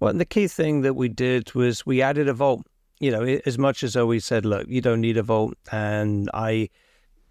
Well, 0.00 0.10
and 0.10 0.20
the 0.20 0.24
key 0.24 0.48
thing 0.48 0.82
that 0.82 0.94
we 0.94 1.08
did 1.08 1.54
was 1.54 1.84
we 1.84 2.02
added 2.02 2.28
a 2.28 2.34
vault. 2.34 2.66
You 3.00 3.10
know, 3.12 3.22
as 3.46 3.58
much 3.58 3.84
as 3.84 3.96
always 3.96 4.24
said, 4.24 4.44
look, 4.44 4.66
you 4.68 4.80
don't 4.80 5.00
need 5.00 5.16
a 5.16 5.22
vault, 5.22 5.54
and 5.70 6.28
I, 6.34 6.68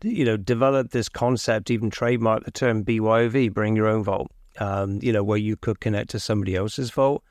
you 0.01 0.23
know, 0.23 0.37
developed 0.37 0.91
this 0.91 1.09
concept, 1.09 1.69
even 1.69 1.89
trademarked 1.89 2.45
the 2.45 2.51
term 2.51 2.85
BYOV, 2.85 3.53
bring 3.53 3.75
your 3.75 3.87
own 3.87 4.03
vault. 4.03 4.31
Um, 4.59 4.99
you 5.03 5.13
know, 5.13 5.23
where 5.23 5.37
you 5.37 5.55
could 5.55 5.79
connect 5.79 6.09
to 6.11 6.19
somebody 6.19 6.55
else's 6.55 6.89
vault. 6.89 7.23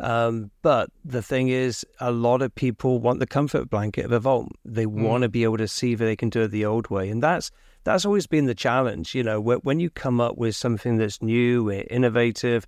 Um, 0.00 0.50
but 0.62 0.90
the 1.04 1.22
thing 1.22 1.48
is, 1.48 1.86
a 2.00 2.10
lot 2.10 2.42
of 2.42 2.54
people 2.54 2.98
want 2.98 3.20
the 3.20 3.26
comfort 3.26 3.70
blanket 3.70 4.04
of 4.04 4.12
a 4.12 4.20
vault. 4.20 4.50
They 4.64 4.86
mm. 4.86 5.02
want 5.02 5.22
to 5.22 5.28
be 5.28 5.44
able 5.44 5.58
to 5.58 5.68
see 5.68 5.92
if 5.92 5.98
they 5.98 6.16
can 6.16 6.30
do 6.30 6.42
it 6.42 6.48
the 6.48 6.64
old 6.64 6.90
way, 6.90 7.08
and 7.08 7.22
that's 7.22 7.50
that's 7.84 8.04
always 8.04 8.26
been 8.26 8.46
the 8.46 8.54
challenge. 8.54 9.14
You 9.14 9.22
know, 9.22 9.40
when 9.40 9.80
you 9.80 9.90
come 9.90 10.20
up 10.20 10.36
with 10.36 10.56
something 10.56 10.96
that's 10.96 11.22
new, 11.22 11.70
innovative, 11.70 12.66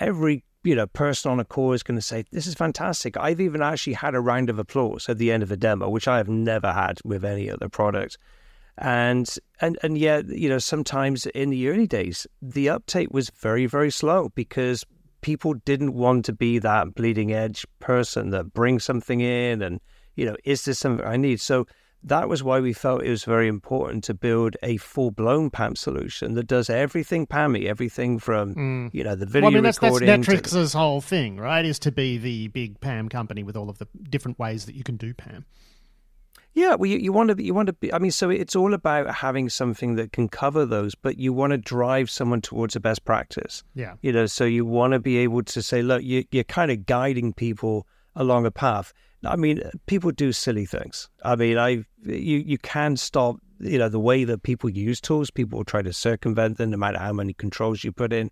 every 0.00 0.44
you 0.64 0.74
know 0.74 0.86
person 0.86 1.30
on 1.30 1.40
a 1.40 1.44
call 1.44 1.72
is 1.72 1.82
going 1.82 1.98
to 1.98 2.02
say, 2.02 2.24
"This 2.32 2.46
is 2.46 2.54
fantastic." 2.54 3.16
I've 3.16 3.40
even 3.40 3.62
actually 3.62 3.94
had 3.94 4.14
a 4.14 4.20
round 4.20 4.50
of 4.50 4.58
applause 4.58 5.08
at 5.08 5.18
the 5.18 5.30
end 5.30 5.42
of 5.42 5.52
a 5.52 5.56
demo, 5.56 5.88
which 5.88 6.08
I 6.08 6.16
have 6.16 6.28
never 6.28 6.72
had 6.72 6.98
with 7.04 7.24
any 7.24 7.50
other 7.50 7.68
product. 7.68 8.18
And 8.76 9.28
and 9.60 9.78
and 9.82 9.98
yet, 9.98 10.28
you 10.28 10.48
know, 10.48 10.58
sometimes 10.58 11.26
in 11.26 11.50
the 11.50 11.68
early 11.68 11.86
days, 11.86 12.26
the 12.40 12.68
uptake 12.68 13.12
was 13.12 13.30
very 13.30 13.66
very 13.66 13.90
slow 13.90 14.30
because 14.34 14.84
people 15.28 15.52
didn't 15.52 15.92
want 15.92 16.24
to 16.24 16.32
be 16.32 16.58
that 16.58 16.94
bleeding 16.94 17.34
edge 17.34 17.66
person 17.80 18.30
that 18.30 18.54
brings 18.54 18.82
something 18.82 19.20
in 19.20 19.60
and 19.60 19.78
you 20.16 20.24
know, 20.24 20.34
is 20.42 20.64
this 20.64 20.78
something 20.78 21.06
I 21.06 21.18
need? 21.18 21.38
So 21.38 21.66
that 22.02 22.30
was 22.30 22.42
why 22.42 22.60
we 22.60 22.72
felt 22.72 23.02
it 23.02 23.10
was 23.10 23.24
very 23.24 23.46
important 23.46 24.04
to 24.04 24.14
build 24.14 24.56
a 24.62 24.78
full 24.78 25.10
blown 25.10 25.50
PAM 25.50 25.76
solution 25.76 26.32
that 26.32 26.46
does 26.46 26.70
everything 26.70 27.26
PAMmy, 27.26 27.66
everything 27.66 28.18
from 28.18 28.54
mm. 28.54 28.94
you 28.94 29.04
know 29.04 29.14
the 29.14 29.26
video 29.26 29.42
well, 29.42 29.52
I 29.52 29.54
mean, 29.56 29.64
that's, 29.64 29.82
recording. 29.82 30.06
That's 30.06 30.26
Netwrix's 30.26 30.72
to... 30.72 30.78
whole 30.78 31.02
thing, 31.02 31.36
right? 31.36 31.66
Is 31.66 31.78
to 31.80 31.92
be 31.92 32.16
the 32.16 32.48
big 32.48 32.80
PAM 32.80 33.10
company 33.10 33.42
with 33.42 33.54
all 33.54 33.68
of 33.68 33.76
the 33.76 33.86
different 34.08 34.38
ways 34.38 34.64
that 34.64 34.76
you 34.76 34.82
can 34.82 34.96
do 34.96 35.12
PAM. 35.12 35.44
Yeah, 36.58 36.74
well, 36.74 36.90
you, 36.90 36.98
you 36.98 37.12
want 37.12 37.36
to 37.36 37.42
you 37.42 37.54
want 37.54 37.66
to 37.66 37.72
be. 37.72 37.92
I 37.92 37.98
mean, 37.98 38.10
so 38.10 38.30
it's 38.30 38.56
all 38.56 38.74
about 38.74 39.14
having 39.14 39.48
something 39.48 39.94
that 39.96 40.12
can 40.12 40.28
cover 40.28 40.66
those, 40.66 40.94
but 40.94 41.18
you 41.18 41.32
want 41.32 41.52
to 41.52 41.58
drive 41.58 42.10
someone 42.10 42.40
towards 42.40 42.76
a 42.76 42.80
best 42.80 43.04
practice. 43.04 43.62
Yeah, 43.74 43.94
you 44.02 44.12
know, 44.12 44.26
so 44.26 44.44
you 44.44 44.64
want 44.64 44.92
to 44.92 44.98
be 44.98 45.18
able 45.18 45.42
to 45.44 45.62
say, 45.62 45.82
look, 45.82 46.02
you, 46.02 46.24
you're 46.30 46.44
kind 46.44 46.70
of 46.70 46.86
guiding 46.86 47.32
people 47.32 47.86
along 48.16 48.46
a 48.46 48.50
path 48.50 48.92
I 49.24 49.36
mean, 49.36 49.62
people 49.86 50.12
do 50.12 50.32
silly 50.32 50.64
things. 50.64 51.08
I 51.24 51.34
mean, 51.36 51.58
I 51.58 51.84
you 52.04 52.38
you 52.38 52.58
can 52.58 52.96
stop. 52.96 53.36
You 53.60 53.78
know, 53.78 53.88
the 53.88 53.98
way 53.98 54.22
that 54.22 54.44
people 54.44 54.70
use 54.70 55.00
tools, 55.00 55.32
people 55.32 55.58
will 55.58 55.64
try 55.64 55.82
to 55.82 55.92
circumvent 55.92 56.58
them, 56.58 56.70
no 56.70 56.76
matter 56.76 56.98
how 56.98 57.12
many 57.12 57.34
controls 57.34 57.82
you 57.82 57.90
put 57.90 58.12
in. 58.12 58.30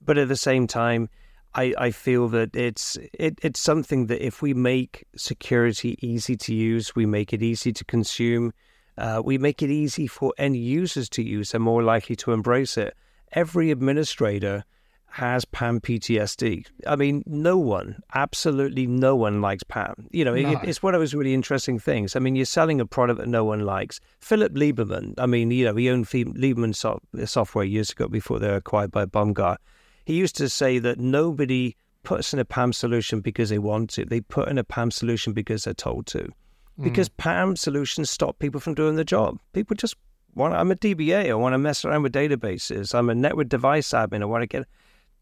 But 0.00 0.16
at 0.16 0.28
the 0.28 0.36
same 0.36 0.66
time, 0.66 1.10
I, 1.54 1.74
I 1.76 1.90
feel 1.90 2.28
that 2.28 2.56
it's 2.56 2.96
it, 3.12 3.38
it's 3.42 3.60
something 3.60 4.06
that 4.06 4.24
if 4.24 4.40
we 4.40 4.54
make 4.54 5.04
security 5.16 5.98
easy 6.00 6.36
to 6.36 6.54
use, 6.54 6.94
we 6.96 7.06
make 7.06 7.32
it 7.32 7.42
easy 7.42 7.72
to 7.72 7.84
consume, 7.84 8.52
uh, 8.96 9.20
we 9.24 9.38
make 9.38 9.62
it 9.62 9.70
easy 9.70 10.06
for 10.06 10.32
end 10.38 10.56
users 10.56 11.08
to 11.10 11.22
use, 11.22 11.50
they're 11.50 11.60
more 11.60 11.82
likely 11.82 12.16
to 12.16 12.32
embrace 12.32 12.76
it. 12.76 12.96
Every 13.32 13.70
administrator 13.70 14.64
has 15.12 15.44
PAM 15.44 15.78
PTSD. 15.78 16.66
I 16.86 16.96
mean, 16.96 17.22
no 17.26 17.58
one, 17.58 18.02
absolutely 18.14 18.86
no 18.86 19.14
one 19.14 19.42
likes 19.42 19.62
PAM. 19.62 20.08
You 20.10 20.24
know, 20.24 20.34
no. 20.34 20.52
it, 20.52 20.58
it's 20.62 20.82
one 20.82 20.94
of 20.94 21.02
those 21.02 21.12
really 21.12 21.34
interesting 21.34 21.78
things. 21.78 22.16
I 22.16 22.18
mean, 22.18 22.34
you're 22.34 22.46
selling 22.46 22.80
a 22.80 22.86
product 22.86 23.20
that 23.20 23.28
no 23.28 23.44
one 23.44 23.60
likes. 23.60 24.00
Philip 24.20 24.54
Lieberman, 24.54 25.12
I 25.18 25.26
mean, 25.26 25.50
you 25.50 25.66
know, 25.66 25.76
he 25.76 25.90
owned 25.90 26.06
Lieberman 26.06 26.74
so- 26.74 27.02
software 27.26 27.64
years 27.64 27.90
ago 27.90 28.08
before 28.08 28.38
they 28.38 28.48
were 28.48 28.56
acquired 28.56 28.90
by 28.90 29.04
Bomgar. 29.04 29.58
He 30.04 30.14
used 30.14 30.36
to 30.36 30.48
say 30.48 30.78
that 30.78 30.98
nobody 30.98 31.76
puts 32.02 32.32
in 32.32 32.38
a 32.38 32.44
PAM 32.44 32.72
solution 32.72 33.20
because 33.20 33.50
they 33.50 33.58
want 33.58 33.90
to. 33.90 34.04
They 34.04 34.20
put 34.20 34.48
in 34.48 34.58
a 34.58 34.64
PAM 34.64 34.90
solution 34.90 35.32
because 35.32 35.64
they're 35.64 35.74
told 35.74 36.06
to. 36.08 36.18
Mm. 36.18 36.84
Because 36.84 37.08
PAM 37.08 37.56
solutions 37.56 38.10
stop 38.10 38.38
people 38.38 38.60
from 38.60 38.74
doing 38.74 38.96
the 38.96 39.04
job. 39.04 39.38
People 39.52 39.76
just 39.76 39.96
want, 40.34 40.54
I'm 40.54 40.70
a 40.70 40.76
DBA, 40.76 41.30
I 41.30 41.34
want 41.34 41.52
to 41.54 41.58
mess 41.58 41.84
around 41.84 42.02
with 42.02 42.12
databases. 42.12 42.94
I'm 42.94 43.10
a 43.10 43.14
network 43.14 43.48
device 43.48 43.90
admin, 43.90 44.22
I 44.22 44.26
want 44.26 44.42
to 44.42 44.46
get 44.46 44.66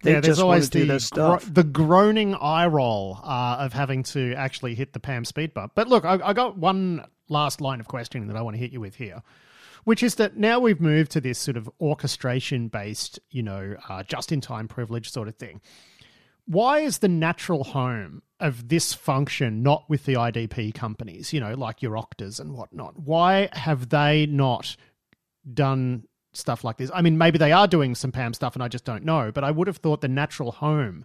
they 0.03 0.13
yeah, 0.13 0.21
there's 0.21 0.39
always 0.39 0.71
the, 0.71 1.09
gro- 1.13 1.39
the 1.41 1.63
groaning 1.63 2.35
eye 2.35 2.67
roll 2.67 3.21
uh, 3.23 3.59
of 3.61 3.75
having 3.75 4.03
to 4.05 4.33
actually 4.35 4.75
hit 4.75 4.95
the 4.95 5.01
PAM 5.01 5.27
speed 5.27 5.53
bump. 5.53 5.73
But 5.75 5.89
look, 5.89 6.07
I, 6.07 6.19
I 6.25 6.33
got 6.33 6.57
one 6.57 7.05
last 7.29 7.61
line 7.61 7.81
of 7.81 7.89
questioning 7.89 8.29
that 8.29 8.37
I 8.37 8.43
want 8.43 8.55
to 8.55 8.59
hit 8.59 8.73
you 8.73 8.81
with 8.81 8.95
here, 8.95 9.23
which 9.85 10.03
is 10.03 10.17
that 10.17 10.37
now 10.37 10.59
we've 10.59 10.81
moved 10.81 11.11
to 11.13 11.21
this 11.21 11.39
sort 11.39 11.57
of 11.57 11.71
orchestration 11.81 12.69
based, 12.69 13.19
you 13.31 13.43
know, 13.43 13.77
uh, 13.89 14.03
just 14.03 14.33
in 14.33 14.41
time 14.41 14.69
privilege 14.69 15.11
sort 15.11 15.29
of 15.29 15.37
thing. 15.37 15.61
Why 16.47 16.81
is 16.81 16.99
the 16.99 17.09
natural 17.09 17.65
home 17.65 18.23
of 18.41 18.69
this 18.69 18.93
function 18.93 19.63
not 19.63 19.85
with 19.89 20.05
the 20.05 20.15
IDP 20.15 20.75
companies, 20.75 21.33
you 21.33 21.41
know, 21.41 21.55
like 21.55 21.83
your 21.83 21.93
Oktas 21.93 22.41
and 22.41 22.53
whatnot? 22.55 22.99
Why 22.99 23.49
have 23.53 23.91
they 23.91 24.27
not 24.27 24.77
done 25.55 26.05
stuff 26.33 26.65
like 26.65 26.77
this. 26.77 26.91
I 26.95 27.03
mean, 27.03 27.19
maybe 27.19 27.39
they 27.39 27.53
are 27.53 27.67
doing 27.67 27.95
some 27.95 28.13
PAM 28.13 28.35
stuff 28.35 28.55
and 28.55 28.63
I 28.63 28.69
just 28.69 28.85
don't 28.85 29.05
know, 29.05 29.31
but 29.33 29.45
I 29.45 29.51
would 29.51 29.67
have 29.67 29.79
thought 29.79 30.01
the 30.01 30.09
natural 30.09 30.53
home, 30.53 31.05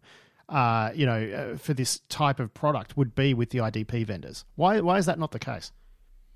uh, 0.50 0.92
you 0.94 1.06
know, 1.06 1.54
uh, 1.54 1.58
for 1.58 1.74
this 1.74 2.00
type 2.10 2.40
of 2.40 2.54
product 2.54 2.96
would 2.98 3.16
be 3.16 3.34
with 3.34 3.50
the 3.50 3.60
IDP 3.60 4.06
vendors. 4.06 4.46
Why, 4.56 4.80
why 4.82 4.98
is 4.98 5.06
that 5.08 5.20
not 5.20 5.32
the 5.32 5.40
case? 5.40 5.72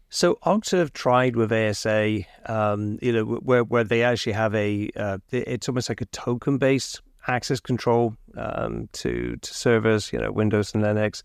So 0.10 0.40
have 0.44 0.94
tried 0.94 1.36
with 1.36 1.52
ASA, 1.52 2.22
um, 2.48 2.98
you 3.02 3.12
know, 3.12 3.24
where 3.26 3.64
where 3.64 3.84
they 3.84 4.04
actually 4.04 4.34
have 4.34 4.56
a, 4.56 4.90
uh, 4.96 5.20
it's 5.32 5.70
almost 5.70 5.90
like 5.90 6.02
a 6.02 6.06
token 6.06 6.58
based 6.58 7.02
access 7.28 7.60
control 7.60 8.16
um, 8.36 8.90
to 8.94 9.38
to 9.42 9.54
servers, 9.54 10.12
you 10.12 10.20
know, 10.20 10.32
Windows 10.32 10.74
and 10.74 10.84
Linux. 10.84 11.24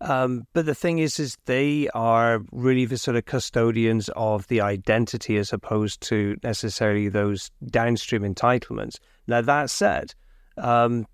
Um, 0.00 0.46
but 0.52 0.66
the 0.66 0.74
thing 0.74 0.98
is, 0.98 1.18
is 1.18 1.36
they 1.46 1.88
are 1.94 2.42
really 2.50 2.84
the 2.84 2.98
sort 2.98 3.16
of 3.16 3.26
custodians 3.26 4.10
of 4.16 4.46
the 4.48 4.60
identity 4.60 5.36
as 5.36 5.52
opposed 5.52 6.00
to 6.02 6.36
necessarily 6.42 7.08
those 7.08 7.50
downstream 7.66 8.22
entitlements. 8.22 8.98
Now 9.26 9.40
that 9.42 9.70
said, 9.70 10.14
um, 10.58 11.06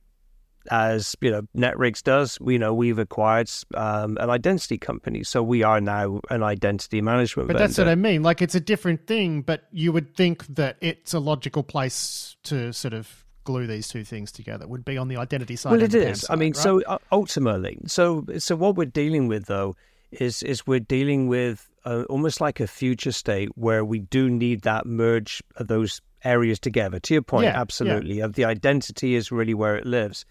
as 0.71 1.17
you 1.21 1.31
know, 1.31 1.43
Netwrix 1.57 2.03
does, 2.03 2.39
we 2.41 2.59
know 2.59 2.75
we've 2.75 2.99
acquired 2.99 3.51
um, 3.75 4.17
an 4.21 4.31
identity 4.31 4.79
company, 4.79 5.23
so 5.23 5.43
we 5.43 5.63
are 5.63 5.81
now 5.81 6.21
an 6.31 6.43
identity 6.43 7.01
management. 7.01 7.49
But 7.49 7.55
vendor. 7.55 7.69
that's 7.69 7.79
what 7.79 7.89
I 7.89 7.95
mean. 7.95 8.23
Like 8.23 8.43
it's 8.43 8.55
a 8.55 8.61
different 8.61 9.07
thing, 9.07 9.43
but 9.43 9.65
you 9.73 9.93
would 9.93 10.17
think 10.17 10.47
that 10.49 10.77
it's 10.81 11.15
a 11.15 11.21
logical 11.21 11.63
place 11.63 12.37
to 12.45 12.73
sort 12.73 12.95
of 12.95 13.25
glue 13.45 13.67
these 13.67 13.89
two 13.89 14.05
things 14.05 14.31
together 14.31 14.67
would 14.67 14.85
be 14.85 14.99
on 14.99 15.09
the 15.09 15.17
identity 15.17 15.57
side. 15.57 15.73
Well, 15.73 15.83
it 15.83 15.95
is. 15.95 16.23
Side, 16.23 16.33
I 16.33 16.37
mean, 16.37 16.53
right? 16.53 16.57
so 16.57 16.83
uh, 16.83 16.99
ultimately, 17.11 17.79
so 17.87 18.25
so 18.39 18.57
what 18.57 18.77
we're 18.77 18.85
dealing 18.85 19.29
with 19.29 19.47
though 19.47 19.77
is 20.11 20.43
is 20.43 20.67
we're 20.67 20.81
dealing 20.81 21.29
with 21.29 21.69
uh, 21.85 22.05
almost 22.09 22.41
like 22.41 22.61
a 22.61 22.67
future 22.67 23.13
state 23.13 23.51
where 23.57 23.85
we 23.85 24.01
do 24.01 24.29
need 24.29 24.63
that 24.63 24.87
merge 24.87 25.43
of 25.57 25.69
those 25.69 26.01
areas 26.25 26.59
together. 26.59 27.01
To 27.01 27.15
your 27.15 27.23
point, 27.23 27.45
yeah, 27.45 27.61
absolutely. 27.61 28.19
Yeah. 28.19 28.29
The 28.29 28.45
identity 28.45 29.15
is 29.15 29.33
really 29.33 29.55
where 29.55 29.77
it 29.77 29.87
lives, 29.87 30.25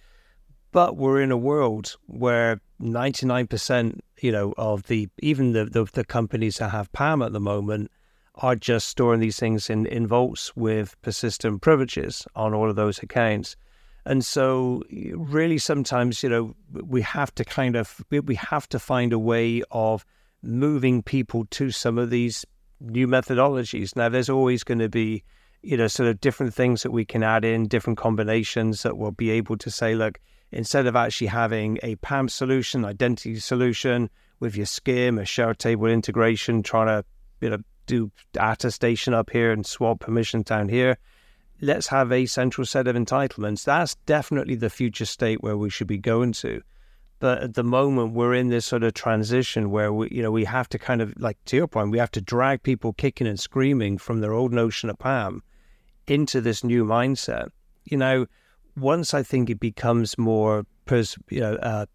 but 0.71 0.97
we're 0.97 1.21
in 1.21 1.31
a 1.31 1.37
world 1.37 1.97
where 2.07 2.61
ninety 2.79 3.25
nine 3.25 3.47
percent, 3.47 4.03
you 4.21 4.31
know, 4.31 4.53
of 4.57 4.83
the 4.83 5.09
even 5.19 5.53
the, 5.53 5.65
the 5.65 5.85
the 5.85 6.05
companies 6.05 6.57
that 6.57 6.69
have 6.69 6.91
PAM 6.91 7.21
at 7.21 7.33
the 7.33 7.39
moment 7.39 7.91
are 8.35 8.55
just 8.55 8.87
storing 8.87 9.19
these 9.19 9.39
things 9.39 9.69
in, 9.69 9.85
in 9.87 10.07
vaults 10.07 10.55
with 10.55 10.95
persistent 11.01 11.61
privileges 11.61 12.25
on 12.35 12.53
all 12.53 12.69
of 12.69 12.75
those 12.75 12.99
accounts. 12.99 13.55
And 14.05 14.25
so, 14.25 14.81
really, 15.13 15.57
sometimes, 15.57 16.23
you 16.23 16.29
know, 16.29 16.55
we 16.71 17.01
have 17.01 17.35
to 17.35 17.43
kind 17.43 17.75
of, 17.75 18.01
we 18.09 18.35
have 18.35 18.67
to 18.69 18.79
find 18.79 19.11
a 19.11 19.19
way 19.19 19.61
of 19.71 20.05
moving 20.41 21.03
people 21.03 21.45
to 21.51 21.69
some 21.71 21.97
of 21.97 22.09
these 22.09 22.45
new 22.79 23.07
methodologies. 23.07 23.95
Now, 23.95 24.07
there's 24.07 24.29
always 24.29 24.63
going 24.63 24.79
to 24.79 24.89
be, 24.89 25.23
you 25.61 25.75
know, 25.75 25.87
sort 25.87 26.07
of 26.09 26.21
different 26.21 26.53
things 26.53 26.81
that 26.83 26.91
we 26.91 27.03
can 27.03 27.23
add 27.23 27.43
in, 27.43 27.67
different 27.67 27.99
combinations 27.99 28.83
that 28.83 28.97
will 28.97 29.11
be 29.11 29.31
able 29.31 29.57
to 29.57 29.69
say, 29.69 29.95
look, 29.95 30.19
instead 30.51 30.87
of 30.87 30.95
actually 30.95 31.27
having 31.27 31.79
a 31.83 31.95
PAM 31.97 32.29
solution, 32.29 32.85
identity 32.85 33.39
solution 33.39 34.09
with 34.39 34.55
your 34.55 34.65
SCIM, 34.65 35.21
a 35.21 35.25
shared 35.25 35.59
table 35.59 35.87
integration, 35.87 36.63
trying 36.63 36.87
to, 36.87 37.05
you 37.41 37.49
know, 37.49 37.59
do 37.85 38.11
attestation 38.39 39.13
up 39.13 39.29
here 39.29 39.51
and 39.51 39.65
swap 39.65 39.99
permissions 39.99 40.45
down 40.45 40.69
here. 40.69 40.97
Let's 41.61 41.87
have 41.87 42.11
a 42.11 42.25
central 42.25 42.65
set 42.65 42.87
of 42.87 42.95
entitlements. 42.95 43.65
That's 43.65 43.95
definitely 44.05 44.55
the 44.55 44.69
future 44.69 45.05
state 45.05 45.43
where 45.43 45.57
we 45.57 45.69
should 45.69 45.87
be 45.87 45.97
going 45.97 46.31
to. 46.33 46.61
But 47.19 47.43
at 47.43 47.53
the 47.55 47.63
moment, 47.63 48.13
we're 48.13 48.33
in 48.33 48.47
this 48.47 48.65
sort 48.65 48.83
of 48.83 48.93
transition 48.93 49.71
where 49.71 49.91
we, 49.91 50.07
you 50.09 50.21
know, 50.21 50.31
we 50.31 50.45
have 50.45 50.69
to 50.69 50.79
kind 50.79 51.01
of, 51.01 51.13
like 51.19 51.37
to 51.45 51.57
your 51.57 51.67
point, 51.67 51.91
we 51.91 51.97
have 51.97 52.11
to 52.11 52.21
drag 52.21 52.63
people 52.63 52.93
kicking 52.93 53.27
and 53.27 53.39
screaming 53.39 53.97
from 53.97 54.21
their 54.21 54.31
old 54.31 54.53
notion 54.53 54.89
of 54.89 54.97
PAM 54.99 55.43
into 56.07 56.39
this 56.39 56.63
new 56.63 56.85
mindset. 56.85 57.49
You 57.83 57.97
know, 57.97 58.25
once 58.79 59.13
I 59.13 59.23
think 59.23 59.49
it 59.49 59.59
becomes 59.59 60.17
more, 60.17 60.65
pers- 60.85 61.17
you 61.29 61.41
know, 61.41 61.55
uh, 61.55 61.85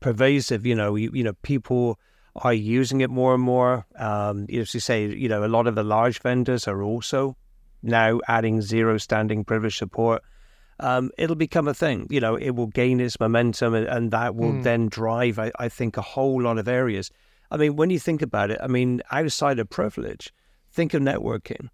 pervasive, 0.00 0.66
you 0.66 0.74
know, 0.74 0.94
you, 0.94 1.10
you 1.12 1.24
know, 1.24 1.34
people 1.42 1.98
are 2.36 2.54
using 2.54 3.00
it 3.00 3.10
more 3.10 3.34
and 3.34 3.42
more. 3.42 3.86
Um, 3.96 4.46
as 4.52 4.74
you 4.74 4.80
say, 4.80 5.06
you 5.06 5.28
know, 5.28 5.44
a 5.44 5.48
lot 5.48 5.66
of 5.66 5.74
the 5.74 5.82
large 5.82 6.20
vendors 6.20 6.66
are 6.66 6.82
also 6.82 7.36
now 7.82 8.20
adding 8.28 8.62
zero 8.62 8.98
standing 8.98 9.44
privilege 9.44 9.76
support. 9.76 10.22
Um, 10.80 11.10
it'll 11.18 11.36
become 11.36 11.68
a 11.68 11.74
thing. 11.74 12.06
You 12.10 12.20
know, 12.20 12.36
it 12.36 12.50
will 12.50 12.66
gain 12.66 13.00
its 13.00 13.20
momentum, 13.20 13.74
and, 13.74 13.86
and 13.86 14.10
that 14.10 14.34
will 14.34 14.52
mm. 14.52 14.62
then 14.62 14.88
drive, 14.88 15.38
I, 15.38 15.52
I 15.58 15.68
think, 15.68 15.96
a 15.96 16.02
whole 16.02 16.42
lot 16.42 16.58
of 16.58 16.66
areas. 16.66 17.10
I 17.50 17.56
mean, 17.56 17.76
when 17.76 17.90
you 17.90 17.98
think 17.98 18.22
about 18.22 18.50
it, 18.50 18.58
I 18.62 18.66
mean, 18.66 19.02
outside 19.10 19.58
of 19.58 19.68
privilege, 19.68 20.32
think 20.72 20.94
of 20.94 21.02
networking 21.02 21.68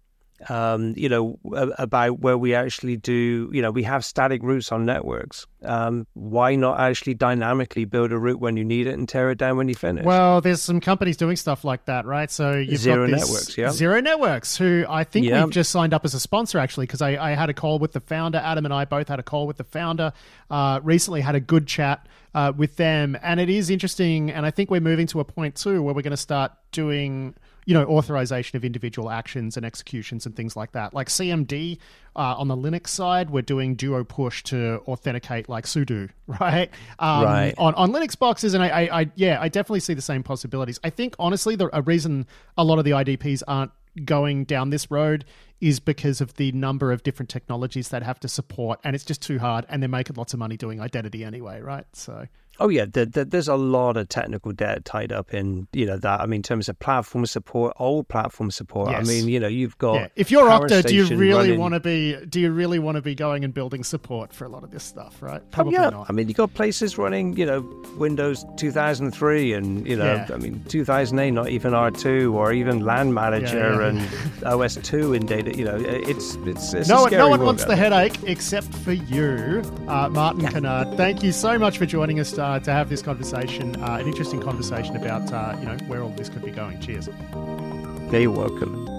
um, 0.47 0.93
you 0.95 1.09
know, 1.09 1.37
about 1.77 2.19
where 2.19 2.37
we 2.37 2.55
actually 2.55 2.95
do, 2.95 3.49
you 3.51 3.61
know, 3.61 3.71
we 3.71 3.83
have 3.83 4.05
static 4.05 4.41
routes 4.41 4.71
on 4.71 4.85
networks. 4.85 5.45
Um, 5.63 6.07
why 6.13 6.55
not 6.55 6.79
actually 6.79 7.15
dynamically 7.15 7.83
build 7.83 8.13
a 8.13 8.17
route 8.17 8.39
when 8.39 8.55
you 8.55 8.63
need 8.63 8.87
it 8.87 8.93
and 8.93 9.09
tear 9.09 9.31
it 9.31 9.37
down 9.37 9.57
when 9.57 9.67
you 9.67 9.75
finish? 9.75 10.05
Well, 10.05 10.39
there's 10.39 10.61
some 10.61 10.79
companies 10.79 11.17
doing 11.17 11.35
stuff 11.35 11.65
like 11.65 11.85
that, 11.85 12.05
right? 12.05 12.31
So 12.31 12.53
you've 12.53 12.79
Zero 12.79 13.07
got 13.07 13.19
Networks, 13.19 13.57
yeah. 13.57 13.71
Zero 13.71 13.99
Networks, 13.99 14.55
who 14.55 14.85
I 14.87 15.03
think 15.03 15.25
yeah. 15.25 15.43
we've 15.43 15.53
just 15.53 15.71
signed 15.71 15.93
up 15.93 16.05
as 16.05 16.13
a 16.13 16.19
sponsor 16.19 16.57
actually, 16.59 16.85
because 16.85 17.01
I, 17.01 17.31
I, 17.31 17.31
had 17.31 17.49
a 17.49 17.53
call 17.53 17.79
with 17.79 17.91
the 17.91 17.99
founder. 17.99 18.37
Adam 18.37 18.63
and 18.63 18.73
I 18.73 18.85
both 18.85 19.09
had 19.09 19.19
a 19.19 19.23
call 19.23 19.47
with 19.47 19.57
the 19.57 19.65
founder. 19.65 20.13
Uh, 20.49 20.79
recently, 20.83 21.21
had 21.21 21.35
a 21.35 21.41
good 21.41 21.67
chat 21.67 22.07
uh, 22.33 22.53
with 22.55 22.77
them, 22.77 23.17
and 23.21 23.39
it 23.39 23.49
is 23.49 23.69
interesting. 23.69 24.31
And 24.31 24.45
I 24.45 24.51
think 24.51 24.71
we're 24.71 24.79
moving 24.79 25.07
to 25.07 25.19
a 25.19 25.25
point 25.25 25.55
too 25.55 25.83
where 25.83 25.93
we're 25.93 26.01
going 26.01 26.11
to 26.11 26.17
start 26.17 26.53
doing 26.71 27.35
you 27.69 27.75
know, 27.75 27.85
authorization 27.85 28.57
of 28.57 28.65
individual 28.65 29.11
actions 29.11 29.55
and 29.55 29.63
executions 29.63 30.25
and 30.25 30.35
things 30.35 30.55
like 30.55 30.71
that. 30.71 30.91
Like 30.91 31.07
CMD 31.07 31.77
uh, 32.15 32.33
on 32.35 32.47
the 32.47 32.57
Linux 32.57 32.87
side, 32.87 33.29
we're 33.29 33.43
doing 33.43 33.75
duo 33.75 34.03
push 34.03 34.41
to 34.45 34.81
authenticate 34.87 35.47
like 35.47 35.65
sudo, 35.65 36.09
right? 36.41 36.71
Um, 36.97 37.25
right. 37.25 37.53
On, 37.59 37.75
on 37.75 37.91
Linux 37.91 38.17
boxes, 38.17 38.55
and 38.55 38.63
I, 38.63 38.69
I, 38.69 39.01
I, 39.01 39.11
yeah, 39.13 39.37
I 39.39 39.49
definitely 39.49 39.81
see 39.81 39.93
the 39.93 40.01
same 40.01 40.23
possibilities. 40.23 40.79
I 40.83 40.89
think 40.89 41.15
honestly, 41.19 41.55
the 41.55 41.69
a 41.71 41.83
reason 41.83 42.25
a 42.57 42.63
lot 42.63 42.79
of 42.79 42.85
the 42.85 42.91
IDPs 42.91 43.43
aren't 43.47 43.69
going 44.03 44.45
down 44.45 44.71
this 44.71 44.89
road 44.89 45.23
is 45.61 45.79
because 45.79 46.21
of 46.21 46.33
the 46.37 46.51
number 46.53 46.91
of 46.91 47.03
different 47.03 47.29
technologies 47.29 47.89
that 47.89 48.01
have 48.01 48.19
to 48.21 48.27
support, 48.27 48.79
and 48.83 48.95
it's 48.95 49.05
just 49.05 49.21
too 49.21 49.37
hard, 49.37 49.67
and 49.69 49.83
they're 49.83 49.87
making 49.87 50.15
lots 50.15 50.33
of 50.33 50.39
money 50.39 50.57
doing 50.57 50.81
identity 50.81 51.23
anyway, 51.23 51.61
right? 51.61 51.85
So 51.93 52.25
Oh 52.59 52.69
yeah, 52.69 52.85
the, 52.85 53.05
the, 53.05 53.25
there's 53.25 53.47
a 53.47 53.55
lot 53.55 53.97
of 53.97 54.09
technical 54.09 54.51
debt 54.51 54.85
tied 54.85 55.11
up 55.11 55.33
in 55.33 55.67
you 55.73 55.85
know 55.85 55.97
that. 55.97 56.21
I 56.21 56.25
mean, 56.25 56.39
in 56.39 56.43
terms 56.43 56.69
of 56.69 56.77
platform 56.79 57.25
support, 57.25 57.73
old 57.79 58.07
platform 58.07 58.51
support. 58.51 58.91
Yes. 58.91 59.01
I 59.01 59.03
mean, 59.11 59.27
you 59.29 59.39
know, 59.39 59.47
you've 59.47 59.77
got. 59.77 59.93
yeah. 59.95 60.07
If 60.15 60.31
you're 60.31 60.47
Okta, 60.49 60.85
do 60.85 60.95
you 60.95 61.05
really 61.15 61.57
want 61.57 61.73
to 61.73 61.79
be? 61.79 62.15
Do 62.27 62.39
you 62.39 62.51
really 62.51 62.79
want 62.79 62.95
to 62.95 63.01
be 63.01 63.15
going 63.15 63.43
and 63.43 63.53
building 63.53 63.83
support 63.83 64.33
for 64.33 64.45
a 64.45 64.49
lot 64.49 64.63
of 64.63 64.71
this 64.71 64.83
stuff, 64.83 65.21
right? 65.21 65.41
Oh, 65.43 65.47
Probably 65.51 65.73
yeah, 65.73 65.89
not. 65.89 66.09
I 66.09 66.13
mean, 66.13 66.27
you've 66.27 66.37
got 66.37 66.53
places 66.53 66.97
running, 66.97 67.35
you 67.37 67.45
know, 67.45 67.61
Windows 67.97 68.45
2003 68.57 69.53
and, 69.53 69.87
you 69.87 69.95
know, 69.95 70.05
Yeah. 70.05 70.27
I 70.33 70.37
mean, 70.37 70.63
2008, 70.67 71.31
not 71.31 71.49
even 71.49 71.73
R2 71.73 72.33
or 72.33 72.51
even 72.53 72.81
LAN 72.85 73.13
Manager 73.13 73.81
and 73.81 73.99
OS2 74.43 75.15
in 75.15 75.25
data. 75.25 75.55
You 75.55 75.65
know, 75.65 75.77
it's 75.77 76.35
it's, 76.45 76.73
it's 76.73 76.89
no 76.89 76.97
a 76.97 77.01
one, 77.01 77.09
scary 77.09 77.21
no 77.23 77.29
one 77.29 77.41
wants 77.41 77.65
the 77.65 77.75
headache 77.75 78.17
except 78.23 78.73
for 78.73 78.93
you, 78.93 79.61
uh, 79.87 80.09
Martin 80.09 80.47
Cannard. 80.47 80.95
Thank 80.97 81.23
you 81.23 81.31
so 81.31 81.57
much 81.57 81.77
for 81.77 81.85
joining 81.85 82.19
us 82.19 82.37
uh, 82.37 82.48
to 82.57 82.71
have 82.71 82.89
this 82.89 83.03
conversation, 83.03 83.75
uh, 83.83 83.97
an 83.99 84.07
interesting 84.07 84.41
conversation 84.41 84.95
about 84.95 85.31
uh, 85.31 85.55
you 85.59 85.65
know 85.65 85.77
where 85.87 86.01
all 86.01 86.09
this 86.09 86.29
could 86.29 86.43
be 86.43 86.51
going. 86.51 86.79
Cheers. 86.79 87.09
You're 88.11 88.31
welcome. 88.31 88.98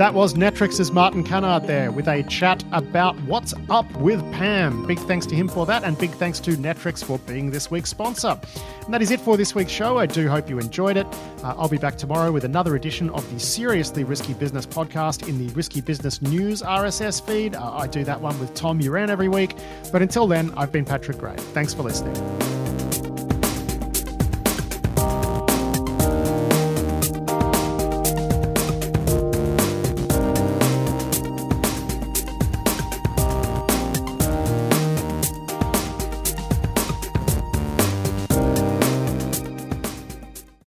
That 0.00 0.14
was 0.14 0.32
Netwrix's 0.32 0.90
Martin 0.90 1.22
Cannard 1.22 1.66
there 1.66 1.92
with 1.92 2.08
a 2.08 2.22
chat 2.22 2.64
about 2.72 3.20
what's 3.24 3.52
up 3.68 3.84
with 3.96 4.18
PAM. 4.32 4.86
Big 4.86 4.98
thanks 5.00 5.26
to 5.26 5.34
him 5.34 5.46
for 5.46 5.66
that, 5.66 5.84
and 5.84 5.98
big 5.98 6.08
thanks 6.12 6.40
to 6.40 6.52
Netrix 6.52 7.04
for 7.04 7.18
being 7.18 7.50
this 7.50 7.70
week's 7.70 7.90
sponsor. 7.90 8.40
And 8.86 8.94
that 8.94 9.02
is 9.02 9.10
it 9.10 9.20
for 9.20 9.36
this 9.36 9.54
week's 9.54 9.72
show. 9.72 9.98
I 9.98 10.06
do 10.06 10.26
hope 10.26 10.48
you 10.48 10.58
enjoyed 10.58 10.96
it. 10.96 11.06
Uh, 11.44 11.54
I'll 11.54 11.68
be 11.68 11.76
back 11.76 11.98
tomorrow 11.98 12.32
with 12.32 12.44
another 12.44 12.76
edition 12.76 13.10
of 13.10 13.30
the 13.30 13.38
Seriously 13.38 14.04
Risky 14.04 14.32
Business 14.32 14.64
podcast 14.64 15.28
in 15.28 15.36
the 15.36 15.52
Risky 15.52 15.82
Business 15.82 16.22
News 16.22 16.62
RSS 16.62 17.20
feed. 17.20 17.54
Uh, 17.54 17.70
I 17.70 17.86
do 17.86 18.02
that 18.04 18.18
one 18.18 18.40
with 18.40 18.54
Tom 18.54 18.80
Uren 18.80 19.10
every 19.10 19.28
week. 19.28 19.54
But 19.92 20.00
until 20.00 20.26
then, 20.26 20.50
I've 20.56 20.72
been 20.72 20.86
Patrick 20.86 21.18
Gray. 21.18 21.36
Thanks 21.36 21.74
for 21.74 21.82
listening. 21.82 22.16